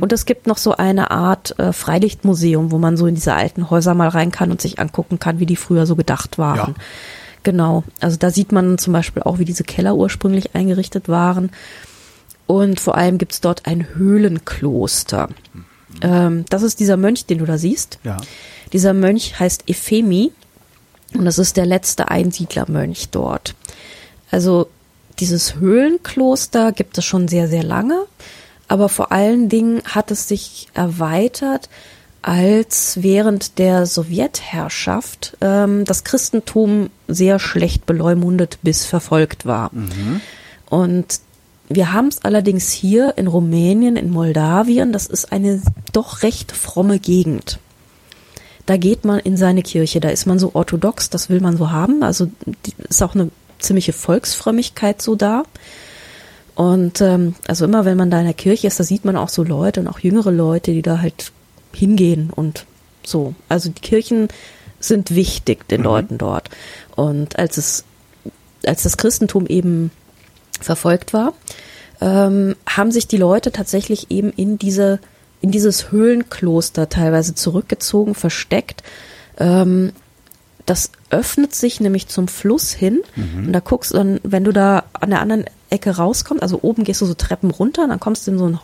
und 0.00 0.12
es 0.12 0.26
gibt 0.26 0.46
noch 0.46 0.58
so 0.58 0.72
eine 0.76 1.10
Art 1.10 1.58
äh, 1.58 1.72
Freilichtmuseum, 1.72 2.70
wo 2.70 2.78
man 2.78 2.96
so 2.96 3.06
in 3.06 3.14
diese 3.14 3.34
alten 3.34 3.70
Häuser 3.70 3.94
mal 3.94 4.08
rein 4.08 4.30
kann 4.30 4.50
und 4.50 4.60
sich 4.60 4.78
angucken 4.78 5.18
kann, 5.18 5.38
wie 5.38 5.46
die 5.46 5.56
früher 5.56 5.86
so 5.86 5.96
gedacht 5.96 6.38
waren. 6.38 6.74
Ja. 6.76 6.82
Genau. 7.46 7.84
Also 8.00 8.16
da 8.16 8.30
sieht 8.30 8.50
man 8.50 8.76
zum 8.76 8.92
Beispiel 8.92 9.22
auch, 9.22 9.38
wie 9.38 9.44
diese 9.44 9.62
Keller 9.62 9.94
ursprünglich 9.94 10.56
eingerichtet 10.56 11.08
waren. 11.08 11.50
Und 12.48 12.80
vor 12.80 12.96
allem 12.96 13.18
gibt's 13.18 13.40
dort 13.40 13.66
ein 13.66 13.86
Höhlenkloster. 13.94 15.28
Ähm, 16.02 16.44
das 16.50 16.64
ist 16.64 16.80
dieser 16.80 16.96
Mönch, 16.96 17.26
den 17.26 17.38
du 17.38 17.44
da 17.44 17.56
siehst. 17.56 18.00
Ja. 18.02 18.16
Dieser 18.72 18.94
Mönch 18.94 19.38
heißt 19.38 19.62
Ephemi 19.68 20.32
und 21.14 21.24
das 21.24 21.38
ist 21.38 21.56
der 21.56 21.66
letzte 21.66 22.08
Einsiedlermönch 22.10 23.10
dort. 23.10 23.54
Also 24.32 24.66
dieses 25.20 25.54
Höhlenkloster 25.54 26.72
gibt 26.72 26.98
es 26.98 27.04
schon 27.04 27.28
sehr, 27.28 27.46
sehr 27.46 27.62
lange, 27.62 28.06
aber 28.66 28.88
vor 28.88 29.12
allen 29.12 29.48
Dingen 29.48 29.82
hat 29.84 30.10
es 30.10 30.26
sich 30.26 30.66
erweitert, 30.74 31.68
als 32.26 33.00
während 33.02 33.58
der 33.58 33.86
Sowjetherrschaft 33.86 35.36
ähm, 35.40 35.84
das 35.84 36.02
Christentum 36.02 36.90
sehr 37.06 37.38
schlecht 37.38 37.86
beleumundet 37.86 38.58
bis 38.62 38.84
verfolgt 38.84 39.46
war. 39.46 39.70
Und 40.68 41.20
wir 41.68 41.92
haben 41.92 42.08
es 42.08 42.24
allerdings 42.24 42.72
hier 42.72 43.16
in 43.16 43.28
Rumänien, 43.28 43.94
in 43.94 44.10
Moldawien, 44.10 44.92
das 44.92 45.06
ist 45.06 45.30
eine 45.30 45.62
doch 45.92 46.24
recht 46.24 46.50
fromme 46.50 46.98
Gegend. 46.98 47.60
Da 48.66 48.76
geht 48.76 49.04
man 49.04 49.20
in 49.20 49.36
seine 49.36 49.62
Kirche, 49.62 50.00
da 50.00 50.08
ist 50.08 50.26
man 50.26 50.40
so 50.40 50.50
orthodox, 50.52 51.08
das 51.10 51.30
will 51.30 51.40
man 51.40 51.56
so 51.56 51.70
haben. 51.70 52.02
Also 52.02 52.28
ist 52.88 53.04
auch 53.04 53.14
eine 53.14 53.30
ziemliche 53.60 53.92
Volksfrömmigkeit 53.92 55.00
so 55.00 55.14
da. 55.14 55.44
Und 56.56 57.00
ähm, 57.00 57.36
also 57.46 57.66
immer 57.66 57.84
wenn 57.84 57.96
man 57.96 58.10
da 58.10 58.18
in 58.18 58.24
der 58.24 58.34
Kirche 58.34 58.66
ist, 58.66 58.80
da 58.80 58.84
sieht 58.84 59.04
man 59.04 59.16
auch 59.16 59.28
so 59.28 59.44
Leute 59.44 59.78
und 59.78 59.86
auch 59.86 60.00
jüngere 60.00 60.32
Leute, 60.32 60.72
die 60.72 60.82
da 60.82 61.00
halt 61.00 61.30
hingehen 61.76 62.30
und 62.34 62.66
so. 63.04 63.34
Also 63.48 63.70
die 63.70 63.80
Kirchen 63.80 64.28
sind 64.80 65.14
wichtig 65.14 65.68
den 65.68 65.82
Leuten 65.82 66.18
dort. 66.18 66.50
Und 66.94 67.38
als 67.38 67.56
es, 67.56 67.84
als 68.64 68.82
das 68.82 68.96
Christentum 68.96 69.46
eben 69.46 69.90
verfolgt 70.60 71.12
war, 71.12 71.32
ähm, 72.00 72.56
haben 72.68 72.90
sich 72.90 73.06
die 73.06 73.16
Leute 73.16 73.52
tatsächlich 73.52 74.10
eben 74.10 74.30
in 74.30 74.58
diese 74.58 75.00
in 75.42 75.50
dieses 75.50 75.92
Höhlenkloster 75.92 76.88
teilweise 76.88 77.34
zurückgezogen, 77.34 78.14
versteckt. 78.14 78.82
Ähm, 79.38 79.92
das 80.64 80.90
öffnet 81.10 81.54
sich 81.54 81.78
nämlich 81.78 82.08
zum 82.08 82.26
Fluss 82.26 82.72
hin 82.72 83.02
und 83.16 83.52
da 83.52 83.60
guckst 83.60 83.94
du 83.94 84.20
wenn 84.24 84.42
du 84.42 84.52
da 84.52 84.84
an 84.94 85.10
der 85.10 85.20
anderen 85.20 85.44
Ecke 85.70 85.96
rauskommst, 85.96 86.42
also 86.42 86.58
oben 86.62 86.82
gehst 86.82 87.00
du 87.00 87.06
so 87.06 87.14
Treppen 87.14 87.52
runter, 87.52 87.86
dann 87.86 88.00
kommst 88.00 88.26
du 88.26 88.32
in 88.32 88.38
so 88.38 88.46
einen 88.46 88.60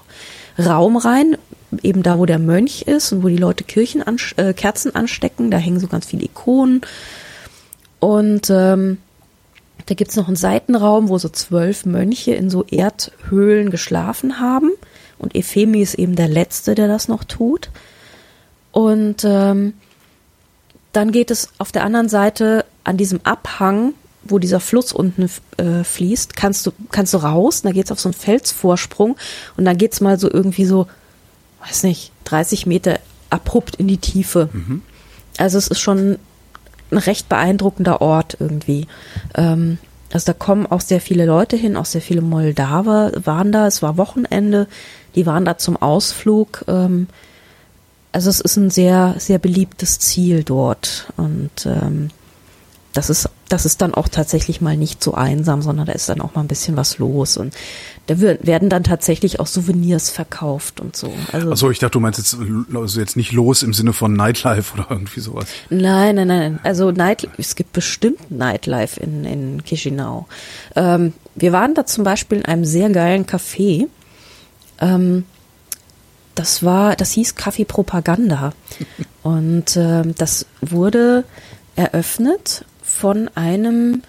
Raum 0.58 0.96
rein, 0.96 1.36
eben 1.82 2.02
da, 2.02 2.18
wo 2.18 2.26
der 2.26 2.38
Mönch 2.38 2.82
ist 2.82 3.12
und 3.12 3.22
wo 3.22 3.28
die 3.28 3.36
Leute 3.36 3.64
Kirchen 3.64 4.02
ansch- 4.02 4.38
äh, 4.38 4.52
Kerzen 4.52 4.94
anstecken, 4.94 5.50
da 5.50 5.58
hängen 5.58 5.80
so 5.80 5.86
ganz 5.86 6.06
viele 6.06 6.24
Ikonen 6.24 6.82
und 8.00 8.50
ähm, 8.50 8.98
da 9.86 9.94
gibt's 9.94 10.16
noch 10.16 10.28
einen 10.28 10.36
Seitenraum, 10.36 11.08
wo 11.08 11.18
so 11.18 11.28
zwölf 11.28 11.84
Mönche 11.84 12.34
in 12.34 12.50
so 12.50 12.64
Erdhöhlen 12.64 13.70
geschlafen 13.70 14.38
haben. 14.38 14.70
Und 15.18 15.34
Ephemi 15.34 15.82
ist 15.82 15.94
eben 15.94 16.16
der 16.16 16.28
Letzte, 16.28 16.74
der 16.74 16.88
das 16.88 17.08
noch 17.08 17.24
tut. 17.24 17.70
Und 18.70 19.24
ähm, 19.24 19.74
dann 20.92 21.12
geht 21.12 21.30
es 21.30 21.50
auf 21.58 21.72
der 21.72 21.84
anderen 21.84 22.08
Seite 22.08 22.64
an 22.84 22.96
diesem 22.96 23.20
Abhang, 23.24 23.94
wo 24.24 24.38
dieser 24.38 24.60
Fluss 24.60 24.92
unten 24.92 25.28
äh, 25.56 25.84
fließt, 25.84 26.36
kannst 26.36 26.66
du, 26.66 26.72
kannst 26.90 27.14
du 27.14 27.18
raus. 27.18 27.60
Und 27.60 27.66
da 27.66 27.72
geht's 27.72 27.92
auf 27.92 28.00
so 28.00 28.08
einen 28.08 28.14
Felsvorsprung. 28.14 29.16
Und 29.56 29.64
dann 29.64 29.78
geht's 29.78 30.00
mal 30.00 30.18
so 30.18 30.30
irgendwie 30.30 30.64
so, 30.64 30.86
weiß 31.66 31.84
nicht, 31.84 32.12
30 32.24 32.66
Meter 32.66 32.98
abrupt 33.30 33.76
in 33.76 33.88
die 33.88 33.98
Tiefe. 33.98 34.48
Also 35.38 35.58
es 35.58 35.68
ist 35.68 35.80
schon 35.80 36.18
ein 36.90 36.98
recht 36.98 37.28
beeindruckender 37.28 38.00
Ort 38.00 38.36
irgendwie. 38.38 38.86
Ähm, 39.34 39.78
also 40.12 40.26
da 40.26 40.32
kommen 40.34 40.66
auch 40.66 40.80
sehr 40.80 41.00
viele 41.00 41.24
Leute 41.24 41.56
hin, 41.56 41.76
auch 41.76 41.86
sehr 41.86 42.02
viele 42.02 42.20
Moldawer 42.20 43.12
waren 43.24 43.50
da. 43.50 43.66
Es 43.66 43.82
war 43.82 43.96
Wochenende, 43.96 44.68
die 45.14 45.24
waren 45.24 45.44
da 45.44 45.56
zum 45.56 45.76
Ausflug. 45.76 46.64
Ähm, 46.68 47.06
also 48.12 48.28
es 48.28 48.40
ist 48.40 48.56
ein 48.56 48.70
sehr, 48.70 49.14
sehr 49.18 49.38
beliebtes 49.38 49.98
Ziel 49.98 50.44
dort. 50.44 51.06
Und 51.16 51.64
ähm, 51.64 52.10
das 52.92 53.08
ist, 53.08 53.28
das 53.48 53.64
ist 53.64 53.80
dann 53.80 53.94
auch 53.94 54.08
tatsächlich 54.08 54.60
mal 54.60 54.76
nicht 54.76 55.02
so 55.02 55.14
einsam, 55.14 55.62
sondern 55.62 55.86
da 55.86 55.92
ist 55.92 56.08
dann 56.08 56.20
auch 56.20 56.34
mal 56.34 56.42
ein 56.42 56.48
bisschen 56.48 56.76
was 56.76 56.98
los. 56.98 57.38
Und 57.38 57.54
da 58.06 58.20
werden 58.20 58.68
dann 58.68 58.84
tatsächlich 58.84 59.40
auch 59.40 59.46
Souvenirs 59.46 60.10
verkauft 60.10 60.80
und 60.80 60.94
so. 60.94 61.12
Also 61.32 61.50
Achso, 61.50 61.70
ich 61.70 61.78
dachte, 61.78 61.92
du 61.92 62.00
meinst 62.00 62.18
jetzt, 62.18 62.36
also 62.74 63.00
jetzt 63.00 63.16
nicht 63.16 63.32
los 63.32 63.62
im 63.62 63.72
Sinne 63.72 63.94
von 63.94 64.12
Nightlife 64.12 64.74
oder 64.74 64.86
irgendwie 64.90 65.20
sowas. 65.20 65.46
Nein, 65.70 66.16
nein, 66.16 66.28
nein. 66.28 66.60
Also 66.62 66.90
Night, 66.90 67.28
es 67.38 67.54
gibt 67.54 67.72
bestimmt 67.72 68.30
Nightlife 68.30 69.00
in, 69.00 69.24
in 69.24 69.64
Chisinau. 69.64 70.26
Ähm, 70.76 71.14
wir 71.34 71.52
waren 71.52 71.74
da 71.74 71.86
zum 71.86 72.04
Beispiel 72.04 72.38
in 72.38 72.44
einem 72.44 72.66
sehr 72.66 72.90
geilen 72.90 73.24
Café. 73.24 73.88
Ähm, 74.80 75.24
das 76.34 76.62
war, 76.62 76.94
das 76.96 77.12
hieß 77.12 77.36
Kaffee 77.36 77.64
Propaganda. 77.64 78.52
Und 79.22 79.76
ähm, 79.76 80.14
das 80.16 80.46
wurde 80.60 81.24
eröffnet 81.76 82.66
von 82.98 83.30
einem 83.34 84.02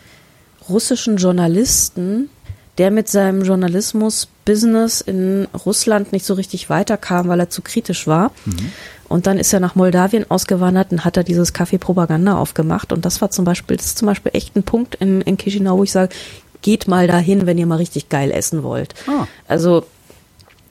russischen 0.69 1.17
Journalisten, 1.17 2.29
der 2.77 2.91
mit 2.91 3.07
seinem 3.07 3.43
Journalismus-Business 3.43 5.01
in 5.01 5.47
Russland 5.65 6.11
nicht 6.11 6.25
so 6.25 6.33
richtig 6.33 6.69
weiterkam, 6.69 7.27
weil 7.27 7.39
er 7.39 7.49
zu 7.49 7.61
kritisch 7.61 8.07
war. 8.07 8.31
Und 9.09 9.27
dann 9.27 9.37
ist 9.37 9.53
er 9.53 9.59
nach 9.59 9.75
Moldawien 9.75 10.29
ausgewandert 10.29 10.91
und 10.91 11.05
hat 11.05 11.17
er 11.17 11.23
dieses 11.23 11.53
Café 11.53 11.77
Propaganda 11.77 12.37
aufgemacht. 12.37 12.91
Und 12.91 13.05
das 13.05 13.21
war 13.21 13.29
zum 13.29 13.45
Beispiel, 13.45 13.77
das 13.77 13.87
ist 13.87 13.97
zum 13.99 14.07
Beispiel 14.07 14.31
echt 14.33 14.55
ein 14.55 14.63
Punkt 14.63 14.95
in, 14.95 15.21
in 15.21 15.37
Chisinau, 15.37 15.77
wo 15.77 15.83
ich 15.83 15.91
sage, 15.91 16.13
geht 16.61 16.87
mal 16.87 17.07
dahin, 17.07 17.45
wenn 17.45 17.57
ihr 17.57 17.67
mal 17.67 17.77
richtig 17.77 18.09
geil 18.09 18.31
essen 18.31 18.63
wollt. 18.63 18.95
Ah. 19.07 19.27
Also 19.47 19.85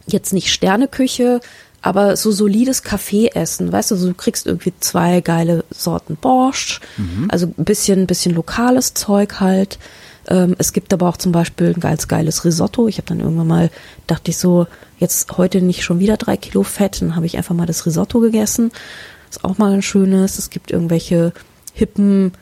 jetzt 0.07 0.33
nicht 0.33 0.53
Sterneküche, 0.53 1.41
aber 1.83 2.17
so 2.17 2.31
solides 2.31 2.83
Kaffeeessen, 2.85 3.73
weißt 3.73 3.91
du, 3.91 3.97
so 3.97 4.09
du 4.09 4.15
kriegst 4.15 4.47
irgendwie 4.47 4.73
zwei 4.79 5.21
geile 5.21 5.65
Sorten 5.71 6.17
Borscht, 6.17 6.81
also 7.29 7.47
ein 7.47 7.65
bisschen, 7.65 8.07
bisschen 8.07 8.35
lokales 8.35 8.95
Zeug 8.95 9.41
halt. 9.41 9.79
Ähm, 10.29 10.55
es 10.59 10.73
gibt 10.73 10.93
aber 10.93 11.09
auch 11.09 11.17
zum 11.17 11.33
Beispiel 11.33 11.75
ein 11.75 11.81
geiles, 11.81 12.07
geiles 12.07 12.45
Risotto. 12.45 12.87
Ich 12.87 12.99
habe 12.99 13.09
dann 13.09 13.21
irgendwann 13.21 13.49
mal, 13.49 13.71
dachte 14.07 14.31
ich 14.31 14.37
so, 14.39 14.69
jetzt 14.99 15.37
heute 15.37 15.61
nicht 15.61 15.83
schon 15.83 15.99
wieder 15.99 16.17
drei 16.17 16.37
Kilo 16.37 16.63
Fett, 16.63 17.03
dann 17.03 17.17
habe 17.17 17.27
ich 17.27 17.37
einfach 17.37 17.55
mal 17.55 17.67
das 17.67 17.85
Risotto 17.85 18.21
gegessen. 18.21 18.71
Ist 19.29 19.45
auch 19.45 19.59
mal 19.59 19.73
ein 19.73 19.83
schönes. 19.83 20.39
Es 20.39 20.51
gibt 20.51 20.71
irgendwelche 20.71 21.33
hippen 21.75 22.33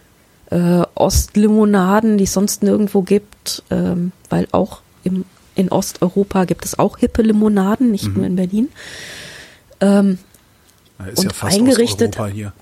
äh, 0.50 0.82
Ostlimonaden, 0.94 2.18
die 2.18 2.24
es 2.24 2.32
sonst 2.34 2.62
nirgendwo 2.62 3.02
gibt, 3.02 3.62
ähm, 3.70 4.12
weil 4.28 4.46
auch 4.52 4.82
im, 5.04 5.24
in 5.54 5.70
Osteuropa 5.70 6.44
gibt 6.44 6.64
es 6.64 6.78
auch 6.78 6.98
hippe 6.98 7.22
Limonaden, 7.22 7.90
nicht 7.90 8.14
nur 8.14 8.26
in 8.26 8.36
Berlin. 8.36 8.68
Ähm, 9.80 10.18
Ja, 10.98 11.06
Ist 11.06 11.18
Und 11.20 11.24
ja 11.24 11.32
fast 11.32 11.56
eingerichtet- 11.56 12.10
Osteuropa 12.10 12.26
hier. 12.32 12.52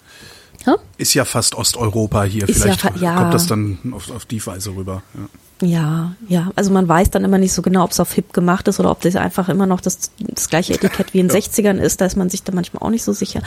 ja? 0.66 0.76
Ist 0.96 1.14
ja 1.14 1.24
fast 1.24 1.54
Osteuropa 1.56 2.22
hier. 2.24 2.48
Ist 2.48 2.58
ja 2.58 2.62
Vielleicht 2.74 2.80
fa- 2.82 2.92
ja. 3.00 3.16
kommt 3.16 3.34
das 3.34 3.46
dann 3.48 3.78
auf, 3.92 4.10
auf 4.12 4.24
die 4.26 4.44
Weise 4.46 4.70
rüber. 4.76 5.02
Ja. 5.14 5.28
Ja, 5.60 6.12
ja. 6.28 6.50
Also 6.54 6.70
man 6.70 6.86
weiß 6.86 7.10
dann 7.10 7.24
immer 7.24 7.38
nicht 7.38 7.52
so 7.52 7.62
genau, 7.62 7.82
ob 7.82 7.90
es 7.90 7.98
auf 7.98 8.12
hip 8.12 8.32
gemacht 8.32 8.68
ist 8.68 8.78
oder 8.78 8.92
ob 8.92 9.00
das 9.00 9.16
einfach 9.16 9.48
immer 9.48 9.66
noch 9.66 9.80
das, 9.80 10.12
das 10.20 10.48
gleiche 10.48 10.72
Etikett 10.74 11.12
wie 11.14 11.18
in 11.18 11.26
den 11.26 11.36
60ern 11.36 11.78
ist. 11.78 12.00
Da 12.00 12.06
ist 12.06 12.16
man 12.16 12.30
sich 12.30 12.44
dann 12.44 12.54
manchmal 12.54 12.80
auch 12.84 12.90
nicht 12.90 13.02
so 13.02 13.12
sicher. 13.12 13.42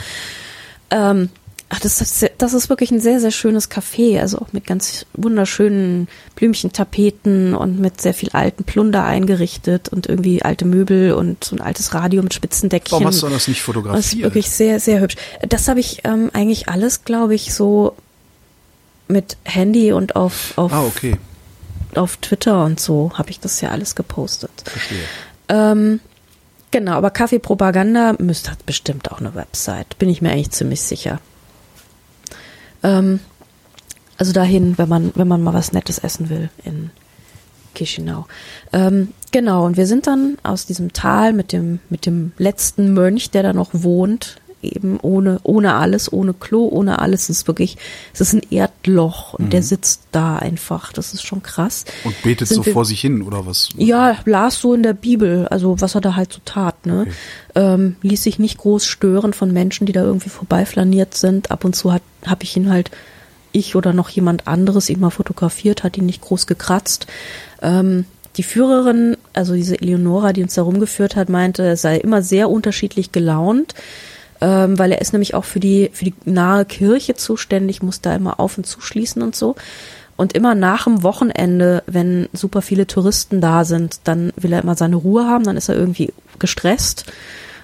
Ähm, 0.90 1.30
ach, 1.72 1.80
das, 1.80 2.00
ist, 2.02 2.30
das 2.36 2.52
ist 2.52 2.68
wirklich 2.68 2.90
ein 2.90 3.00
sehr, 3.00 3.18
sehr 3.18 3.30
schönes 3.30 3.70
Café. 3.70 4.20
Also 4.20 4.38
auch 4.38 4.52
mit 4.52 4.66
ganz 4.66 5.06
wunderschönen 5.14 6.06
Blümchentapeten 6.36 7.54
und 7.54 7.80
mit 7.80 8.00
sehr 8.00 8.12
viel 8.12 8.28
alten 8.30 8.64
Plunder 8.64 9.04
eingerichtet 9.04 9.88
und 9.88 10.06
irgendwie 10.06 10.42
alte 10.42 10.66
Möbel 10.66 11.14
und 11.14 11.42
so 11.42 11.56
ein 11.56 11.62
altes 11.62 11.94
Radio 11.94 12.22
mit 12.22 12.34
Spitzendeckchen. 12.34 12.92
Warum 12.92 13.06
hast 13.06 13.22
du 13.22 13.28
das 13.28 13.48
nicht 13.48 13.56
Das 13.56 13.56
ist 13.56 13.64
fotografiert? 13.64 14.22
wirklich 14.22 14.50
sehr, 14.50 14.80
sehr 14.80 15.00
hübsch. 15.00 15.16
Das 15.48 15.66
habe 15.68 15.80
ich 15.80 16.02
ähm, 16.04 16.30
eigentlich 16.34 16.68
alles, 16.68 17.04
glaube 17.04 17.34
ich, 17.34 17.54
so 17.54 17.96
mit 19.08 19.38
Handy 19.44 19.92
und 19.92 20.14
auf, 20.14 20.52
auf 20.56 20.72
ah, 20.72 20.84
okay. 20.84 21.16
auf 21.94 22.18
Twitter 22.18 22.64
und 22.64 22.80
so 22.80 23.12
habe 23.14 23.30
ich 23.30 23.40
das 23.40 23.60
ja 23.62 23.70
alles 23.70 23.94
gepostet. 23.94 24.50
Verstehe. 24.64 25.04
Ähm, 25.48 26.00
genau, 26.70 26.92
aber 26.92 27.10
Kaffeepropaganda 27.10 28.14
müsste 28.18 28.50
hat 28.50 28.64
bestimmt 28.66 29.10
auch 29.10 29.20
eine 29.20 29.34
Website, 29.34 29.98
bin 29.98 30.10
ich 30.10 30.20
mir 30.20 30.32
eigentlich 30.32 30.50
ziemlich 30.50 30.82
sicher. 30.82 31.18
Ähm, 32.82 33.20
also 34.18 34.32
dahin, 34.32 34.78
wenn 34.78 34.88
man 34.88 35.12
wenn 35.14 35.28
man 35.28 35.42
mal 35.42 35.54
was 35.54 35.72
Nettes 35.72 35.98
essen 35.98 36.28
will 36.28 36.50
in 36.64 36.90
Chisinau. 37.74 38.26
Ähm, 38.72 39.08
genau, 39.30 39.64
und 39.64 39.76
wir 39.76 39.86
sind 39.86 40.06
dann 40.06 40.36
aus 40.42 40.66
diesem 40.66 40.92
Tal 40.92 41.32
mit 41.32 41.52
dem 41.52 41.80
mit 41.88 42.06
dem 42.06 42.32
letzten 42.38 42.92
Mönch, 42.92 43.30
der 43.30 43.42
da 43.42 43.52
noch 43.52 43.70
wohnt, 43.72 44.36
eben 44.62 44.98
ohne 45.00 45.40
ohne 45.42 45.74
alles, 45.74 46.12
ohne 46.12 46.32
Klo, 46.34 46.66
ohne 46.68 46.98
alles. 47.00 47.24
Es 47.24 47.38
ist 47.40 47.46
wirklich, 47.48 47.76
es 48.14 48.20
ist 48.20 48.32
ein 48.32 48.42
Erdloch 48.50 49.34
und 49.34 49.52
der 49.52 49.62
sitzt 49.62 50.02
da 50.12 50.36
einfach. 50.36 50.92
Das 50.92 51.12
ist 51.14 51.22
schon 51.26 51.42
krass. 51.42 51.84
Und 52.04 52.14
betet 52.22 52.48
Sind 52.48 52.56
so 52.56 52.66
wir- 52.66 52.72
vor 52.72 52.84
sich 52.84 53.00
hin 53.00 53.22
oder 53.22 53.44
was? 53.46 53.68
ja, 53.76 54.16
las 54.24 54.60
so 54.60 54.74
in 54.74 54.82
der 54.82 54.94
Bibel, 54.94 55.46
also 55.48 55.80
was 55.80 55.94
er 55.94 56.00
da 56.00 56.14
halt 56.16 56.32
so 56.32 56.40
tat, 56.44 56.86
ne? 56.86 57.06
Ähm, 57.54 57.96
ließ 58.02 58.22
sich 58.22 58.38
nicht 58.38 58.58
groß 58.58 58.86
stören 58.86 59.32
von 59.32 59.52
Menschen, 59.52 59.86
die 59.86 59.92
da 59.92 60.02
irgendwie 60.02 60.30
vorbeiflaniert 60.30 61.14
sind. 61.14 61.50
Ab 61.50 61.64
und 61.64 61.74
zu 61.76 61.92
hat 61.92 62.02
habe 62.24 62.44
ich 62.44 62.56
ihn 62.56 62.70
halt, 62.70 62.90
ich 63.50 63.74
oder 63.76 63.92
noch 63.92 64.08
jemand 64.08 64.46
anderes 64.46 64.88
ihn 64.88 65.00
mal 65.00 65.10
fotografiert, 65.10 65.82
hat 65.82 65.98
ihn 65.98 66.06
nicht 66.06 66.22
groß 66.22 66.46
gekratzt. 66.46 67.06
Ähm, 67.60 68.04
die 68.38 68.42
Führerin, 68.42 69.18
also 69.34 69.52
diese 69.54 69.78
Eleonora, 69.78 70.32
die 70.32 70.42
uns 70.42 70.54
da 70.54 70.62
rumgeführt 70.62 71.16
hat, 71.16 71.28
meinte, 71.28 71.62
er 71.64 71.76
sei 71.76 71.98
immer 71.98 72.22
sehr 72.22 72.48
unterschiedlich 72.48 73.12
gelaunt, 73.12 73.74
ähm, 74.42 74.76
weil 74.76 74.90
er 74.90 75.00
ist 75.00 75.12
nämlich 75.12 75.34
auch 75.34 75.44
für 75.44 75.60
die, 75.60 75.88
für 75.92 76.04
die 76.04 76.14
nahe 76.24 76.64
Kirche 76.64 77.14
zuständig, 77.14 77.80
muss 77.80 78.00
da 78.00 78.16
immer 78.16 78.40
auf 78.40 78.58
und 78.58 78.66
zuschließen 78.66 79.22
und 79.22 79.36
so. 79.36 79.54
Und 80.16 80.32
immer 80.32 80.56
nach 80.56 80.84
dem 80.84 81.04
Wochenende, 81.04 81.84
wenn 81.86 82.28
super 82.32 82.60
viele 82.60 82.88
Touristen 82.88 83.40
da 83.40 83.64
sind, 83.64 84.00
dann 84.04 84.32
will 84.36 84.52
er 84.52 84.62
immer 84.62 84.74
seine 84.74 84.96
Ruhe 84.96 85.26
haben, 85.26 85.44
dann 85.44 85.56
ist 85.56 85.68
er 85.68 85.76
irgendwie 85.76 86.12
gestresst. 86.40 87.06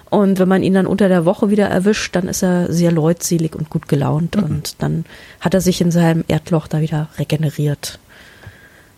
Und 0.09 0.39
wenn 0.39 0.47
man 0.47 0.63
ihn 0.63 0.73
dann 0.73 0.87
unter 0.87 1.09
der 1.09 1.25
Woche 1.25 1.49
wieder 1.49 1.67
erwischt, 1.67 2.15
dann 2.15 2.29
ist 2.29 2.43
er 2.43 2.71
sehr 2.71 2.93
leutselig 2.93 3.55
und 3.55 3.69
gut 3.69 3.89
gelaunt. 3.89 4.37
Und 4.37 4.81
dann 4.81 5.03
hat 5.41 5.53
er 5.53 5.61
sich 5.61 5.81
in 5.81 5.91
seinem 5.91 6.23
Erdloch 6.29 6.67
da 6.67 6.79
wieder 6.79 7.09
regeneriert. 7.19 7.99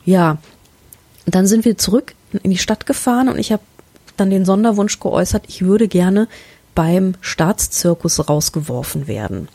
Ja, 0.06 0.38
dann 1.26 1.48
sind 1.48 1.66
wir 1.66 1.80
zurück 1.80 2.14
in 2.44 2.52
die 2.52 2.58
Stadt 2.58 2.86
gefahren 2.86 3.28
und 3.28 3.40
ich 3.40 3.52
habe 3.52 3.64
dann 4.18 4.30
den 4.30 4.46
Sonderwunsch 4.46 5.00
geäußert, 5.00 5.46
ich 5.48 5.64
würde 5.64 5.88
gerne 5.88 6.28
beim 6.76 7.16
Staatszirkus 7.22 8.30
rausgeworfen 8.30 9.08
werden. 9.08 9.48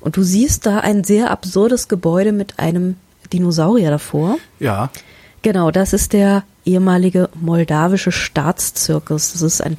Und 0.00 0.16
du 0.16 0.22
siehst 0.22 0.66
da 0.66 0.78
ein 0.78 1.04
sehr 1.04 1.30
absurdes 1.30 1.88
Gebäude 1.88 2.32
mit 2.32 2.58
einem 2.58 2.96
Dinosaurier 3.32 3.90
davor. 3.90 4.36
Ja. 4.58 4.90
Genau, 5.42 5.70
das 5.70 5.92
ist 5.92 6.12
der 6.12 6.44
ehemalige 6.64 7.28
moldawische 7.34 8.12
Staatszirkus. 8.12 9.32
Das 9.32 9.42
ist 9.42 9.62
ein, 9.62 9.76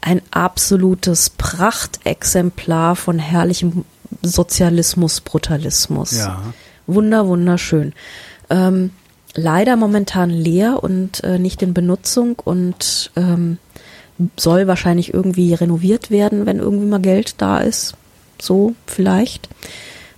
ein 0.00 0.22
absolutes 0.30 1.30
Prachtexemplar 1.30 2.96
von 2.96 3.18
herrlichem 3.18 3.84
Sozialismus, 4.22 5.20
Brutalismus. 5.20 6.18
Ja. 6.18 6.42
Wunder, 6.86 7.26
wunderschön. 7.26 7.92
Ähm, 8.50 8.90
leider 9.34 9.76
momentan 9.76 10.30
leer 10.30 10.82
und 10.82 11.24
äh, 11.24 11.38
nicht 11.38 11.62
in 11.62 11.74
Benutzung 11.74 12.38
und 12.44 13.10
ähm, 13.16 13.58
soll 14.36 14.66
wahrscheinlich 14.66 15.12
irgendwie 15.12 15.54
renoviert 15.54 16.10
werden, 16.10 16.46
wenn 16.46 16.58
irgendwie 16.58 16.86
mal 16.86 17.00
Geld 17.00 17.34
da 17.38 17.58
ist. 17.58 17.94
So 18.40 18.74
vielleicht. 18.86 19.48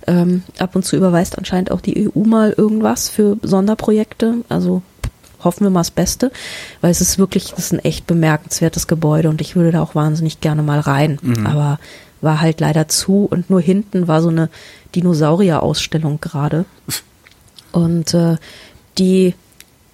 Ähm, 0.07 0.43
ab 0.59 0.75
und 0.75 0.85
zu 0.85 0.95
überweist 0.95 1.37
anscheinend 1.37 1.71
auch 1.71 1.81
die 1.81 2.07
EU 2.07 2.23
mal 2.23 2.53
irgendwas 2.55 3.09
für 3.09 3.37
Sonderprojekte. 3.41 4.35
Also 4.49 4.81
hoffen 5.43 5.63
wir 5.63 5.69
mal 5.69 5.81
das 5.81 5.91
Beste, 5.91 6.31
weil 6.81 6.91
es 6.91 7.01
ist 7.01 7.17
wirklich, 7.17 7.51
das 7.51 7.59
ist 7.59 7.73
ein 7.73 7.79
echt 7.79 8.07
bemerkenswertes 8.07 8.87
Gebäude 8.87 9.29
und 9.29 9.41
ich 9.41 9.55
würde 9.55 9.71
da 9.71 9.81
auch 9.81 9.95
wahnsinnig 9.95 10.41
gerne 10.41 10.63
mal 10.63 10.79
rein. 10.79 11.19
Aber 11.45 11.79
war 12.21 12.41
halt 12.41 12.59
leider 12.59 12.87
zu 12.87 13.27
und 13.29 13.49
nur 13.49 13.61
hinten 13.61 14.07
war 14.07 14.21
so 14.21 14.29
eine 14.29 14.49
Dinosaurier-Ausstellung 14.95 16.19
gerade. 16.21 16.65
Und 17.71 18.13
äh, 18.13 18.37
die 18.97 19.35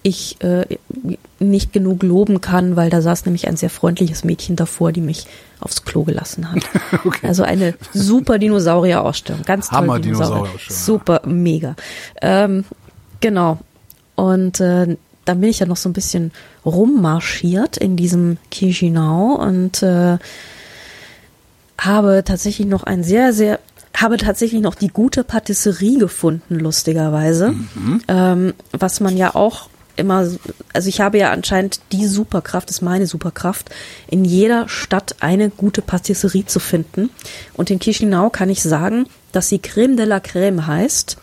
ich 0.02 0.40
äh, 0.42 0.64
nicht 1.38 1.72
genug 1.72 2.02
loben 2.02 2.40
kann, 2.40 2.76
weil 2.76 2.90
da 2.90 3.02
saß 3.02 3.24
nämlich 3.24 3.46
ein 3.46 3.56
sehr 3.56 3.70
freundliches 3.70 4.24
Mädchen 4.24 4.56
davor, 4.56 4.92
die 4.92 5.00
mich 5.00 5.26
aufs 5.60 5.84
Klo 5.84 6.02
gelassen 6.04 6.50
hat. 6.50 6.62
Also 7.22 7.44
eine 7.44 7.74
super 7.92 8.38
Dinosaurier-Ausstellung, 8.38 9.42
ganz 9.42 9.68
toll. 9.68 9.78
Hammer 9.78 10.00
Dinosaurier. 10.00 10.52
Dinosaurier-Ausstellung, 10.52 10.82
Super, 10.84 11.20
mega. 11.24 11.76
Ähm, 12.20 12.64
genau. 13.20 13.58
Und 14.16 14.60
äh, 14.60 14.96
dann 15.24 15.40
bin 15.40 15.50
ich 15.50 15.60
ja 15.60 15.66
noch 15.66 15.76
so 15.76 15.88
ein 15.88 15.92
bisschen 15.92 16.32
rummarschiert 16.64 17.76
in 17.76 17.96
diesem 17.96 18.38
Chisinau 18.50 19.34
und 19.34 19.82
äh, 19.82 20.18
habe 21.78 22.22
tatsächlich 22.24 22.66
noch 22.66 22.84
ein 22.84 23.04
sehr, 23.04 23.32
sehr, 23.32 23.60
habe 23.96 24.16
tatsächlich 24.16 24.60
noch 24.60 24.74
die 24.74 24.88
gute 24.88 25.24
Patisserie 25.24 25.98
gefunden, 25.98 26.58
lustigerweise. 26.58 27.54
Ähm, 28.08 28.54
was 28.72 29.00
man 29.00 29.16
ja 29.16 29.34
auch 29.34 29.68
immer, 29.96 30.28
also 30.72 30.88
ich 30.88 31.00
habe 31.00 31.18
ja 31.18 31.30
anscheinend 31.30 31.80
die 31.92 32.06
Superkraft, 32.06 32.70
ist 32.70 32.82
meine 32.82 33.06
Superkraft, 33.06 33.70
in 34.08 34.24
jeder 34.24 34.68
Stadt 34.68 35.16
eine 35.20 35.50
gute 35.50 35.82
Patisserie 35.82 36.46
zu 36.46 36.60
finden. 36.60 37.10
Und 37.54 37.70
in 37.70 37.80
Chisinau 37.80 38.30
kann 38.30 38.50
ich 38.50 38.62
sagen, 38.62 39.06
dass 39.32 39.48
sie 39.48 39.58
Creme 39.58 39.96
de 39.96 40.06
la 40.06 40.20
Creme 40.20 40.66
heißt. 40.66 41.16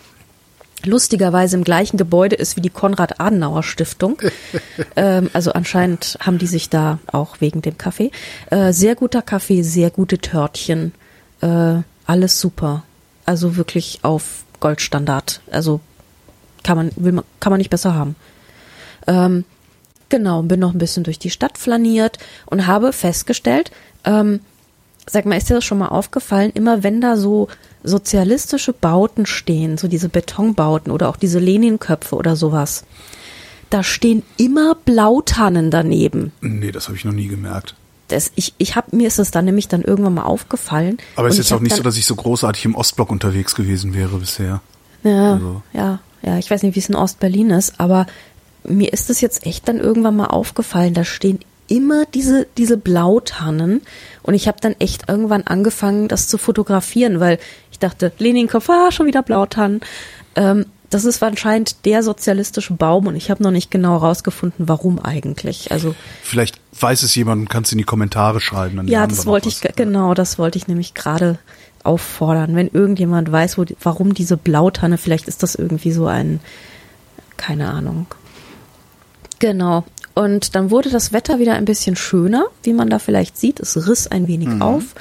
Lustigerweise 0.85 1.57
im 1.57 1.65
gleichen 1.65 1.97
Gebäude 1.97 2.37
ist 2.37 2.55
wie 2.55 2.61
die 2.61 2.69
Konrad-Adenauer-Stiftung. 2.69 4.21
ähm, 4.95 5.29
also 5.33 5.51
anscheinend 5.51 6.17
haben 6.21 6.37
die 6.37 6.47
sich 6.47 6.69
da 6.69 6.99
auch 7.11 7.41
wegen 7.41 7.61
dem 7.61 7.77
Kaffee. 7.77 8.11
Äh, 8.49 8.71
sehr 8.71 8.95
guter 8.95 9.21
Kaffee, 9.21 9.61
sehr 9.61 9.89
gute 9.89 10.19
Törtchen. 10.19 10.93
Äh, 11.41 11.81
alles 12.05 12.39
super. 12.39 12.83
Also 13.25 13.57
wirklich 13.57 13.99
auf 14.03 14.43
Goldstandard. 14.61 15.41
Also 15.51 15.81
kann 16.63 16.77
man, 16.77 16.91
will 16.95 17.11
man, 17.11 17.25
kann 17.39 17.51
man 17.51 17.57
nicht 17.57 17.69
besser 17.69 17.93
haben. 17.93 18.15
Ähm, 19.09 19.43
genau, 20.09 20.41
bin 20.43 20.59
noch 20.61 20.71
ein 20.73 20.77
bisschen 20.77 21.03
durch 21.03 21.19
die 21.19 21.29
Stadt 21.31 21.57
flaniert 21.57 22.17
und 22.45 22.67
habe 22.67 22.93
festgestellt, 22.93 23.71
ähm, 24.05 24.39
sag 25.09 25.25
mal, 25.25 25.35
ist 25.37 25.49
dir 25.49 25.55
das 25.55 25.65
schon 25.65 25.79
mal 25.79 25.87
aufgefallen, 25.87 26.51
immer 26.53 26.83
wenn 26.83 27.01
da 27.01 27.17
so 27.17 27.47
sozialistische 27.83 28.71
Bauten 28.73 29.25
stehen, 29.25 29.77
so 29.77 29.87
diese 29.87 30.09
Betonbauten 30.09 30.91
oder 30.91 31.09
auch 31.09 31.17
diese 31.17 31.39
Leninköpfe 31.39 32.15
oder 32.15 32.35
sowas, 32.35 32.83
da 33.69 33.83
stehen 33.83 34.23
immer 34.37 34.75
Blautannen 34.75 35.71
daneben. 35.71 36.31
Nee, 36.41 36.71
das 36.71 36.87
habe 36.87 36.97
ich 36.97 37.05
noch 37.05 37.13
nie 37.13 37.27
gemerkt. 37.27 37.75
Das, 38.09 38.31
ich, 38.35 38.53
ich 38.57 38.75
hab, 38.75 38.91
mir 38.93 39.07
ist 39.07 39.19
das 39.19 39.29
dann 39.31 39.45
nämlich 39.45 39.67
dann 39.67 39.83
irgendwann 39.83 40.15
mal 40.15 40.23
aufgefallen. 40.23 40.97
Aber 41.15 41.27
es 41.27 41.35
ist 41.37 41.49
jetzt 41.49 41.53
auch 41.53 41.61
nicht 41.61 41.75
so, 41.75 41.83
dass 41.83 41.97
ich 41.97 42.05
so 42.07 42.15
großartig 42.15 42.65
im 42.65 42.75
Ostblock 42.75 43.11
unterwegs 43.11 43.53
gewesen 43.55 43.93
wäre 43.93 44.17
bisher. 44.17 44.61
Ja, 45.03 45.33
Also- 45.33 45.61
ja, 45.73 45.99
ja, 46.21 46.37
ich 46.37 46.49
weiß 46.51 46.63
nicht, 46.63 46.75
wie 46.75 46.79
es 46.79 46.89
in 46.89 46.95
Ostberlin 46.95 47.49
ist, 47.51 47.79
aber 47.79 48.05
mir 48.69 48.93
ist 48.93 49.09
es 49.09 49.21
jetzt 49.21 49.45
echt 49.45 49.67
dann 49.67 49.79
irgendwann 49.79 50.15
mal 50.15 50.27
aufgefallen, 50.27 50.93
da 50.93 51.03
stehen 51.03 51.39
immer 51.67 52.05
diese, 52.05 52.47
diese 52.57 52.77
Blautannen. 52.77 53.81
Und 54.23 54.33
ich 54.33 54.47
habe 54.47 54.57
dann 54.59 54.75
echt 54.79 55.07
irgendwann 55.07 55.43
angefangen, 55.43 56.07
das 56.07 56.27
zu 56.27 56.37
fotografieren, 56.37 57.19
weil 57.19 57.39
ich 57.71 57.79
dachte, 57.79 58.11
Leninkopf, 58.17 58.69
ah, 58.69 58.91
schon 58.91 59.05
wieder 59.05 59.21
Blautannen. 59.21 59.81
Ähm, 60.35 60.65
das 60.89 61.05
ist 61.05 61.21
anscheinend 61.21 61.85
der 61.85 62.01
sozialistische 62.01 62.73
Baum 62.73 63.05
und 63.07 63.15
ich 63.15 63.29
habe 63.29 63.43
noch 63.43 63.51
nicht 63.51 63.69
genau 63.69 64.01
herausgefunden, 64.01 64.67
warum 64.67 64.99
eigentlich. 64.99 65.71
Also 65.71 65.93
vielleicht 66.23 66.59
weiß 66.79 67.03
es 67.03 67.13
jemand 67.13 67.41
und 67.41 67.49
kannst 67.49 67.71
in 67.71 67.77
die 67.77 67.83
Kommentare 67.83 68.41
schreiben. 68.41 68.87
Ja, 68.87 69.05
das 69.05 69.27
wollte 69.27 69.49
ich 69.49 69.61
genau, 69.75 70.15
das 70.15 70.39
wollte 70.39 70.57
ich 70.57 70.67
nämlich 70.67 70.95
gerade 70.95 71.37
auffordern. 71.83 72.55
Wenn 72.55 72.69
irgendjemand 72.69 73.31
weiß, 73.31 73.59
wo, 73.59 73.65
warum 73.81 74.15
diese 74.15 74.35
Blautanne, 74.35 74.97
vielleicht 74.97 75.27
ist 75.27 75.43
das 75.43 75.53
irgendwie 75.53 75.91
so 75.91 76.07
ein, 76.07 76.39
keine 77.37 77.71
Ahnung. 77.71 78.07
Genau. 79.39 79.83
Und 80.15 80.55
dann 80.55 80.69
wurde 80.69 80.89
das 80.89 81.13
Wetter 81.13 81.39
wieder 81.39 81.53
ein 81.53 81.65
bisschen 81.65 81.95
schöner, 81.95 82.45
wie 82.63 82.73
man 82.73 82.89
da 82.89 82.99
vielleicht 82.99 83.37
sieht. 83.37 83.59
Es 83.59 83.87
riss 83.87 84.07
ein 84.07 84.27
wenig 84.27 84.49
mhm. 84.49 84.61
auf. 84.61 84.95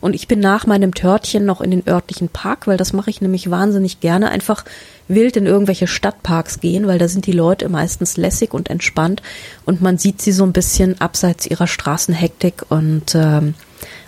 Und 0.00 0.14
ich 0.14 0.26
bin 0.26 0.40
nach 0.40 0.66
meinem 0.66 0.94
Törtchen 0.94 1.44
noch 1.44 1.60
in 1.60 1.70
den 1.70 1.86
örtlichen 1.86 2.28
Park, 2.28 2.66
weil 2.66 2.76
das 2.76 2.92
mache 2.92 3.08
ich 3.08 3.20
nämlich 3.20 3.50
wahnsinnig 3.50 4.00
gerne. 4.00 4.30
Einfach 4.30 4.64
wild 5.06 5.36
in 5.36 5.46
irgendwelche 5.46 5.86
Stadtparks 5.86 6.58
gehen, 6.58 6.88
weil 6.88 6.98
da 6.98 7.06
sind 7.06 7.26
die 7.26 7.32
Leute 7.32 7.68
meistens 7.68 8.16
lässig 8.16 8.52
und 8.52 8.68
entspannt 8.68 9.22
und 9.64 9.80
man 9.80 9.98
sieht 9.98 10.20
sie 10.20 10.32
so 10.32 10.42
ein 10.44 10.52
bisschen 10.52 11.00
abseits 11.00 11.46
ihrer 11.46 11.68
Straßenhektik 11.68 12.64
und 12.68 13.14
ähm, 13.14 13.54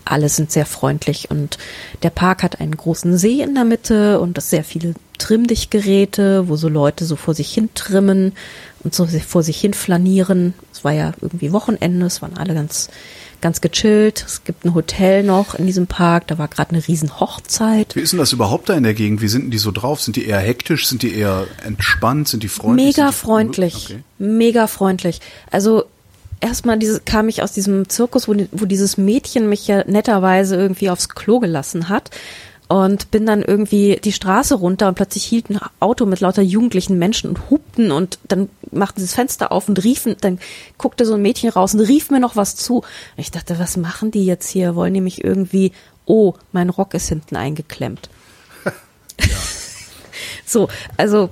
alle 0.05 0.29
sind 0.29 0.51
sehr 0.51 0.67
freundlich 0.67 1.31
und 1.31 1.59
der 2.03 2.11
Park 2.11 2.43
hat 2.43 2.61
einen 2.61 2.77
großen 2.77 3.17
See 3.17 3.41
in 3.41 3.55
der 3.55 3.65
Mitte 3.65 4.21
und 4.21 4.37
das 4.37 4.51
sehr 4.51 4.65
viele 4.65 4.95
Trimmdichtgeräte, 5.19 6.49
wo 6.49 6.57
so 6.57 6.69
Leute 6.69 7.05
so 7.05 7.17
vor 7.17 7.35
sich 7.35 7.53
hin 7.53 7.71
trimmen 7.75 8.33
und 8.85 8.95
so 8.95 9.07
vor 9.07 9.43
sich 9.43 9.61
hin 9.61 9.75
flanieren. 9.75 10.55
Es 10.73 10.85
war 10.85 10.93
ja 10.93 11.13
irgendwie 11.21 11.53
Wochenende, 11.53 12.07
es 12.07 12.23
waren 12.23 12.37
alle 12.37 12.55
ganz 12.55 12.91
ganz 13.41 13.61
gechillt. 13.61 14.25
Es 14.27 14.45
gibt 14.45 14.65
ein 14.65 14.75
Hotel 14.75 15.23
noch 15.23 15.55
in 15.55 15.67
diesem 15.67 15.87
Park, 15.87 16.29
da 16.29 16.39
war 16.39 16.49
gerade 16.49 16.71
eine 16.71 16.89
riesen 16.89 17.21
Hochzeit. 17.21 17.95
Wie 17.95 18.01
ist 18.01 18.13
denn 18.13 18.19
das 18.19 18.33
überhaupt 18.33 18.71
da 18.71 18.75
in 18.75 18.85
der 18.85 18.95
Gegend? 18.95 19.21
Wie 19.21 19.29
sind 19.29 19.43
denn 19.43 19.51
die 19.51 19.59
so 19.59 19.71
drauf? 19.71 20.01
Sind 20.01 20.17
die 20.17 20.25
eher 20.25 20.39
hektisch? 20.39 20.87
Sind 20.87 21.03
die 21.03 21.15
eher 21.15 21.47
entspannt? 21.63 22.29
Sind 22.29 22.43
die 22.43 22.49
freundlich? 22.49 22.97
Mega 22.97 23.13
freundlich. 23.13 23.91
Okay. 23.91 24.03
Mega 24.19 24.67
freundlich. 24.67 25.21
Also 25.51 25.85
erstmal 26.41 26.79
diese, 26.79 27.01
kam 27.01 27.29
ich 27.29 27.43
aus 27.43 27.53
diesem 27.53 27.87
Zirkus, 27.91 28.29
wo, 28.29 28.35
wo 28.51 28.65
dieses 28.65 28.97
Mädchen 28.97 29.51
mich 29.51 29.67
ja 29.67 29.85
netterweise 29.87 30.57
irgendwie 30.57 30.89
aufs 30.89 31.11
Klo 31.11 31.39
gelassen 31.39 31.91
hat 31.91 32.11
und 32.69 33.11
bin 33.11 33.27
dann 33.27 33.43
irgendwie 33.43 34.01
die 34.03 34.13
Straße 34.13 34.55
runter 34.55 34.89
und 34.89 34.95
plötzlich 34.95 35.25
hielt 35.25 35.51
ein 35.51 35.61
Auto 35.81 36.07
mit 36.07 36.21
lauter 36.21 36.43
jugendlichen 36.43 36.99
Menschen 36.99 37.29
und 37.29 37.51
hupten 37.51 37.93
und 37.93 38.19
dann 38.27 38.49
machten 38.71 39.01
sie 39.01 39.07
das 39.07 39.15
Fenster 39.15 39.53
auf 39.53 39.69
und 39.69 39.85
riefen, 39.85 40.17
dann 40.21 40.39
guckte 40.79 41.05
so 41.05 41.15
ein 41.15 41.23
Mädchen 41.23 41.51
raus 41.51 41.75
und 41.75 41.81
rief 41.81 42.11
mir 42.11 42.21
noch 42.21 42.37
was 42.37 42.57
zu. 42.57 42.79
Und 42.79 42.85
ich 43.17 43.31
dachte, 43.31 43.59
was 43.59 43.77
machen 43.77 44.11
die 44.11 44.25
jetzt 44.25 44.49
hier? 44.49 44.75
Wollen 44.75 44.95
die 44.95 45.03
mich 45.03 45.23
irgendwie, 45.23 45.73
oh, 46.07 46.35
mein 46.53 46.71
Rock 46.71 46.95
ist 46.95 47.09
hinten 47.09 47.37
eingeklemmt. 47.37 48.09
so, 50.47 50.69
also 50.97 51.29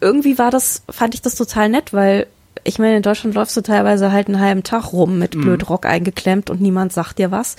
irgendwie 0.00 0.38
war 0.38 0.52
das, 0.52 0.82
fand 0.88 1.14
ich 1.14 1.22
das 1.22 1.34
total 1.34 1.68
nett, 1.68 1.92
weil 1.92 2.28
ich 2.64 2.78
meine, 2.78 2.96
in 2.96 3.02
Deutschland 3.02 3.34
läufst 3.34 3.56
du 3.56 3.62
teilweise 3.62 4.12
halt 4.12 4.28
einen 4.28 4.40
halben 4.40 4.62
Tag 4.62 4.92
rum 4.92 5.18
mit 5.18 5.34
mhm. 5.34 5.40
blöd 5.40 5.68
Rock 5.68 5.86
eingeklemmt 5.86 6.50
und 6.50 6.60
niemand 6.60 6.92
sagt 6.92 7.18
dir 7.18 7.30
was. 7.30 7.56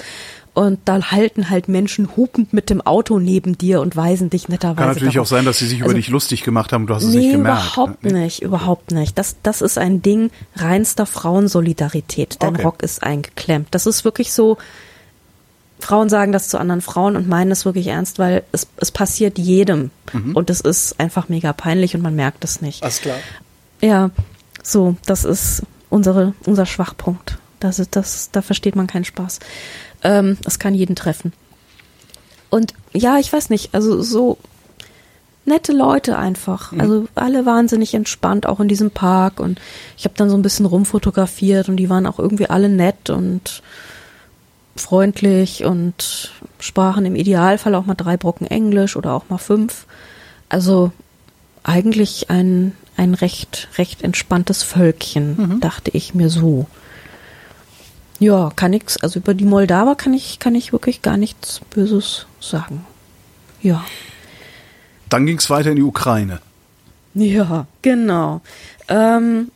Und 0.53 0.79
da 0.85 1.11
halten 1.11 1.49
halt 1.49 1.67
Menschen 1.69 2.15
hupend 2.15 2.53
mit 2.53 2.69
dem 2.69 2.81
Auto 2.81 3.19
neben 3.19 3.57
dir 3.57 3.81
und 3.81 3.95
weisen 3.95 4.29
dich 4.29 4.49
netterweise. 4.49 4.75
Kann 4.75 4.87
natürlich 4.87 5.13
darauf. 5.13 5.27
auch 5.27 5.29
sein, 5.29 5.45
dass 5.45 5.59
sie 5.59 5.67
sich 5.67 5.81
also, 5.81 5.91
über 5.91 5.97
dich 5.97 6.09
lustig 6.09 6.43
gemacht 6.43 6.73
haben, 6.73 6.87
du 6.87 6.95
hast 6.95 7.03
es 7.03 7.09
nee, 7.09 7.19
nicht 7.19 7.31
gemerkt. 7.31 7.73
Überhaupt 7.73 8.03
ne? 8.03 8.13
nicht, 8.13 8.41
überhaupt 8.41 8.91
nicht. 8.91 9.17
Das, 9.17 9.37
das 9.43 9.61
ist 9.61 9.77
ein 9.77 10.01
Ding 10.01 10.31
reinster 10.55 11.05
Frauensolidarität. 11.05 12.37
Dein 12.39 12.55
okay. 12.55 12.63
Rock 12.63 12.83
ist 12.83 13.03
eingeklemmt. 13.03 13.67
Das 13.71 13.85
ist 13.85 14.03
wirklich 14.03 14.33
so, 14.33 14.57
Frauen 15.79 16.09
sagen 16.09 16.31
das 16.31 16.49
zu 16.49 16.57
anderen 16.57 16.81
Frauen 16.81 17.15
und 17.15 17.27
meinen 17.27 17.49
das 17.49 17.65
wirklich 17.65 17.87
ernst, 17.87 18.19
weil 18.19 18.43
es, 18.51 18.67
es 18.77 18.91
passiert 18.91 19.37
jedem. 19.37 19.91
Mhm. 20.11 20.35
Und 20.35 20.49
es 20.49 20.61
ist 20.61 20.99
einfach 20.99 21.29
mega 21.29 21.53
peinlich 21.53 21.95
und 21.95 22.01
man 22.01 22.15
merkt 22.15 22.43
es 22.43 22.61
nicht. 22.61 22.83
Alles 22.83 23.01
klar. 23.01 23.17
Ja, 23.81 24.11
so, 24.61 24.97
das 25.05 25.23
ist 25.23 25.63
unsere, 25.89 26.33
unser 26.45 26.65
Schwachpunkt. 26.65 27.37
Das 27.59 27.79
ist, 27.79 27.95
das, 27.95 28.29
da 28.31 28.41
versteht 28.41 28.75
man 28.75 28.87
keinen 28.87 29.05
Spaß. 29.05 29.39
Ähm, 30.03 30.37
das 30.43 30.59
kann 30.59 30.73
jeden 30.73 30.95
treffen. 30.95 31.33
Und 32.49 32.73
ja, 32.93 33.17
ich 33.19 33.31
weiß 33.31 33.49
nicht, 33.49 33.73
also 33.73 34.01
so 34.01 34.37
nette 35.45 35.73
Leute 35.73 36.17
einfach. 36.17 36.71
Mhm. 36.71 36.81
Also 36.81 37.07
alle 37.15 37.45
wahnsinnig 37.45 37.93
entspannt, 37.93 38.45
auch 38.45 38.59
in 38.59 38.67
diesem 38.67 38.91
Park. 38.91 39.39
Und 39.39 39.59
ich 39.97 40.05
habe 40.05 40.15
dann 40.15 40.29
so 40.29 40.37
ein 40.37 40.41
bisschen 40.41 40.65
rumfotografiert 40.65 41.69
und 41.69 41.77
die 41.77 41.89
waren 41.89 42.05
auch 42.05 42.19
irgendwie 42.19 42.49
alle 42.49 42.69
nett 42.69 43.09
und 43.09 43.61
freundlich 44.75 45.65
und 45.65 46.31
sprachen 46.59 47.05
im 47.05 47.15
Idealfall 47.15 47.75
auch 47.75 47.85
mal 47.85 47.95
drei 47.95 48.15
Brocken 48.15 48.47
Englisch 48.47 48.95
oder 48.95 49.13
auch 49.13 49.29
mal 49.29 49.37
fünf. 49.37 49.85
Also 50.47 50.91
eigentlich 51.63 52.29
ein, 52.29 52.73
ein 52.95 53.13
recht, 53.13 53.67
recht 53.77 54.03
entspanntes 54.03 54.63
Völkchen, 54.63 55.35
mhm. 55.37 55.59
dachte 55.59 55.91
ich 55.93 56.13
mir 56.13 56.29
so. 56.29 56.67
Ja, 58.19 58.51
kann 58.55 58.71
nix. 58.71 58.97
Also 58.97 59.19
über 59.19 59.33
die 59.33 59.45
Moldawer 59.45 59.95
kann 59.95 60.13
ich, 60.13 60.39
kann 60.39 60.53
ich 60.53 60.73
wirklich 60.73 61.01
gar 61.01 61.17
nichts 61.17 61.61
Böses 61.69 62.27
sagen. 62.39 62.85
Ja. 63.61 63.83
Dann 65.07 65.25
ging 65.25 65.37
es 65.37 65.49
weiter 65.49 65.71
in 65.71 65.77
die 65.77 65.83
Ukraine. 65.83 66.39
Ja, 67.13 67.65
genau. 67.81 68.41
Ähm, 68.87 69.51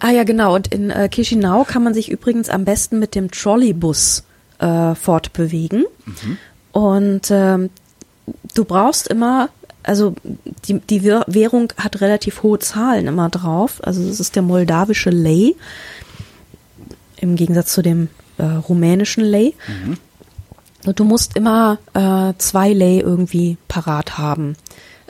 ah 0.00 0.10
ja, 0.10 0.24
genau. 0.24 0.54
Und 0.54 0.68
in 0.68 0.90
äh, 0.90 1.08
Chisinau 1.08 1.64
kann 1.64 1.82
man 1.82 1.94
sich 1.94 2.10
übrigens 2.10 2.48
am 2.48 2.64
besten 2.64 2.98
mit 2.98 3.14
dem 3.14 3.30
Trolleybus 3.30 4.24
äh, 4.58 4.94
fortbewegen. 4.94 5.86
Mhm. 6.04 6.38
Und 6.72 7.28
ähm, 7.30 7.70
du 8.54 8.64
brauchst 8.64 9.06
immer, 9.08 9.48
also 9.82 10.14
die, 10.66 10.80
die 10.80 11.04
Währung 11.04 11.72
hat 11.78 12.00
relativ 12.00 12.42
hohe 12.42 12.58
Zahlen 12.58 13.06
immer 13.06 13.30
drauf. 13.30 13.80
Also 13.82 14.02
es 14.02 14.20
ist 14.20 14.34
der 14.34 14.42
moldawische 14.42 15.10
Lei 15.10 15.54
im 17.16 17.36
Gegensatz 17.36 17.72
zu 17.72 17.82
dem 17.82 18.08
äh, 18.38 18.44
rumänischen 18.44 19.24
Lei. 19.24 19.52
Mhm. 19.66 19.98
Du 20.94 21.04
musst 21.04 21.36
immer 21.36 21.78
äh, 21.94 22.34
zwei 22.38 22.72
Lei 22.72 22.98
irgendwie 22.98 23.56
parat 23.66 24.18
haben, 24.18 24.56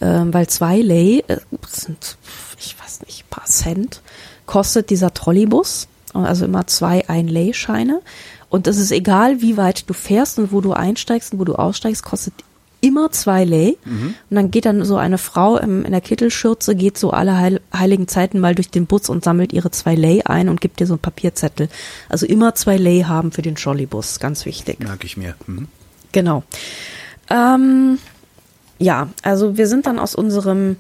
ähm, 0.01 0.33
weil 0.33 0.47
zwei 0.47 0.81
Lei 0.81 1.23
äh, 1.29 1.39
sind, 1.69 2.17
ich 2.59 2.77
weiß 2.81 3.03
nicht, 3.03 3.29
paar 3.31 3.45
Cent 3.45 4.01
kostet 4.47 4.91
dieser 4.91 5.13
Trolleybus, 5.13 5.89
also 6.15 6.45
immer 6.45 6.67
zwei 6.67 7.09
ein 7.09 7.29
Lei 7.29 7.53
Scheine. 7.53 8.01
Und 8.49 8.67
es 8.67 8.79
ist 8.79 8.93
egal, 8.93 9.43
wie 9.43 9.57
weit 9.57 9.89
du 9.91 9.93
fährst 9.93 10.39
und 10.39 10.53
wo 10.53 10.61
du 10.61 10.73
einsteigst 10.73 11.33
und 11.33 11.41
wo 11.41 11.45
du 11.45 11.57
aussteigst, 11.57 12.05
kostet 12.05 12.35
immer 12.87 13.11
zwei 13.11 13.45
Lei. 13.45 13.77
Mhm. 13.85 14.15
Und 14.31 14.37
dann 14.37 14.51
geht 14.51 14.67
dann 14.67 14.85
so 14.85 14.97
eine 14.97 15.19
Frau 15.19 15.59
im, 15.59 15.85
in 15.85 15.93
der 15.93 16.01
Kittelschürze, 16.01 16.75
geht 16.75 16.99
so 16.99 17.11
alle 17.11 17.37
Heil, 17.37 17.61
heiligen 17.73 18.09
Zeiten 18.09 18.41
mal 18.41 18.55
durch 18.55 18.71
den 18.71 18.87
Bus 18.87 19.09
und 19.09 19.25
sammelt 19.25 19.53
ihre 19.53 19.71
zwei 19.71 19.95
Lei 19.95 20.25
ein 20.25 20.49
und 20.49 20.61
gibt 20.61 20.81
dir 20.81 20.87
so 20.87 20.95
einen 20.95 21.01
Papierzettel. 21.01 21.69
Also 22.09 22.27
immer 22.27 22.55
zwei 22.55 22.77
Lei 22.77 23.05
haben 23.07 23.33
für 23.33 23.43
den 23.43 23.57
Trolley-Bus, 23.57 24.21
ganz 24.21 24.47
wichtig. 24.47 24.81
Merke 24.81 25.07
ich 25.07 25.17
mir. 25.17 25.35
Mhm. 25.47 25.69
Genau. 26.13 26.45
Ähm, 27.31 27.99
ja, 28.79 29.09
also 29.23 29.57
wir 29.57 29.67
sind 29.67 29.87
dann 29.87 29.99
aus 29.99 30.15
unserem 30.15 30.77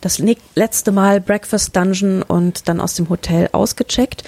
das 0.00 0.22
letzte 0.54 0.92
Mal 0.92 1.20
Breakfast 1.20 1.74
Dungeon 1.74 2.22
und 2.22 2.68
dann 2.68 2.80
aus 2.80 2.94
dem 2.94 3.08
Hotel 3.08 3.48
ausgecheckt 3.52 4.22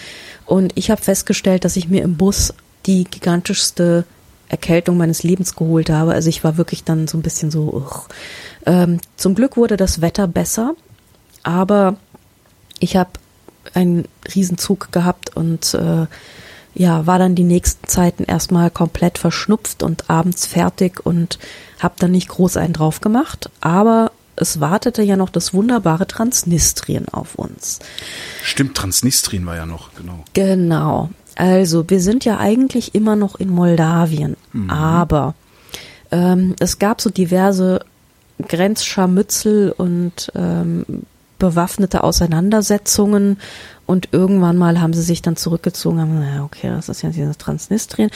und 0.47 0.73
ich 0.75 0.91
habe 0.91 1.01
festgestellt, 1.01 1.65
dass 1.65 1.77
ich 1.77 1.89
mir 1.89 2.03
im 2.03 2.17
Bus 2.17 2.53
die 2.87 3.05
gigantischste 3.05 4.05
Erkältung 4.51 4.97
meines 4.97 5.23
Lebens 5.23 5.55
geholt 5.55 5.91
habe. 5.91 6.13
Also 6.13 6.29
ich 6.29 6.45
war 6.45 6.57
wirklich 6.57 6.85
dann 6.85 7.09
so 7.09 7.17
ein 7.17 7.23
bisschen 7.23 7.51
so. 7.51 7.87
Ähm, 8.67 9.01
zum 9.17 9.35
Glück 9.35 9.57
wurde 9.57 9.77
das 9.77 10.01
Wetter 10.01 10.27
besser, 10.27 10.75
aber 11.43 11.97
ich 12.81 12.97
habe 12.97 13.11
einen 13.75 14.07
Riesenzug 14.35 14.91
gehabt 14.93 15.37
und 15.37 15.75
äh, 15.75 16.07
ja, 16.75 17.07
war 17.07 17.19
dann 17.19 17.35
die 17.35 17.45
nächsten 17.45 17.87
Zeiten 17.87 18.25
erstmal 18.25 18.71
komplett 18.71 19.19
verschnupft 19.19 19.83
und 19.83 20.11
abends 20.11 20.47
fertig 20.47 21.05
und 21.05 21.39
habe 21.79 21.95
dann 21.99 22.13
nicht 22.13 22.29
groß 22.29 22.57
einen 22.57 22.73
drauf 22.73 23.01
gemacht, 23.01 23.51
aber 23.61 24.13
es 24.37 24.61
wartete 24.61 25.03
ja 25.03 25.17
noch 25.17 25.31
das 25.31 25.53
wunderbare 25.53 26.07
Transnistrien 26.07 27.09
auf 27.09 27.35
uns. 27.35 27.81
Stimmt, 28.43 28.77
Transnistrien 28.77 29.45
war 29.47 29.57
ja 29.57 29.67
noch, 29.67 29.95
genau. 29.95 30.25
Genau. 30.33 31.11
Also, 31.41 31.89
wir 31.89 32.03
sind 32.03 32.27
ja 32.27 32.37
eigentlich 32.37 32.95
immer 32.95 33.17
noch 33.17 33.35
in 33.37 33.49
Moldawien, 33.49 34.37
mhm. 34.53 34.69
aber 34.69 35.35
ähm, 36.11 36.55
es 36.61 36.79
gab 36.79 37.01
so 37.01 37.09
diverse 37.09 37.81
Grenzscharmützel 38.47 39.73
und 39.75 40.31
ähm, 40.35 40.85
bewaffnete 41.39 42.05
Auseinandersetzungen 42.05 43.39
und 43.87 44.11
irgendwann 44.13 44.59
mal 44.59 44.83
haben 44.83 44.93
sie 44.93 45.01
sich 45.01 45.23
dann 45.23 45.37
zurückgezogen, 45.37 45.99
haben, 45.99 46.21
naja, 46.21 46.45
okay, 46.45 46.69
das 46.69 46.91
ist 46.91 47.01
ja 47.01 47.09
dieses 47.09 47.39
Transnistrien. 47.39 48.11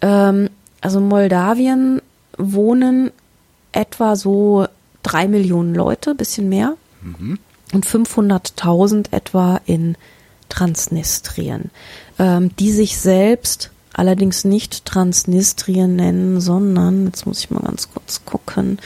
Ähm, 0.00 0.48
also 0.80 1.00
Moldawien 1.00 2.00
wohnen 2.36 3.10
etwa 3.72 4.14
so 4.14 4.68
drei 5.02 5.26
Millionen 5.26 5.74
Leute, 5.74 6.14
bisschen 6.14 6.48
mehr. 6.48 6.74
Mhm. 7.02 7.40
Und 7.72 7.84
500.000 7.84 9.06
etwa 9.10 9.60
in 9.66 9.96
Transnistrien, 10.48 11.70
ähm, 12.18 12.54
die 12.58 12.72
sich 12.72 12.98
selbst 12.98 13.70
allerdings 13.92 14.44
nicht 14.44 14.84
Transnistrien 14.84 15.96
nennen, 15.96 16.40
sondern, 16.40 17.06
jetzt 17.06 17.26
muss 17.26 17.40
ich 17.40 17.50
mal 17.50 17.60
ganz 17.60 17.90
kurz 17.92 18.24
gucken, 18.24 18.78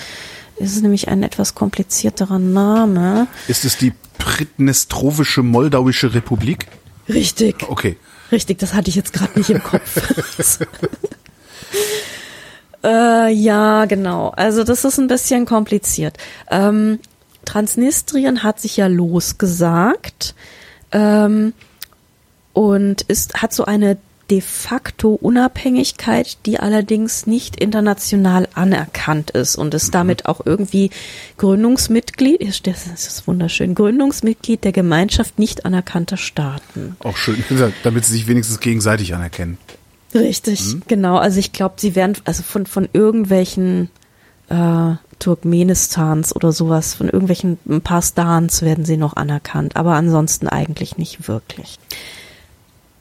es 0.58 0.72
ist 0.76 0.82
nämlich 0.82 1.08
ein 1.08 1.22
etwas 1.22 1.54
komplizierterer 1.54 2.38
Name. 2.38 3.26
Ist 3.48 3.64
es 3.64 3.76
die 3.76 3.92
Pridnestrowische 4.18 5.42
Moldauische 5.42 6.14
Republik? 6.14 6.68
Richtig. 7.08 7.68
Okay. 7.68 7.96
Richtig, 8.30 8.58
das 8.58 8.72
hatte 8.72 8.88
ich 8.88 8.94
jetzt 8.94 9.12
gerade 9.12 9.36
nicht 9.38 9.50
im 9.50 9.62
Kopf. 9.62 10.60
äh, 12.84 13.32
ja, 13.32 13.84
genau. 13.86 14.28
Also 14.30 14.64
das 14.64 14.84
ist 14.84 14.98
ein 14.98 15.08
bisschen 15.08 15.44
kompliziert. 15.44 16.16
Ähm, 16.50 17.00
Transnistrien 17.44 18.42
hat 18.42 18.60
sich 18.60 18.76
ja 18.76 18.86
losgesagt 18.86 20.34
ähm, 20.92 21.52
und 22.52 23.02
ist 23.02 23.42
hat 23.42 23.52
so 23.52 23.64
eine 23.64 23.98
de 24.30 24.40
facto 24.40 25.14
Unabhängigkeit, 25.14 26.38
die 26.46 26.58
allerdings 26.58 27.26
nicht 27.26 27.56
international 27.56 28.48
anerkannt 28.54 29.30
ist 29.32 29.56
und 29.56 29.74
ist 29.74 29.94
damit 29.94 30.24
auch 30.24 30.46
irgendwie 30.46 30.90
Gründungsmitglied, 31.36 32.40
das 32.66 32.86
ist 32.86 33.26
wunderschön, 33.26 33.74
Gründungsmitglied 33.74 34.64
der 34.64 34.72
Gemeinschaft 34.72 35.38
nicht 35.38 35.66
anerkannter 35.66 36.16
Staaten. 36.16 36.96
Auch 37.00 37.16
schön, 37.16 37.44
damit 37.82 38.06
sie 38.06 38.12
sich 38.12 38.26
wenigstens 38.26 38.60
gegenseitig 38.60 39.14
anerkennen. 39.14 39.58
Richtig, 40.14 40.60
hm? 40.60 40.82
genau. 40.88 41.16
Also 41.16 41.38
ich 41.38 41.52
glaube, 41.52 41.74
sie 41.78 41.94
werden 41.94 42.16
also 42.24 42.42
von, 42.42 42.66
von 42.66 42.88
irgendwelchen 42.92 43.90
äh, 44.52 44.96
Turkmenistans 45.18 46.34
oder 46.34 46.52
sowas, 46.52 46.94
von 46.94 47.08
irgendwelchen 47.08 47.58
ein 47.68 47.80
paar 47.80 48.02
Stans 48.02 48.62
werden 48.62 48.84
sie 48.84 48.96
noch 48.96 49.16
anerkannt, 49.16 49.76
aber 49.76 49.94
ansonsten 49.94 50.48
eigentlich 50.48 50.98
nicht 50.98 51.28
wirklich. 51.28 51.78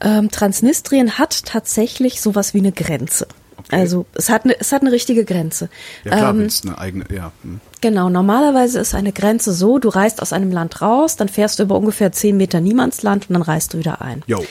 Ähm, 0.00 0.30
Transnistrien 0.30 1.18
hat 1.18 1.44
tatsächlich 1.44 2.20
sowas 2.20 2.54
wie 2.54 2.58
eine 2.58 2.72
Grenze. 2.72 3.26
Okay. 3.58 3.76
Also 3.76 4.06
es 4.14 4.30
hat 4.30 4.44
eine, 4.44 4.58
es 4.58 4.72
hat 4.72 4.82
eine 4.82 4.92
richtige 4.92 5.24
Grenze. 5.24 5.68
Ja 6.04 6.16
klar, 6.16 6.34
ähm, 6.34 6.48
eine 6.64 6.78
eigene, 6.78 7.04
ja. 7.12 7.32
Hm. 7.42 7.60
Genau, 7.80 8.08
normalerweise 8.08 8.80
ist 8.80 8.94
eine 8.94 9.12
Grenze 9.12 9.52
so, 9.52 9.78
du 9.78 9.88
reist 9.88 10.22
aus 10.22 10.32
einem 10.32 10.52
Land 10.52 10.80
raus, 10.80 11.16
dann 11.16 11.28
fährst 11.28 11.58
du 11.58 11.64
über 11.64 11.76
ungefähr 11.76 12.12
zehn 12.12 12.36
Meter 12.36 12.60
Niemandsland 12.60 13.28
und 13.28 13.34
dann 13.34 13.42
reist 13.42 13.74
du 13.74 13.78
wieder 13.78 14.00
ein. 14.00 14.22
Jo. 14.26 14.44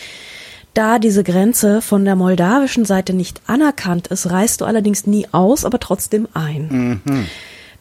Da 0.74 1.00
diese 1.00 1.24
Grenze 1.24 1.82
von 1.82 2.06
der 2.06 2.16
moldawischen 2.16 2.86
Seite 2.86 3.14
nicht 3.14 3.42
anerkannt 3.46 4.08
ist, 4.08 4.30
reist 4.30 4.62
du 4.62 4.66
allerdings 4.66 5.06
nie 5.06 5.28
aus, 5.32 5.66
aber 5.66 5.80
trotzdem 5.80 6.28
ein. 6.34 7.02
Mhm. 7.04 7.26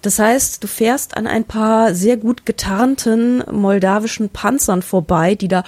Das 0.03 0.19
heißt, 0.19 0.65
du 0.65 0.67
fährst 0.67 1.17
an 1.17 1.27
ein 1.27 1.45
paar 1.45 1.95
sehr 1.95 2.17
gut 2.17 2.47
getarnten 2.47 3.45
moldawischen 3.51 4.31
Panzern 4.31 4.83
vorbei, 4.83 5.35
die 5.35 5.49
da 5.49 5.63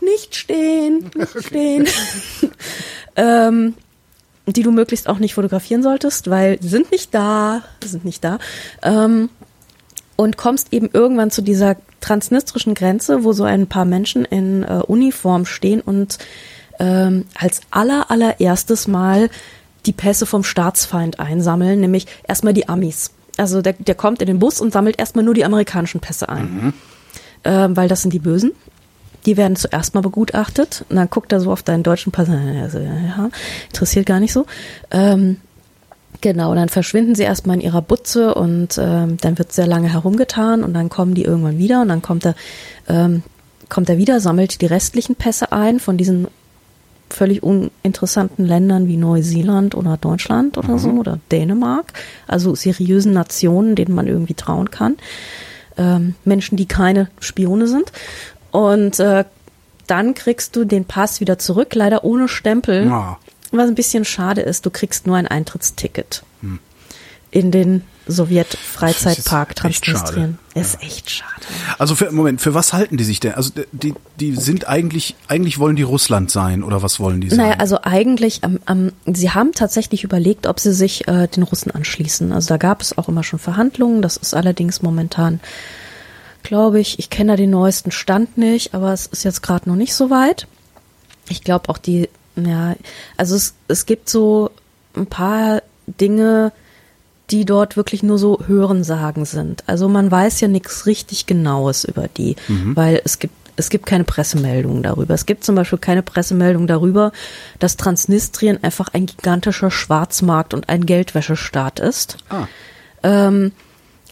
nicht 0.00 0.36
stehen, 0.36 1.10
nicht 1.14 1.46
stehen, 1.46 1.86
ähm, 3.16 3.74
die 4.46 4.62
du 4.62 4.70
möglichst 4.70 5.08
auch 5.08 5.18
nicht 5.18 5.34
fotografieren 5.34 5.82
solltest, 5.82 6.30
weil 6.30 6.58
sie 6.62 6.68
sind 6.68 6.92
nicht 6.92 7.14
da, 7.14 7.62
sind 7.82 8.04
nicht 8.04 8.22
da. 8.22 8.38
Ähm, 8.82 9.28
und 10.16 10.36
kommst 10.36 10.72
eben 10.72 10.88
irgendwann 10.92 11.32
zu 11.32 11.42
dieser 11.42 11.76
transnistrischen 12.00 12.74
Grenze, 12.74 13.24
wo 13.24 13.32
so 13.32 13.42
ein 13.42 13.66
paar 13.66 13.84
Menschen 13.84 14.24
in 14.24 14.62
äh, 14.62 14.80
Uniform 14.86 15.44
stehen 15.44 15.80
und 15.80 16.18
ähm, 16.78 17.26
als 17.34 17.60
aller 17.70 18.10
allererstes 18.10 18.88
Mal 18.88 19.30
die 19.86 19.92
Pässe 19.92 20.26
vom 20.26 20.44
Staatsfeind 20.44 21.20
einsammeln, 21.20 21.80
nämlich 21.80 22.06
erstmal 22.26 22.54
die 22.54 22.68
Amis. 22.68 23.10
Also 23.36 23.62
der, 23.62 23.74
der 23.74 23.94
kommt 23.94 24.20
in 24.20 24.26
den 24.26 24.38
Bus 24.38 24.60
und 24.60 24.72
sammelt 24.72 24.98
erstmal 24.98 25.24
nur 25.24 25.34
die 25.34 25.44
amerikanischen 25.44 26.00
Pässe 26.00 26.28
ein. 26.28 26.44
Mhm. 26.44 26.72
Ähm, 27.44 27.76
weil 27.76 27.88
das 27.88 28.02
sind 28.02 28.12
die 28.12 28.18
Bösen. 28.18 28.52
Die 29.26 29.36
werden 29.36 29.56
zuerst 29.56 29.94
mal 29.94 30.02
begutachtet 30.02 30.84
und 30.88 30.96
dann 30.96 31.08
guckt 31.08 31.32
er 31.32 31.40
so 31.40 31.50
auf 31.50 31.62
deinen 31.62 31.82
deutschen 31.82 32.12
Pass. 32.12 32.28
Also, 32.28 32.78
ja, 32.78 33.30
interessiert 33.68 34.06
gar 34.06 34.20
nicht 34.20 34.32
so. 34.32 34.46
Ähm, 34.90 35.38
genau, 36.20 36.54
dann 36.54 36.68
verschwinden 36.68 37.14
sie 37.14 37.22
erstmal 37.22 37.56
in 37.56 37.62
ihrer 37.62 37.80
Butze 37.80 38.34
und 38.34 38.78
ähm, 38.78 39.16
dann 39.20 39.38
wird 39.38 39.52
sehr 39.52 39.66
lange 39.66 39.90
herumgetan 39.90 40.62
und 40.62 40.74
dann 40.74 40.90
kommen 40.90 41.14
die 41.14 41.24
irgendwann 41.24 41.58
wieder 41.58 41.80
und 41.80 41.88
dann 41.88 42.02
kommt 42.02 42.26
er, 42.26 42.34
ähm, 42.86 43.22
kommt 43.70 43.88
er 43.88 43.96
wieder, 43.96 44.20
sammelt 44.20 44.60
die 44.60 44.66
restlichen 44.66 45.16
Pässe 45.16 45.52
ein 45.52 45.80
von 45.80 45.96
diesen 45.96 46.28
völlig 47.10 47.42
uninteressanten 47.42 48.44
Ländern 48.44 48.88
wie 48.88 48.96
Neuseeland 48.96 49.74
oder 49.74 49.96
Deutschland 49.96 50.58
oder 50.58 50.72
mhm. 50.72 50.78
so 50.78 50.90
oder 50.90 51.18
Dänemark, 51.30 51.92
also 52.26 52.54
seriösen 52.54 53.12
Nationen, 53.12 53.74
denen 53.76 53.94
man 53.94 54.06
irgendwie 54.06 54.34
trauen 54.34 54.70
kann, 54.70 54.96
ähm, 55.76 56.14
Menschen, 56.24 56.56
die 56.56 56.66
keine 56.66 57.08
Spione 57.20 57.68
sind. 57.68 57.92
Und 58.50 58.98
äh, 59.00 59.24
dann 59.86 60.14
kriegst 60.14 60.56
du 60.56 60.64
den 60.64 60.84
Pass 60.84 61.20
wieder 61.20 61.38
zurück, 61.38 61.74
leider 61.74 62.04
ohne 62.04 62.28
Stempel, 62.28 62.86
ja. 62.86 63.18
was 63.52 63.68
ein 63.68 63.74
bisschen 63.74 64.04
schade 64.04 64.40
ist. 64.40 64.66
Du 64.66 64.70
kriegst 64.70 65.06
nur 65.06 65.16
ein 65.16 65.26
Eintrittsticket 65.26 66.22
hm. 66.40 66.58
in 67.30 67.50
den 67.50 67.82
Sowjet-Freizeitpark 68.06 69.56
Transnistrien. 69.56 70.38
Ist 70.54 70.80
echt 70.82 71.10
schade. 71.10 71.30
Also 71.78 71.94
für, 71.94 72.12
Moment, 72.12 72.40
für 72.40 72.54
was 72.54 72.72
halten 72.72 72.96
die 72.96 73.04
sich 73.04 73.20
denn? 73.20 73.34
Also 73.34 73.50
die, 73.72 73.94
die 74.20 74.36
sind 74.36 74.68
eigentlich, 74.68 75.16
eigentlich 75.26 75.58
wollen 75.58 75.76
die 75.76 75.82
Russland 75.82 76.30
sein 76.30 76.62
oder 76.62 76.82
was 76.82 77.00
wollen 77.00 77.20
die 77.20 77.30
sein? 77.30 77.38
Naja, 77.38 77.54
also 77.58 77.78
eigentlich, 77.82 78.42
ähm, 78.42 78.60
ähm, 78.68 78.92
sie 79.06 79.30
haben 79.30 79.52
tatsächlich 79.52 80.04
überlegt, 80.04 80.46
ob 80.46 80.60
sie 80.60 80.72
sich 80.72 81.08
äh, 81.08 81.28
den 81.28 81.42
Russen 81.42 81.70
anschließen. 81.70 82.32
Also 82.32 82.48
da 82.48 82.56
gab 82.56 82.82
es 82.82 82.96
auch 82.96 83.08
immer 83.08 83.24
schon 83.24 83.38
Verhandlungen. 83.38 84.02
Das 84.02 84.16
ist 84.16 84.34
allerdings 84.34 84.82
momentan, 84.82 85.40
glaube 86.42 86.80
ich, 86.80 86.98
ich 86.98 87.10
kenne 87.10 87.32
da 87.32 87.36
den 87.36 87.50
neuesten 87.50 87.90
Stand 87.90 88.36
nicht, 88.36 88.74
aber 88.74 88.92
es 88.92 89.06
ist 89.06 89.24
jetzt 89.24 89.42
gerade 89.42 89.68
noch 89.68 89.76
nicht 89.76 89.94
so 89.94 90.10
weit. 90.10 90.46
Ich 91.28 91.42
glaube 91.42 91.68
auch 91.70 91.78
die, 91.78 92.08
ja, 92.36 92.76
also 93.16 93.34
es, 93.34 93.54
es 93.68 93.86
gibt 93.86 94.10
so 94.10 94.50
ein 94.94 95.06
paar 95.06 95.62
Dinge, 95.86 96.52
die 97.30 97.44
dort 97.44 97.76
wirklich 97.76 98.02
nur 98.02 98.18
so 98.18 98.38
Hörensagen 98.46 99.24
sind. 99.24 99.64
Also 99.66 99.88
man 99.88 100.10
weiß 100.10 100.40
ja 100.40 100.48
nichts 100.48 100.86
richtig 100.86 101.26
Genaues 101.26 101.84
über 101.84 102.08
die, 102.08 102.36
mhm. 102.48 102.76
weil 102.76 103.00
es 103.04 103.18
gibt 103.18 103.34
es 103.56 103.70
gibt 103.70 103.86
keine 103.86 104.02
Pressemeldungen 104.02 104.82
darüber. 104.82 105.14
Es 105.14 105.26
gibt 105.26 105.44
zum 105.44 105.54
Beispiel 105.54 105.78
keine 105.78 106.02
Pressemeldung 106.02 106.66
darüber, 106.66 107.12
dass 107.60 107.76
Transnistrien 107.76 108.62
einfach 108.64 108.88
ein 108.92 109.06
gigantischer 109.06 109.70
Schwarzmarkt 109.70 110.54
und 110.54 110.68
ein 110.68 110.86
Geldwäschestaat 110.86 111.78
ist. 111.78 112.16
Ah. 112.30 112.48
Ähm, 113.04 113.52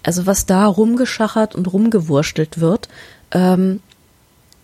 also 0.05 0.26
was 0.26 0.47
da 0.47 0.66
rumgeschachert 0.66 1.55
und 1.55 1.72
rumgewurstelt 1.72 2.60
wird, 2.60 2.89
ähm, 3.32 3.80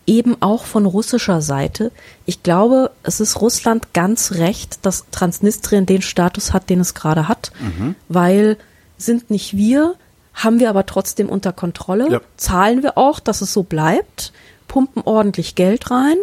eben 0.08 0.36
auch 0.40 0.64
von 0.64 0.86
russischer 0.86 1.40
Seite. 1.42 1.92
Ich 2.24 2.42
glaube, 2.42 2.90
es 3.02 3.20
ist 3.20 3.40
Russland 3.40 3.92
ganz 3.92 4.32
recht, 4.32 4.84
dass 4.84 5.04
Transnistrien 5.10 5.86
den 5.86 6.02
Status 6.02 6.52
hat, 6.52 6.70
den 6.70 6.80
es 6.80 6.94
gerade 6.94 7.28
hat, 7.28 7.52
mhm. 7.60 7.94
weil 8.08 8.56
sind 8.96 9.30
nicht 9.30 9.56
wir, 9.56 9.94
haben 10.32 10.60
wir 10.60 10.70
aber 10.70 10.86
trotzdem 10.86 11.28
unter 11.28 11.52
Kontrolle, 11.52 12.10
ja. 12.10 12.20
zahlen 12.36 12.82
wir 12.82 12.96
auch, 12.96 13.20
dass 13.20 13.42
es 13.42 13.52
so 13.52 13.62
bleibt, 13.62 14.32
pumpen 14.66 15.02
ordentlich 15.04 15.54
Geld 15.54 15.90
rein. 15.90 16.16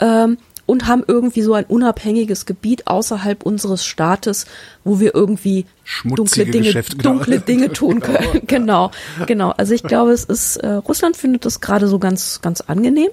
Ähm, 0.00 0.38
und 0.68 0.86
haben 0.86 1.02
irgendwie 1.06 1.40
so 1.40 1.54
ein 1.54 1.64
unabhängiges 1.64 2.44
Gebiet 2.44 2.86
außerhalb 2.86 3.42
unseres 3.42 3.86
Staates, 3.86 4.44
wo 4.84 5.00
wir 5.00 5.14
irgendwie 5.14 5.64
dunkle 6.04 6.44
Dinge, 6.44 6.66
Geschäfte, 6.66 6.98
genau. 6.98 7.14
dunkle 7.14 7.40
Dinge 7.40 7.72
tun 7.72 8.00
können. 8.00 8.42
genau, 8.46 8.90
genau. 9.26 9.54
Also 9.56 9.72
ich 9.72 9.82
glaube, 9.82 10.12
es 10.12 10.24
ist 10.24 10.58
äh, 10.58 10.68
Russland 10.68 11.16
findet 11.16 11.46
das 11.46 11.62
gerade 11.62 11.88
so 11.88 11.98
ganz, 11.98 12.42
ganz 12.42 12.60
angenehm, 12.60 13.08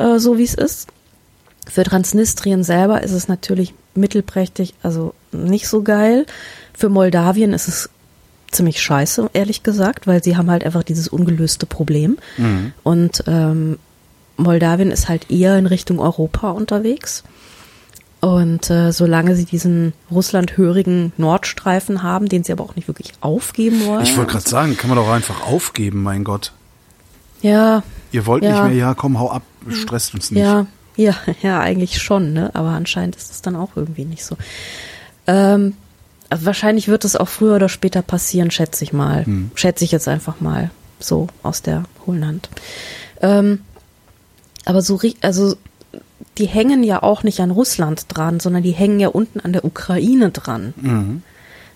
äh, 0.00 0.18
so 0.18 0.38
wie 0.38 0.42
es 0.42 0.54
ist. 0.54 0.88
Für 1.70 1.84
Transnistrien 1.84 2.64
selber 2.64 3.04
ist 3.04 3.12
es 3.12 3.28
natürlich 3.28 3.74
mittelprächtig, 3.94 4.74
also 4.82 5.14
nicht 5.30 5.68
so 5.68 5.84
geil. 5.84 6.26
Für 6.74 6.88
Moldawien 6.88 7.52
ist 7.52 7.68
es 7.68 7.90
ziemlich 8.50 8.82
scheiße, 8.82 9.30
ehrlich 9.34 9.62
gesagt, 9.62 10.08
weil 10.08 10.24
sie 10.24 10.36
haben 10.36 10.50
halt 10.50 10.64
einfach 10.64 10.82
dieses 10.82 11.06
ungelöste 11.06 11.66
Problem. 11.66 12.18
Mhm. 12.38 12.72
Und 12.82 13.22
ähm, 13.28 13.78
Moldawien 14.38 14.90
ist 14.90 15.08
halt 15.08 15.30
eher 15.30 15.58
in 15.58 15.66
Richtung 15.66 15.98
Europa 15.98 16.50
unterwegs. 16.50 17.24
Und 18.20 18.68
äh, 18.70 18.90
solange 18.92 19.36
sie 19.36 19.44
diesen 19.44 19.92
russlandhörigen 20.10 21.12
Nordstreifen 21.18 22.02
haben, 22.02 22.28
den 22.28 22.42
sie 22.42 22.52
aber 22.52 22.64
auch 22.64 22.74
nicht 22.74 22.88
wirklich 22.88 23.12
aufgeben 23.20 23.84
wollen. 23.86 24.02
Ich 24.02 24.16
wollte 24.16 24.32
gerade 24.32 24.48
sagen, 24.48 24.76
kann 24.76 24.90
man 24.90 24.98
doch 24.98 25.08
einfach 25.08 25.46
aufgeben, 25.46 26.02
mein 26.02 26.24
Gott. 26.24 26.52
Ja. 27.42 27.84
Ihr 28.10 28.26
wollt 28.26 28.42
ja. 28.42 28.50
nicht 28.50 28.62
mehr, 28.64 28.74
ja, 28.74 28.94
komm, 28.94 29.20
hau 29.20 29.30
ab, 29.30 29.42
stresst 29.70 30.14
uns 30.14 30.32
nicht. 30.32 30.42
Ja, 30.42 30.66
ja, 30.96 31.14
ja, 31.42 31.60
eigentlich 31.60 32.02
schon, 32.02 32.32
ne? 32.32 32.50
Aber 32.54 32.70
anscheinend 32.70 33.14
ist 33.14 33.30
es 33.30 33.42
dann 33.42 33.54
auch 33.54 33.70
irgendwie 33.76 34.04
nicht 34.04 34.24
so. 34.24 34.36
Ähm, 35.28 35.74
also 36.28 36.44
wahrscheinlich 36.44 36.88
wird 36.88 37.04
es 37.04 37.14
auch 37.14 37.28
früher 37.28 37.56
oder 37.56 37.68
später 37.68 38.02
passieren, 38.02 38.50
schätze 38.50 38.82
ich 38.82 38.92
mal. 38.92 39.24
Hm. 39.24 39.52
Schätze 39.54 39.84
ich 39.84 39.92
jetzt 39.92 40.08
einfach 40.08 40.40
mal 40.40 40.70
so 40.98 41.28
aus 41.44 41.62
der 41.62 41.84
hohlen 42.04 42.26
Hand. 42.26 42.48
Ähm, 43.20 43.60
aber 44.68 44.82
so, 44.82 45.00
also 45.22 45.56
die 46.36 46.46
hängen 46.46 46.82
ja 46.82 47.02
auch 47.02 47.22
nicht 47.22 47.40
an 47.40 47.50
Russland 47.50 48.04
dran, 48.08 48.38
sondern 48.38 48.62
die 48.62 48.72
hängen 48.72 49.00
ja 49.00 49.08
unten 49.08 49.40
an 49.40 49.54
der 49.54 49.64
Ukraine 49.64 50.30
dran. 50.30 50.74
Mhm. 50.76 51.22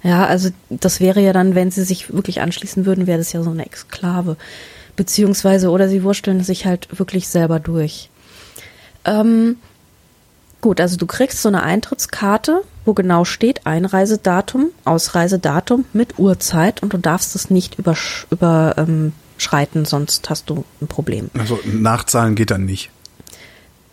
Ja, 0.02 0.26
also 0.26 0.50
das 0.68 1.00
wäre 1.00 1.22
ja 1.22 1.32
dann, 1.32 1.54
wenn 1.54 1.70
sie 1.70 1.84
sich 1.84 2.12
wirklich 2.12 2.42
anschließen 2.42 2.84
würden, 2.84 3.06
wäre 3.06 3.16
das 3.16 3.32
ja 3.32 3.42
so 3.42 3.50
eine 3.50 3.64
Exklave. 3.64 4.36
Beziehungsweise, 4.94 5.70
oder 5.70 5.88
sie 5.88 6.02
wursteln 6.02 6.44
sich 6.44 6.66
halt 6.66 6.98
wirklich 6.98 7.28
selber 7.28 7.60
durch. 7.60 8.10
Ähm, 9.06 9.56
gut, 10.60 10.78
also 10.78 10.98
du 10.98 11.06
kriegst 11.06 11.40
so 11.40 11.48
eine 11.48 11.62
Eintrittskarte, 11.62 12.60
wo 12.84 12.92
genau 12.92 13.24
steht 13.24 13.66
Einreisedatum, 13.66 14.66
Ausreisedatum 14.84 15.86
mit 15.94 16.18
Uhrzeit 16.18 16.82
und 16.82 16.92
du 16.92 16.98
darfst 16.98 17.34
es 17.36 17.48
nicht 17.48 17.78
übersch 17.78 18.26
überschreiten, 19.42 19.84
sonst 19.84 20.30
hast 20.30 20.48
du 20.50 20.64
ein 20.80 20.86
Problem. 20.86 21.30
Also 21.38 21.58
nachzahlen 21.64 22.34
geht 22.34 22.50
dann 22.50 22.64
nicht. 22.64 22.90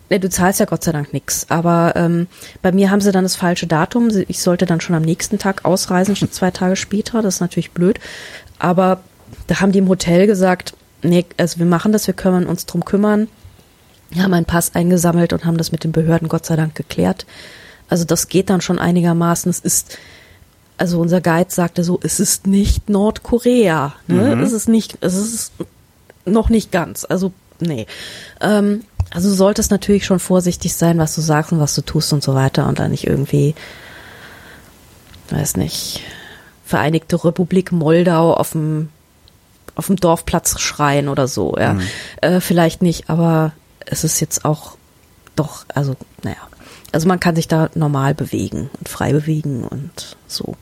Ne, 0.09 0.19
du 0.19 0.29
zahlst 0.29 0.59
ja 0.59 0.65
Gott 0.65 0.83
sei 0.83 0.91
Dank 0.91 1.13
nix. 1.13 1.45
Aber 1.49 1.93
ähm, 1.95 2.27
bei 2.61 2.71
mir 2.71 2.91
haben 2.91 3.01
sie 3.01 3.11
dann 3.11 3.23
das 3.23 3.35
falsche 3.35 3.67
Datum. 3.67 4.09
Ich 4.27 4.41
sollte 4.41 4.65
dann 4.65 4.81
schon 4.81 4.95
am 4.95 5.03
nächsten 5.03 5.37
Tag 5.37 5.65
ausreisen, 5.65 6.15
statt 6.15 6.33
zwei 6.33 6.51
Tage 6.51 6.75
später. 6.75 7.21
Das 7.21 7.35
ist 7.35 7.41
natürlich 7.41 7.71
blöd. 7.71 7.99
Aber 8.57 9.01
da 9.47 9.59
haben 9.59 9.71
die 9.71 9.79
im 9.79 9.89
Hotel 9.89 10.27
gesagt, 10.27 10.73
nee, 11.03 11.25
also 11.37 11.59
wir 11.59 11.65
machen 11.65 11.91
das, 11.91 12.07
wir 12.07 12.15
können 12.15 12.47
uns 12.47 12.65
drum 12.65 12.85
kümmern. 12.85 13.27
Wir 14.09 14.23
haben 14.23 14.33
einen 14.33 14.47
Pass 14.47 14.73
eingesammelt 14.73 15.33
und 15.33 15.45
haben 15.45 15.57
das 15.57 15.71
mit 15.71 15.83
den 15.83 15.91
Behörden 15.91 16.27
Gott 16.27 16.45
sei 16.45 16.55
Dank 16.55 16.73
geklärt. 16.73 17.27
Also 17.87 18.05
das 18.05 18.27
geht 18.27 18.49
dann 18.49 18.61
schon 18.61 18.79
einigermaßen. 18.79 19.49
Es 19.49 19.59
ist, 19.59 19.97
also 20.79 20.99
unser 20.99 21.21
Guide 21.21 21.51
sagte 21.51 21.83
so, 21.83 21.99
es 22.03 22.19
ist 22.19 22.47
nicht 22.47 22.89
Nordkorea. 22.89 23.93
Ne? 24.07 24.35
Mhm. 24.35 24.43
Es 24.43 24.53
ist 24.53 24.69
nicht, 24.69 24.97
es 25.01 25.15
ist 25.15 25.53
noch 26.25 26.49
nicht 26.49 26.71
ganz. 26.71 27.05
Also 27.05 27.33
nee. 27.59 27.85
Ähm, 28.39 28.83
also 29.11 29.29
du 29.29 29.35
solltest 29.35 29.71
natürlich 29.71 30.05
schon 30.05 30.19
vorsichtig 30.19 30.75
sein, 30.75 30.97
was 30.97 31.15
du 31.15 31.21
sagst 31.21 31.51
und 31.51 31.59
was 31.59 31.75
du 31.75 31.81
tust 31.81 32.13
und 32.13 32.23
so 32.23 32.33
weiter 32.33 32.67
und 32.67 32.79
dann 32.79 32.91
nicht 32.91 33.07
irgendwie, 33.07 33.55
weiß 35.31 35.57
nicht, 35.57 36.01
Vereinigte 36.65 37.23
Republik 37.23 37.71
Moldau 37.71 38.33
auf 38.33 38.51
dem 38.51 38.89
auf 39.75 39.87
dem 39.87 39.95
Dorfplatz 39.95 40.59
schreien 40.59 41.07
oder 41.07 41.27
so, 41.27 41.55
ja. 41.57 41.73
Mhm. 41.73 41.81
Äh, 42.21 42.41
vielleicht 42.41 42.81
nicht, 42.81 43.09
aber 43.09 43.53
es 43.85 44.03
ist 44.03 44.19
jetzt 44.19 44.43
auch 44.43 44.75
doch, 45.35 45.65
also, 45.73 45.95
naja. 46.21 46.48
Also 46.91 47.07
man 47.07 47.19
kann 47.19 47.35
sich 47.35 47.47
da 47.47 47.69
normal 47.75 48.15
bewegen 48.15 48.69
und 48.77 48.89
frei 48.89 49.11
bewegen 49.11 49.63
und 49.63 50.17
so. 50.27 50.55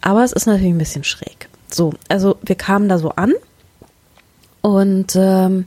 Aber 0.00 0.24
es 0.24 0.32
ist 0.32 0.46
natürlich 0.46 0.72
ein 0.72 0.78
bisschen 0.78 1.04
schräg. 1.04 1.48
So, 1.70 1.92
also 2.08 2.38
wir 2.42 2.54
kamen 2.54 2.88
da 2.88 2.98
so 2.98 3.10
an 3.10 3.34
und 4.62 5.16
ähm, 5.16 5.66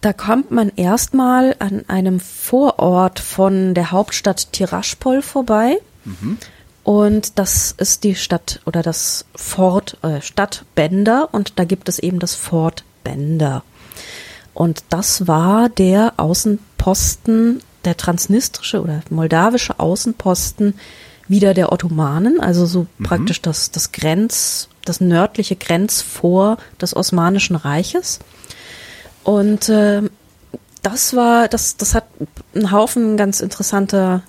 da 0.00 0.12
kommt 0.12 0.50
man 0.50 0.70
erstmal 0.76 1.56
an 1.58 1.84
einem 1.88 2.20
Vorort 2.20 3.18
von 3.18 3.74
der 3.74 3.90
Hauptstadt 3.90 4.52
Tiraspol 4.52 5.22
vorbei. 5.22 5.78
Und 6.84 7.38
das 7.40 7.74
ist 7.76 8.04
die 8.04 8.14
Stadt 8.14 8.60
oder 8.64 8.82
das 8.82 9.24
Fort, 9.34 9.98
äh, 10.02 10.20
Stadt 10.20 10.64
Bender 10.76 11.30
und 11.32 11.58
da 11.58 11.64
gibt 11.64 11.88
es 11.88 11.98
eben 11.98 12.20
das 12.20 12.36
Fort 12.36 12.84
Bender. 13.02 13.64
Und 14.54 14.84
das 14.90 15.26
war 15.26 15.68
der 15.68 16.14
Außenposten, 16.16 17.60
der 17.86 17.96
transnistrische 17.96 18.82
oder 18.82 19.00
moldawische 19.10 19.78
Außenposten 19.80 20.74
wieder 21.28 21.54
der 21.54 21.72
Ottomanen, 21.72 22.40
also 22.40 22.66
so 22.66 22.86
praktisch 23.02 23.42
das, 23.42 23.70
das 23.70 23.92
Grenz, 23.92 24.68
das 24.84 25.00
nördliche 25.00 25.56
Grenzvor 25.56 26.58
des 26.80 26.94
Osmanischen 26.94 27.56
Reiches. 27.56 28.20
Und 29.24 29.68
äh, 29.68 30.02
das 30.82 31.16
war, 31.16 31.48
das, 31.48 31.76
das 31.76 31.94
hat 31.94 32.04
einen 32.54 32.70
Haufen 32.70 33.16
ganz 33.16 33.40
interessanter 33.40 34.22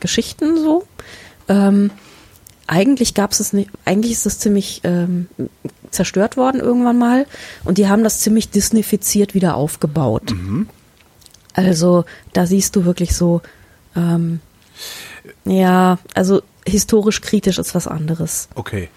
Geschichten 0.00 0.58
so. 0.58 0.84
Ähm, 1.48 1.90
eigentlich 2.66 3.14
gab 3.14 3.32
es 3.32 3.52
nicht, 3.52 3.70
eigentlich 3.84 4.12
ist 4.12 4.26
das 4.26 4.38
ziemlich 4.38 4.82
ähm, 4.84 5.28
zerstört 5.90 6.36
worden 6.36 6.60
irgendwann 6.60 6.98
mal 6.98 7.26
und 7.64 7.78
die 7.78 7.88
haben 7.88 8.04
das 8.04 8.20
ziemlich 8.20 8.50
disneyfiziert 8.50 9.34
wieder 9.34 9.54
aufgebaut. 9.54 10.34
Also 11.54 12.04
da 12.32 12.46
siehst 12.46 12.76
du 12.76 12.84
wirklich 12.84 13.16
so, 13.16 13.40
ähm, 13.96 14.40
ja, 15.44 15.98
also 16.14 16.42
historisch 16.66 17.20
kritisch 17.20 17.58
ist 17.58 17.74
was 17.74 17.86
anderes. 17.86 18.48
Okay. 18.54 18.88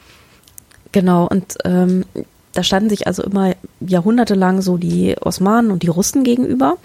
Genau, 0.91 1.27
und 1.27 1.57
ähm, 1.63 2.05
da 2.53 2.63
standen 2.63 2.89
sich 2.89 3.05
also 3.05 3.23
immer 3.23 3.55
jahrhundertelang 3.79 4.61
so 4.61 4.77
die 4.77 5.15
Osmanen 5.21 5.69
und 5.69 5.83
die 5.83 5.89
Russen 5.89 6.23
gegenüber. 6.23 6.77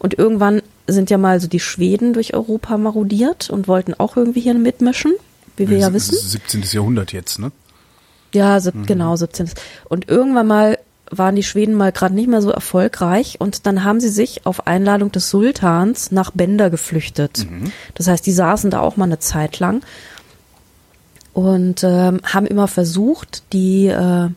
Und 0.00 0.18
irgendwann 0.18 0.60
sind 0.88 1.08
ja 1.08 1.18
mal 1.18 1.40
so 1.40 1.46
die 1.46 1.60
Schweden 1.60 2.12
durch 2.12 2.34
Europa 2.34 2.76
marodiert 2.78 3.48
und 3.48 3.68
wollten 3.68 3.94
auch 3.94 4.16
irgendwie 4.16 4.40
hier 4.40 4.54
mitmischen, 4.54 5.12
wie 5.56 5.68
wir 5.68 5.78
ja 5.78 5.92
wissen. 5.92 6.16
17. 6.16 6.64
Jahrhundert 6.72 7.12
jetzt, 7.12 7.38
ne? 7.38 7.52
Ja, 8.34 8.58
sieb, 8.60 8.86
genau, 8.86 9.14
17. 9.14 9.50
Und 9.88 10.08
irgendwann 10.08 10.46
mal 10.46 10.78
waren 11.10 11.36
die 11.36 11.42
Schweden 11.42 11.74
mal 11.74 11.92
gerade 11.92 12.14
nicht 12.14 12.28
mehr 12.28 12.42
so 12.42 12.50
erfolgreich 12.50 13.36
und 13.40 13.66
dann 13.66 13.84
haben 13.84 14.00
sie 14.00 14.08
sich 14.08 14.46
auf 14.46 14.66
Einladung 14.66 15.10
des 15.12 15.30
Sultans 15.30 16.12
nach 16.12 16.30
Bender 16.30 16.70
geflüchtet. 16.70 17.46
Das 17.94 18.06
heißt, 18.06 18.24
die 18.24 18.32
saßen 18.32 18.70
da 18.70 18.80
auch 18.80 18.96
mal 18.96 19.04
eine 19.04 19.18
Zeit 19.18 19.58
lang 19.58 19.82
und 21.32 21.82
ähm, 21.84 22.20
haben 22.24 22.46
immer 22.46 22.68
versucht, 22.68 23.42
die 23.52 23.86
äh, 23.86 24.28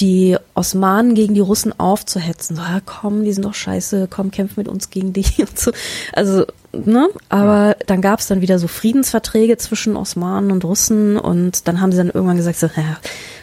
die 0.00 0.36
Osmanen 0.54 1.14
gegen 1.14 1.34
die 1.34 1.40
Russen 1.40 1.78
aufzuhetzen. 1.78 2.56
So, 2.56 2.62
ja, 2.62 2.80
komm, 2.84 3.24
die 3.24 3.32
sind 3.32 3.44
doch 3.44 3.54
scheiße, 3.54 4.08
komm, 4.10 4.30
kämpf 4.30 4.56
mit 4.56 4.66
uns 4.66 4.90
gegen 4.90 5.12
die 5.12 5.24
und 5.38 5.58
so. 5.58 5.70
Also, 6.12 6.46
ne? 6.72 7.08
Aber 7.28 7.76
dann 7.86 8.00
gab 8.00 8.20
es 8.20 8.26
dann 8.26 8.40
wieder 8.40 8.58
so 8.58 8.68
Friedensverträge 8.68 9.58
zwischen 9.58 9.96
Osmanen 9.96 10.50
und 10.50 10.64
Russen 10.64 11.18
und 11.18 11.68
dann 11.68 11.80
haben 11.80 11.92
sie 11.92 11.98
dann 11.98 12.10
irgendwann 12.10 12.36
gesagt, 12.36 12.58
so, 12.58 12.66
ja, 12.66 12.96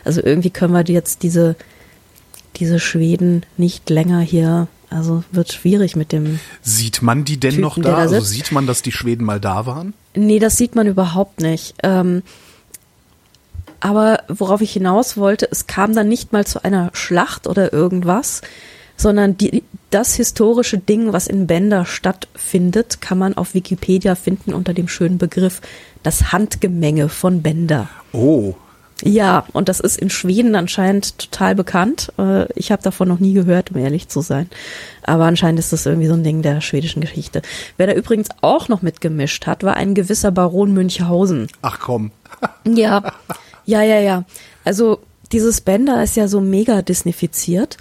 also 0.04 0.22
irgendwie 0.24 0.50
können 0.50 0.74
wir 0.74 0.84
jetzt 0.84 1.24
diese, 1.24 1.56
diese 2.58 2.80
Schweden 2.80 3.44
nicht 3.58 3.90
länger 3.90 4.20
hier, 4.20 4.68
also 4.90 5.24
wird 5.32 5.52
schwierig 5.52 5.96
mit 5.96 6.12
dem. 6.12 6.40
Sieht 6.62 7.02
man 7.02 7.26
die 7.26 7.40
denn 7.40 7.52
Typen, 7.52 7.62
noch 7.62 7.76
da? 7.76 7.92
da 7.92 7.98
Also 7.98 8.20
sieht 8.22 8.52
man, 8.52 8.68
dass 8.68 8.82
die 8.82 8.92
Schweden 8.92 9.24
mal 9.24 9.40
da 9.40 9.66
waren? 9.66 9.94
Nee, 10.16 10.40
das 10.40 10.58
sieht 10.58 10.76
man 10.76 10.88
überhaupt 10.88 11.42
nicht. 11.42 11.76
Ähm, 11.84 12.24
aber 13.80 14.24
worauf 14.28 14.62
ich 14.62 14.74
hinaus 14.74 15.16
wollte, 15.16 15.48
es 15.50 15.68
kam 15.68 15.94
dann 15.96 16.10
nicht 16.10 16.34
mal 16.34 16.46
zu 16.46 16.64
einer 16.64 16.90
Schlacht 16.94 17.48
oder 17.48 17.72
irgendwas, 17.72 18.42
sondern 18.98 19.38
die, 19.38 19.64
das 19.92 20.16
historische 20.16 20.78
Ding, 20.78 21.14
was 21.14 21.28
in 21.28 21.48
Bender 21.48 21.86
stattfindet, 21.86 23.00
kann 23.00 23.18
man 23.18 23.36
auf 23.36 23.54
Wikipedia 23.54 24.16
finden 24.16 24.54
unter 24.54 24.74
dem 24.74 24.90
schönen 24.90 25.18
Begriff 25.18 25.62
das 26.04 26.32
Handgemenge 26.34 27.08
von 27.08 27.42
Bender. 27.42 27.88
Oh, 28.12 28.56
Ja, 29.04 29.46
und 29.54 29.70
das 29.70 29.80
ist 29.80 29.98
in 29.98 30.10
Schweden 30.10 30.56
anscheinend 30.56 31.18
total 31.20 31.56
bekannt. 31.56 32.12
Äh, 32.18 32.46
Ich 32.56 32.72
habe 32.72 32.82
davon 32.84 33.08
noch 33.08 33.20
nie 33.20 33.34
gehört, 33.34 33.72
um 33.72 33.78
ehrlich 33.78 34.08
zu 34.10 34.22
sein. 34.22 34.50
Aber 35.04 35.26
anscheinend 35.26 35.60
ist 35.60 35.72
das 35.74 35.86
irgendwie 35.86 36.08
so 36.08 36.14
ein 36.14 36.24
Ding 36.24 36.42
der 36.42 36.62
schwedischen 36.62 37.02
Geschichte. 37.02 37.42
Wer 37.78 37.88
da 37.88 37.94
übrigens 37.94 38.28
auch 38.42 38.68
noch 38.68 38.82
mitgemischt 38.82 39.48
hat, 39.48 39.64
war 39.64 39.76
ein 39.76 39.94
gewisser 39.96 40.32
Baron 40.32 40.74
Münchhausen. 40.74 41.48
ach 41.62 41.80
komm. 41.80 42.12
Ja, 42.66 43.14
ja, 43.66 43.82
ja, 43.82 44.00
ja. 44.00 44.24
Also 44.66 45.00
dieses 45.32 45.62
Bender 45.62 46.02
ist 46.04 46.16
ja 46.16 46.28
so 46.28 46.42
mega 46.42 46.82
disneyfiziert. 46.82 47.78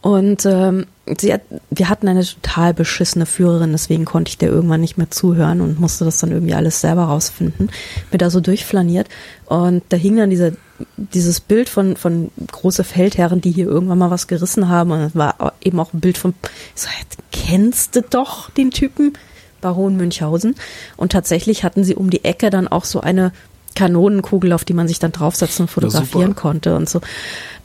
Und 0.00 0.44
ähm, 0.46 0.86
hat, 1.06 1.42
wir 1.70 1.88
hatten 1.88 2.08
eine 2.08 2.24
total 2.24 2.74
beschissene 2.74 3.26
Führerin, 3.26 3.72
deswegen 3.72 4.04
konnte 4.04 4.30
ich 4.30 4.38
der 4.38 4.50
irgendwann 4.50 4.80
nicht 4.80 4.98
mehr 4.98 5.10
zuhören 5.10 5.60
und 5.60 5.80
musste 5.80 6.04
das 6.04 6.18
dann 6.18 6.30
irgendwie 6.30 6.54
alles 6.54 6.80
selber 6.80 7.04
rausfinden. 7.04 7.70
Bin 8.10 8.18
da 8.18 8.30
so 8.30 8.40
durchflaniert 8.40 9.08
und 9.46 9.82
da 9.88 9.96
hing 9.96 10.16
dann 10.16 10.30
dieser, 10.30 10.52
dieses 10.96 11.40
Bild 11.40 11.68
von, 11.68 11.96
von 11.96 12.30
große 12.50 12.84
Feldherren, 12.84 13.40
die 13.40 13.50
hier 13.50 13.66
irgendwann 13.66 13.98
mal 13.98 14.10
was 14.10 14.28
gerissen 14.28 14.68
haben 14.68 14.92
und 14.92 15.00
es 15.00 15.16
war 15.16 15.54
eben 15.60 15.80
auch 15.80 15.92
ein 15.92 16.00
Bild 16.00 16.18
von, 16.18 16.34
ich 16.74 16.82
so, 16.82 16.88
jetzt 17.00 17.18
kennst 17.32 17.96
du 17.96 18.02
doch 18.02 18.50
den 18.50 18.70
Typen, 18.70 19.14
Baron 19.62 19.96
Münchhausen. 19.96 20.54
Und 20.98 21.12
tatsächlich 21.12 21.64
hatten 21.64 21.84
sie 21.84 21.94
um 21.94 22.10
die 22.10 22.24
Ecke 22.24 22.50
dann 22.50 22.68
auch 22.68 22.84
so 22.84 23.00
eine 23.00 23.32
Kanonenkugel, 23.74 24.52
auf 24.52 24.66
die 24.66 24.74
man 24.74 24.88
sich 24.88 24.98
dann 24.98 25.12
draufsetzen 25.12 25.64
und 25.64 25.68
fotografieren 25.68 26.28
super. 26.28 26.40
konnte 26.40 26.76
und 26.76 26.90
so. 26.90 27.00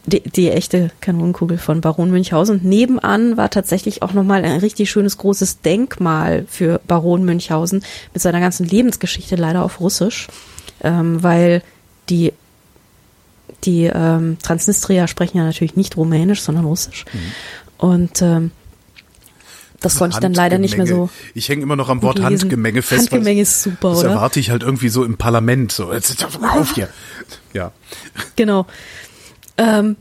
Die, 0.10 0.22
die 0.22 0.50
echte 0.50 0.90
Kanonenkugel 1.02 1.58
von 1.58 1.82
Baron 1.82 2.10
Münchhausen. 2.10 2.60
Und 2.60 2.66
nebenan 2.66 3.36
war 3.36 3.50
tatsächlich 3.50 4.02
auch 4.02 4.14
nochmal 4.14 4.46
ein 4.46 4.60
richtig 4.60 4.90
schönes 4.90 5.18
großes 5.18 5.62
Denkmal 5.62 6.46
für 6.48 6.80
Baron 6.88 7.26
Münchhausen 7.26 7.84
mit 8.14 8.22
seiner 8.22 8.40
ganzen 8.40 8.66
Lebensgeschichte, 8.66 9.36
leider 9.36 9.64
auf 9.64 9.82
Russisch, 9.82 10.28
ähm, 10.82 11.22
weil 11.22 11.62
die 12.10 12.32
die 13.64 13.86
ähm, 13.86 14.38
Transnistrier 14.42 15.08
sprechen 15.08 15.38
ja 15.38 15.44
natürlich 15.44 15.76
nicht 15.76 15.98
Rumänisch, 15.98 16.42
sondern 16.42 16.66
Russisch. 16.66 17.06
Und 17.78 18.22
ähm, 18.22 18.52
das 19.80 19.98
konnte 19.98 20.16
ich 20.16 20.20
dann 20.22 20.34
leider 20.34 20.58
nicht 20.58 20.78
mehr 20.78 20.88
so. 20.88 21.10
Ich 21.36 21.50
hänge 21.50 21.62
immer 21.62 21.76
noch 21.76 21.90
am 21.90 22.02
Wort 22.02 22.18
lesen. 22.18 22.42
Handgemenge 22.42 22.82
fest. 22.82 23.12
Handgemenge 23.12 23.42
ist 23.42 23.62
super, 23.62 23.90
das 23.90 24.00
oder? 24.00 24.10
erwarte 24.12 24.40
ich 24.40 24.50
halt 24.50 24.64
irgendwie 24.64 24.90
so 24.90 25.04
im 25.04 25.18
Parlament. 25.18 25.72
So, 25.72 25.94
jetzt 25.94 26.24
auf 26.24 26.74
hier. 26.74 26.90
Ja. 27.54 27.72
Genau. 28.36 28.66
Ähm, 29.58 29.96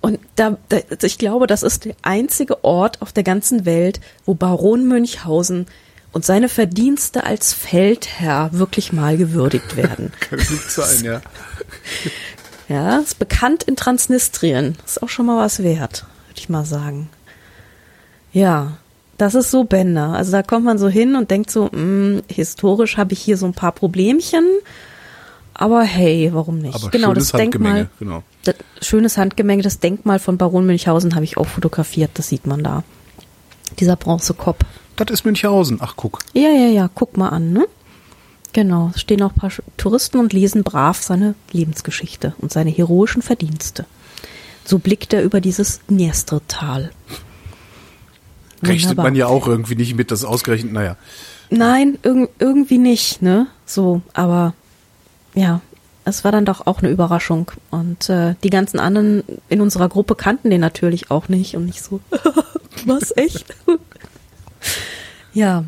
und 0.00 0.18
da, 0.36 0.58
da, 0.68 0.78
ich 1.02 1.18
glaube, 1.18 1.46
das 1.46 1.62
ist 1.62 1.86
der 1.86 1.94
einzige 2.02 2.62
Ort 2.62 3.00
auf 3.00 3.12
der 3.12 3.22
ganzen 3.22 3.64
Welt, 3.64 4.00
wo 4.26 4.34
Baron 4.34 4.86
Münchhausen 4.86 5.66
und 6.12 6.24
seine 6.24 6.48
Verdienste 6.48 7.24
als 7.24 7.52
Feldherr 7.54 8.50
wirklich 8.52 8.92
mal 8.92 9.16
gewürdigt 9.16 9.76
werden. 9.76 10.12
Kann 10.20 10.38
gut 10.38 10.70
sein, 10.70 11.04
ja. 11.04 11.20
Ja, 12.66 12.96
ist 12.98 13.18
bekannt 13.18 13.64
in 13.64 13.76
Transnistrien. 13.76 14.78
Ist 14.86 15.02
auch 15.02 15.10
schon 15.10 15.26
mal 15.26 15.36
was 15.36 15.62
wert, 15.62 16.06
würde 16.28 16.40
ich 16.40 16.48
mal 16.48 16.64
sagen. 16.64 17.10
Ja. 18.32 18.78
Das 19.16 19.36
ist 19.36 19.52
so 19.52 19.62
Bender. 19.62 20.08
Also 20.08 20.32
da 20.32 20.42
kommt 20.42 20.64
man 20.64 20.76
so 20.76 20.88
hin 20.88 21.14
und 21.14 21.30
denkt 21.30 21.48
so, 21.48 21.68
mh, 21.70 22.22
historisch 22.28 22.96
habe 22.96 23.12
ich 23.12 23.20
hier 23.20 23.36
so 23.36 23.46
ein 23.46 23.52
paar 23.54 23.70
Problemchen. 23.70 24.44
Aber 25.52 25.82
hey, 25.82 26.30
warum 26.32 26.58
nicht? 26.58 26.74
Aber 26.74 26.90
genau, 26.90 27.14
das 27.14 27.30
Denkmal. 27.30 27.88
Genau. 28.00 28.24
Das, 28.44 28.56
schönes 28.80 29.16
Handgemenge, 29.16 29.62
das 29.62 29.80
Denkmal 29.80 30.18
von 30.18 30.38
Baron 30.38 30.66
Münchhausen 30.66 31.14
habe 31.14 31.24
ich 31.24 31.36
auch 31.36 31.46
fotografiert, 31.46 32.12
das 32.14 32.28
sieht 32.28 32.46
man 32.46 32.62
da. 32.62 32.84
Dieser 33.78 33.96
Bronzekopf. 33.96 34.60
Das 34.96 35.10
ist 35.10 35.24
Münchhausen. 35.24 35.78
Ach, 35.80 35.94
guck. 35.96 36.20
Ja, 36.34 36.50
ja, 36.50 36.68
ja, 36.68 36.90
guck 36.94 37.16
mal 37.16 37.30
an, 37.30 37.52
ne? 37.52 37.66
Genau, 38.52 38.92
es 38.94 39.00
stehen 39.00 39.20
auch 39.22 39.32
ein 39.32 39.36
paar 39.36 39.50
Touristen 39.76 40.18
und 40.18 40.32
lesen 40.32 40.62
brav 40.62 41.02
seine 41.02 41.34
Lebensgeschichte 41.50 42.34
und 42.38 42.52
seine 42.52 42.70
heroischen 42.70 43.20
Verdienste. 43.20 43.84
So 44.64 44.78
blickt 44.78 45.12
er 45.12 45.22
über 45.22 45.40
dieses 45.40 45.80
Dniester-Tal. 45.90 46.92
Rechnet 48.62 48.90
Wunderbar. 48.90 49.04
man 49.06 49.16
ja 49.16 49.26
auch 49.26 49.48
irgendwie 49.48 49.74
nicht 49.74 49.96
mit, 49.96 50.12
das 50.12 50.24
ausgerechnet, 50.24 50.72
naja. 50.72 50.96
Nein, 51.50 51.98
irg 52.02 52.30
irgendwie 52.38 52.78
nicht, 52.78 53.20
ne? 53.20 53.48
So, 53.66 54.02
aber 54.12 54.54
ja, 55.34 55.60
es 56.04 56.24
war 56.24 56.32
dann 56.32 56.44
doch 56.44 56.66
auch 56.66 56.80
eine 56.80 56.90
Überraschung. 56.90 57.50
Und 57.70 58.08
äh, 58.08 58.34
die 58.42 58.50
ganzen 58.50 58.78
anderen 58.78 59.22
in 59.48 59.60
unserer 59.60 59.88
Gruppe 59.88 60.14
kannten 60.14 60.50
den 60.50 60.60
natürlich 60.60 61.10
auch 61.10 61.28
nicht 61.28 61.56
und 61.56 61.66
nicht 61.66 61.82
so, 61.82 62.00
was 62.86 63.16
echt? 63.16 63.46
ja, 65.34 65.64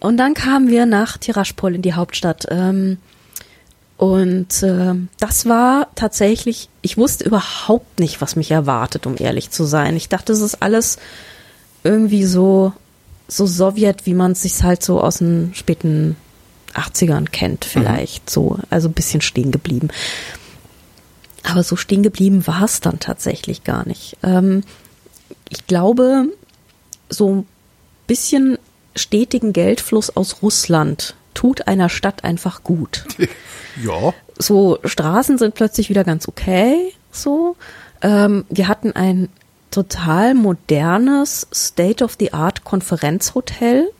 und 0.00 0.16
dann 0.16 0.34
kamen 0.34 0.68
wir 0.68 0.86
nach 0.86 1.18
Tiraspol 1.18 1.74
in 1.74 1.82
die 1.82 1.94
Hauptstadt. 1.94 2.46
Ähm, 2.50 2.98
und 3.96 4.62
äh, 4.62 4.94
das 5.18 5.46
war 5.46 5.88
tatsächlich, 5.94 6.70
ich 6.80 6.96
wusste 6.96 7.24
überhaupt 7.24 8.00
nicht, 8.00 8.22
was 8.22 8.34
mich 8.34 8.50
erwartet, 8.50 9.06
um 9.06 9.16
ehrlich 9.18 9.50
zu 9.50 9.64
sein. 9.64 9.94
Ich 9.96 10.08
dachte, 10.08 10.32
es 10.32 10.40
ist 10.40 10.62
alles 10.62 10.98
irgendwie 11.84 12.24
so, 12.24 12.72
so 13.28 13.46
Sowjet, 13.46 14.06
wie 14.06 14.14
man 14.14 14.32
es 14.32 14.42
sich 14.42 14.62
halt 14.62 14.82
so 14.82 15.00
aus 15.02 15.18
den 15.18 15.52
späten 15.54 16.16
80ern 16.74 17.28
kennt, 17.30 17.64
vielleicht 17.64 18.30
so. 18.30 18.58
Also 18.70 18.88
ein 18.88 18.94
bisschen 18.94 19.20
stehen 19.20 19.50
geblieben. 19.50 19.88
Aber 21.42 21.62
so 21.62 21.76
stehen 21.76 22.02
geblieben 22.02 22.46
war 22.46 22.62
es 22.62 22.80
dann 22.80 23.00
tatsächlich 23.00 23.64
gar 23.64 23.86
nicht. 23.86 24.16
Ähm, 24.22 24.62
ich 25.48 25.66
glaube, 25.66 26.26
so 27.08 27.34
ein 27.34 27.46
bisschen 28.06 28.58
stetigen 28.94 29.52
Geldfluss 29.52 30.10
aus 30.10 30.42
Russland 30.42 31.14
tut 31.34 31.68
einer 31.68 31.88
Stadt 31.88 32.24
einfach 32.24 32.64
gut 32.64 33.04
Ja, 33.82 34.12
so 34.38 34.78
Straßen 34.84 35.38
sind 35.38 35.54
plötzlich 35.54 35.90
wieder 35.90 36.04
ganz 36.04 36.28
okay. 36.28 36.92
So, 37.12 37.56
ähm, 38.02 38.44
wir 38.48 38.68
hatten 38.68 38.92
ein 38.92 39.28
total 39.70 40.34
modernes 40.34 41.46
State-of-the-Art 41.54 42.64
Konferenzhotel, 42.64 43.90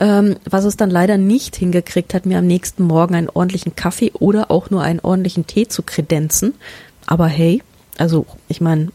ähm, 0.00 0.36
was 0.48 0.64
es 0.64 0.76
dann 0.76 0.90
leider 0.90 1.16
nicht 1.16 1.56
hingekriegt 1.56 2.14
hat, 2.14 2.26
mir 2.26 2.38
am 2.38 2.46
nächsten 2.46 2.84
Morgen 2.84 3.14
einen 3.14 3.28
ordentlichen 3.28 3.74
Kaffee 3.74 4.12
oder 4.12 4.50
auch 4.50 4.70
nur 4.70 4.82
einen 4.82 5.00
ordentlichen 5.00 5.46
Tee 5.46 5.66
zu 5.68 5.82
kredenzen. 5.82 6.54
Aber 7.06 7.26
hey, 7.26 7.62
also 7.98 8.26
ich 8.48 8.60
meine, 8.60 8.88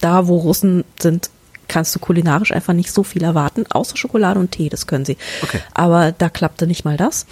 da 0.00 0.26
wo 0.28 0.38
Russen 0.38 0.84
sind, 1.00 1.30
kannst 1.68 1.94
du 1.94 1.98
kulinarisch 1.98 2.52
einfach 2.52 2.74
nicht 2.74 2.92
so 2.92 3.02
viel 3.02 3.22
erwarten, 3.22 3.64
außer 3.70 3.96
Schokolade 3.96 4.40
und 4.40 4.52
Tee, 4.52 4.68
das 4.68 4.86
können 4.86 5.04
sie. 5.04 5.16
Okay. 5.42 5.60
Aber 5.74 6.12
da 6.12 6.28
klappte 6.28 6.66
nicht 6.66 6.84
mal 6.84 6.96
das. 6.96 7.26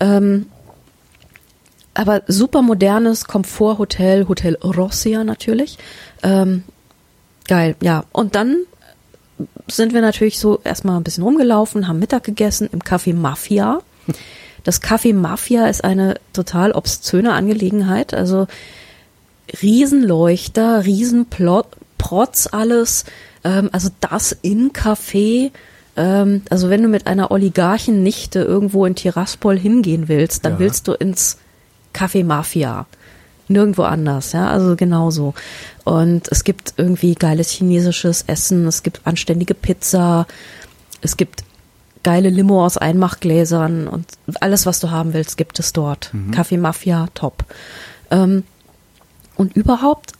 Ähm, 0.00 0.46
aber 1.94 2.22
super 2.26 2.62
modernes 2.62 3.26
Komforthotel, 3.26 4.28
Hotel 4.28 4.56
Rossia 4.62 5.24
natürlich. 5.24 5.78
Ähm, 6.22 6.62
geil, 7.48 7.76
ja. 7.82 8.04
Und 8.12 8.34
dann 8.34 8.56
sind 9.68 9.92
wir 9.94 10.00
natürlich 10.00 10.38
so 10.38 10.60
erstmal 10.64 10.96
ein 10.96 11.02
bisschen 11.04 11.24
rumgelaufen, 11.24 11.88
haben 11.88 11.98
Mittag 11.98 12.24
gegessen 12.24 12.68
im 12.72 12.80
Café 12.80 13.14
Mafia. 13.14 13.80
Das 14.64 14.80
Café 14.82 15.14
Mafia 15.14 15.66
ist 15.66 15.82
eine 15.84 16.14
total 16.32 16.72
obszöne 16.72 17.32
Angelegenheit. 17.32 18.14
Also 18.14 18.46
Riesenleuchter, 19.60 20.84
Riesenprotz 20.84 22.48
alles. 22.52 23.04
Ähm, 23.44 23.70
also 23.72 23.88
das 24.00 24.36
In-Café. 24.42 25.50
Ähm, 25.96 26.42
also 26.48 26.70
wenn 26.70 26.82
du 26.82 26.88
mit 26.88 27.06
einer 27.06 27.30
Oligarchennichte 27.30 28.40
irgendwo 28.40 28.86
in 28.86 28.94
Tiraspol 28.94 29.58
hingehen 29.58 30.08
willst, 30.08 30.44
dann 30.44 30.54
Ja. 30.54 30.58
willst 30.60 30.88
du 30.88 30.92
ins 30.92 31.38
Café 31.94 32.24
Mafia. 32.24 32.86
Nirgendwo 33.48 33.82
anders, 33.82 34.32
ja, 34.32 34.48
also 34.48 34.76
genauso. 34.76 35.34
Und 35.84 36.28
es 36.28 36.44
gibt 36.44 36.74
irgendwie 36.76 37.14
geiles 37.14 37.50
chinesisches 37.50 38.24
Essen, 38.26 38.66
es 38.66 38.82
gibt 38.82 39.00
anständige 39.04 39.54
Pizza, 39.54 40.26
es 41.00 41.16
gibt 41.16 41.44
geile 42.02 42.30
Limo 42.30 42.64
aus 42.64 42.78
Einmachgläsern 42.78 43.88
und 43.88 44.06
alles, 44.40 44.66
was 44.66 44.80
du 44.80 44.90
haben 44.90 45.12
willst, 45.12 45.36
gibt 45.36 45.58
es 45.58 45.72
dort. 45.72 46.10
Café 46.32 46.58
Mafia, 46.58 47.08
top. 47.14 47.44
Ähm, 48.10 48.44
und 49.36 49.56
überhaupt 49.56 50.12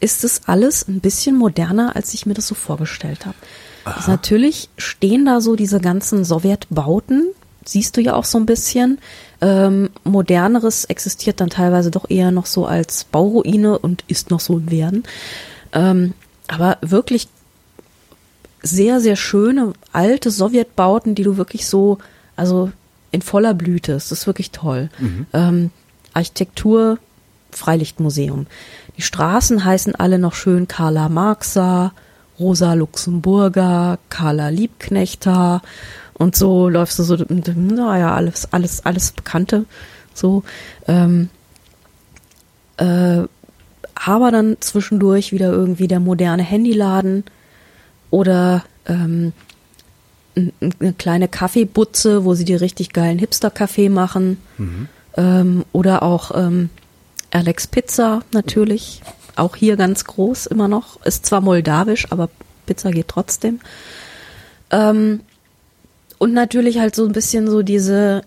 ist 0.00 0.24
es 0.24 0.42
alles 0.46 0.86
ein 0.86 1.00
bisschen 1.00 1.36
moderner, 1.36 1.96
als 1.96 2.12
ich 2.14 2.26
mir 2.26 2.34
das 2.34 2.46
so 2.46 2.54
vorgestellt 2.54 3.26
habe. 3.26 3.36
Also 3.84 4.10
natürlich 4.10 4.68
stehen 4.76 5.26
da 5.26 5.40
so 5.40 5.56
diese 5.56 5.80
ganzen 5.80 6.24
Sowjetbauten, 6.24 7.26
siehst 7.64 7.96
du 7.96 8.00
ja 8.00 8.14
auch 8.14 8.24
so 8.24 8.38
ein 8.38 8.46
bisschen. 8.46 8.98
Ähm, 9.44 9.90
moderneres 10.04 10.86
existiert 10.86 11.38
dann 11.38 11.50
teilweise 11.50 11.90
doch 11.90 12.08
eher 12.08 12.30
noch 12.30 12.46
so 12.46 12.64
als 12.64 13.04
Bauruine 13.04 13.78
und 13.78 14.02
ist 14.08 14.30
noch 14.30 14.40
so 14.40 14.56
im 14.56 14.70
Werden. 14.70 15.02
Ähm, 15.74 16.14
aber 16.48 16.78
wirklich 16.80 17.28
sehr, 18.62 19.00
sehr 19.00 19.16
schöne 19.16 19.74
alte 19.92 20.30
Sowjetbauten, 20.30 21.14
die 21.14 21.24
du 21.24 21.36
wirklich 21.36 21.66
so, 21.66 21.98
also 22.36 22.72
in 23.10 23.20
voller 23.20 23.52
Blüte, 23.52 23.92
es 23.92 24.10
ist 24.10 24.26
wirklich 24.26 24.50
toll. 24.50 24.88
Ähm, 25.34 25.70
Architektur, 26.14 26.98
Freilichtmuseum. 27.50 28.46
Die 28.96 29.02
Straßen 29.02 29.62
heißen 29.62 29.94
alle 29.94 30.18
noch 30.18 30.34
schön 30.34 30.68
Karla 30.68 31.10
Marxa, 31.10 31.92
Rosa 32.40 32.72
Luxemburger, 32.72 33.98
Carla 34.08 34.48
Liebknechter 34.48 35.60
und 36.18 36.36
so 36.36 36.68
läufst 36.68 36.98
du 36.98 37.02
so, 37.02 37.16
naja, 37.16 38.14
alles, 38.14 38.52
alles, 38.52 38.84
alles 38.84 39.12
Bekannte, 39.12 39.64
so, 40.14 40.42
ähm, 40.86 41.28
äh, 42.76 43.22
aber 43.94 44.30
dann 44.30 44.56
zwischendurch 44.60 45.32
wieder 45.32 45.52
irgendwie 45.52 45.88
der 45.88 46.00
moderne 46.00 46.42
Handyladen 46.42 47.24
oder 48.10 48.64
ähm, 48.86 49.32
eine 50.36 50.92
kleine 50.94 51.28
Kaffeebutze, 51.28 52.24
wo 52.24 52.34
sie 52.34 52.44
dir 52.44 52.60
richtig 52.60 52.92
geilen 52.92 53.18
Hipster-Kaffee 53.18 53.88
machen. 53.88 54.38
Ähm, 55.16 55.64
oder 55.72 56.02
auch 56.02 56.32
ähm, 56.34 56.70
Alex 57.30 57.66
Pizza 57.68 58.22
natürlich. 58.32 59.02
Auch 59.36 59.56
hier 59.56 59.76
ganz 59.76 60.04
groß 60.04 60.46
immer 60.46 60.68
noch. 60.68 61.04
Ist 61.04 61.26
zwar 61.26 61.40
moldawisch, 61.40 62.10
aber 62.10 62.28
Pizza 62.66 62.90
geht 62.90 63.08
trotzdem. 63.08 63.60
Ähm, 64.70 65.20
und 66.24 66.32
natürlich 66.32 66.78
halt 66.78 66.94
so 66.94 67.04
ein 67.04 67.12
bisschen 67.12 67.50
so 67.50 67.60
diese, 67.60 68.22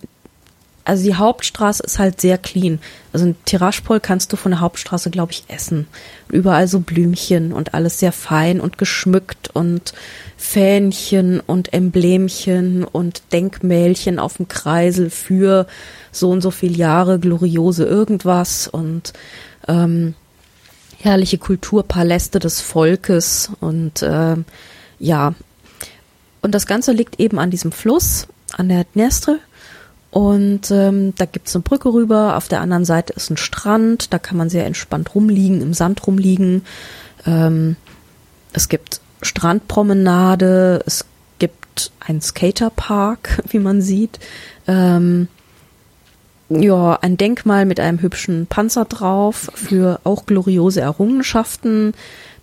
also 0.86 1.04
die 1.04 1.16
Hauptstraße 1.16 1.82
ist 1.82 1.98
halt 1.98 2.22
sehr 2.22 2.38
clean. 2.38 2.78
Also 3.12 3.26
in 3.26 3.36
Tiraspol 3.46 4.00
kannst 4.00 4.32
du 4.32 4.38
von 4.38 4.52
der 4.52 4.62
Hauptstraße, 4.62 5.10
glaube 5.10 5.32
ich, 5.32 5.46
essen. 5.48 5.88
Überall 6.30 6.68
so 6.68 6.80
Blümchen 6.80 7.52
und 7.54 7.74
alles 7.74 7.98
sehr 7.98 8.12
fein 8.12 8.62
und 8.62 8.78
geschmückt 8.78 9.50
und 9.52 9.96
Fähnchen 10.38 11.40
und 11.40 11.74
Emblemchen 11.74 12.84
und 12.84 13.24
Denkmälchen 13.32 14.20
auf 14.20 14.38
dem 14.38 14.48
Kreisel 14.48 15.10
für 15.10 15.66
so 16.12 16.30
und 16.30 16.42
so 16.42 16.52
viel 16.52 16.78
Jahre 16.78 17.18
gloriose 17.18 17.84
irgendwas 17.84 18.68
und 18.68 19.14
ähm, 19.68 20.14
herrliche 21.00 21.40
Kulturpaläste 21.40 22.38
des 22.38 22.62
Volkes 22.62 23.50
und 23.60 24.04
ähm, 24.04 24.46
ja, 25.00 25.34
und 26.42 26.54
das 26.54 26.66
Ganze 26.66 26.92
liegt 26.92 27.20
eben 27.20 27.40
an 27.40 27.52
diesem 27.52 27.72
Fluss, 27.72 28.28
an 28.56 28.70
der 28.70 28.86
Dniestre. 28.86 29.40
Und 30.10 30.72
ähm, 30.72 31.14
da 31.16 31.26
gibt's 31.26 31.56
eine 31.56 31.64
Brücke 31.64 31.94
rüber, 31.94 32.38
auf 32.38 32.48
der 32.48 32.62
anderen 32.62 32.86
Seite 32.86 33.14
ist 33.14 33.30
ein 33.30 33.38
Strand, 33.38 34.14
da 34.14 34.20
kann 34.20 34.38
man 34.38 34.50
sehr 34.50 34.66
entspannt 34.66 35.14
rumliegen, 35.14 35.62
im 35.62 35.74
Sand 35.74 36.08
rumliegen. 36.08 36.64
Ähm, 37.26 37.76
es 38.54 38.70
gibt 38.70 39.02
Strandpromenade, 39.22 40.82
es 40.86 41.06
gibt 41.40 41.92
einen 42.00 42.22
Skaterpark, 42.22 43.44
wie 43.50 43.60
man 43.60 43.82
sieht. 43.82 44.20
Ähm, 44.68 45.28
ja, 46.50 46.98
ein 47.02 47.18
Denkmal 47.18 47.66
mit 47.66 47.80
einem 47.80 48.02
hübschen 48.02 48.48
Panzer 48.48 48.86
drauf 48.86 49.52
für 49.54 50.00
auch 50.06 50.26
gloriose 50.26 50.80
Errungenschaften. 50.80 51.94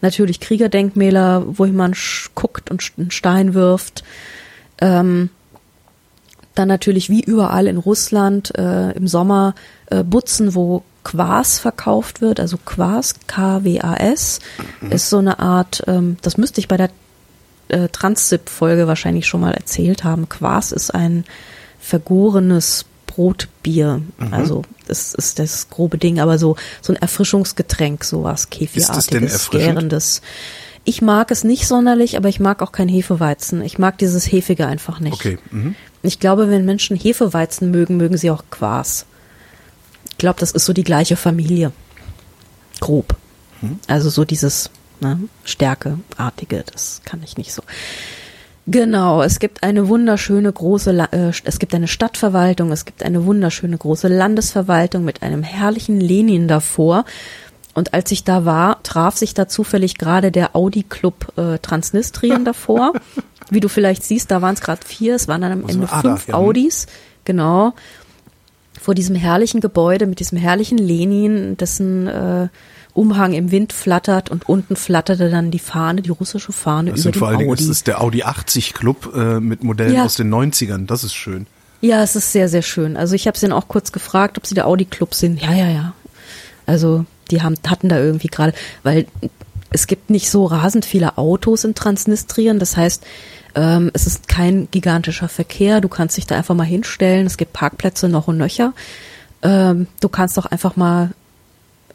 Natürlich 0.04 0.38
Kriegerdenkmäler, 0.38 1.44
wo 1.46 1.64
man 1.66 1.94
sch- 1.94 2.28
guckt 2.34 2.70
und 2.70 2.82
einen 2.98 3.10
Stein 3.10 3.54
wirft. 3.54 4.04
Ähm, 4.78 5.30
dann 6.54 6.68
natürlich 6.68 7.08
wie 7.08 7.22
überall 7.22 7.66
in 7.66 7.78
Russland 7.78 8.56
äh, 8.56 8.92
im 8.92 9.08
Sommer 9.08 9.54
äh, 9.90 10.04
Butzen, 10.04 10.54
wo 10.54 10.82
Quas 11.04 11.58
verkauft 11.58 12.20
wird, 12.20 12.38
also 12.38 12.58
Quas, 12.64 13.14
K-W-A-S, 13.26 14.40
ist 14.90 15.10
so 15.10 15.18
eine 15.18 15.38
Art, 15.38 15.82
ähm, 15.86 16.16
das 16.22 16.36
müsste 16.36 16.60
ich 16.60 16.68
bei 16.68 16.76
der 16.76 16.90
äh, 17.68 17.88
Transzip-Folge 17.88 18.86
wahrscheinlich 18.86 19.26
schon 19.26 19.40
mal 19.40 19.52
erzählt 19.54 20.04
haben. 20.04 20.28
Quas 20.28 20.70
ist 20.70 20.94
ein 20.94 21.24
vergorenes 21.80 22.84
Brotbier. 23.14 24.00
Mhm. 24.18 24.34
Also 24.34 24.62
das 24.86 25.14
ist 25.14 25.38
das 25.38 25.70
grobe 25.70 25.98
Ding, 25.98 26.20
aber 26.20 26.38
so 26.38 26.56
so 26.80 26.92
ein 26.92 26.96
Erfrischungsgetränk, 26.96 28.04
sowas 28.04 28.50
Kefirartiges, 28.50 29.50
gärendes. 29.50 30.22
Ich 30.84 31.00
mag 31.00 31.30
es 31.30 31.44
nicht 31.44 31.66
sonderlich, 31.66 32.16
aber 32.16 32.28
ich 32.28 32.40
mag 32.40 32.60
auch 32.60 32.72
kein 32.72 32.88
Hefeweizen. 32.88 33.62
Ich 33.62 33.78
mag 33.78 33.96
dieses 33.98 34.30
Hefige 34.30 34.66
einfach 34.66 35.00
nicht. 35.00 35.14
Okay. 35.14 35.38
Mhm. 35.50 35.74
Ich 36.02 36.20
glaube, 36.20 36.50
wenn 36.50 36.66
Menschen 36.66 36.96
Hefeweizen 36.96 37.70
mögen, 37.70 37.96
mögen 37.96 38.18
sie 38.18 38.30
auch 38.30 38.44
Quas. 38.50 39.06
Ich 40.10 40.18
glaube, 40.18 40.38
das 40.40 40.50
ist 40.52 40.66
so 40.66 40.74
die 40.74 40.84
gleiche 40.84 41.16
Familie. 41.16 41.72
Grob. 42.80 43.16
Also 43.86 44.10
so 44.10 44.24
dieses 44.24 44.70
ne, 45.00 45.18
Stärkeartige, 45.44 46.64
das 46.72 47.00
kann 47.04 47.22
ich 47.22 47.36
nicht 47.36 47.52
so. 47.52 47.62
Genau, 48.66 49.22
es 49.22 49.40
gibt 49.40 49.62
eine 49.62 49.88
wunderschöne 49.88 50.50
große, 50.50 51.08
äh, 51.12 51.32
es 51.44 51.58
gibt 51.58 51.74
eine 51.74 51.86
Stadtverwaltung, 51.86 52.72
es 52.72 52.86
gibt 52.86 53.02
eine 53.02 53.26
wunderschöne 53.26 53.76
große 53.76 54.08
Landesverwaltung 54.08 55.04
mit 55.04 55.22
einem 55.22 55.42
herrlichen 55.42 56.00
Lenin 56.00 56.48
davor. 56.48 57.04
Und 57.74 57.92
als 57.92 58.10
ich 58.12 58.24
da 58.24 58.44
war, 58.44 58.82
traf 58.82 59.16
sich 59.16 59.34
da 59.34 59.48
zufällig 59.48 59.98
gerade 59.98 60.30
der 60.30 60.56
Audi 60.56 60.84
Club 60.84 61.32
äh, 61.36 61.58
Transnistrien 61.58 62.44
davor. 62.44 62.92
Wie 63.50 63.60
du 63.60 63.68
vielleicht 63.68 64.02
siehst, 64.02 64.30
da 64.30 64.40
waren 64.40 64.54
es 64.54 64.62
gerade 64.62 64.80
vier, 64.86 65.16
es 65.16 65.28
waren 65.28 65.42
dann 65.42 65.52
am 65.52 65.64
Also, 65.66 65.80
Ende 65.80 65.92
ah, 65.92 66.02
da, 66.02 66.08
fünf 66.08 66.28
ja. 66.28 66.34
Audis. 66.34 66.86
Genau. 67.24 67.74
Vor 68.80 68.94
diesem 68.94 69.16
herrlichen 69.16 69.60
Gebäude 69.60 70.06
mit 70.06 70.20
diesem 70.20 70.38
herrlichen 70.38 70.78
Lenin, 70.78 71.56
dessen 71.58 72.06
äh, 72.06 72.48
Umhang 72.94 73.32
im 73.34 73.50
Wind 73.50 73.72
flattert 73.72 74.30
und 74.30 74.48
unten 74.48 74.76
flatterte 74.76 75.28
dann 75.28 75.50
die 75.50 75.58
Fahne, 75.58 76.00
die 76.00 76.10
russische 76.10 76.52
Fahne 76.52 76.90
Das 76.92 77.00
über 77.00 77.02
sind 77.02 77.16
vor 77.16 77.28
allen 77.28 77.38
Dingen, 77.38 77.50
Audi. 77.50 77.62
das 77.62 77.68
ist 77.70 77.86
der 77.86 78.00
Audi 78.00 78.22
80 78.22 78.72
Club 78.72 79.12
äh, 79.14 79.40
mit 79.40 79.62
Modellen 79.64 79.94
Ja. 79.94 80.04
aus 80.04 80.14
den 80.14 80.32
90ern. 80.32 80.86
Das 80.86 81.02
ist 81.04 81.14
schön. 81.14 81.46
Ja, 81.80 82.02
es 82.02 82.16
ist 82.16 82.32
sehr, 82.32 82.48
sehr 82.48 82.62
schön. 82.62 82.96
Also 82.96 83.14
ich 83.14 83.26
habe 83.26 83.36
sie 83.36 83.46
dann 83.46 83.52
auch 83.56 83.68
kurz 83.68 83.92
gefragt, 83.92 84.38
ob 84.38 84.46
sie 84.46 84.54
der 84.54 84.66
Audi 84.66 84.84
Club 84.86 85.12
sind. 85.14 85.42
Ja, 85.42 85.52
ja, 85.52 85.68
ja. 85.68 85.92
Also 86.66 87.04
die 87.30 87.42
haben, 87.42 87.56
hatten 87.66 87.88
da 87.88 87.98
irgendwie 87.98 88.28
gerade, 88.28 88.54
weil 88.84 89.06
es 89.70 89.86
gibt 89.86 90.08
nicht 90.08 90.30
so 90.30 90.46
rasend 90.46 90.84
viele 90.84 91.18
Autos 91.18 91.64
in 91.64 91.74
Transnistrien. 91.74 92.58
Das 92.60 92.76
heißt, 92.76 93.04
ähm, 93.56 93.90
es 93.92 94.06
ist 94.06 94.28
kein 94.28 94.68
gigantischer 94.70 95.28
Verkehr. 95.28 95.80
Du 95.80 95.88
kannst 95.88 96.16
dich 96.16 96.26
da 96.26 96.36
einfach 96.36 96.54
mal 96.54 96.62
hinstellen. 96.64 97.26
Es 97.26 97.36
gibt 97.36 97.52
Parkplätze 97.52 98.08
noch 98.08 98.28
und 98.28 98.38
nöcher. 98.38 98.72
Ähm, 99.42 99.88
du 100.00 100.08
kannst 100.08 100.36
doch 100.38 100.46
einfach 100.46 100.76
mal 100.76 101.10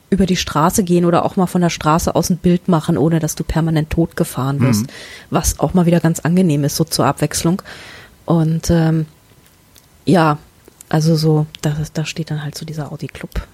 über 0.09 0.25
die 0.25 0.35
Straße 0.35 0.83
gehen 0.83 1.05
oder 1.05 1.25
auch 1.25 1.35
mal 1.35 1.47
von 1.47 1.61
der 1.61 1.69
Straße 1.69 2.15
aus 2.15 2.29
ein 2.29 2.37
Bild 2.37 2.67
machen, 2.67 2.97
ohne 2.97 3.19
dass 3.19 3.35
du 3.35 3.43
permanent 3.43 3.89
totgefahren 3.89 4.59
wirst. 4.59 4.87
Was 5.29 5.59
auch 5.59 5.73
mal 5.73 5.85
wieder 5.85 5.99
ganz 5.99 6.19
angenehm 6.19 6.63
ist, 6.63 6.75
so 6.75 6.83
zur 6.83 7.05
Abwechslung. 7.05 7.61
Und 8.25 8.69
ähm, 8.69 9.05
ja, 10.05 10.37
also 10.89 11.15
so, 11.15 11.45
da, 11.61 11.75
da 11.93 12.05
steht 12.05 12.31
dann 12.31 12.43
halt 12.43 12.57
so 12.57 12.65
dieser 12.65 12.91
Audi 12.91 13.07
Club. 13.07 13.47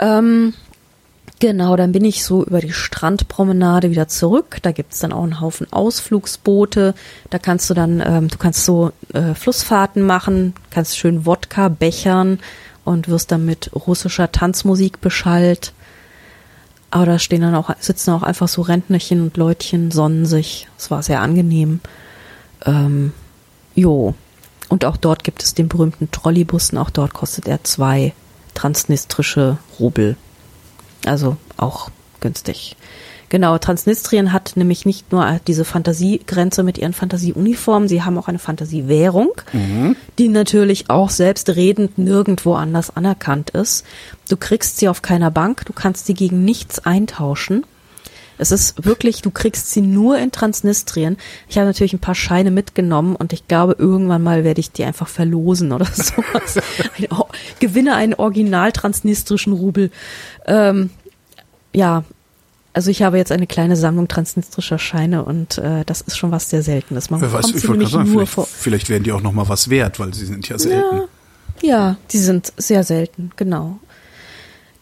Ähm, 0.00 0.54
genau, 1.38 1.76
dann 1.76 1.92
bin 1.92 2.04
ich 2.04 2.24
so 2.24 2.44
über 2.44 2.60
die 2.60 2.72
Strandpromenade 2.72 3.90
wieder 3.90 4.08
zurück. 4.08 4.58
Da 4.62 4.72
gibt's 4.72 4.98
dann 4.98 5.12
auch 5.12 5.22
einen 5.22 5.40
Haufen 5.40 5.72
Ausflugsboote. 5.72 6.94
Da 7.30 7.38
kannst 7.38 7.70
du 7.70 7.74
dann, 7.74 8.02
ähm, 8.04 8.26
du 8.28 8.38
kannst 8.38 8.64
so 8.64 8.90
äh, 9.12 9.34
Flussfahrten 9.34 10.02
machen, 10.02 10.54
kannst 10.70 10.98
schön 10.98 11.24
Wodka 11.24 11.68
bechern 11.68 12.40
und 12.84 13.08
wirst 13.08 13.32
dann 13.32 13.44
mit 13.44 13.70
russischer 13.74 14.32
Tanzmusik 14.32 15.00
beschallt. 15.00 15.72
Aber 16.90 17.06
da 17.06 17.18
stehen 17.18 17.40
dann 17.40 17.54
auch, 17.54 17.70
sitzen 17.80 18.10
auch 18.10 18.22
einfach 18.22 18.48
so 18.48 18.62
Rentnerchen 18.62 19.22
und 19.22 19.36
Leutchen, 19.36 19.90
sonnen 19.90 20.26
sich. 20.26 20.68
Es 20.78 20.90
war 20.90 21.02
sehr 21.02 21.20
angenehm. 21.20 21.80
Ähm, 22.66 23.12
jo. 23.74 24.14
Und 24.68 24.84
auch 24.84 24.96
dort 24.96 25.24
gibt 25.24 25.42
es 25.42 25.54
den 25.54 25.68
berühmten 25.68 26.10
Trolleybus 26.10 26.70
und 26.70 26.78
auch 26.78 26.90
dort 26.90 27.12
kostet 27.12 27.46
er 27.46 27.62
zwei 27.64 28.14
transnistrische 28.54 29.58
Rubel. 29.78 30.16
Also 31.04 31.36
auch 31.56 31.90
günstig. 32.20 32.76
Genau, 33.32 33.56
Transnistrien 33.56 34.30
hat 34.34 34.52
nämlich 34.56 34.84
nicht 34.84 35.10
nur 35.10 35.40
diese 35.46 35.64
Fantasiegrenze 35.64 36.62
mit 36.62 36.76
ihren 36.76 36.92
Fantasieuniformen, 36.92 37.88
sie 37.88 38.02
haben 38.02 38.18
auch 38.18 38.28
eine 38.28 38.38
Fantasiewährung, 38.38 39.30
die 40.18 40.28
natürlich 40.28 40.90
auch 40.90 41.08
selbstredend 41.08 41.96
nirgendwo 41.96 42.52
anders 42.52 42.94
anerkannt 42.94 43.48
ist. 43.48 43.86
Du 44.28 44.36
kriegst 44.36 44.76
sie 44.76 44.86
auf 44.86 45.00
keiner 45.00 45.30
Bank, 45.30 45.64
du 45.64 45.72
kannst 45.72 46.04
sie 46.04 46.12
gegen 46.12 46.44
nichts 46.44 46.80
eintauschen. 46.80 47.64
Es 48.36 48.52
ist 48.52 48.84
wirklich, 48.84 49.22
du 49.22 49.30
kriegst 49.30 49.70
sie 49.70 49.80
nur 49.80 50.18
in 50.18 50.30
Transnistrien. 50.30 51.16
Ich 51.48 51.56
habe 51.56 51.66
natürlich 51.66 51.94
ein 51.94 52.00
paar 52.00 52.14
Scheine 52.14 52.50
mitgenommen 52.50 53.16
und 53.16 53.32
ich 53.32 53.48
glaube, 53.48 53.76
irgendwann 53.78 54.22
mal 54.22 54.44
werde 54.44 54.60
ich 54.60 54.72
die 54.72 54.84
einfach 54.84 55.08
verlosen 55.08 55.72
oder 55.72 55.86
sowas. 55.94 56.58
Ein, 56.98 57.08
gewinne 57.60 57.94
einen 57.94 58.12
original 58.12 58.72
transnistrischen 58.72 59.54
Rubel. 59.54 59.90
Ähm, 60.46 60.90
ja, 61.72 62.04
also 62.72 62.90
ich 62.90 63.02
habe 63.02 63.18
jetzt 63.18 63.32
eine 63.32 63.46
kleine 63.46 63.76
Sammlung 63.76 64.08
transnistrischer 64.08 64.78
Scheine 64.78 65.24
und 65.24 65.58
äh, 65.58 65.84
das 65.84 66.00
ist 66.00 66.16
schon 66.16 66.30
was 66.30 66.48
sehr 66.48 66.62
Seltenes. 66.62 67.10
Man 67.10 67.20
Wer 67.20 67.32
weiß, 67.32 67.50
ich 67.50 67.68
wollte 67.68 67.80
gerade 67.80 67.90
sagen, 67.90 68.04
nur 68.04 68.20
vielleicht, 68.20 68.32
vor. 68.32 68.46
vielleicht 68.46 68.88
werden 68.88 69.04
die 69.04 69.12
auch 69.12 69.20
noch 69.20 69.32
mal 69.32 69.48
was 69.48 69.68
wert, 69.68 70.00
weil 70.00 70.14
sie 70.14 70.24
sind 70.24 70.48
ja 70.48 70.58
selten. 70.58 71.02
Ja, 71.60 71.68
ja, 71.68 71.96
die 72.10 72.18
sind 72.18 72.52
sehr 72.56 72.82
selten, 72.84 73.30
genau. 73.36 73.78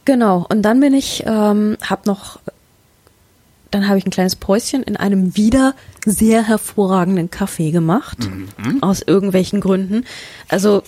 Genau, 0.05 0.47
und 0.49 0.62
dann 0.62 0.81
bin 0.81 0.95
ich, 0.95 1.25
ähm, 1.27 1.77
hab 1.83 2.07
noch, 2.07 2.41
dann 3.71 3.89
habe 3.89 3.99
ich 3.99 4.07
ein 4.07 4.11
kleines 4.11 4.37
Päuschen 4.37 4.83
in 4.83 4.97
einem 4.97 5.37
wieder 5.37 5.75
sehr 6.07 6.43
hervorragenden 6.43 7.29
Café 7.29 7.71
gemacht, 7.71 8.19
aus 8.81 9.03
irgendwelchen 9.03 9.61
Gründen. 9.61 10.05
Also 10.49 10.83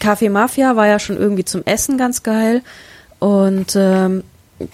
Kaffee 0.00 0.28
Mafia 0.28 0.76
war 0.76 0.86
ja 0.86 0.98
schon 0.98 1.16
irgendwie 1.16 1.44
zum 1.44 1.64
Essen 1.64 1.98
ganz 1.98 2.22
geil 2.22 2.62
und 3.18 3.74
ähm, 3.76 4.22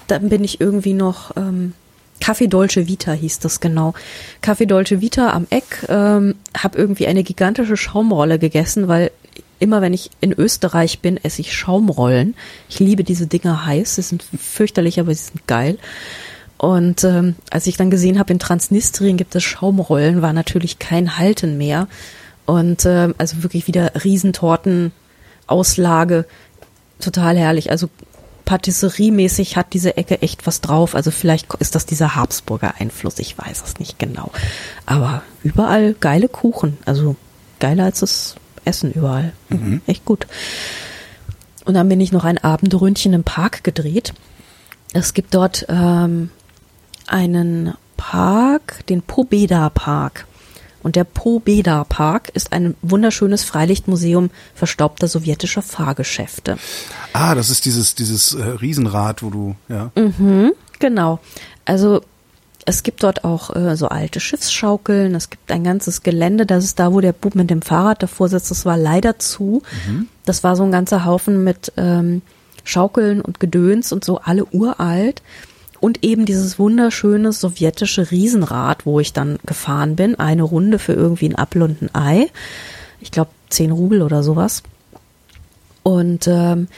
dann 0.06 0.28
bin 0.28 0.44
ich 0.44 0.60
irgendwie 0.60 0.94
noch 0.94 1.36
ähm, 1.36 1.74
Café 2.20 2.48
Dolce 2.48 2.88
Vita 2.88 3.12
hieß 3.12 3.38
das 3.40 3.60
genau. 3.60 3.94
Café 4.42 4.66
Dolce 4.66 5.00
Vita 5.00 5.30
am 5.30 5.46
Eck, 5.50 5.86
ähm, 5.88 6.34
habe 6.56 6.78
irgendwie 6.78 7.06
eine 7.06 7.22
gigantische 7.22 7.76
Schaumrolle 7.76 8.38
gegessen, 8.38 8.88
weil 8.88 9.10
immer 9.60 9.82
wenn 9.82 9.92
ich 9.92 10.10
in 10.20 10.32
Österreich 10.32 11.00
bin, 11.00 11.16
esse 11.22 11.40
ich 11.40 11.56
Schaumrollen. 11.56 12.34
Ich 12.68 12.80
liebe 12.80 13.04
diese 13.04 13.26
Dinger 13.26 13.66
heiß, 13.66 13.96
sie 13.96 14.02
sind 14.02 14.24
fürchterlich, 14.38 15.00
aber 15.00 15.14
sie 15.14 15.24
sind 15.24 15.46
geil. 15.46 15.78
Und 16.58 17.04
ähm, 17.04 17.36
als 17.50 17.66
ich 17.66 17.76
dann 17.76 17.90
gesehen 17.90 18.18
habe, 18.18 18.32
in 18.32 18.40
Transnistrien 18.40 19.16
gibt 19.16 19.34
es 19.34 19.44
Schaumrollen, 19.44 20.22
war 20.22 20.32
natürlich 20.32 20.78
kein 20.78 21.16
Halten 21.18 21.56
mehr. 21.56 21.86
Und 22.46 22.84
ähm, 22.84 23.14
also 23.18 23.42
wirklich 23.42 23.66
wieder 23.68 23.92
Riesentorten, 24.04 24.92
Auslage, 25.46 26.24
total 27.00 27.36
herrlich. 27.36 27.70
Also 27.70 27.88
Patisseriemäßig 28.48 29.58
hat 29.58 29.74
diese 29.74 29.98
Ecke 29.98 30.22
echt 30.22 30.46
was 30.46 30.62
drauf. 30.62 30.94
Also 30.94 31.10
vielleicht 31.10 31.52
ist 31.56 31.74
das 31.74 31.84
dieser 31.84 32.16
Habsburger 32.16 32.76
Einfluss, 32.78 33.18
ich 33.18 33.36
weiß 33.36 33.62
es 33.62 33.78
nicht 33.78 33.98
genau. 33.98 34.30
Aber 34.86 35.20
überall 35.42 35.92
geile 35.92 36.30
Kuchen, 36.30 36.78
also 36.86 37.14
geiler 37.60 37.84
als 37.84 38.00
das 38.00 38.36
Essen 38.64 38.90
überall. 38.92 39.34
Echt 39.86 40.06
gut. 40.06 40.26
Und 41.66 41.74
dann 41.74 41.90
bin 41.90 42.00
ich 42.00 42.10
noch 42.10 42.24
ein 42.24 42.38
Abendründchen 42.38 43.12
im 43.12 43.22
Park 43.22 43.64
gedreht. 43.64 44.14
Es 44.94 45.12
gibt 45.12 45.34
dort 45.34 45.66
ähm, 45.68 46.30
einen 47.06 47.74
Park, 47.98 48.86
den 48.86 49.02
Pobeda 49.02 49.68
Park. 49.68 50.26
Und 50.82 50.96
der 50.96 51.04
Pobeda 51.04 51.84
Park 51.84 52.30
ist 52.34 52.52
ein 52.52 52.74
wunderschönes 52.82 53.44
Freilichtmuseum 53.44 54.30
verstaubter 54.54 55.08
sowjetischer 55.08 55.62
Fahrgeschäfte. 55.62 56.56
Ah, 57.12 57.34
das 57.34 57.50
ist 57.50 57.64
dieses, 57.64 57.94
dieses 57.94 58.34
äh, 58.34 58.42
Riesenrad, 58.42 59.22
wo 59.22 59.30
du, 59.30 59.56
ja. 59.68 59.90
Genau. 60.78 61.18
Also 61.64 62.02
es 62.64 62.82
gibt 62.82 63.02
dort 63.02 63.24
auch 63.24 63.54
äh, 63.56 63.76
so 63.76 63.88
alte 63.88 64.20
Schiffsschaukeln, 64.20 65.14
es 65.14 65.30
gibt 65.30 65.50
ein 65.50 65.64
ganzes 65.64 66.02
Gelände, 66.02 66.44
das 66.44 66.64
ist 66.64 66.78
da, 66.78 66.92
wo 66.92 67.00
der 67.00 67.14
Bub 67.14 67.34
mit 67.34 67.50
dem 67.50 67.62
Fahrrad 67.62 68.02
davor 68.02 68.28
sitzt, 68.28 68.50
das 68.50 68.66
war 68.66 68.76
leider 68.76 69.18
zu. 69.18 69.62
Das 70.26 70.44
war 70.44 70.54
so 70.54 70.64
ein 70.64 70.72
ganzer 70.72 71.06
Haufen 71.06 71.42
mit 71.44 71.72
ähm, 71.78 72.20
Schaukeln 72.64 73.22
und 73.22 73.40
Gedöns 73.40 73.92
und 73.92 74.04
so, 74.04 74.18
alle 74.18 74.44
uralt. 74.44 75.22
Und 75.80 76.04
eben 76.04 76.24
dieses 76.24 76.58
wunderschöne 76.58 77.32
sowjetische 77.32 78.10
Riesenrad, 78.10 78.86
wo 78.86 79.00
ich 79.00 79.12
dann 79.12 79.38
gefahren 79.46 79.96
bin, 79.96 80.18
eine 80.18 80.42
Runde 80.42 80.78
für 80.78 80.92
irgendwie 80.92 81.28
ein 81.28 81.38
Apfel 81.38 81.62
und 81.62 81.82
ein 81.82 81.94
Ei. 81.94 82.26
Ich 83.00 83.10
glaube, 83.10 83.30
zehn 83.48 83.70
Rubel 83.70 84.02
oder 84.02 84.22
sowas. 84.22 84.62
Und 85.82 86.26
ähm, 86.26 86.68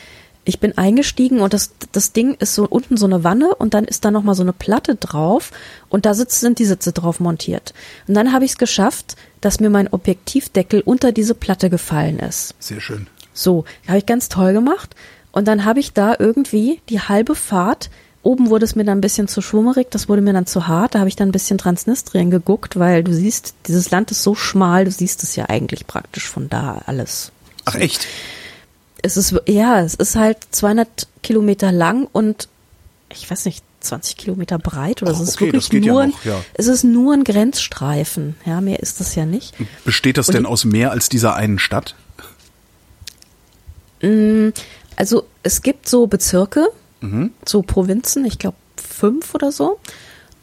ich 0.44 0.58
bin 0.58 0.76
eingestiegen 0.76 1.40
und 1.40 1.52
das, 1.52 1.72
das 1.92 2.12
Ding 2.12 2.34
ist 2.34 2.54
so 2.54 2.66
unten 2.66 2.96
so 2.96 3.06
eine 3.06 3.24
Wanne 3.24 3.54
und 3.54 3.74
dann 3.74 3.84
ist 3.84 4.04
da 4.04 4.10
nochmal 4.10 4.34
so 4.34 4.42
eine 4.42 4.52
Platte 4.52 4.96
drauf 4.96 5.50
und 5.88 6.06
da 6.06 6.14
sitz, 6.14 6.40
sind 6.40 6.58
die 6.58 6.64
Sitze 6.64 6.92
drauf 6.92 7.20
montiert. 7.20 7.74
Und 8.08 8.14
dann 8.14 8.32
habe 8.32 8.44
ich 8.44 8.52
es 8.52 8.58
geschafft, 8.58 9.16
dass 9.40 9.60
mir 9.60 9.70
mein 9.70 9.88
Objektivdeckel 9.88 10.80
unter 10.80 11.12
diese 11.12 11.34
Platte 11.34 11.70
gefallen 11.70 12.18
ist. 12.18 12.54
Sehr 12.58 12.80
schön. 12.80 13.06
So, 13.32 13.64
habe 13.86 13.98
ich 13.98 14.06
ganz 14.06 14.28
toll 14.28 14.52
gemacht. 14.52 14.94
Und 15.32 15.46
dann 15.46 15.64
habe 15.64 15.80
ich 15.80 15.92
da 15.92 16.16
irgendwie 16.18 16.80
die 16.88 17.00
halbe 17.00 17.34
Fahrt 17.34 17.90
Oben 18.22 18.50
wurde 18.50 18.66
es 18.66 18.76
mir 18.76 18.84
dann 18.84 18.98
ein 18.98 19.00
bisschen 19.00 19.28
zu 19.28 19.40
schwummerig, 19.40 19.88
das 19.90 20.08
wurde 20.08 20.20
mir 20.20 20.34
dann 20.34 20.46
zu 20.46 20.66
hart. 20.66 20.94
Da 20.94 20.98
habe 20.98 21.08
ich 21.08 21.16
dann 21.16 21.28
ein 21.30 21.32
bisschen 21.32 21.56
Transnistrien 21.56 22.30
geguckt, 22.30 22.78
weil 22.78 23.02
du 23.02 23.14
siehst, 23.14 23.54
dieses 23.66 23.90
Land 23.90 24.10
ist 24.10 24.22
so 24.22 24.34
schmal, 24.34 24.84
du 24.84 24.90
siehst 24.90 25.22
es 25.22 25.36
ja 25.36 25.46
eigentlich 25.48 25.86
praktisch 25.86 26.28
von 26.28 26.50
da 26.50 26.82
alles. 26.86 27.32
Ach 27.64 27.76
echt? 27.76 28.06
Es 29.02 29.16
ist, 29.16 29.34
ja, 29.46 29.80
es 29.80 29.94
ist 29.94 30.16
halt 30.16 30.36
200 30.50 31.08
Kilometer 31.22 31.72
lang 31.72 32.08
und 32.12 32.48
ich 33.08 33.30
weiß 33.30 33.46
nicht, 33.46 33.64
20 33.80 34.16
Kilometer 34.18 34.58
breit 34.58 35.02
oder 35.02 35.12
Ach, 35.12 35.20
es 35.20 35.30
ist 35.30 35.36
okay, 35.36 35.52
wirklich 35.52 35.68
ja 35.72 35.92
nur, 35.92 36.02
ein, 36.02 36.10
noch, 36.10 36.24
ja. 36.24 36.44
es 36.54 36.66
ist 36.66 36.84
nur 36.84 37.14
ein 37.14 37.24
Grenzstreifen. 37.24 38.36
Ja, 38.44 38.60
mehr 38.60 38.80
ist 38.80 39.00
das 39.00 39.14
ja 39.14 39.24
nicht. 39.24 39.54
Besteht 39.86 40.18
das 40.18 40.28
Und 40.28 40.34
denn 40.34 40.46
aus 40.46 40.64
mehr 40.64 40.90
als 40.90 41.08
dieser 41.08 41.34
einen 41.34 41.58
Stadt? 41.58 41.94
Also 44.96 45.26
es 45.42 45.62
gibt 45.62 45.88
so 45.88 46.06
Bezirke, 46.06 46.68
Mhm. 47.00 47.32
so 47.46 47.62
Provinzen, 47.62 48.24
ich 48.24 48.38
glaube 48.38 48.56
fünf 48.76 49.34
oder 49.34 49.52
so. 49.52 49.78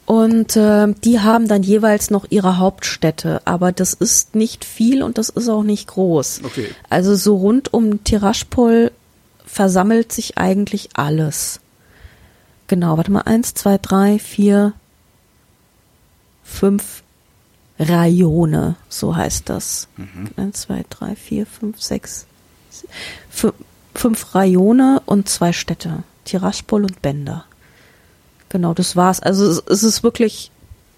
Und 0.05 0.55
äh, 0.55 0.93
die 1.03 1.19
haben 1.19 1.49
dann 1.49 1.63
jeweils 1.63 2.09
noch 2.09 2.25
ihre 2.29 2.57
Hauptstädte, 2.57 3.41
aber 3.43 3.73
das 3.73 3.93
ist 3.93 4.35
nicht 4.35 4.63
viel 4.63 5.03
und 5.03 5.17
das 5.17 5.27
ist 5.27 5.49
auch 5.49 5.63
nicht 5.63 5.87
groß. 5.87 6.41
Okay. 6.45 6.69
Also 6.89 7.15
so 7.15 7.35
rund 7.35 7.73
um 7.73 8.03
Tiraspol 8.05 8.91
versammelt 9.45 10.13
sich 10.13 10.37
eigentlich 10.37 10.91
alles. 10.93 11.59
Genau, 12.67 12.97
warte 12.97 13.11
mal, 13.11 13.21
eins, 13.21 13.53
zwei, 13.53 13.77
drei, 13.77 14.17
vier, 14.17 14.73
fünf 16.43 17.03
Rajone, 17.77 18.75
so 18.87 19.15
heißt 19.15 19.49
das. 19.49 19.87
Eins, 20.37 20.61
zwei, 20.61 20.85
drei, 20.89 21.15
vier, 21.15 21.45
fünf, 21.45 21.81
sechs, 21.81 22.27
fünf, 23.29 23.53
fünf 23.93 24.35
Rajone 24.35 25.01
und 25.05 25.27
zwei 25.27 25.51
Städte. 25.53 26.03
Tiraspol 26.27 26.83
und 26.83 27.01
Bender. 27.01 27.45
Genau, 28.49 28.73
das 28.73 28.95
war's. 28.95 29.19
Also 29.19 29.61
es, 29.67 29.83
ist 29.83 30.03
wirklich, 30.03 30.51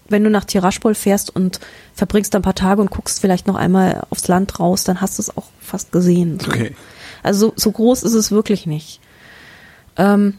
wenn 0.08 0.22
du 0.22 0.30
nach 0.30 0.44
Tiraspol 0.44 0.94
fährst 0.94 1.34
und 1.34 1.60
verbringst 1.94 2.34
ein 2.36 2.42
paar 2.42 2.54
Tage 2.54 2.80
und 2.80 2.90
guckst 2.90 3.20
vielleicht 3.20 3.46
noch 3.46 3.56
einmal 3.56 4.06
aufs 4.10 4.28
Land 4.28 4.60
raus, 4.60 4.84
dann 4.84 5.00
hast 5.00 5.18
du 5.18 5.22
es 5.22 5.36
auch 5.36 5.46
fast 5.60 5.92
gesehen. 5.92 6.38
So. 6.38 6.50
Okay. 6.50 6.76
Also 7.22 7.48
so, 7.48 7.52
so 7.56 7.72
groß 7.72 8.02
ist 8.02 8.14
es 8.14 8.30
wirklich 8.30 8.66
nicht. 8.66 9.00
Ähm, 9.96 10.34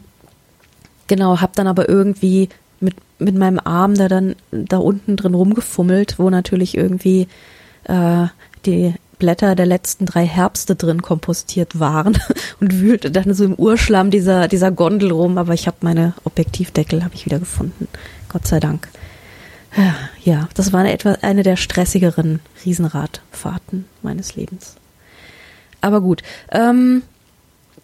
genau, 1.06 1.40
hab 1.40 1.54
dann 1.54 1.66
aber 1.66 1.88
irgendwie 1.88 2.48
mit, 2.80 2.96
mit 3.18 3.36
meinem 3.36 3.60
Arm 3.62 3.94
da 3.94 4.08
dann 4.08 4.34
da 4.50 4.78
unten 4.78 5.16
drin 5.16 5.34
rumgefummelt, 5.34 6.18
wo 6.18 6.30
natürlich 6.30 6.76
irgendwie 6.76 7.28
äh, 7.84 8.26
die 8.66 8.94
Blätter 9.22 9.54
der 9.54 9.66
letzten 9.66 10.04
drei 10.04 10.26
Herbste 10.26 10.74
drin 10.74 11.00
kompostiert 11.00 11.78
waren 11.78 12.18
und 12.60 12.80
wühlte 12.80 13.12
dann 13.12 13.34
so 13.34 13.44
im 13.44 13.54
Urschlamm 13.54 14.10
dieser, 14.10 14.48
dieser 14.48 14.72
Gondel 14.72 15.12
rum, 15.12 15.38
aber 15.38 15.54
ich 15.54 15.68
habe 15.68 15.76
meine 15.82 16.14
Objektivdeckel 16.24 17.04
habe 17.04 17.14
ich 17.14 17.24
wieder 17.24 17.38
gefunden. 17.38 17.86
Gott 18.28 18.48
sei 18.48 18.58
Dank. 18.58 18.88
Ja, 20.24 20.48
das 20.54 20.72
war 20.72 20.80
eine, 20.80 20.92
etwa 20.92 21.12
eine 21.22 21.44
der 21.44 21.56
stressigeren 21.56 22.40
Riesenradfahrten 22.64 23.86
meines 24.02 24.34
Lebens. 24.34 24.74
Aber 25.80 26.00
gut. 26.00 26.22
Ähm, 26.50 27.02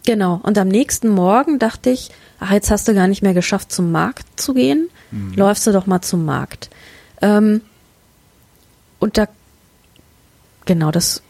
genau. 0.05 0.41
Und 0.43 0.59
am 0.59 0.67
nächsten 0.67 1.09
Morgen 1.09 1.61
dachte 1.61 1.91
ich, 1.91 2.11
ach, 2.41 2.51
jetzt 2.51 2.73
hast 2.73 2.89
du 2.89 2.95
gar 2.95 3.07
nicht 3.07 3.23
mehr 3.23 3.33
geschafft, 3.33 3.71
zum 3.71 3.93
Markt 3.93 4.27
zu 4.41 4.55
gehen. 4.55 4.89
Läufst 5.37 5.67
du 5.69 5.73
doch 5.73 5.87
mal 5.87 6.03
zum 6.03 6.25
Markt. 6.25 6.69
Ähm, 7.23 7.63
und 8.99 9.17
da, 9.17 9.29
genau, 10.67 10.91
das 10.91 11.23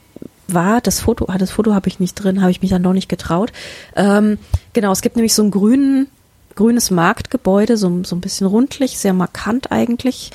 war 0.48 0.80
das 0.80 1.00
Foto, 1.00 1.26
ah, 1.28 1.38
das 1.38 1.50
Foto 1.50 1.74
habe 1.74 1.88
ich 1.88 2.00
nicht 2.00 2.14
drin, 2.14 2.40
habe 2.40 2.50
ich 2.50 2.62
mich 2.62 2.70
dann 2.70 2.82
noch 2.82 2.92
nicht 2.92 3.08
getraut. 3.08 3.52
Ähm, 3.94 4.38
genau, 4.72 4.92
es 4.92 5.02
gibt 5.02 5.16
nämlich 5.16 5.34
so 5.34 5.42
ein 5.42 5.50
grünen, 5.50 6.08
grünes 6.54 6.90
Marktgebäude, 6.90 7.76
so, 7.76 8.02
so 8.04 8.16
ein 8.16 8.20
bisschen 8.20 8.46
rundlich, 8.46 8.98
sehr 8.98 9.12
markant 9.12 9.70
eigentlich. 9.70 10.30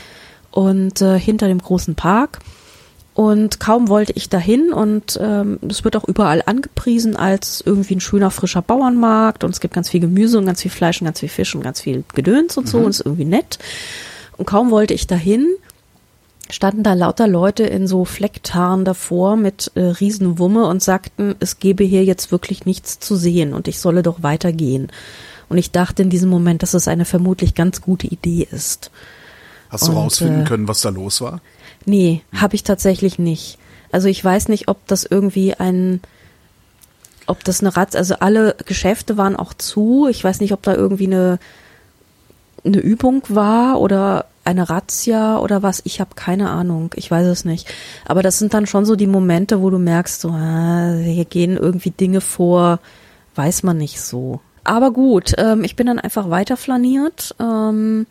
Und 0.51 1.01
äh, 1.01 1.19
hinter 1.19 1.47
dem 1.47 1.57
großen 1.57 1.95
Park. 1.95 2.39
Und 3.15 3.59
kaum 3.59 3.89
wollte 3.89 4.13
ich 4.13 4.29
dahin 4.29 4.73
und 4.73 5.19
ähm, 5.21 5.59
es 5.69 5.83
wird 5.83 5.95
auch 5.95 6.07
überall 6.07 6.41
angepriesen 6.45 7.15
als 7.15 7.61
irgendwie 7.63 7.95
ein 7.95 7.99
schöner 7.99 8.31
frischer 8.31 8.63
Bauernmarkt 8.63 9.43
und 9.43 9.51
es 9.51 9.59
gibt 9.59 9.75
ganz 9.75 9.89
viel 9.89 9.99
Gemüse 9.99 10.39
und 10.39 10.47
ganz 10.47 10.63
viel 10.63 10.71
Fleisch 10.71 10.99
und 10.99 11.05
ganz 11.05 11.19
viel 11.19 11.29
Fisch 11.29 11.53
und 11.53 11.61
ganz 11.61 11.79
viel 11.79 12.03
Gedöns 12.15 12.57
und 12.57 12.67
so 12.67 12.79
und 12.79 12.89
ist 12.89 13.01
irgendwie 13.05 13.25
nett. 13.25 13.59
Und 14.37 14.47
kaum 14.47 14.71
wollte 14.71 14.95
ich 14.95 15.05
dahin, 15.05 15.47
standen 16.49 16.83
da 16.83 16.93
lauter 16.93 17.27
Leute 17.27 17.63
in 17.63 17.87
so 17.87 18.05
Flecktarn 18.05 18.85
davor 18.85 19.35
mit 19.35 19.71
äh, 19.75 19.81
Riesenwumme 19.81 20.65
und 20.67 20.83
sagten, 20.83 21.35
es 21.39 21.59
gebe 21.59 21.83
hier 21.83 22.03
jetzt 22.03 22.31
wirklich 22.31 22.65
nichts 22.65 22.99
zu 22.99 23.15
sehen 23.15 23.53
und 23.53 23.67
ich 23.67 23.79
solle 23.79 24.03
doch 24.03 24.23
weitergehen. 24.23 24.91
Und 25.49 25.57
ich 25.57 25.71
dachte 25.71 26.01
in 26.01 26.09
diesem 26.09 26.29
Moment, 26.29 26.63
dass 26.63 26.73
es 26.73 26.87
eine 26.87 27.05
vermutlich 27.05 27.55
ganz 27.55 27.81
gute 27.81 28.07
Idee 28.07 28.47
ist. 28.49 28.91
Hast 29.69 29.87
du 29.87 29.91
Und, 29.91 29.97
rausfinden 29.97 30.41
äh, 30.41 30.45
können, 30.45 30.67
was 30.67 30.81
da 30.81 30.89
los 30.89 31.21
war? 31.21 31.41
Nee, 31.85 32.21
habe 32.33 32.55
ich 32.55 32.63
tatsächlich 32.63 33.19
nicht. 33.19 33.57
Also 33.91 34.07
ich 34.07 34.23
weiß 34.23 34.47
nicht, 34.47 34.67
ob 34.67 34.85
das 34.87 35.03
irgendwie 35.03 35.53
ein, 35.53 36.01
ob 37.27 37.43
das 37.43 37.61
eine 37.61 37.75
Ratz, 37.75 37.95
also 37.95 38.15
alle 38.15 38.55
Geschäfte 38.65 39.17
waren 39.17 39.35
auch 39.35 39.53
zu. 39.53 40.07
Ich 40.09 40.23
weiß 40.23 40.39
nicht, 40.39 40.53
ob 40.53 40.63
da 40.63 40.73
irgendwie 40.73 41.07
eine, 41.07 41.39
eine 42.63 42.79
Übung 42.79 43.23
war 43.29 43.79
oder 43.79 44.25
eine 44.43 44.69
Razzia 44.69 45.39
oder 45.39 45.63
was. 45.63 45.81
Ich 45.85 45.99
habe 45.99 46.15
keine 46.15 46.49
Ahnung. 46.49 46.91
Ich 46.95 47.09
weiß 47.09 47.27
es 47.27 47.45
nicht. 47.45 47.67
Aber 48.05 48.21
das 48.21 48.39
sind 48.39 48.53
dann 48.53 48.65
schon 48.65 48.85
so 48.85 48.95
die 48.95 49.07
Momente, 49.07 49.61
wo 49.61 49.69
du 49.69 49.79
merkst, 49.79 50.21
so, 50.21 50.29
ah, 50.29 50.93
hier 50.95 51.25
gehen 51.25 51.57
irgendwie 51.57 51.91
Dinge 51.91 52.21
vor, 52.21 52.79
weiß 53.35 53.63
man 53.63 53.77
nicht 53.77 54.01
so. 54.01 54.41
Aber 54.63 54.91
gut, 54.91 55.33
ähm, 55.37 55.63
ich 55.63 55.75
bin 55.75 55.87
dann 55.87 55.99
einfach 55.99 56.29
weiter 56.29 56.57
flaniert. 56.57 57.35
Ähm, 57.39 58.05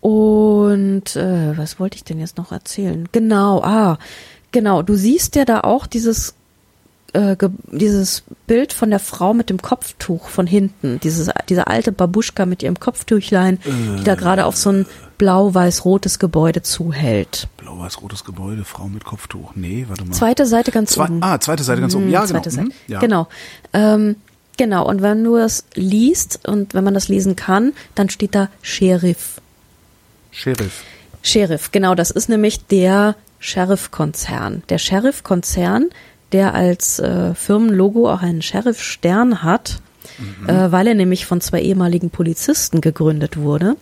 und 0.00 1.16
äh, 1.16 1.56
was 1.56 1.80
wollte 1.80 1.96
ich 1.96 2.04
denn 2.04 2.20
jetzt 2.20 2.36
noch 2.36 2.52
erzählen? 2.52 3.08
Genau, 3.12 3.60
ah, 3.62 3.98
genau. 4.52 4.82
Du 4.82 4.94
siehst 4.94 5.34
ja 5.36 5.44
da 5.44 5.60
auch 5.60 5.86
dieses 5.86 6.34
äh, 7.14 7.36
dieses 7.72 8.22
Bild 8.46 8.72
von 8.72 8.90
der 8.90 9.00
Frau 9.00 9.34
mit 9.34 9.50
dem 9.50 9.60
Kopftuch 9.60 10.28
von 10.28 10.46
hinten, 10.46 11.00
dieses 11.00 11.30
diese 11.48 11.66
alte 11.66 11.90
Babuschka 11.90 12.46
mit 12.46 12.62
ihrem 12.62 12.78
Kopftüchlein, 12.78 13.58
die 13.98 14.04
da 14.04 14.14
gerade 14.14 14.44
auf 14.44 14.56
so 14.56 14.70
ein 14.70 14.86
blau-weiß-rotes 15.18 16.18
Gebäude 16.18 16.62
zuhält. 16.62 17.48
Blau-weiß-rotes 17.58 18.24
Gebäude, 18.24 18.64
Frau 18.64 18.88
mit 18.88 19.04
Kopftuch. 19.04 19.52
Nee, 19.54 19.84
warte 19.88 20.04
mal. 20.04 20.14
Zweite 20.14 20.46
Seite 20.46 20.70
ganz 20.70 20.92
Zwei, 20.92 21.04
oben. 21.04 21.22
ah, 21.22 21.38
zweite 21.40 21.62
Seite 21.64 21.80
ganz 21.80 21.94
oben. 21.94 22.06
Mhm, 22.06 22.10
Ja, 22.12 22.20
genau. 22.20 22.30
zweite 22.32 22.50
Seite. 22.50 22.66
Mhm, 22.68 22.72
ja. 22.86 22.98
Genau. 23.00 23.28
Ähm, 23.72 24.16
genau. 24.56 24.86
Und 24.88 25.02
wenn 25.02 25.22
du 25.24 25.36
es 25.36 25.64
liest 25.74 26.46
und 26.48 26.72
wenn 26.74 26.84
man 26.84 26.94
das 26.94 27.08
lesen 27.08 27.36
kann, 27.36 27.72
dann 27.94 28.08
steht 28.08 28.34
da 28.34 28.48
Sheriff. 28.62 29.40
Sheriff. 30.30 30.82
Sheriff, 31.22 31.72
genau, 31.72 31.94
das 31.96 32.10
ist 32.12 32.28
nämlich 32.28 32.64
der 32.66 33.16
Sheriff-Konzern. 33.40 34.62
Der 34.68 34.78
Sheriff-Konzern, 34.78 35.86
der 36.32 36.54
als 36.54 36.98
äh, 37.00 37.34
Firmenlogo 37.34 38.10
auch 38.10 38.22
einen 38.22 38.40
Sheriff-Stern 38.42 39.42
hat, 39.42 39.80
äh, 40.46 40.72
weil 40.72 40.86
er 40.86 40.94
nämlich 40.94 41.26
von 41.26 41.40
zwei 41.40 41.60
ehemaligen 41.62 42.10
Polizisten 42.10 42.80
gegründet 42.80 43.36
wurde, 43.36 43.76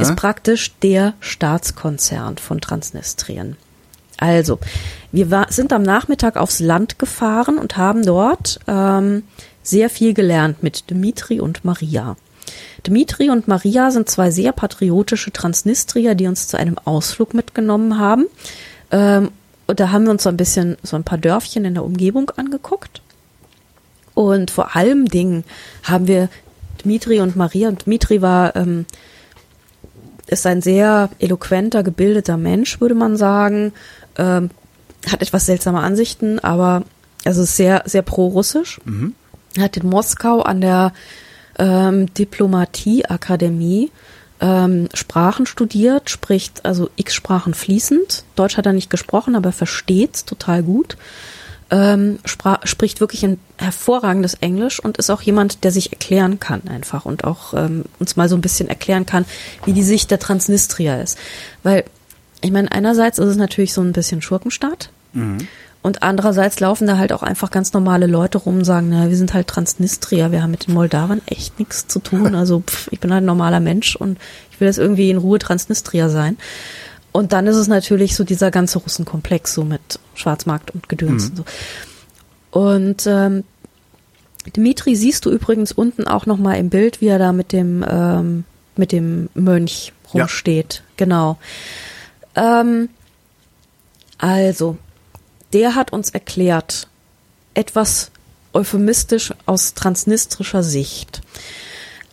ist 0.00 0.16
praktisch 0.16 0.72
der 0.82 1.14
Staatskonzern 1.20 2.38
von 2.38 2.60
Transnistrien. 2.60 3.56
Also, 4.18 4.58
wir 5.12 5.30
war, 5.30 5.50
sind 5.50 5.72
am 5.72 5.82
Nachmittag 5.82 6.36
aufs 6.36 6.60
Land 6.60 6.98
gefahren 6.98 7.58
und 7.58 7.78
haben 7.78 8.04
dort 8.04 8.60
ähm, 8.66 9.22
sehr 9.62 9.88
viel 9.88 10.12
gelernt 10.12 10.62
mit 10.62 10.90
Dmitri 10.90 11.40
und 11.40 11.64
Maria. 11.64 12.16
Dmitri 12.86 13.30
und 13.30 13.48
Maria 13.48 13.90
sind 13.90 14.10
zwei 14.10 14.30
sehr 14.30 14.52
patriotische 14.52 15.32
Transnistrier, 15.32 16.14
die 16.14 16.26
uns 16.26 16.48
zu 16.48 16.58
einem 16.58 16.76
Ausflug 16.84 17.34
mitgenommen 17.34 17.98
haben. 17.98 18.26
Ähm, 18.90 19.30
und 19.66 19.80
da 19.80 19.90
haben 19.90 20.04
wir 20.04 20.10
uns 20.10 20.24
so 20.24 20.28
ein 20.28 20.36
bisschen, 20.36 20.76
so 20.82 20.96
ein 20.96 21.04
paar 21.04 21.18
Dörfchen 21.18 21.64
in 21.64 21.74
der 21.74 21.84
Umgebung 21.84 22.30
angeguckt. 22.36 23.02
Und 24.20 24.50
vor 24.50 24.76
allem 24.76 25.06
Dingen 25.06 25.44
haben 25.82 26.06
wir 26.06 26.28
Dmitri 26.82 27.20
und 27.20 27.36
Maria, 27.36 27.70
und 27.70 27.86
Dmitri 27.86 28.20
war, 28.20 28.54
ähm, 28.54 28.84
ist 30.26 30.44
ein 30.44 30.60
sehr 30.60 31.08
eloquenter, 31.18 31.82
gebildeter 31.82 32.36
Mensch, 32.36 32.82
würde 32.82 32.94
man 32.94 33.16
sagen, 33.16 33.72
ähm, 34.18 34.50
hat 35.10 35.22
etwas 35.22 35.46
seltsame 35.46 35.80
Ansichten, 35.80 36.38
aber 36.38 36.82
also 37.24 37.44
ist 37.44 37.56
sehr, 37.56 37.82
sehr 37.86 38.02
pro-russisch. 38.02 38.78
Hat 39.58 39.78
in 39.78 39.88
Moskau 39.88 40.42
an 40.42 40.60
der 40.60 40.92
ähm, 41.58 42.12
Diplomatieakademie 42.12 43.90
ähm, 44.42 44.90
Sprachen 44.92 45.46
studiert, 45.46 46.10
spricht 46.10 46.66
also 46.66 46.90
x 46.96 47.14
Sprachen 47.14 47.54
fließend. 47.54 48.24
Deutsch 48.36 48.58
hat 48.58 48.66
er 48.66 48.74
nicht 48.74 48.90
gesprochen, 48.90 49.34
aber 49.34 49.52
versteht's 49.52 50.26
total 50.26 50.62
gut. 50.62 50.98
Ähm, 51.72 52.18
spricht 52.24 53.00
wirklich 53.00 53.24
ein 53.24 53.38
hervorragendes 53.56 54.34
Englisch 54.34 54.80
und 54.80 54.98
ist 54.98 55.10
auch 55.10 55.22
jemand, 55.22 55.62
der 55.62 55.70
sich 55.70 55.92
erklären 55.92 56.40
kann 56.40 56.62
einfach 56.68 57.04
und 57.04 57.24
auch 57.24 57.54
ähm, 57.54 57.84
uns 58.00 58.16
mal 58.16 58.28
so 58.28 58.36
ein 58.36 58.40
bisschen 58.40 58.68
erklären 58.68 59.06
kann, 59.06 59.24
wie 59.64 59.72
die 59.72 59.84
Sicht 59.84 60.10
der 60.10 60.18
Transnistrier 60.18 61.00
ist. 61.00 61.16
Weil, 61.62 61.84
ich 62.40 62.50
meine, 62.50 62.72
einerseits 62.72 63.18
ist 63.18 63.28
es 63.28 63.36
natürlich 63.36 63.72
so 63.72 63.82
ein 63.82 63.92
bisschen 63.92 64.20
Schurkenstaat 64.20 64.90
Und 65.82 66.02
andererseits 66.02 66.60
laufen 66.60 66.86
da 66.86 66.98
halt 66.98 67.12
auch 67.12 67.22
einfach 67.22 67.50
ganz 67.50 67.72
normale 67.72 68.06
Leute 68.06 68.36
rum 68.36 68.58
und 68.58 68.64
sagen, 68.64 68.88
na, 68.90 69.08
wir 69.08 69.16
sind 69.16 69.32
halt 69.32 69.46
Transnistria, 69.46 70.30
wir 70.30 70.42
haben 70.42 70.50
mit 70.50 70.66
den 70.66 70.74
Moldawern 70.74 71.22
echt 71.26 71.58
nichts 71.58 71.86
zu 71.86 72.00
tun. 72.00 72.34
Also 72.40 72.60
pff, 72.60 72.88
ich 72.90 73.00
bin 73.00 73.12
halt 73.12 73.22
ein 73.22 73.26
normaler 73.26 73.60
Mensch 73.60 73.96
und 73.96 74.18
ich 74.50 74.60
will 74.60 74.68
jetzt 74.68 74.78
irgendwie 74.78 75.10
in 75.10 75.16
Ruhe 75.16 75.38
Transnistria 75.38 76.08
sein. 76.10 76.36
Und 77.12 77.32
dann 77.32 77.46
ist 77.46 77.56
es 77.56 77.66
natürlich 77.68 78.14
so 78.14 78.24
dieser 78.24 78.50
ganze 78.50 78.78
Russenkomplex 78.78 79.54
so 79.54 79.64
mit 79.64 79.98
Schwarzmarkt 80.14 80.70
und 80.70 80.88
Gedöns 80.88 81.24
Mhm. 81.24 81.30
und 81.30 81.36
so. 81.36 81.44
Und 82.60 83.06
ähm, 83.06 83.44
Dimitri 84.56 84.96
siehst 84.96 85.24
du 85.26 85.30
übrigens 85.30 85.72
unten 85.72 86.06
auch 86.06 86.26
noch 86.26 86.38
mal 86.38 86.54
im 86.54 86.70
Bild, 86.70 87.00
wie 87.00 87.08
er 87.08 87.18
da 87.18 87.32
mit 87.32 87.52
dem 87.52 87.84
ähm, 87.88 88.44
mit 88.76 88.92
dem 88.92 89.28
Mönch 89.34 89.92
Ja. 90.12 90.22
rumsteht. 90.22 90.82
Genau. 90.96 91.38
Ähm, 92.36 92.88
also, 94.18 94.78
der 95.52 95.74
hat 95.74 95.92
uns 95.92 96.10
erklärt, 96.10 96.86
etwas 97.54 98.10
euphemistisch 98.52 99.32
aus 99.46 99.74
transnistrischer 99.74 100.62
Sicht. 100.62 101.20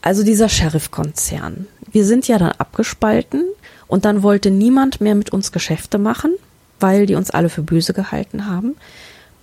Also 0.02 0.24
dieser 0.24 0.50
Sheriff-Konzern. 0.50 1.68
Wir 1.92 2.06
sind 2.06 2.28
ja 2.28 2.38
dann 2.38 2.52
abgespalten 2.54 3.44
und 3.88 4.06
dann 4.06 4.24
wollte 4.24 4.52
niemand 4.52 5.02
mehr 5.02 5.16
mit 5.16 5.32
uns 5.32 5.52
Geschäfte 5.52 5.98
machen, 5.98 6.36
weil 6.80 7.06
die 7.06 7.16
uns 7.16 7.32
alle 7.32 7.50
für 7.50 7.62
böse 7.64 7.94
gehalten 7.94 8.48
haben. 8.48 8.76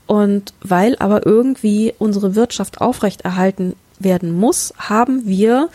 Und 0.07 0.53
weil 0.61 0.97
aber 0.99 1.27
irgendwie 1.27 1.95
unsere 1.99 2.35
Wirtschaft 2.35 2.81
aufrechterhalten 2.81 3.75
werden 3.99 4.33
muss, 4.33 4.75
haben 4.77 5.23
wir 5.25 5.69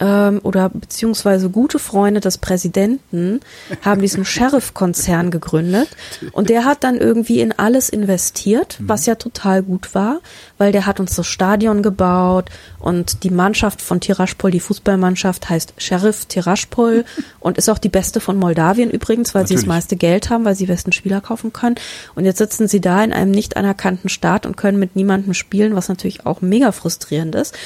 ähm, 0.00 0.40
oder 0.42 0.68
beziehungsweise 0.68 1.50
gute 1.50 1.78
Freunde 1.78 2.20
des 2.20 2.38
Präsidenten 2.38 3.40
haben 3.82 4.00
diesen 4.00 4.24
Sheriff-Konzern 4.26 5.30
gegründet 5.30 5.88
und 6.32 6.50
der 6.50 6.64
hat 6.64 6.84
dann 6.84 6.96
irgendwie 6.96 7.40
in 7.40 7.52
alles 7.52 7.88
investiert, 7.88 8.78
was 8.80 9.06
ja 9.06 9.16
total 9.16 9.62
gut 9.62 9.94
war, 9.94 10.20
weil 10.56 10.72
der 10.72 10.86
hat 10.86 11.00
uns 11.00 11.16
das 11.16 11.26
Stadion 11.26 11.82
gebaut 11.82 12.50
und 12.78 13.24
die 13.24 13.30
Mannschaft 13.30 13.82
von 13.82 14.00
Tiraspol, 14.00 14.50
die 14.50 14.60
Fußballmannschaft 14.60 15.48
heißt 15.48 15.74
Sheriff 15.78 16.26
Tiraspol 16.26 17.04
und 17.40 17.58
ist 17.58 17.68
auch 17.68 17.78
die 17.78 17.88
beste 17.88 18.20
von 18.20 18.36
Moldawien 18.36 18.90
übrigens, 18.90 19.34
weil 19.34 19.46
sie 19.46 19.54
das 19.54 19.62
Natürlich. 19.62 19.76
meiste 19.76 19.96
Geld 19.96 20.30
haben, 20.30 20.44
weil 20.44 20.54
sie 20.54 20.66
besten 20.66 20.92
Spieler 20.92 21.20
kaufen 21.20 21.52
können 21.52 21.76
und 22.14 22.24
jetzt 22.24 22.38
sitzen 22.38 22.68
sie 22.68 22.80
da 22.80 23.02
in 23.02 23.12
einem 23.12 23.30
nicht 23.30 23.56
anerkannten 23.56 24.08
Staat 24.08 24.46
und 24.46 24.56
können 24.56 24.78
mit 24.78 24.96
niemandem 24.96 25.34
spielen, 25.34 25.74
was 25.74 25.88
natürlich 25.88 26.26
auch 26.26 26.40
mega 26.40 26.72
frustrierend 26.72 27.34
ist. 27.34 27.56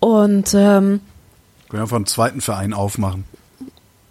Und 0.00 0.52
ähm, 0.54 1.00
Können 1.76 1.82
wir 1.82 1.92
einfach 1.92 1.96
einen 1.96 2.06
zweiten 2.06 2.40
Verein 2.40 2.72
aufmachen. 2.72 3.24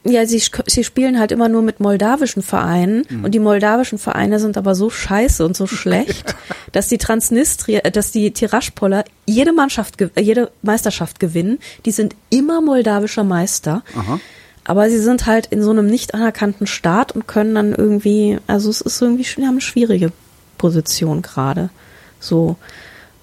ja, 0.03 0.27
sie, 0.27 0.39
sie 0.67 0.83
spielen 0.83 1.17
halt 1.17 1.31
immer 1.31 1.49
nur 1.49 1.63
mit 1.63 1.79
moldawischen 1.79 2.43
Vereinen 2.43 3.07
und 3.23 3.31
die 3.31 3.39
moldawischen 3.39 3.97
Vereine 3.97 4.39
sind 4.39 4.55
aber 4.55 4.75
so 4.75 4.91
scheiße 4.91 5.43
und 5.43 5.57
so 5.57 5.65
schlecht, 5.81 6.35
dass 6.73 6.89
die 6.89 6.99
Transnistria, 6.99 7.79
äh, 7.79 7.89
dass 7.89 8.11
die 8.11 8.29
Tiraspoler 8.29 9.03
jede 9.25 9.51
Mannschaft, 9.51 9.95
jede 10.15 10.51
Meisterschaft 10.61 11.19
gewinnen. 11.19 11.57
Die 11.87 11.91
sind 11.91 12.15
immer 12.29 12.61
moldawischer 12.61 13.23
Meister. 13.23 13.81
Aha. 13.97 14.19
Aber 14.63 14.87
sie 14.91 14.99
sind 14.99 15.25
halt 15.25 15.47
in 15.47 15.63
so 15.63 15.71
einem 15.71 15.87
nicht 15.87 16.13
anerkannten 16.13 16.67
Staat 16.67 17.13
und 17.13 17.27
können 17.27 17.55
dann 17.55 17.73
irgendwie, 17.73 18.37
also 18.45 18.69
es 18.69 18.81
ist 18.81 19.01
irgendwie, 19.01 19.23
die 19.23 19.41
haben 19.41 19.53
eine 19.53 19.61
schwierige 19.61 20.11
Position 20.59 21.23
gerade. 21.23 21.71
So. 22.19 22.57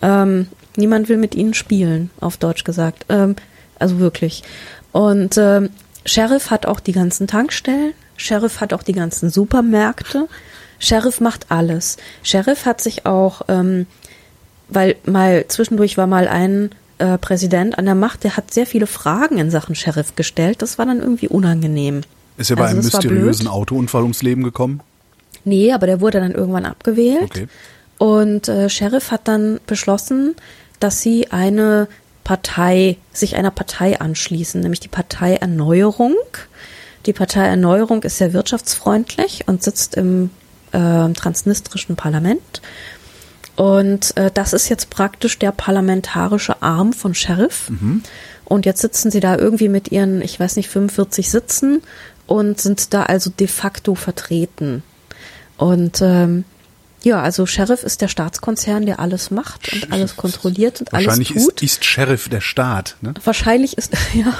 Ähm, 0.02 0.48
niemand 0.77 1.09
will 1.09 1.16
mit 1.16 1.36
ihnen 1.36 1.55
spielen, 1.55 2.10
auf 2.19 2.39
Deutsch 2.39 2.64
gesagt. 2.64 3.06
Ähm, 3.09 3.36
also 3.82 3.98
wirklich. 3.98 4.42
Und 4.92 5.36
ähm, 5.36 5.70
Sheriff 6.06 6.50
hat 6.50 6.66
auch 6.66 6.80
die 6.80 6.92
ganzen 6.92 7.26
Tankstellen. 7.26 7.92
Sheriff 8.16 8.60
hat 8.60 8.72
auch 8.72 8.82
die 8.82 8.92
ganzen 8.92 9.30
Supermärkte. 9.30 10.28
Sheriff 10.78 11.20
macht 11.20 11.46
alles. 11.50 11.96
Sheriff 12.22 12.66
hat 12.66 12.80
sich 12.80 13.06
auch, 13.06 13.42
ähm, 13.48 13.86
weil 14.68 14.96
mal 15.04 15.44
zwischendurch 15.48 15.96
war 15.96 16.06
mal 16.06 16.28
ein 16.28 16.70
äh, 16.98 17.18
Präsident 17.18 17.78
an 17.78 17.84
der 17.84 17.94
Macht, 17.94 18.24
der 18.24 18.36
hat 18.36 18.52
sehr 18.52 18.66
viele 18.66 18.86
Fragen 18.86 19.38
in 19.38 19.50
Sachen 19.50 19.74
Sheriff 19.74 20.14
gestellt. 20.14 20.62
Das 20.62 20.78
war 20.78 20.86
dann 20.86 21.00
irgendwie 21.00 21.28
unangenehm. 21.28 22.02
Ist 22.36 22.50
er 22.50 22.56
bei 22.56 22.64
Also 22.64 22.76
einem 22.76 22.84
mysteriösen. 22.84 23.48
Autounfall 23.48 24.02
ums 24.02 24.22
Leben 24.22 24.42
gekommen? 24.42 24.80
Nee, 25.44 25.72
aber 25.72 25.86
der 25.86 26.00
wurde 26.00 26.20
dann 26.20 26.32
irgendwann 26.32 26.64
abgewählt. 26.64 27.22
Okay. 27.24 27.48
Und 27.98 28.48
äh, 28.48 28.68
Sheriff 28.68 29.10
hat 29.10 29.28
dann 29.28 29.60
beschlossen, 29.66 30.34
dass 30.80 31.02
sie 31.02 31.30
eine 31.30 31.88
Partei, 32.24 32.96
sich 33.12 33.36
einer 33.36 33.50
Partei 33.50 34.00
anschließen, 34.00 34.60
nämlich 34.60 34.80
die 34.80 34.88
Partei 34.88 35.34
Erneuerung. 35.34 36.16
Die 37.06 37.12
Partei 37.12 37.46
Erneuerung 37.46 38.02
ist 38.04 38.18
sehr 38.18 38.32
wirtschaftsfreundlich 38.32 39.48
und 39.48 39.62
sitzt 39.62 39.96
im 39.96 40.30
äh, 40.72 41.12
transnistrischen 41.12 41.96
Parlament. 41.96 42.62
Und 43.56 44.16
äh, 44.16 44.30
das 44.32 44.52
ist 44.52 44.68
jetzt 44.68 44.88
praktisch 44.88 45.38
der 45.38 45.52
parlamentarische 45.52 46.62
Arm 46.62 46.92
von 46.92 47.14
Sheriff. 47.14 47.68
Und 48.44 48.66
jetzt 48.66 48.80
sitzen 48.80 49.10
sie 49.10 49.20
da 49.20 49.36
irgendwie 49.36 49.68
mit 49.68 49.92
ihren, 49.92 50.22
ich 50.22 50.38
weiß 50.38 50.56
nicht, 50.56 50.68
45 50.68 51.30
Sitzen 51.30 51.82
und 52.26 52.60
sind 52.60 52.94
da 52.94 53.04
also 53.04 53.30
de 53.30 53.46
facto 53.46 53.94
vertreten. 53.94 54.82
Und 55.58 56.00
ähm, 56.02 56.44
ja, 57.02 57.20
also 57.20 57.46
Sheriff 57.46 57.82
ist 57.82 58.00
der 58.00 58.08
Staatskonzern, 58.08 58.86
der 58.86 59.00
alles 59.00 59.30
macht 59.30 59.72
und 59.72 59.92
alles 59.92 60.16
kontrolliert 60.16 60.80
und 60.80 60.94
alles 60.94 61.06
Wahrscheinlich 61.06 61.28
tut. 61.28 61.62
ist, 61.62 61.62
ist 61.62 61.84
Sheriff 61.84 62.28
der 62.28 62.40
Staat. 62.40 62.96
Ne? 63.00 63.14
Wahrscheinlich 63.24 63.76
ist, 63.76 63.92
ja. 64.14 64.32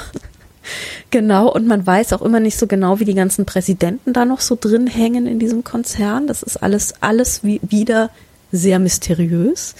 Genau, 1.09 1.51
und 1.51 1.67
man 1.67 1.85
weiß 1.85 2.13
auch 2.13 2.21
immer 2.21 2.39
nicht 2.39 2.57
so 2.57 2.67
genau, 2.67 2.99
wie 2.99 3.05
die 3.05 3.13
ganzen 3.13 3.45
Präsidenten 3.45 4.13
da 4.13 4.23
noch 4.25 4.39
so 4.39 4.57
drin 4.59 4.87
hängen 4.87 5.27
in 5.27 5.37
diesem 5.37 5.63
Konzern. 5.65 6.25
Das 6.25 6.41
ist 6.41 6.57
alles, 6.57 6.93
alles 7.01 7.43
wie, 7.43 7.59
wieder 7.63 8.09
sehr 8.51 8.79
mysteriös, 8.79 9.75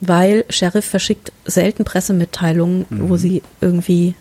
weil 0.00 0.44
Sheriff 0.50 0.84
verschickt 0.84 1.32
selten 1.44 1.84
Pressemitteilungen, 1.84 2.86
wo 2.90 3.16
sie 3.16 3.42
irgendwie 3.60 4.14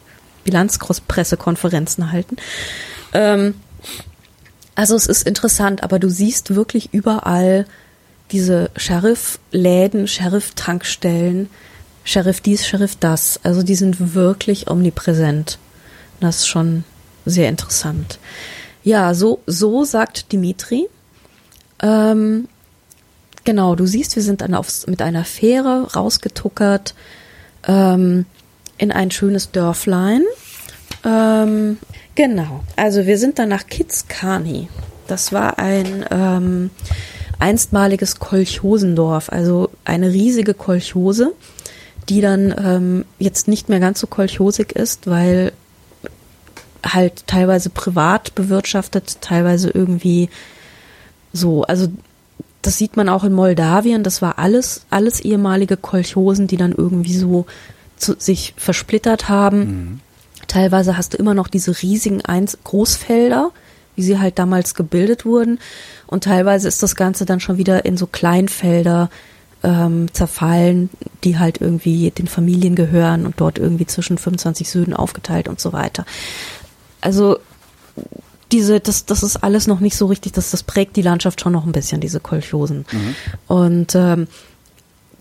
Bilanzpressekonferenzen 0.44 2.12
halten. 2.12 2.38
Ähm, 3.14 3.56
also 4.76 4.96
es 4.96 5.08
ist 5.08 5.26
interessant, 5.28 5.84
aber 5.84 6.00
du 6.00 6.10
siehst 6.10 6.56
wirklich 6.56 6.94
überall 6.94 7.66
diese 8.34 8.72
Sheriff-Läden, 8.76 10.08
Sheriff-Tankstellen, 10.08 11.50
Sheriff 12.04 12.42
dies, 12.42 12.66
Sheriff 12.68 12.98
das. 13.00 13.40
Also 13.44 13.64
die 13.64 13.76
sind 13.76 14.14
wirklich 14.14 14.70
omnipräsent. 14.70 15.60
Das 16.20 16.40
ist 16.40 16.48
schon 16.48 16.84
sehr 17.26 17.48
interessant. 17.48 18.20
Ja, 18.84 19.14
so, 19.14 19.42
so 19.46 19.86
sagt 19.86 20.32
Dimitri. 20.32 20.90
Ähm, 21.82 22.50
genau, 23.44 23.76
du 23.76 23.86
siehst, 23.86 24.16
wir 24.16 24.24
sind 24.24 24.42
dann 24.42 24.56
aufs, 24.56 24.88
mit 24.88 25.02
einer 25.02 25.24
Fähre 25.24 25.94
rausgetuckert 25.94 26.96
ähm, 27.68 28.26
in 28.78 28.92
ein 28.92 29.12
schönes 29.12 29.52
Dörflein. 29.52 30.24
Ähm, 31.06 31.78
genau, 32.16 32.64
also 32.76 33.06
wir 33.06 33.18
sind 33.18 33.40
dann 33.40 33.50
nach 33.50 33.68
Kitskani. 33.68 34.68
Das 35.08 35.32
war 35.32 35.60
ein 35.60 36.06
ähm, 36.10 36.70
einstmaliges 37.40 38.20
Kolchosendorf, 38.20 39.30
also 39.30 39.70
eine 39.86 40.12
riesige 40.12 40.54
Kolchose, 40.54 41.34
die 42.10 42.22
dann 42.22 42.54
ähm, 42.58 43.06
jetzt 43.20 43.48
nicht 43.48 43.70
mehr 43.70 43.80
ganz 43.80 44.00
so 44.00 44.08
kolchosig 44.08 44.74
ist, 44.74 45.08
weil 45.08 45.54
halt 46.86 47.28
teilweise 47.28 47.70
privat 47.70 48.36
bewirtschaftet, 48.36 49.18
teilweise 49.22 49.70
irgendwie 49.70 50.30
so, 51.32 51.64
also 51.64 51.88
das 52.62 52.78
sieht 52.78 52.98
man 52.98 53.10
auch 53.10 53.24
in 53.24 53.34
Moldawien, 53.34 54.04
das 54.04 54.22
war 54.22 54.40
alles, 54.40 54.86
alles 54.90 55.20
ehemalige 55.20 55.78
Kolchosen, 55.78 56.48
die 56.48 56.58
dann 56.58 56.72
irgendwie 56.72 57.16
so 57.16 57.46
zu, 57.98 58.16
sich 58.18 58.54
versplittert 58.58 59.30
haben. 59.30 60.02
Teilweise 60.48 60.98
hast 60.98 61.14
du 61.14 61.18
immer 61.18 61.34
noch 61.34 61.48
diese 61.48 61.82
riesigen 61.82 62.24
Einz 62.24 62.58
Großfelder, 62.64 63.52
wie 63.96 64.04
sie 64.04 64.20
halt 64.20 64.40
damals 64.40 64.76
gebildet 64.76 65.26
wurden. 65.26 65.60
Und 66.08 66.24
teilweise 66.24 66.68
ist 66.68 66.84
das 66.84 66.96
Ganze 66.96 67.26
dann 67.26 67.40
schon 67.40 67.58
wieder 67.58 67.86
in 67.86 67.98
so 67.98 68.08
Kleinfelder 68.08 69.10
ähm, 69.64 70.14
zerfallen, 70.14 70.90
die 71.24 71.40
halt 71.40 71.62
irgendwie 71.62 72.12
den 72.12 72.28
Familien 72.28 72.76
gehören 72.76 73.26
und 73.26 73.40
dort 73.40 73.58
irgendwie 73.58 73.88
zwischen 73.88 74.18
25 74.18 74.70
Söhnen 74.70 74.94
aufgeteilt 74.94 75.48
und 75.48 75.60
so 75.60 75.74
weiter. 75.74 76.06
Also 77.02 77.38
diese, 78.52 78.80
das, 78.80 79.06
das 79.06 79.24
ist 79.24 79.38
alles 79.38 79.68
noch 79.68 79.80
nicht 79.80 79.96
so 79.96 80.06
richtig, 80.06 80.34
das, 80.34 80.52
das 80.52 80.64
prägt 80.64 80.96
die 80.96 81.02
Landschaft 81.02 81.42
schon 81.42 81.54
noch 81.54 81.66
ein 81.66 81.72
bisschen, 81.72 82.02
diese 82.02 82.20
Kolchosen. 82.20 82.86
Und 83.48 83.96
ähm, 83.96 84.28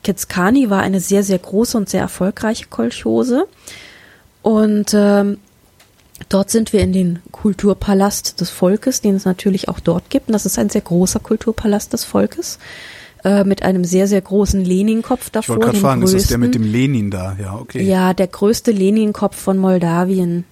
Kitskani 0.02 0.68
war 0.68 0.82
eine 0.82 1.00
sehr, 1.00 1.22
sehr 1.22 1.38
große 1.38 1.76
und 1.76 1.88
sehr 1.88 2.00
erfolgreiche 2.00 2.66
Kolchose. 2.66 3.46
Und 4.42 4.92
ähm, 4.94 5.38
dort 6.28 6.50
sind 6.50 6.72
wir 6.72 6.80
in 6.80 6.92
den 6.92 7.18
Kulturpalast 7.30 8.40
des 8.40 8.50
Volkes, 8.50 9.00
den 9.00 9.14
es 9.16 9.24
natürlich 9.24 9.68
auch 9.68 9.80
dort 9.80 10.10
gibt. 10.10 10.28
Und 10.28 10.32
das 10.32 10.46
ist 10.46 10.58
ein 10.58 10.70
sehr 10.70 10.80
großer 10.80 11.20
Kulturpalast 11.20 11.92
des 11.92 12.04
Volkes 12.04 12.58
äh, 13.24 13.44
mit 13.44 13.62
einem 13.62 13.84
sehr, 13.84 14.06
sehr 14.08 14.20
großen 14.20 14.64
Lenin-Kopf 14.64 15.26
Ich 15.26 15.32
davor. 15.32 15.56
wollte 15.56 15.66
gerade 15.66 15.78
fragen, 15.78 16.02
ist 16.02 16.14
das 16.14 16.26
der 16.28 16.38
mit 16.38 16.52
größten. 16.52 16.62
dem 16.64 16.72
Lenin 16.72 17.10
da? 17.10 17.36
Ja, 17.40 17.54
okay. 17.56 17.82
Ja, 17.82 18.14
der 18.14 18.26
größte 18.26 18.70
Lenin-Kopf 18.72 19.36
von 19.36 19.58
Moldawien. 19.58 20.44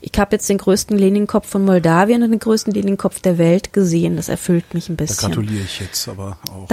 ich 0.00 0.12
habe 0.18 0.36
jetzt 0.36 0.48
den 0.48 0.58
größten 0.58 0.96
Lehnenkopf 0.98 1.48
von 1.48 1.64
Moldawien 1.64 2.22
und 2.22 2.30
den 2.30 2.38
größten 2.40 2.72
Lehnenkopf 2.74 3.20
der 3.20 3.38
Welt 3.38 3.72
gesehen. 3.72 4.16
Das 4.16 4.28
erfüllt 4.28 4.74
mich 4.74 4.88
ein 4.88 4.96
Da 4.96 5.04
bisschen. 5.04 5.28
gratuliere 5.30 5.64
ich 5.64 5.80
jetzt 5.80 6.08
aber 6.08 6.38
auch. 6.50 6.68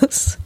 Das, 0.00 0.38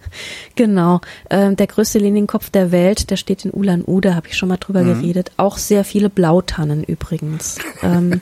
genau. 0.54 1.00
Ähm, 1.30 1.56
der 1.56 1.66
größte 1.66 1.98
Lehnenkopf 1.98 2.50
der 2.50 2.72
Welt, 2.72 3.10
der 3.10 3.16
steht 3.16 3.44
in 3.44 3.52
Ulan-Ude, 3.52 4.14
habe 4.14 4.28
ich 4.28 4.36
schon 4.36 4.48
mal 4.48 4.56
drüber 4.56 4.82
geredet. 4.82 5.32
Auch 5.36 5.58
sehr 5.58 5.84
viele 5.84 6.10
Blautannen 6.10 6.84
übrigens. 6.84 7.58
ähm, 7.82 8.20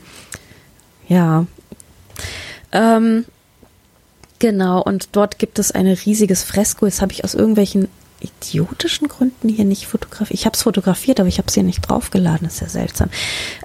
ja. 1.09 1.47
Ähm, 2.73 3.24
genau, 4.39 4.82
und 4.82 5.10
dort 5.12 5.39
gibt 5.39 5.59
es 5.59 5.73
ein 5.73 5.86
riesiges 5.86 6.43
Fresko. 6.43 6.86
Jetzt 6.86 7.02
habe 7.02 7.12
ich 7.12 7.24
aus 7.24 7.35
irgendwelchen 7.35 7.89
idiotischen 8.23 9.09
Gründen 9.09 9.48
hier 9.48 9.64
nicht 9.64 9.86
fotografiert. 9.86 10.39
Ich 10.39 10.47
habe 10.47 10.55
es 10.55 10.62
fotografiert, 10.62 11.20
aber 11.20 11.28
ich 11.28 11.39
habe 11.39 11.48
es 11.48 11.55
hier 11.55 11.62
nicht 11.62 11.81
draufgeladen. 11.81 12.47
Das 12.47 12.55
ist 12.55 12.60
ja 12.60 12.69
seltsam. 12.69 13.10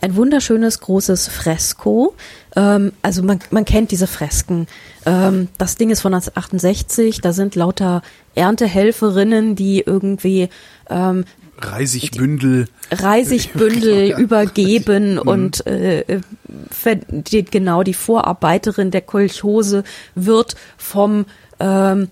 Ein 0.01 0.15
wunderschönes 0.15 0.79
großes 0.79 1.27
Fresko. 1.27 2.15
Ähm, 2.57 2.91
also 3.03 3.21
man, 3.21 3.39
man 3.51 3.65
kennt 3.65 3.91
diese 3.91 4.07
Fresken. 4.07 4.67
Ähm, 5.05 5.47
das 5.59 5.77
Ding 5.77 5.91
ist 5.91 6.01
von 6.01 6.13
1968. 6.13 7.21
Da 7.21 7.31
sind 7.31 7.55
lauter 7.55 8.01
Erntehelferinnen, 8.33 9.55
die 9.55 9.81
irgendwie 9.85 10.49
ähm, 10.89 11.23
Reisigbündel. 11.59 12.67
Reisigbündel 12.91 14.11
übergeben 14.19 15.19
und 15.19 15.65
äh, 15.67 16.01
äh, 16.01 17.43
genau 17.43 17.83
die 17.83 17.93
Vorarbeiterin 17.93 18.91
der 18.91 19.01
Kolchose 19.01 19.83
wird 20.15 20.55
vom 20.77 21.25
ähm, 21.59 22.09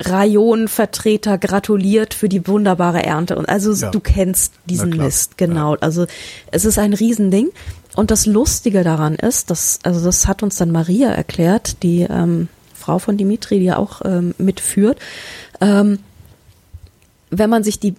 Rajonvertreter 0.00 1.36
gratuliert 1.36 2.14
für 2.14 2.28
die 2.30 2.46
wunderbare 2.46 3.04
Ernte 3.04 3.36
und 3.36 3.48
also 3.48 3.72
Ja. 3.72 3.90
du 3.90 4.00
kennst 4.00 4.54
diesen. 4.64 4.90
Mist 4.90 5.36
genau 5.36 5.74
also 5.76 6.06
es 6.50 6.64
ist 6.64 6.78
ein 6.78 6.94
Riesending 6.94 7.50
und 7.96 8.10
das 8.10 8.26
Lustige 8.26 8.84
daran 8.84 9.14
ist 9.14 9.50
dass 9.50 9.80
also 9.82 10.04
das 10.04 10.26
hat 10.26 10.42
uns 10.42 10.56
dann 10.56 10.70
Maria 10.70 11.10
erklärt 11.10 11.82
die 11.82 12.02
ähm, 12.02 12.48
Frau 12.74 12.98
von 12.98 13.16
Dimitri 13.16 13.58
die 13.58 13.66
ja 13.66 13.76
auch 13.76 14.02
ähm, 14.04 14.34
mitführt 14.38 14.98
ähm, 15.60 15.98
wenn 17.30 17.50
man 17.50 17.62
sich 17.62 17.78
die 17.78 17.94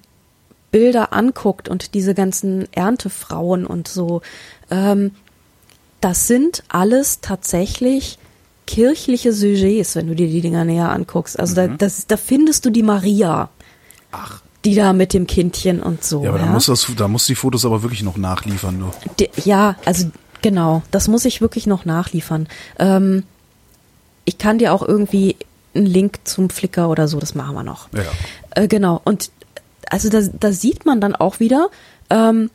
Bilder 0.71 1.13
anguckt 1.13 1.69
und 1.69 1.93
diese 1.93 2.13
ganzen 2.15 2.71
Erntefrauen 2.73 3.65
und 3.65 3.87
so, 3.87 4.21
ähm, 4.69 5.11
das 5.99 6.27
sind 6.27 6.63
alles 6.69 7.19
tatsächlich 7.21 8.17
kirchliche 8.65 9.33
Sujets, 9.33 9.95
wenn 9.95 10.07
du 10.07 10.15
dir 10.15 10.27
die 10.27 10.41
Dinger 10.41 10.63
näher 10.63 10.89
anguckst. 10.89 11.39
Also 11.39 11.55
da, 11.55 11.67
das, 11.67 12.07
da 12.07 12.17
findest 12.17 12.65
du 12.65 12.69
die 12.69 12.83
Maria, 12.83 13.49
Ach. 14.11 14.41
Die 14.65 14.75
da 14.75 14.93
mit 14.93 15.13
dem 15.13 15.25
Kindchen 15.27 15.81
und 15.81 16.03
so. 16.03 16.23
Ja, 16.23 16.29
aber 16.29 16.39
ja? 16.39 16.45
da 16.45 16.51
muss 16.51 16.67
das, 16.67 16.87
da 16.95 17.07
muss 17.07 17.25
die 17.25 17.35
Fotos 17.35 17.65
aber 17.65 17.81
wirklich 17.83 18.03
noch 18.03 18.17
nachliefern. 18.17 18.79
Du. 18.79 18.91
Die- 19.19 19.29
Ja, 19.49 19.75
also 19.85 20.11
genau, 20.41 20.83
das 20.91 21.07
muss 21.07 21.25
ich 21.25 21.41
wirklich 21.41 21.65
noch 21.67 21.85
nachliefern. 21.85 22.47
Ähm, 22.77 23.23
ich 24.25 24.37
kann 24.37 24.59
dir 24.59 24.73
auch 24.73 24.87
irgendwie 24.87 25.35
einen 25.73 25.85
Link 25.87 26.19
zum 26.25 26.49
Flickr 26.49 26.89
oder 26.89 27.07
so, 27.07 27.19
das 27.19 27.33
machen 27.33 27.55
wir 27.55 27.63
noch. 27.63 27.89
Ja. 27.93 28.03
Äh, 28.61 28.67
genau, 28.67 29.01
und 29.03 29.31
also 29.89 30.09
da, 30.09 30.21
da 30.21 30.51
sieht 30.51 30.85
man 30.85 31.01
dann 31.01 31.15
auch 31.15 31.39
wieder, 31.39 31.69
ähm, 32.09 32.49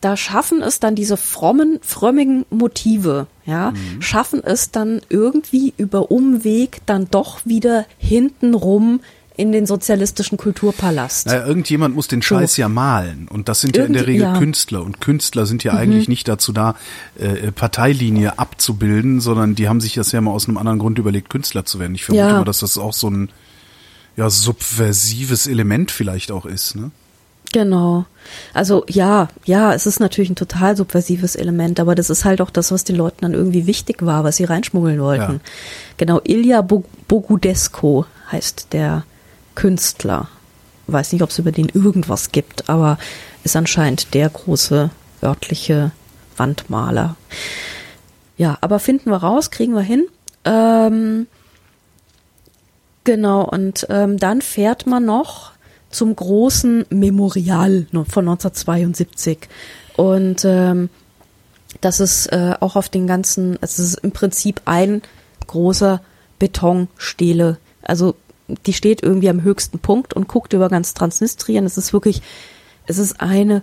da 0.00 0.16
schaffen 0.18 0.62
es 0.62 0.80
dann 0.80 0.94
diese 0.94 1.16
frommen, 1.16 1.78
frömmigen 1.82 2.44
Motive, 2.50 3.26
ja, 3.46 3.70
Mhm. 3.70 4.02
schaffen 4.02 4.44
es 4.44 4.70
dann 4.70 5.00
irgendwie 5.08 5.72
über 5.78 6.10
Umweg 6.10 6.82
dann 6.86 7.08
doch 7.10 7.40
wieder 7.46 7.86
hintenrum 7.98 9.00
in 9.36 9.50
den 9.50 9.66
sozialistischen 9.66 10.38
Kulturpalast. 10.38 11.26
Naja, 11.26 11.44
irgendjemand 11.46 11.94
muss 11.96 12.06
den 12.06 12.22
Scheiß 12.22 12.56
ja 12.56 12.68
malen. 12.68 13.26
Und 13.28 13.48
das 13.48 13.60
sind 13.60 13.76
ja 13.76 13.84
in 13.84 13.92
der 13.92 14.02
Irgend- 14.02 14.14
Regel 14.14 14.22
ja. 14.28 14.34
Mhm. 14.34 14.38
Künstler. 14.38 14.82
Und 14.82 15.00
Künstler 15.00 15.44
sind 15.46 15.64
ja 15.64 15.72
eigentlich 15.72 16.08
nicht 16.08 16.28
dazu 16.28 16.52
da, 16.52 16.76
äh, 17.18 17.50
Parteilinie 17.50 18.38
abzubilden, 18.38 19.20
sondern 19.20 19.54
die 19.56 19.68
haben 19.68 19.80
sich 19.80 19.94
das 19.94 20.12
ja 20.12 20.20
mal 20.20 20.30
aus 20.30 20.46
einem 20.46 20.56
anderen 20.56 20.78
Grund 20.78 20.98
überlegt, 20.98 21.30
Künstler 21.30 21.64
zu 21.64 21.80
werden. 21.80 21.96
Ich 21.96 22.04
vermute 22.04 22.28
Ja. 22.28 22.38
mal, 22.38 22.44
dass 22.44 22.60
das 22.60 22.78
auch 22.78 22.92
so 22.92 23.08
ein 23.10 23.28
ja, 24.16 24.30
subversives 24.30 25.48
Element 25.48 25.90
vielleicht 25.90 26.30
auch 26.30 26.46
ist. 26.46 26.76
Ne? 26.76 26.92
Genau. 27.52 28.04
Also 28.52 28.84
ja, 28.88 29.28
ja, 29.44 29.72
es 29.74 29.86
ist 29.86 29.98
natürlich 29.98 30.30
ein 30.30 30.36
total 30.36 30.76
subversives 30.76 31.34
Element, 31.34 31.80
aber 31.80 31.96
das 31.96 32.10
ist 32.10 32.24
halt 32.24 32.40
auch 32.40 32.50
das, 32.50 32.70
was 32.70 32.84
den 32.84 32.94
Leuten 32.96 33.18
dann 33.22 33.34
irgendwie 33.34 33.66
wichtig 33.66 34.04
war, 34.06 34.22
was 34.22 34.36
sie 34.36 34.44
reinschmuggeln 34.44 35.00
wollten. 35.00 35.32
Ja. 35.34 35.40
Genau, 35.96 36.20
Ilya 36.22 36.62
Bo- 36.62 36.84
Bogudesco 37.08 38.06
heißt 38.30 38.68
der 38.72 39.04
Künstler. 39.54 40.28
Weiß 40.86 41.12
nicht, 41.12 41.22
ob 41.22 41.30
es 41.30 41.38
über 41.38 41.52
den 41.52 41.68
irgendwas 41.68 42.32
gibt, 42.32 42.68
aber 42.68 42.98
ist 43.42 43.56
anscheinend 43.56 44.14
der 44.14 44.28
große 44.28 44.90
örtliche 45.22 45.92
Wandmaler. 46.36 47.16
Ja, 48.36 48.58
aber 48.60 48.78
finden 48.78 49.10
wir 49.10 49.18
raus, 49.18 49.50
kriegen 49.50 49.74
wir 49.74 49.82
hin. 49.82 50.06
Ähm, 50.44 51.26
Genau, 53.04 53.42
und 53.42 53.86
ähm, 53.90 54.16
dann 54.16 54.40
fährt 54.40 54.86
man 54.86 55.04
noch 55.04 55.52
zum 55.90 56.16
großen 56.16 56.86
Memorial 56.88 57.86
von 57.92 58.28
1972. 58.28 59.40
Und 59.96 60.44
ähm, 60.44 60.88
das 61.82 62.00
ist 62.00 62.26
äh, 62.28 62.54
auch 62.58 62.76
auf 62.76 62.88
den 62.88 63.06
ganzen, 63.06 63.58
also 63.60 63.82
es 63.82 63.90
ist 63.90 63.94
im 63.96 64.12
Prinzip 64.12 64.62
ein 64.64 65.02
großer 65.46 66.00
Betonstele. 66.38 67.58
Also 67.82 68.16
die 68.48 68.72
steht 68.72 69.02
irgendwie 69.02 69.30
am 69.30 69.42
höchsten 69.42 69.78
Punkt 69.78 70.14
und 70.14 70.28
guckt 70.28 70.52
über 70.52 70.68
ganz 70.68 70.94
Transnistrien. 70.94 71.64
Es 71.64 71.78
ist 71.78 71.92
wirklich, 71.92 72.22
es 72.86 72.98
ist 72.98 73.20
eine 73.20 73.62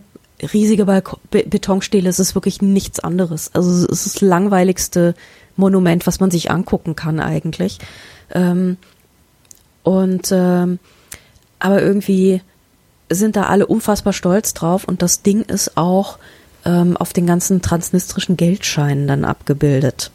riesige 0.53 0.85
Balko 0.85 1.19
Be 1.29 1.43
Betonstele. 1.47 2.09
Es 2.09 2.19
ist 2.19 2.35
wirklich 2.35 2.61
nichts 2.61 2.99
anderes. 2.99 3.53
Also 3.53 3.69
es 3.69 3.83
ist 3.83 4.05
das 4.15 4.21
langweiligste 4.21 5.13
Monument, 5.55 6.07
was 6.07 6.19
man 6.19 6.31
sich 6.31 6.49
angucken 6.49 6.95
kann 6.95 7.19
eigentlich. 7.19 7.79
Ähm, 8.33 8.77
und 9.83 10.29
ähm, 10.31 10.79
aber 11.59 11.81
irgendwie 11.81 12.41
sind 13.09 13.35
da 13.35 13.43
alle 13.43 13.67
unfassbar 13.67 14.13
stolz 14.13 14.53
drauf 14.53 14.85
und 14.85 15.01
das 15.01 15.21
Ding 15.21 15.41
ist 15.41 15.77
auch 15.77 16.17
ähm, 16.65 16.97
auf 16.97 17.13
den 17.13 17.27
ganzen 17.27 17.61
transnistrischen 17.61 18.37
Geldscheinen 18.37 19.07
dann 19.07 19.25
abgebildet. 19.25 20.11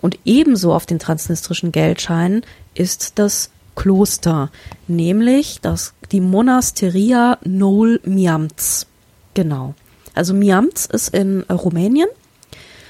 Und 0.00 0.18
ebenso 0.24 0.74
auf 0.74 0.86
den 0.86 0.98
transnistrischen 0.98 1.72
Geldscheinen 1.72 2.44
ist 2.74 3.18
das 3.18 3.50
Kloster, 3.74 4.50
nämlich 4.86 5.60
das, 5.60 5.94
die 6.12 6.20
Monasteria 6.20 7.38
Nol 7.44 8.00
Miamts. 8.04 8.86
Genau. 9.34 9.74
Also 10.14 10.32
Miamts 10.32 10.86
ist 10.86 11.14
in 11.14 11.44
äh, 11.48 11.52
Rumänien 11.52 12.08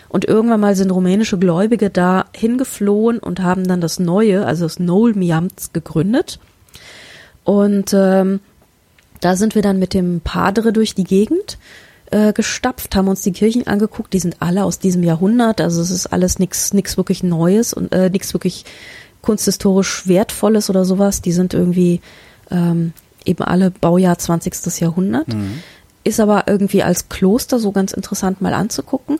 und 0.08 0.26
irgendwann 0.26 0.60
mal 0.60 0.76
sind 0.76 0.90
rumänische 0.90 1.38
Gläubige 1.38 1.90
da 1.90 2.26
hingeflohen 2.36 3.18
und 3.18 3.40
haben 3.40 3.66
dann 3.66 3.80
das 3.80 3.98
neue, 3.98 4.46
also 4.46 4.64
das 4.64 4.78
Nol 4.78 5.14
Miamts 5.14 5.72
gegründet. 5.72 6.38
Und 7.42 7.92
ähm, 7.94 8.40
da 9.20 9.36
sind 9.36 9.54
wir 9.54 9.62
dann 9.62 9.78
mit 9.78 9.94
dem 9.94 10.20
Padre 10.20 10.72
durch 10.72 10.94
die 10.94 11.04
Gegend 11.04 11.58
äh, 12.10 12.32
gestapft, 12.32 12.94
haben 12.94 13.08
uns 13.08 13.22
die 13.22 13.32
Kirchen 13.32 13.66
angeguckt. 13.66 14.12
Die 14.12 14.18
sind 14.18 14.36
alle 14.40 14.64
aus 14.64 14.78
diesem 14.78 15.02
Jahrhundert, 15.02 15.60
also 15.60 15.80
es 15.80 15.90
ist 15.90 16.06
alles 16.06 16.38
nichts 16.38 16.72
nichts 16.74 16.96
wirklich 16.96 17.22
Neues 17.22 17.72
und 17.72 17.92
äh, 17.92 18.10
nichts 18.10 18.34
wirklich 18.34 18.66
kunsthistorisch 19.24 20.06
wertvolles 20.06 20.68
oder 20.70 20.84
sowas. 20.84 21.22
Die 21.22 21.32
sind 21.32 21.54
irgendwie 21.54 22.00
ähm, 22.50 22.92
eben 23.24 23.42
alle 23.42 23.70
Baujahr 23.70 24.18
20. 24.18 24.80
Jahrhundert. 24.80 25.26
Ist 26.04 26.20
aber 26.20 26.44
irgendwie 26.46 26.82
als 26.82 27.08
Kloster 27.08 27.58
so 27.58 27.72
ganz 27.72 27.92
interessant 27.92 28.42
mal 28.42 28.52
anzugucken, 28.52 29.18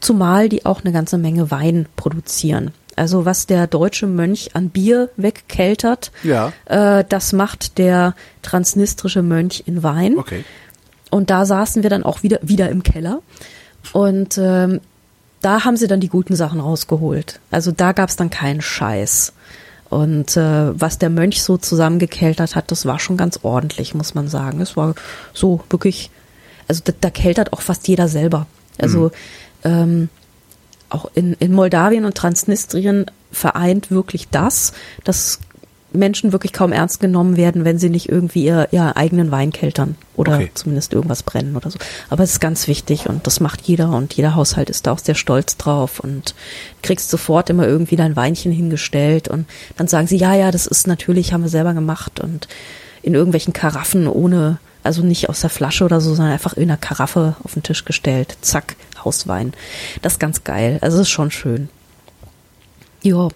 zumal 0.00 0.50
die 0.50 0.66
auch 0.66 0.84
eine 0.84 0.92
ganze 0.92 1.16
Menge 1.16 1.50
Wein 1.50 1.86
produzieren. 1.96 2.72
Also 2.96 3.24
was 3.24 3.46
der 3.46 3.66
deutsche 3.66 4.06
Mönch 4.06 4.50
an 4.54 4.68
Bier 4.70 5.08
wegkeltert, 5.16 6.12
Ja. 6.22 6.52
äh, 6.66 7.04
das 7.08 7.32
macht 7.32 7.78
der 7.78 8.14
transnistrische 8.42 9.22
Mönch 9.22 9.64
in 9.66 9.82
Wein. 9.82 10.18
Okay. 10.18 10.44
Und 11.10 11.30
da 11.30 11.46
saßen 11.46 11.82
wir 11.82 11.90
dann 11.90 12.02
auch 12.02 12.22
wieder, 12.22 12.38
wieder 12.42 12.68
im 12.70 12.82
Keller. 12.82 13.20
Und 13.92 14.38
ähm, 14.38 14.80
da 15.40 15.64
haben 15.64 15.76
sie 15.76 15.86
dann 15.86 16.00
die 16.00 16.08
guten 16.08 16.34
Sachen 16.36 16.60
rausgeholt. 16.60 17.40
Also 17.50 17.72
da 17.72 17.92
gab 17.92 18.08
es 18.08 18.16
dann 18.16 18.30
keinen 18.30 18.60
Scheiß. 18.60 19.32
Und 19.88 20.36
äh, 20.36 20.80
was 20.80 20.98
der 20.98 21.10
Mönch 21.10 21.42
so 21.42 21.58
zusammengekeltert 21.58 22.56
hat, 22.56 22.70
das 22.70 22.86
war 22.86 22.98
schon 22.98 23.16
ganz 23.16 23.40
ordentlich, 23.42 23.94
muss 23.94 24.14
man 24.14 24.28
sagen. 24.28 24.60
Es 24.60 24.76
war 24.76 24.94
so 25.32 25.60
wirklich, 25.70 26.10
also 26.66 26.82
da, 26.84 26.92
da 27.00 27.10
keltert 27.10 27.52
auch 27.52 27.60
fast 27.60 27.86
jeder 27.86 28.08
selber. 28.08 28.46
Also 28.78 29.12
ähm, 29.64 30.08
auch 30.90 31.10
in, 31.14 31.34
in 31.34 31.52
Moldawien 31.52 32.04
und 32.04 32.16
Transnistrien 32.16 33.06
vereint 33.30 33.90
wirklich 33.90 34.28
das, 34.28 34.72
dass 35.04 35.40
Menschen 35.96 36.32
wirklich 36.32 36.52
kaum 36.52 36.72
ernst 36.72 37.00
genommen 37.00 37.36
werden, 37.36 37.64
wenn 37.64 37.78
sie 37.78 37.90
nicht 37.90 38.08
irgendwie 38.08 38.44
ihr, 38.44 38.68
ihr 38.70 38.96
eigenen 38.96 39.30
Wein 39.30 39.52
keltern 39.52 39.96
oder 40.14 40.34
Okay. 40.34 40.50
zumindest 40.54 40.92
irgendwas 40.92 41.22
brennen 41.22 41.56
oder 41.56 41.70
so. 41.70 41.78
Aber 42.10 42.22
es 42.22 42.32
ist 42.32 42.40
ganz 42.40 42.68
wichtig 42.68 43.08
und 43.08 43.26
das 43.26 43.40
macht 43.40 43.62
jeder 43.62 43.90
und 43.90 44.14
jeder 44.14 44.34
Haushalt 44.34 44.70
ist 44.70 44.86
da 44.86 44.92
auch 44.92 44.98
sehr 44.98 45.14
stolz 45.14 45.56
drauf 45.56 46.00
und 46.00 46.34
kriegst 46.82 47.10
sofort 47.10 47.50
immer 47.50 47.66
irgendwie 47.66 47.96
dein 47.96 48.16
Weinchen 48.16 48.52
hingestellt 48.52 49.28
und 49.28 49.46
dann 49.76 49.88
sagen 49.88 50.06
sie, 50.06 50.16
ja, 50.16 50.34
ja, 50.34 50.50
das 50.50 50.66
ist 50.66 50.86
natürlich, 50.86 51.32
haben 51.32 51.42
wir 51.42 51.48
selber 51.50 51.74
gemacht 51.74 52.20
und 52.20 52.48
in 53.02 53.14
irgendwelchen 53.14 53.52
Karaffen 53.52 54.06
ohne 54.08 54.58
Also 54.82 55.02
nicht 55.02 55.28
aus 55.28 55.40
der 55.40 55.50
Flasche 55.50 55.84
oder 55.84 56.00
so, 56.00 56.14
sondern 56.14 56.32
einfach 56.32 56.52
in 56.54 56.68
der 56.68 56.76
Karaffe 56.76 57.34
auf 57.42 57.54
den 57.54 57.64
Tisch 57.64 57.84
gestellt. 57.84 58.36
Zack, 58.40 58.76
Hauswein. 59.04 59.52
Das 60.02 60.14
ist 60.14 60.20
ganz 60.20 60.44
geil. 60.44 60.78
Also 60.80 61.00
ist 61.00 61.10
schon 61.10 61.32
schön. 61.32 61.68
Ja. 63.02 63.28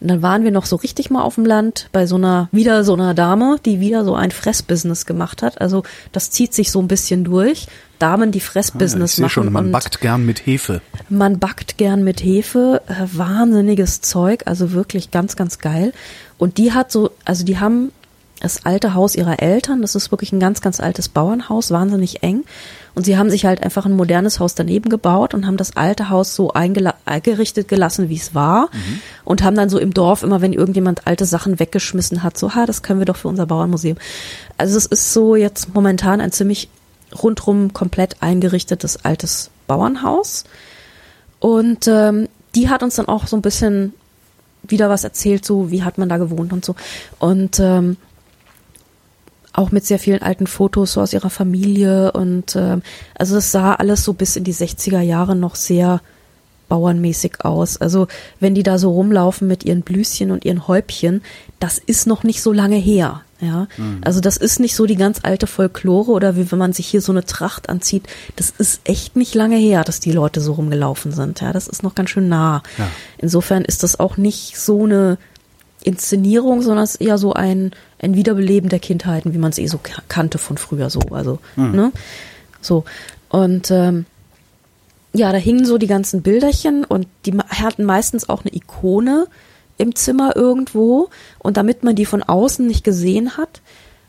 Und 0.00 0.08
dann 0.08 0.22
waren 0.22 0.44
wir 0.44 0.50
noch 0.50 0.64
so 0.66 0.76
richtig 0.76 1.10
mal 1.10 1.22
auf 1.22 1.34
dem 1.34 1.44
Land 1.44 1.88
bei 1.92 2.06
so 2.06 2.16
einer, 2.16 2.48
wieder 2.52 2.84
so 2.84 2.94
einer 2.94 3.12
Dame, 3.14 3.58
die 3.64 3.80
wieder 3.80 4.04
so 4.04 4.14
ein 4.14 4.30
Fressbusiness 4.30 5.04
gemacht 5.06 5.42
hat. 5.42 5.60
Also 5.60 5.82
das 6.12 6.30
zieht 6.30 6.54
sich 6.54 6.70
so 6.70 6.80
ein 6.80 6.88
bisschen 6.88 7.24
durch. 7.24 7.66
Damen, 7.98 8.32
die 8.32 8.40
Fressbusiness 8.40 9.18
Ah, 9.18 9.22
machen. 9.22 9.30
schon, 9.30 9.52
man 9.52 9.70
backt 9.72 10.00
gern 10.00 10.24
mit 10.24 10.46
Hefe. 10.46 10.80
man 11.10 11.38
backt 11.38 11.76
gern 11.76 12.02
mit 12.02 12.24
Hefe, 12.24 12.80
äh, 12.88 12.94
wahnsinniges 13.12 14.00
Zeug, 14.00 14.44
also 14.46 14.72
wirklich 14.72 15.10
ganz, 15.10 15.36
ganz 15.36 15.58
geil. 15.58 15.92
Und 16.38 16.56
die 16.56 16.72
hat 16.72 16.90
so, 16.90 17.10
also 17.26 17.44
die 17.44 17.58
haben 17.58 17.92
das 18.40 18.64
alte 18.64 18.94
Haus 18.94 19.14
ihrer 19.14 19.40
Eltern, 19.40 19.82
das 19.82 19.94
ist 19.94 20.10
wirklich 20.10 20.32
ein 20.32 20.40
ganz, 20.40 20.60
ganz 20.60 20.80
altes 20.80 21.08
Bauernhaus, 21.08 21.70
wahnsinnig 21.70 22.22
eng. 22.22 22.44
Und 22.94 23.04
sie 23.04 23.16
haben 23.16 23.30
sich 23.30 23.44
halt 23.44 23.62
einfach 23.62 23.86
ein 23.86 23.92
modernes 23.92 24.40
Haus 24.40 24.54
daneben 24.54 24.88
gebaut 24.88 25.34
und 25.34 25.46
haben 25.46 25.56
das 25.56 25.76
alte 25.76 26.08
Haus 26.08 26.34
so 26.34 26.52
eingerichtet 26.52 27.68
gelassen, 27.68 28.08
wie 28.08 28.16
es 28.16 28.34
war. 28.34 28.70
Und 29.24 29.42
haben 29.42 29.56
dann 29.56 29.68
so 29.68 29.78
im 29.78 29.94
Dorf 29.94 30.22
immer, 30.22 30.40
wenn 30.40 30.52
irgendjemand 30.52 31.06
alte 31.06 31.26
Sachen 31.26 31.60
weggeschmissen 31.60 32.22
hat, 32.22 32.36
so, 32.36 32.54
ha, 32.54 32.66
das 32.66 32.82
können 32.82 32.98
wir 32.98 33.06
doch 33.06 33.16
für 33.16 33.28
unser 33.28 33.46
Bauernmuseum. 33.46 33.96
Also 34.56 34.76
es 34.76 34.86
ist 34.86 35.12
so 35.12 35.36
jetzt 35.36 35.74
momentan 35.74 36.20
ein 36.20 36.32
ziemlich 36.32 36.68
rundrum 37.22 37.72
komplett 37.72 38.16
eingerichtetes 38.22 39.04
altes 39.04 39.50
Bauernhaus. 39.66 40.44
Und 41.38 41.86
ähm, 41.88 42.28
die 42.54 42.68
hat 42.68 42.82
uns 42.82 42.96
dann 42.96 43.08
auch 43.08 43.26
so 43.26 43.36
ein 43.36 43.42
bisschen 43.42 43.92
wieder 44.62 44.90
was 44.90 45.04
erzählt, 45.04 45.44
so 45.44 45.70
wie 45.70 45.82
hat 45.82 45.98
man 45.98 46.08
da 46.08 46.18
gewohnt 46.18 46.52
und 46.52 46.64
so. 46.64 46.74
Und 47.18 47.58
ähm, 47.60 47.96
auch 49.52 49.70
mit 49.70 49.84
sehr 49.84 49.98
vielen 49.98 50.22
alten 50.22 50.46
Fotos 50.46 50.92
so 50.92 51.00
aus 51.00 51.12
ihrer 51.12 51.30
Familie 51.30 52.12
und 52.12 52.54
ähm, 52.56 52.82
also 53.16 53.36
es 53.36 53.50
sah 53.52 53.74
alles 53.74 54.04
so 54.04 54.12
bis 54.12 54.36
in 54.36 54.44
die 54.44 54.54
60er 54.54 55.00
Jahre 55.00 55.34
noch 55.34 55.54
sehr 55.54 56.00
bauernmäßig 56.68 57.44
aus. 57.44 57.76
Also 57.76 58.06
wenn 58.38 58.54
die 58.54 58.62
da 58.62 58.78
so 58.78 58.92
rumlaufen 58.92 59.46
mit 59.46 59.64
ihren 59.64 59.82
Blüschen 59.82 60.30
und 60.30 60.44
ihren 60.46 60.66
Häubchen, 60.68 61.20
das 61.58 61.78
ist 61.78 62.06
noch 62.06 62.22
nicht 62.22 62.40
so 62.40 62.52
lange 62.52 62.76
her. 62.76 63.22
Ja, 63.42 63.68
also 64.02 64.20
das 64.20 64.36
ist 64.36 64.60
nicht 64.60 64.76
so 64.76 64.84
die 64.84 64.96
ganz 64.96 65.20
alte 65.22 65.46
Folklore 65.46 66.10
oder 66.10 66.36
wie 66.36 66.52
wenn 66.52 66.58
man 66.58 66.74
sich 66.74 66.86
hier 66.86 67.00
so 67.00 67.10
eine 67.10 67.24
Tracht 67.24 67.70
anzieht. 67.70 68.06
Das 68.36 68.50
ist 68.50 68.82
echt 68.84 69.16
nicht 69.16 69.34
lange 69.34 69.56
her, 69.56 69.82
dass 69.82 69.98
die 69.98 70.12
Leute 70.12 70.42
so 70.42 70.52
rumgelaufen 70.52 71.10
sind. 71.10 71.40
Ja, 71.40 71.54
das 71.54 71.66
ist 71.66 71.82
noch 71.82 71.94
ganz 71.94 72.10
schön 72.10 72.28
nah. 72.28 72.62
Ja. 72.76 72.86
Insofern 73.16 73.64
ist 73.64 73.82
das 73.82 73.98
auch 73.98 74.18
nicht 74.18 74.58
so 74.58 74.84
eine 74.84 75.16
Inszenierung, 75.82 76.60
sondern 76.60 76.84
es 76.84 76.96
ist 76.96 77.00
eher 77.00 77.16
so 77.16 77.32
ein, 77.32 77.70
ein 78.02 78.14
Wiederbeleben 78.14 78.68
der 78.70 78.78
Kindheiten, 78.78 79.34
wie 79.34 79.38
man 79.38 79.50
es 79.50 79.58
eh 79.58 79.66
so 79.66 79.78
ka- 79.78 80.02
kannte 80.08 80.38
von 80.38 80.56
früher 80.58 80.90
so. 80.90 81.00
Also, 81.10 81.38
ne? 81.72 81.92
So. 82.60 82.84
Und 83.28 83.70
ähm, 83.70 84.06
ja, 85.12 85.32
da 85.32 85.38
hingen 85.38 85.64
so 85.64 85.76
die 85.78 85.86
ganzen 85.86 86.22
Bilderchen 86.22 86.84
und 86.84 87.06
die 87.26 87.36
hatten 87.36 87.84
meistens 87.84 88.28
auch 88.28 88.42
eine 88.44 88.54
Ikone 88.54 89.26
im 89.76 89.94
Zimmer 89.94 90.36
irgendwo. 90.36 91.10
Und 91.38 91.56
damit 91.56 91.82
man 91.84 91.94
die 91.96 92.06
von 92.06 92.22
außen 92.22 92.66
nicht 92.66 92.84
gesehen 92.84 93.36
hat, 93.36 93.60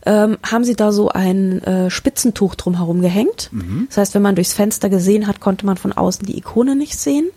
ähm, 0.05 0.37
haben 0.43 0.63
sie 0.63 0.75
da 0.75 0.91
so 0.91 1.09
ein 1.09 1.61
äh, 1.63 1.89
Spitzentuch 1.89 2.55
drumherum 2.55 3.01
gehängt. 3.01 3.49
Das 3.89 3.97
heißt, 3.97 4.15
wenn 4.15 4.21
man 4.21 4.35
durchs 4.35 4.53
Fenster 4.53 4.89
gesehen 4.89 5.27
hat, 5.27 5.39
konnte 5.39 5.65
man 5.65 5.77
von 5.77 5.93
außen 5.93 6.25
die 6.25 6.37
Ikone 6.37 6.75
nicht 6.75 6.97
sehen. 6.99 7.29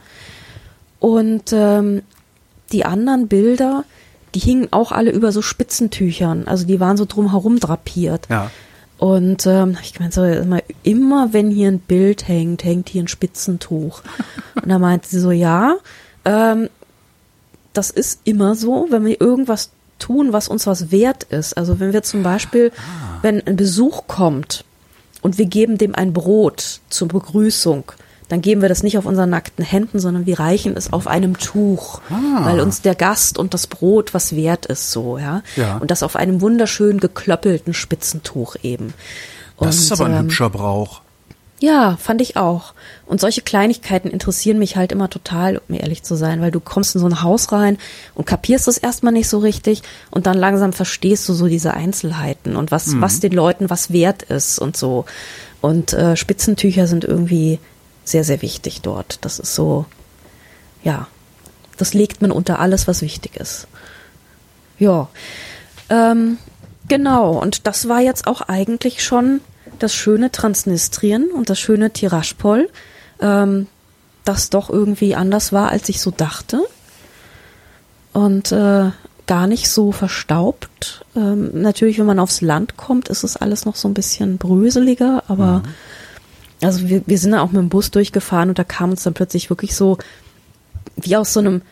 Und 0.98 1.52
ähm, 1.52 2.02
die 2.72 2.84
anderen 2.86 3.28
Bilder, 3.28 3.84
die 4.34 4.40
hingen 4.40 4.68
auch 4.72 4.92
alle 4.92 5.10
über 5.10 5.32
so 5.32 5.42
Spitzentüchern. 5.42 6.46
Also 6.46 6.66
die 6.66 6.80
waren 6.80 6.96
so 6.96 7.04
drumherum 7.04 7.60
drapiert. 7.60 8.26
Ja. 8.28 8.50
Und 8.98 9.46
ähm, 9.46 9.76
ich 9.82 9.94
gemeint, 9.94 10.14
so, 10.14 10.24
immer, 10.24 10.60
immer 10.82 11.32
wenn 11.32 11.50
hier 11.50 11.68
ein 11.68 11.80
Bild 11.80 12.28
hängt, 12.28 12.64
hängt 12.64 12.88
hier 12.88 13.02
ein 13.02 13.08
Spitzentuch. 13.08 14.02
Und 14.54 14.68
da 14.68 14.78
meinte 14.78 15.08
sie 15.08 15.20
so, 15.20 15.30
ja, 15.30 15.76
ähm, 16.24 16.68
das 17.72 17.90
ist 17.90 18.20
immer 18.24 18.54
so, 18.54 18.86
wenn 18.90 19.04
wir 19.04 19.20
irgendwas 19.20 19.70
tun, 19.98 20.32
was 20.32 20.48
uns 20.48 20.66
was 20.66 20.90
wert 20.90 21.24
ist. 21.24 21.56
Also 21.56 21.80
wenn 21.80 21.92
wir 21.92 22.02
zum 22.02 22.22
Beispiel, 22.22 22.72
wenn 23.22 23.44
ein 23.46 23.56
Besuch 23.56 24.06
kommt 24.06 24.64
und 25.22 25.38
wir 25.38 25.46
geben 25.46 25.78
dem 25.78 25.94
ein 25.94 26.12
Brot 26.12 26.80
zur 26.88 27.08
Begrüßung, 27.08 27.92
dann 28.28 28.40
geben 28.40 28.62
wir 28.62 28.68
das 28.68 28.82
nicht 28.82 28.96
auf 28.96 29.04
unseren 29.06 29.30
nackten 29.30 29.64
Händen, 29.64 30.00
sondern 30.00 30.26
wir 30.26 30.40
reichen 30.40 30.76
es 30.76 30.92
auf 30.92 31.06
einem 31.06 31.38
Tuch, 31.38 32.00
weil 32.42 32.60
uns 32.60 32.80
der 32.80 32.94
Gast 32.94 33.38
und 33.38 33.54
das 33.54 33.66
Brot 33.66 34.14
was 34.14 34.34
wert 34.34 34.66
ist, 34.66 34.90
so, 34.90 35.18
ja. 35.18 35.42
Ja. 35.56 35.76
Und 35.76 35.90
das 35.90 36.02
auf 36.02 36.16
einem 36.16 36.40
wunderschön 36.40 37.00
geklöppelten 37.00 37.74
Spitzentuch 37.74 38.56
eben. 38.62 38.94
Das 39.58 39.76
und, 39.76 39.82
ist 39.82 39.92
aber 39.92 40.06
ein 40.06 40.12
ähm, 40.12 40.22
hübscher 40.24 40.50
Brauch. 40.50 41.02
ja, 41.60 41.96
fand 42.00 42.20
ich 42.22 42.36
auch. 42.36 42.74
Und 43.06 43.20
solche 43.20 43.42
Kleinigkeiten 43.42 44.08
interessieren 44.08 44.58
mich 44.58 44.76
halt 44.76 44.90
immer 44.90 45.10
total, 45.10 45.60
um 45.68 45.74
ehrlich 45.74 46.02
zu 46.02 46.14
sein, 46.14 46.40
weil 46.40 46.50
du 46.50 46.60
kommst 46.60 46.94
in 46.94 47.00
so 47.00 47.06
ein 47.06 47.22
Haus 47.22 47.52
rein 47.52 47.78
und 48.14 48.26
kapierst 48.26 48.68
es 48.68 48.78
erstmal 48.78 49.12
nicht 49.12 49.28
so 49.28 49.38
richtig 49.38 49.82
und 50.10 50.26
dann 50.26 50.38
langsam 50.38 50.72
verstehst 50.72 51.28
du 51.28 51.34
so 51.34 51.46
diese 51.46 51.74
Einzelheiten 51.74 52.56
und 52.56 52.70
was, 52.70 53.00
was 53.00 53.20
den 53.20 53.32
Leuten 53.32 53.68
was 53.68 53.92
wert 53.92 54.22
ist 54.24 54.58
und 54.58 54.76
so. 54.76 55.04
Und 55.60 55.92
äh, 55.92 56.16
Spitzentücher 56.16 56.86
sind 56.86 57.04
irgendwie 57.04 57.58
sehr, 58.04 58.24
sehr 58.24 58.42
wichtig 58.42 58.82
dort. 58.82 59.18
Das 59.22 59.38
ist 59.38 59.54
so, 59.54 59.86
ja, 60.82 61.08
das 61.76 61.94
legt 61.94 62.22
man 62.22 62.30
unter 62.30 62.60
alles, 62.60 62.86
was 62.86 63.02
wichtig 63.02 63.36
ist. 63.36 63.66
Ja, 64.78 65.08
ähm, 65.88 66.38
genau. 66.88 67.38
Und 67.40 67.66
das 67.66 67.88
war 67.88 68.00
jetzt 68.00 68.26
auch 68.26 68.42
eigentlich 68.42 69.02
schon 69.02 69.40
das 69.78 69.94
schöne 69.94 70.30
Transnistrien 70.30 71.30
und 71.30 71.50
das 71.50 71.58
schöne 71.58 71.90
Tiraspol, 71.90 72.68
ähm, 73.20 73.66
das 74.24 74.50
doch 74.50 74.70
irgendwie 74.70 75.14
anders 75.14 75.52
war, 75.52 75.70
als 75.70 75.88
ich 75.88 76.00
so 76.00 76.10
dachte. 76.10 76.62
Und 78.12 78.52
äh, 78.52 78.90
gar 79.26 79.46
nicht 79.46 79.68
so 79.68 79.90
verstaubt. 79.90 81.04
Ähm, 81.16 81.62
natürlich, 81.62 81.98
wenn 81.98 82.06
man 82.06 82.18
aufs 82.18 82.40
Land 82.40 82.76
kommt, 82.76 83.08
ist 83.08 83.24
es 83.24 83.36
alles 83.36 83.64
noch 83.64 83.76
so 83.76 83.88
ein 83.88 83.94
bisschen 83.94 84.38
bröseliger, 84.38 85.24
aber 85.28 85.62
also 86.66 86.88
wir, 86.88 87.02
wir 87.06 87.18
sind 87.18 87.32
da 87.32 87.40
auch 87.40 87.52
mit 87.52 87.60
dem 87.60 87.68
Bus 87.68 87.90
durchgefahren 87.90 88.48
und 88.48 88.58
da 88.58 88.64
kam 88.64 88.90
uns 88.90 89.02
dann 89.02 89.14
plötzlich 89.14 89.50
wirklich 89.50 89.74
so 89.74 89.98
wie 90.96 91.16
aus 91.16 91.32
so 91.32 91.40
einem, 91.40 91.62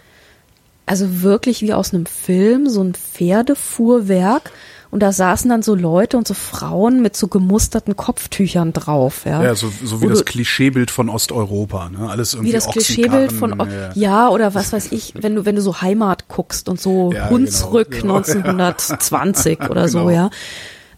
also 0.86 1.23
wirklich 1.23 1.62
wie 1.62 1.73
aus 1.73 1.94
einem 1.94 2.06
Film, 2.06 2.69
so 2.69 2.82
ein 2.82 2.94
Pferdefuhrwerk. 2.94 4.51
Und 4.90 5.01
da 5.01 5.10
saßen 5.10 5.48
dann 5.48 5.62
so 5.62 5.74
Leute 5.74 6.19
und 6.19 6.28
so 6.28 6.35
Frauen 6.35 7.01
mit 7.01 7.16
so 7.16 7.27
gemusterten 7.27 7.97
Kopftüchern 7.97 8.74
drauf. 8.74 9.23
Ja, 9.24 9.43
Ja, 9.43 9.55
so, 9.55 9.73
so 9.82 10.02
wie 10.02 10.05
Wo 10.05 10.10
das 10.10 10.27
Klischeebild 10.27 10.90
von 10.90 11.09
Osteuropa, 11.09 11.89
ne? 11.89 12.10
Alles 12.10 12.35
irgendwie 12.35 12.51
wie 12.51 12.55
das 12.55 12.69
Klischeebild 12.69 13.32
von 13.32 13.59
ja. 13.59 13.90
ja 13.94 14.28
oder 14.28 14.55
was 14.55 14.74
weiß 14.74 14.93
ich, 14.93 15.14
wenn 15.16 15.35
du 15.35 15.47
wenn 15.47 15.56
du 15.56 15.62
so 15.62 15.81
Heimat 15.81 16.28
guckst 16.28 16.69
und 16.69 16.78
so 16.78 17.10
Ja, 17.10 17.31
Hunsrück 17.31 17.90
genau, 17.90 18.20
genau, 18.20 18.43
1920 18.66 19.70
oder 19.70 19.89
so, 19.89 20.01
Genau. 20.01 20.10
ja. 20.10 20.31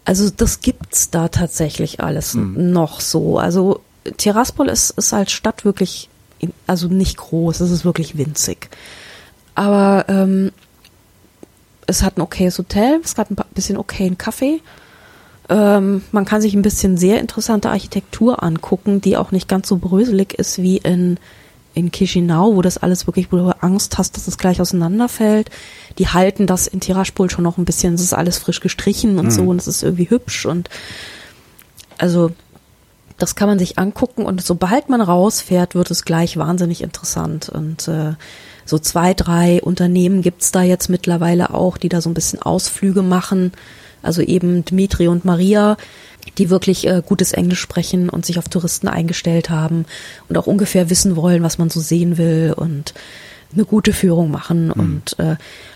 Also 0.05 0.29
das 0.29 0.61
gibt's 0.61 1.09
da 1.09 1.27
tatsächlich 1.27 1.99
alles 1.99 2.33
Hm. 2.33 2.71
noch 2.71 3.01
so. 3.01 3.37
Also 3.39 3.81
Tiraspol 4.17 4.69
ist 4.69 4.91
ist 4.91 5.13
als 5.13 5.31
Stadt 5.31 5.65
wirklich 5.65 6.09
also 6.67 6.87
nicht 6.87 7.17
groß, 7.17 7.59
es 7.61 7.71
ist 7.71 7.85
wirklich 7.85 8.17
winzig. 8.17 8.69
Aber 9.55 10.05
ähm, 10.07 10.51
es 11.87 12.03
hat 12.03 12.17
ein 12.17 12.21
okayes 12.21 12.57
Hotel, 12.57 12.99
es 13.03 13.17
hat 13.17 13.31
ein 13.31 13.37
bisschen 13.53 13.77
okayen 13.77 14.17
Kaffee. 14.17 14.61
Ähm, 15.49 16.03
man 16.11 16.25
kann 16.25 16.41
sich 16.41 16.53
ein 16.55 16.61
bisschen 16.61 16.97
sehr 16.97 17.19
interessante 17.19 17.69
Architektur 17.69 18.43
angucken, 18.43 19.01
die 19.01 19.17
auch 19.17 19.31
nicht 19.31 19.47
ganz 19.47 19.67
so 19.67 19.77
bröselig 19.77 20.33
ist 20.33 20.61
wie 20.61 20.77
in, 20.77 21.17
in 21.75 21.91
Chisinau, 21.91 22.55
wo 22.55 22.61
das 22.61 22.77
alles 22.77 23.05
wirklich, 23.05 23.31
wo 23.31 23.37
du 23.37 23.49
Angst 23.61 23.97
hast, 23.97 24.15
dass 24.15 24.27
es 24.27 24.37
gleich 24.37 24.59
auseinanderfällt. 24.59 25.49
Die 25.99 26.07
halten 26.07 26.47
das 26.47 26.67
in 26.67 26.79
Tiraspol 26.79 27.29
schon 27.29 27.43
noch 27.43 27.57
ein 27.57 27.65
bisschen, 27.65 27.93
es 27.93 28.01
ist 28.01 28.13
alles 28.13 28.37
frisch 28.37 28.61
gestrichen 28.61 29.19
und 29.19 29.31
so 29.31 29.43
und 29.43 29.61
es 29.61 29.67
ist 29.67 29.83
irgendwie 29.83 30.09
hübsch 30.09 30.45
und 30.45 30.69
also 31.97 32.31
das 33.17 33.35
kann 33.35 33.47
man 33.47 33.59
sich 33.59 33.77
angucken 33.77 34.25
und 34.25 34.41
sobald 34.41 34.89
man 34.89 35.01
rausfährt, 35.01 35.75
wird 35.75 35.89
es 35.91 36.03
gleich 36.03 36.35
wahnsinnig 36.37 36.81
interessant. 36.81 37.47
Und 37.47 37.87
äh, 37.87 38.15
so 38.65 38.77
zwei, 38.77 39.13
drei 39.13 39.61
Unternehmen 39.61 40.21
gibt's 40.21 40.51
da 40.51 40.63
jetzt 40.63 40.89
mittlerweile 40.89 41.53
auch, 41.53 41.77
die 41.77 41.87
da 41.87 42.01
so 42.01 42.09
ein 42.09 42.13
bisschen 42.13 42.41
Ausflüge 42.41 43.03
machen. 43.03 43.53
Also 44.05 44.21
eben 44.21 44.63
Dmitri 44.63 45.07
und 45.07 45.25
Maria, 45.25 45.77
die 46.37 46.49
wirklich 46.49 46.87
äh, 46.87 47.01
gutes 47.05 47.33
Englisch 47.33 47.59
sprechen 47.59 48.09
und 48.09 48.25
sich 48.25 48.37
auf 48.37 48.49
Touristen 48.49 48.87
eingestellt 48.87 49.49
haben 49.49 49.85
und 50.29 50.37
auch 50.37 50.47
ungefähr 50.47 50.89
wissen 50.89 51.15
wollen, 51.15 51.43
was 51.43 51.57
man 51.57 51.69
so 51.69 51.79
sehen 51.79 52.17
will 52.17 52.53
und 52.55 52.93
eine 53.53 53.65
gute 53.65 53.93
Führung 53.93 54.31
machen 54.31 54.71
und 54.71 55.17
äh, 55.19 55.35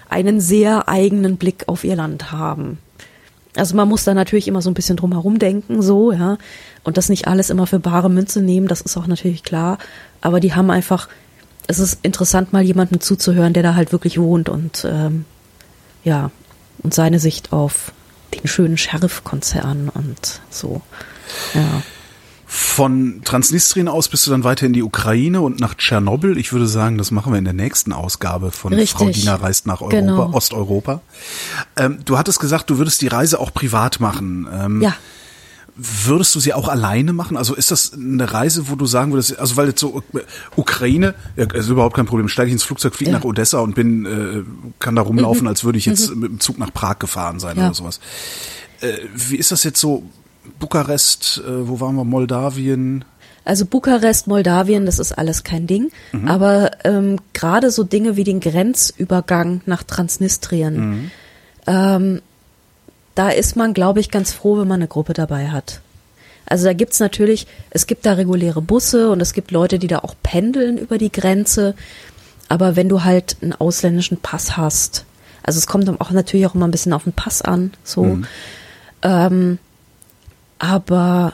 einen 0.09 0.41
sehr 0.41 0.89
eigenen 0.89 1.37
Blick 1.37 1.63
auf 1.67 1.83
ihr 1.83 1.95
Land 1.95 2.31
haben. 2.31 2.79
Also 3.55 3.75
man 3.75 3.87
muss 3.87 4.03
da 4.03 4.13
natürlich 4.13 4.47
immer 4.47 4.61
so 4.61 4.69
ein 4.69 4.73
bisschen 4.73 4.97
drum 4.97 5.11
herum 5.11 5.39
denken, 5.39 5.81
so, 5.81 6.11
ja. 6.11 6.37
Und 6.83 6.97
das 6.97 7.09
nicht 7.09 7.27
alles 7.27 7.49
immer 7.49 7.67
für 7.67 7.79
bare 7.79 8.09
Münze 8.09 8.41
nehmen, 8.41 8.67
das 8.67 8.81
ist 8.81 8.97
auch 8.97 9.07
natürlich 9.07 9.43
klar. 9.43 9.77
Aber 10.21 10.39
die 10.39 10.53
haben 10.53 10.69
einfach, 10.69 11.09
es 11.67 11.79
ist 11.79 11.99
interessant, 12.03 12.53
mal 12.53 12.63
jemandem 12.63 13.01
zuzuhören, 13.01 13.53
der 13.53 13.63
da 13.63 13.75
halt 13.75 13.91
wirklich 13.91 14.19
wohnt 14.19 14.49
und 14.49 14.85
ähm, 14.89 15.25
ja, 16.03 16.31
und 16.83 16.93
seine 16.93 17.19
Sicht 17.19 17.51
auf 17.51 17.91
den 18.33 18.47
schönen 18.47 18.77
Sheriff-Konzern 18.77 19.89
und 19.89 20.41
so. 20.49 20.81
Ja. 21.53 21.81
Von 22.51 23.21
Transnistrien 23.23 23.87
aus 23.87 24.09
bist 24.09 24.25
du 24.25 24.31
dann 24.31 24.43
weiter 24.43 24.65
in 24.65 24.73
die 24.73 24.81
Ukraine 24.81 25.41
und 25.41 25.59
nach 25.59 25.75
Tschernobyl. 25.75 26.35
Ich 26.39 26.51
würde 26.51 26.67
sagen, 26.67 26.97
das 26.97 27.11
machen 27.11 27.31
wir 27.31 27.37
in 27.37 27.43
der 27.45 27.53
nächsten 27.53 27.93
Ausgabe 27.93 28.49
von 28.51 28.73
Richtig. 28.73 28.97
Frau 28.97 29.09
Diener 29.09 29.35
reist 29.35 29.67
nach 29.67 29.81
Europa, 29.81 29.95
Genau. 29.99 30.33
Osteuropa. 30.33 31.01
Ähm, 31.77 31.99
du 32.05 32.17
hattest 32.17 32.39
gesagt, 32.39 32.69
du 32.71 32.79
würdest 32.79 33.01
die 33.01 33.07
Reise 33.07 33.39
auch 33.39 33.53
privat 33.53 33.99
machen. 33.99 34.47
Ähm, 34.51 34.81
Ja. 34.81 34.95
Würdest 35.81 36.35
du 36.35 36.41
sie 36.41 36.53
auch 36.53 36.67
alleine 36.67 37.13
machen? 37.13 37.37
Also 37.37 37.55
ist 37.55 37.71
das 37.71 37.93
eine 37.93 38.33
Reise, 38.33 38.69
wo 38.69 38.75
du 38.75 38.85
sagen 38.85 39.13
würdest, 39.13 39.39
also 39.39 39.55
weil 39.55 39.67
jetzt 39.69 39.79
so 39.79 40.03
Ukraine, 40.57 41.15
ja, 41.37 41.45
ist 41.53 41.69
überhaupt 41.69 41.95
kein 41.95 42.05
Problem, 42.05 42.27
steige 42.27 42.47
ich 42.47 42.53
ins 42.53 42.63
Flugzeug, 42.63 42.93
fliege 42.95 43.11
Ja. 43.11 43.17
Mhm. 43.17 43.21
nach 43.23 43.29
Odessa 43.29 43.59
und 43.59 43.75
bin, 43.75 44.05
äh, 44.05 44.43
kann 44.79 44.95
da 44.95 45.01
rumlaufen, 45.03 45.47
als 45.47 45.63
würde 45.63 45.77
ich 45.77 45.85
jetzt 45.85 46.13
mit 46.15 46.29
dem 46.31 46.39
Zug 46.41 46.57
nach 46.59 46.73
Prag 46.73 46.99
gefahren 46.99 47.39
sein 47.39 47.57
Ja. 47.57 47.67
oder 47.67 47.73
sowas. 47.75 47.99
Äh, 48.81 48.93
wie 49.15 49.37
ist 49.37 49.51
das 49.51 49.63
jetzt 49.63 49.79
so? 49.79 50.03
Bukarest, 50.59 51.41
äh, 51.47 51.67
wo 51.67 51.79
waren 51.79 51.95
wir? 51.95 52.03
Moldawien? 52.03 53.05
Also 53.45 53.65
Bukarest, 53.65 54.27
Moldawien, 54.27 54.85
das 54.85 54.99
ist 54.99 55.11
alles 55.17 55.43
kein 55.43 55.65
Ding. 55.65 55.89
Aber 56.25 56.71
ähm, 56.83 57.17
gerade 57.33 57.71
so 57.71 57.83
Dinge 57.83 58.15
wie 58.17 58.23
den 58.23 58.39
Grenzübergang 58.41 59.61
nach 59.65 59.83
Transnistrien, 59.83 61.11
ähm, 61.67 62.21
da 63.15 63.29
ist 63.29 63.55
man, 63.55 63.73
glaube 63.73 63.99
ich, 63.99 64.11
ganz 64.11 64.31
froh, 64.31 64.59
wenn 64.59 64.67
man 64.67 64.79
eine 64.79 64.87
Gruppe 64.87 65.13
dabei 65.13 65.49
hat. 65.49 65.81
Also 66.45 66.65
da 66.65 66.73
gibt's 66.73 66.99
natürlich, 66.99 67.47
es 67.69 67.85
gibt 67.85 68.05
da 68.05 68.13
reguläre 68.13 68.61
Busse 68.61 69.11
und 69.11 69.21
es 69.21 69.33
gibt 69.33 69.51
Leute, 69.51 69.77
die 69.77 69.87
da 69.87 69.99
auch 69.99 70.15
pendeln 70.23 70.77
über 70.77 70.97
die 70.97 71.11
Grenze. 71.11 71.75
Aber 72.47 72.75
wenn 72.75 72.89
du 72.89 73.03
halt 73.03 73.37
einen 73.41 73.53
ausländischen 73.53 74.17
Pass 74.17 74.57
hast, 74.57 75.05
also 75.43 75.57
es 75.59 75.67
kommt 75.67 75.87
auch 76.01 76.11
natürlich 76.11 76.47
auch 76.47 76.55
immer 76.55 76.67
ein 76.67 76.71
bisschen 76.71 76.93
auf 76.93 77.03
den 77.03 77.13
Pass 77.13 77.41
an, 77.41 77.71
so. 77.83 78.19
Ähm, 79.01 79.59
aber 80.57 81.33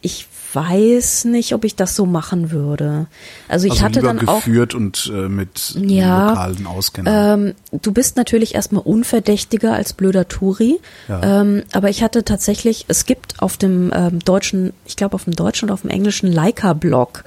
ich 0.00 0.26
weiß 0.54 1.24
nicht, 1.26 1.54
ob 1.54 1.64
ich 1.64 1.76
das 1.76 1.96
so 1.96 2.06
machen 2.06 2.50
würde. 2.50 3.06
Also 3.48 3.66
ich 3.66 3.72
also 3.72 3.84
hatte 3.84 4.00
dann 4.00 4.28
auch 4.28 4.44
geführt 4.44 4.74
und 4.74 5.10
äh, 5.12 5.28
mit 5.28 5.74
Ja, 5.80 6.30
lokalen 6.30 6.66
Auskennern. 6.66 7.54
ähm, 7.72 7.80
du 7.82 7.92
bist 7.92 8.16
natürlich 8.16 8.54
erstmal 8.54 8.82
unverdächtiger 8.82 9.72
als 9.72 9.92
blöder 9.92 10.28
Touri. 10.28 10.80
Ja. 11.08 11.40
Ähm, 11.40 11.62
aber 11.72 11.90
ich 11.90 12.02
hatte 12.02 12.24
tatsächlich, 12.24 12.84
es 12.88 13.06
gibt 13.06 13.40
auf 13.42 13.56
dem 13.56 13.92
ähm, 13.94 14.18
deutschen, 14.20 14.72
ich 14.86 14.96
glaube 14.96 15.14
auf 15.14 15.24
dem 15.24 15.34
deutschen 15.36 15.68
und 15.68 15.72
auf 15.72 15.82
dem 15.82 15.90
englischen 15.90 16.30
Leica-Blog 16.32 17.24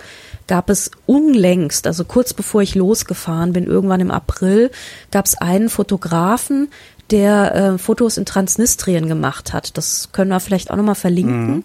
gab 0.48 0.70
es 0.70 0.92
unlängst, 1.06 1.88
also 1.88 2.06
kurz 2.06 2.34
bevor 2.34 2.62
ich 2.62 2.74
losgefahren 2.74 3.52
bin, 3.52 3.66
irgendwann 3.66 4.00
im 4.00 4.12
April, 4.12 4.72
gab 5.12 5.26
es 5.26 5.36
einen 5.36 5.68
Fotografen, 5.70 6.70
der 7.12 7.56
äh, 7.56 7.78
Fotos 7.78 8.18
in 8.18 8.26
Transnistrien 8.26 9.08
gemacht 9.08 9.54
hat. 9.54 9.78
Das 9.78 10.10
können 10.12 10.30
wir 10.30 10.40
vielleicht 10.40 10.72
auch 10.72 10.76
nochmal 10.76 10.96
verlinken, 10.96 11.64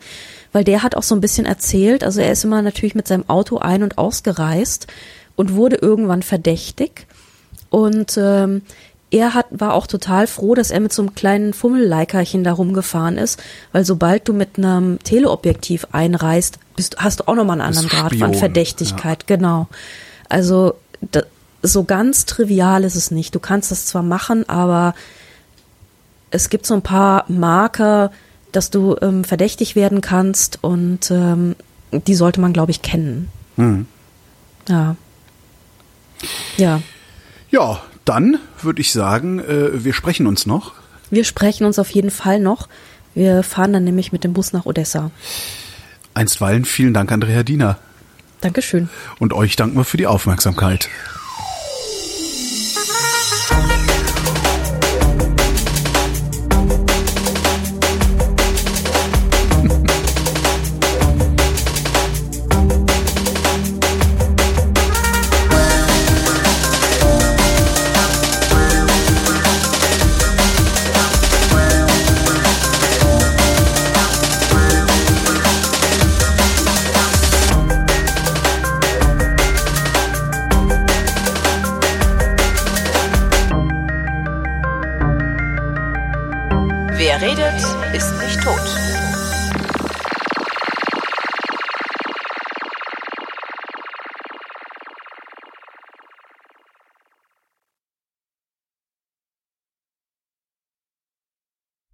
weil 0.53 0.65
der 0.65 0.83
hat 0.83 0.97
auch 0.97 1.03
so 1.03 1.15
ein 1.15 1.21
bisschen 1.21 1.47
erzählt, 1.47 2.05
also 2.05 2.21
er 2.21 2.33
ist 2.33 2.45
immer 2.45 2.63
natürlich 2.63 2.95
mit 2.95 3.09
seinem 3.09 3.29
Auto 3.29 3.59
ein- 3.59 3.83
und 3.83 3.99
ausgereist 3.99 4.87
und 5.37 5.55
wurde 5.55 5.77
irgendwann 5.77 6.23
verdächtig. 6.23 7.07
Und 7.71 8.19
ähm, 8.19 8.63
er 9.11 9.35
hat, 9.35 9.47
war 9.51 9.75
auch 9.75 9.87
total 9.87 10.27
froh, 10.27 10.55
dass 10.55 10.71
er 10.71 10.81
mit 10.81 10.93
so 10.93 11.03
einem 11.03 11.15
kleinen 11.15 11.53
Fummelleikerchen 11.53 12.45
da 12.45 12.53
rumgefahren 12.53 13.19
ist, 13.19 13.43
weil 13.73 13.85
sobald 13.85 14.29
du 14.29 14.33
mit 14.33 14.57
einem 14.57 14.99
Teleobjektiv 15.01 15.87
einreist, 15.93 16.59
bist, 16.77 16.97
hast 16.99 17.21
du 17.21 17.29
auch 17.29 17.35
nochmal 17.35 17.61
einen 17.61 17.69
anderen 17.69 17.89
Grad 17.89 18.15
von 18.15 18.35
Verdächtigkeit, 18.35 19.27
genau. 19.27 19.69
Also 20.29 20.75
da, 21.01 21.23
so 21.63 21.85
ganz 21.85 22.25
trivial 22.25 22.85
ist 22.85 22.97
es 22.97 23.11
nicht. 23.11 23.35
Du 23.35 23.41
kannst 23.41 23.71
das 23.71 23.87
zwar 23.87 24.03
machen, 24.03 24.49
aber 24.49 24.95
es 26.31 26.49
gibt 26.49 26.67
so 26.67 26.75
ein 26.75 26.83
paar 26.83 27.25
Marker, 27.29 28.11
dass 28.53 28.71
du 28.71 28.97
ähm, 29.01 29.25
verdächtig 29.25 29.77
werden 29.77 30.01
kannst 30.01 30.59
und 30.63 31.11
ähm, 31.11 31.57
die 31.91 32.15
sollte 32.15 32.41
man, 32.41 32.53
glaube 32.53 32.71
ich, 32.71 32.83
kennen. 32.83 33.29
Mhm. 33.57 33.87
Ja. 34.69 34.97
Ja. 36.57 36.83
Ja, 37.51 37.83
dann 38.05 38.39
würde 38.61 38.81
ich 38.81 38.93
sagen, 38.93 39.41
äh, 39.41 39.85
wir 39.85 39.93
sprechen 39.93 40.27
uns 40.27 40.47
noch. 40.47 40.73
Wir 41.11 41.25
sprechen 41.25 41.67
uns 41.67 41.79
auf 41.79 41.91
jeden 41.91 42.11
Fall 42.11 42.41
noch. 42.41 42.69
Wir 43.15 43.43
fahren 43.43 43.73
dann 43.73 43.85
nämlich 43.85 44.13
mit 44.13 44.25
dem 44.25 44.33
Bus 44.33 44.53
nach 44.53 44.65
Odessa. 44.65 45.11
Einstweilen 46.15 46.65
vielen 46.65 46.95
Dank, 46.95 47.13
Andrea 47.13 47.43
Diener. 47.43 47.79
Dankeschön. 48.41 48.89
Und 49.19 49.33
euch 49.33 49.57
danken 49.57 49.77
wir 49.77 49.85
für 49.85 49.97
die 49.97 50.07
Aufmerksamkeit. 50.07 50.89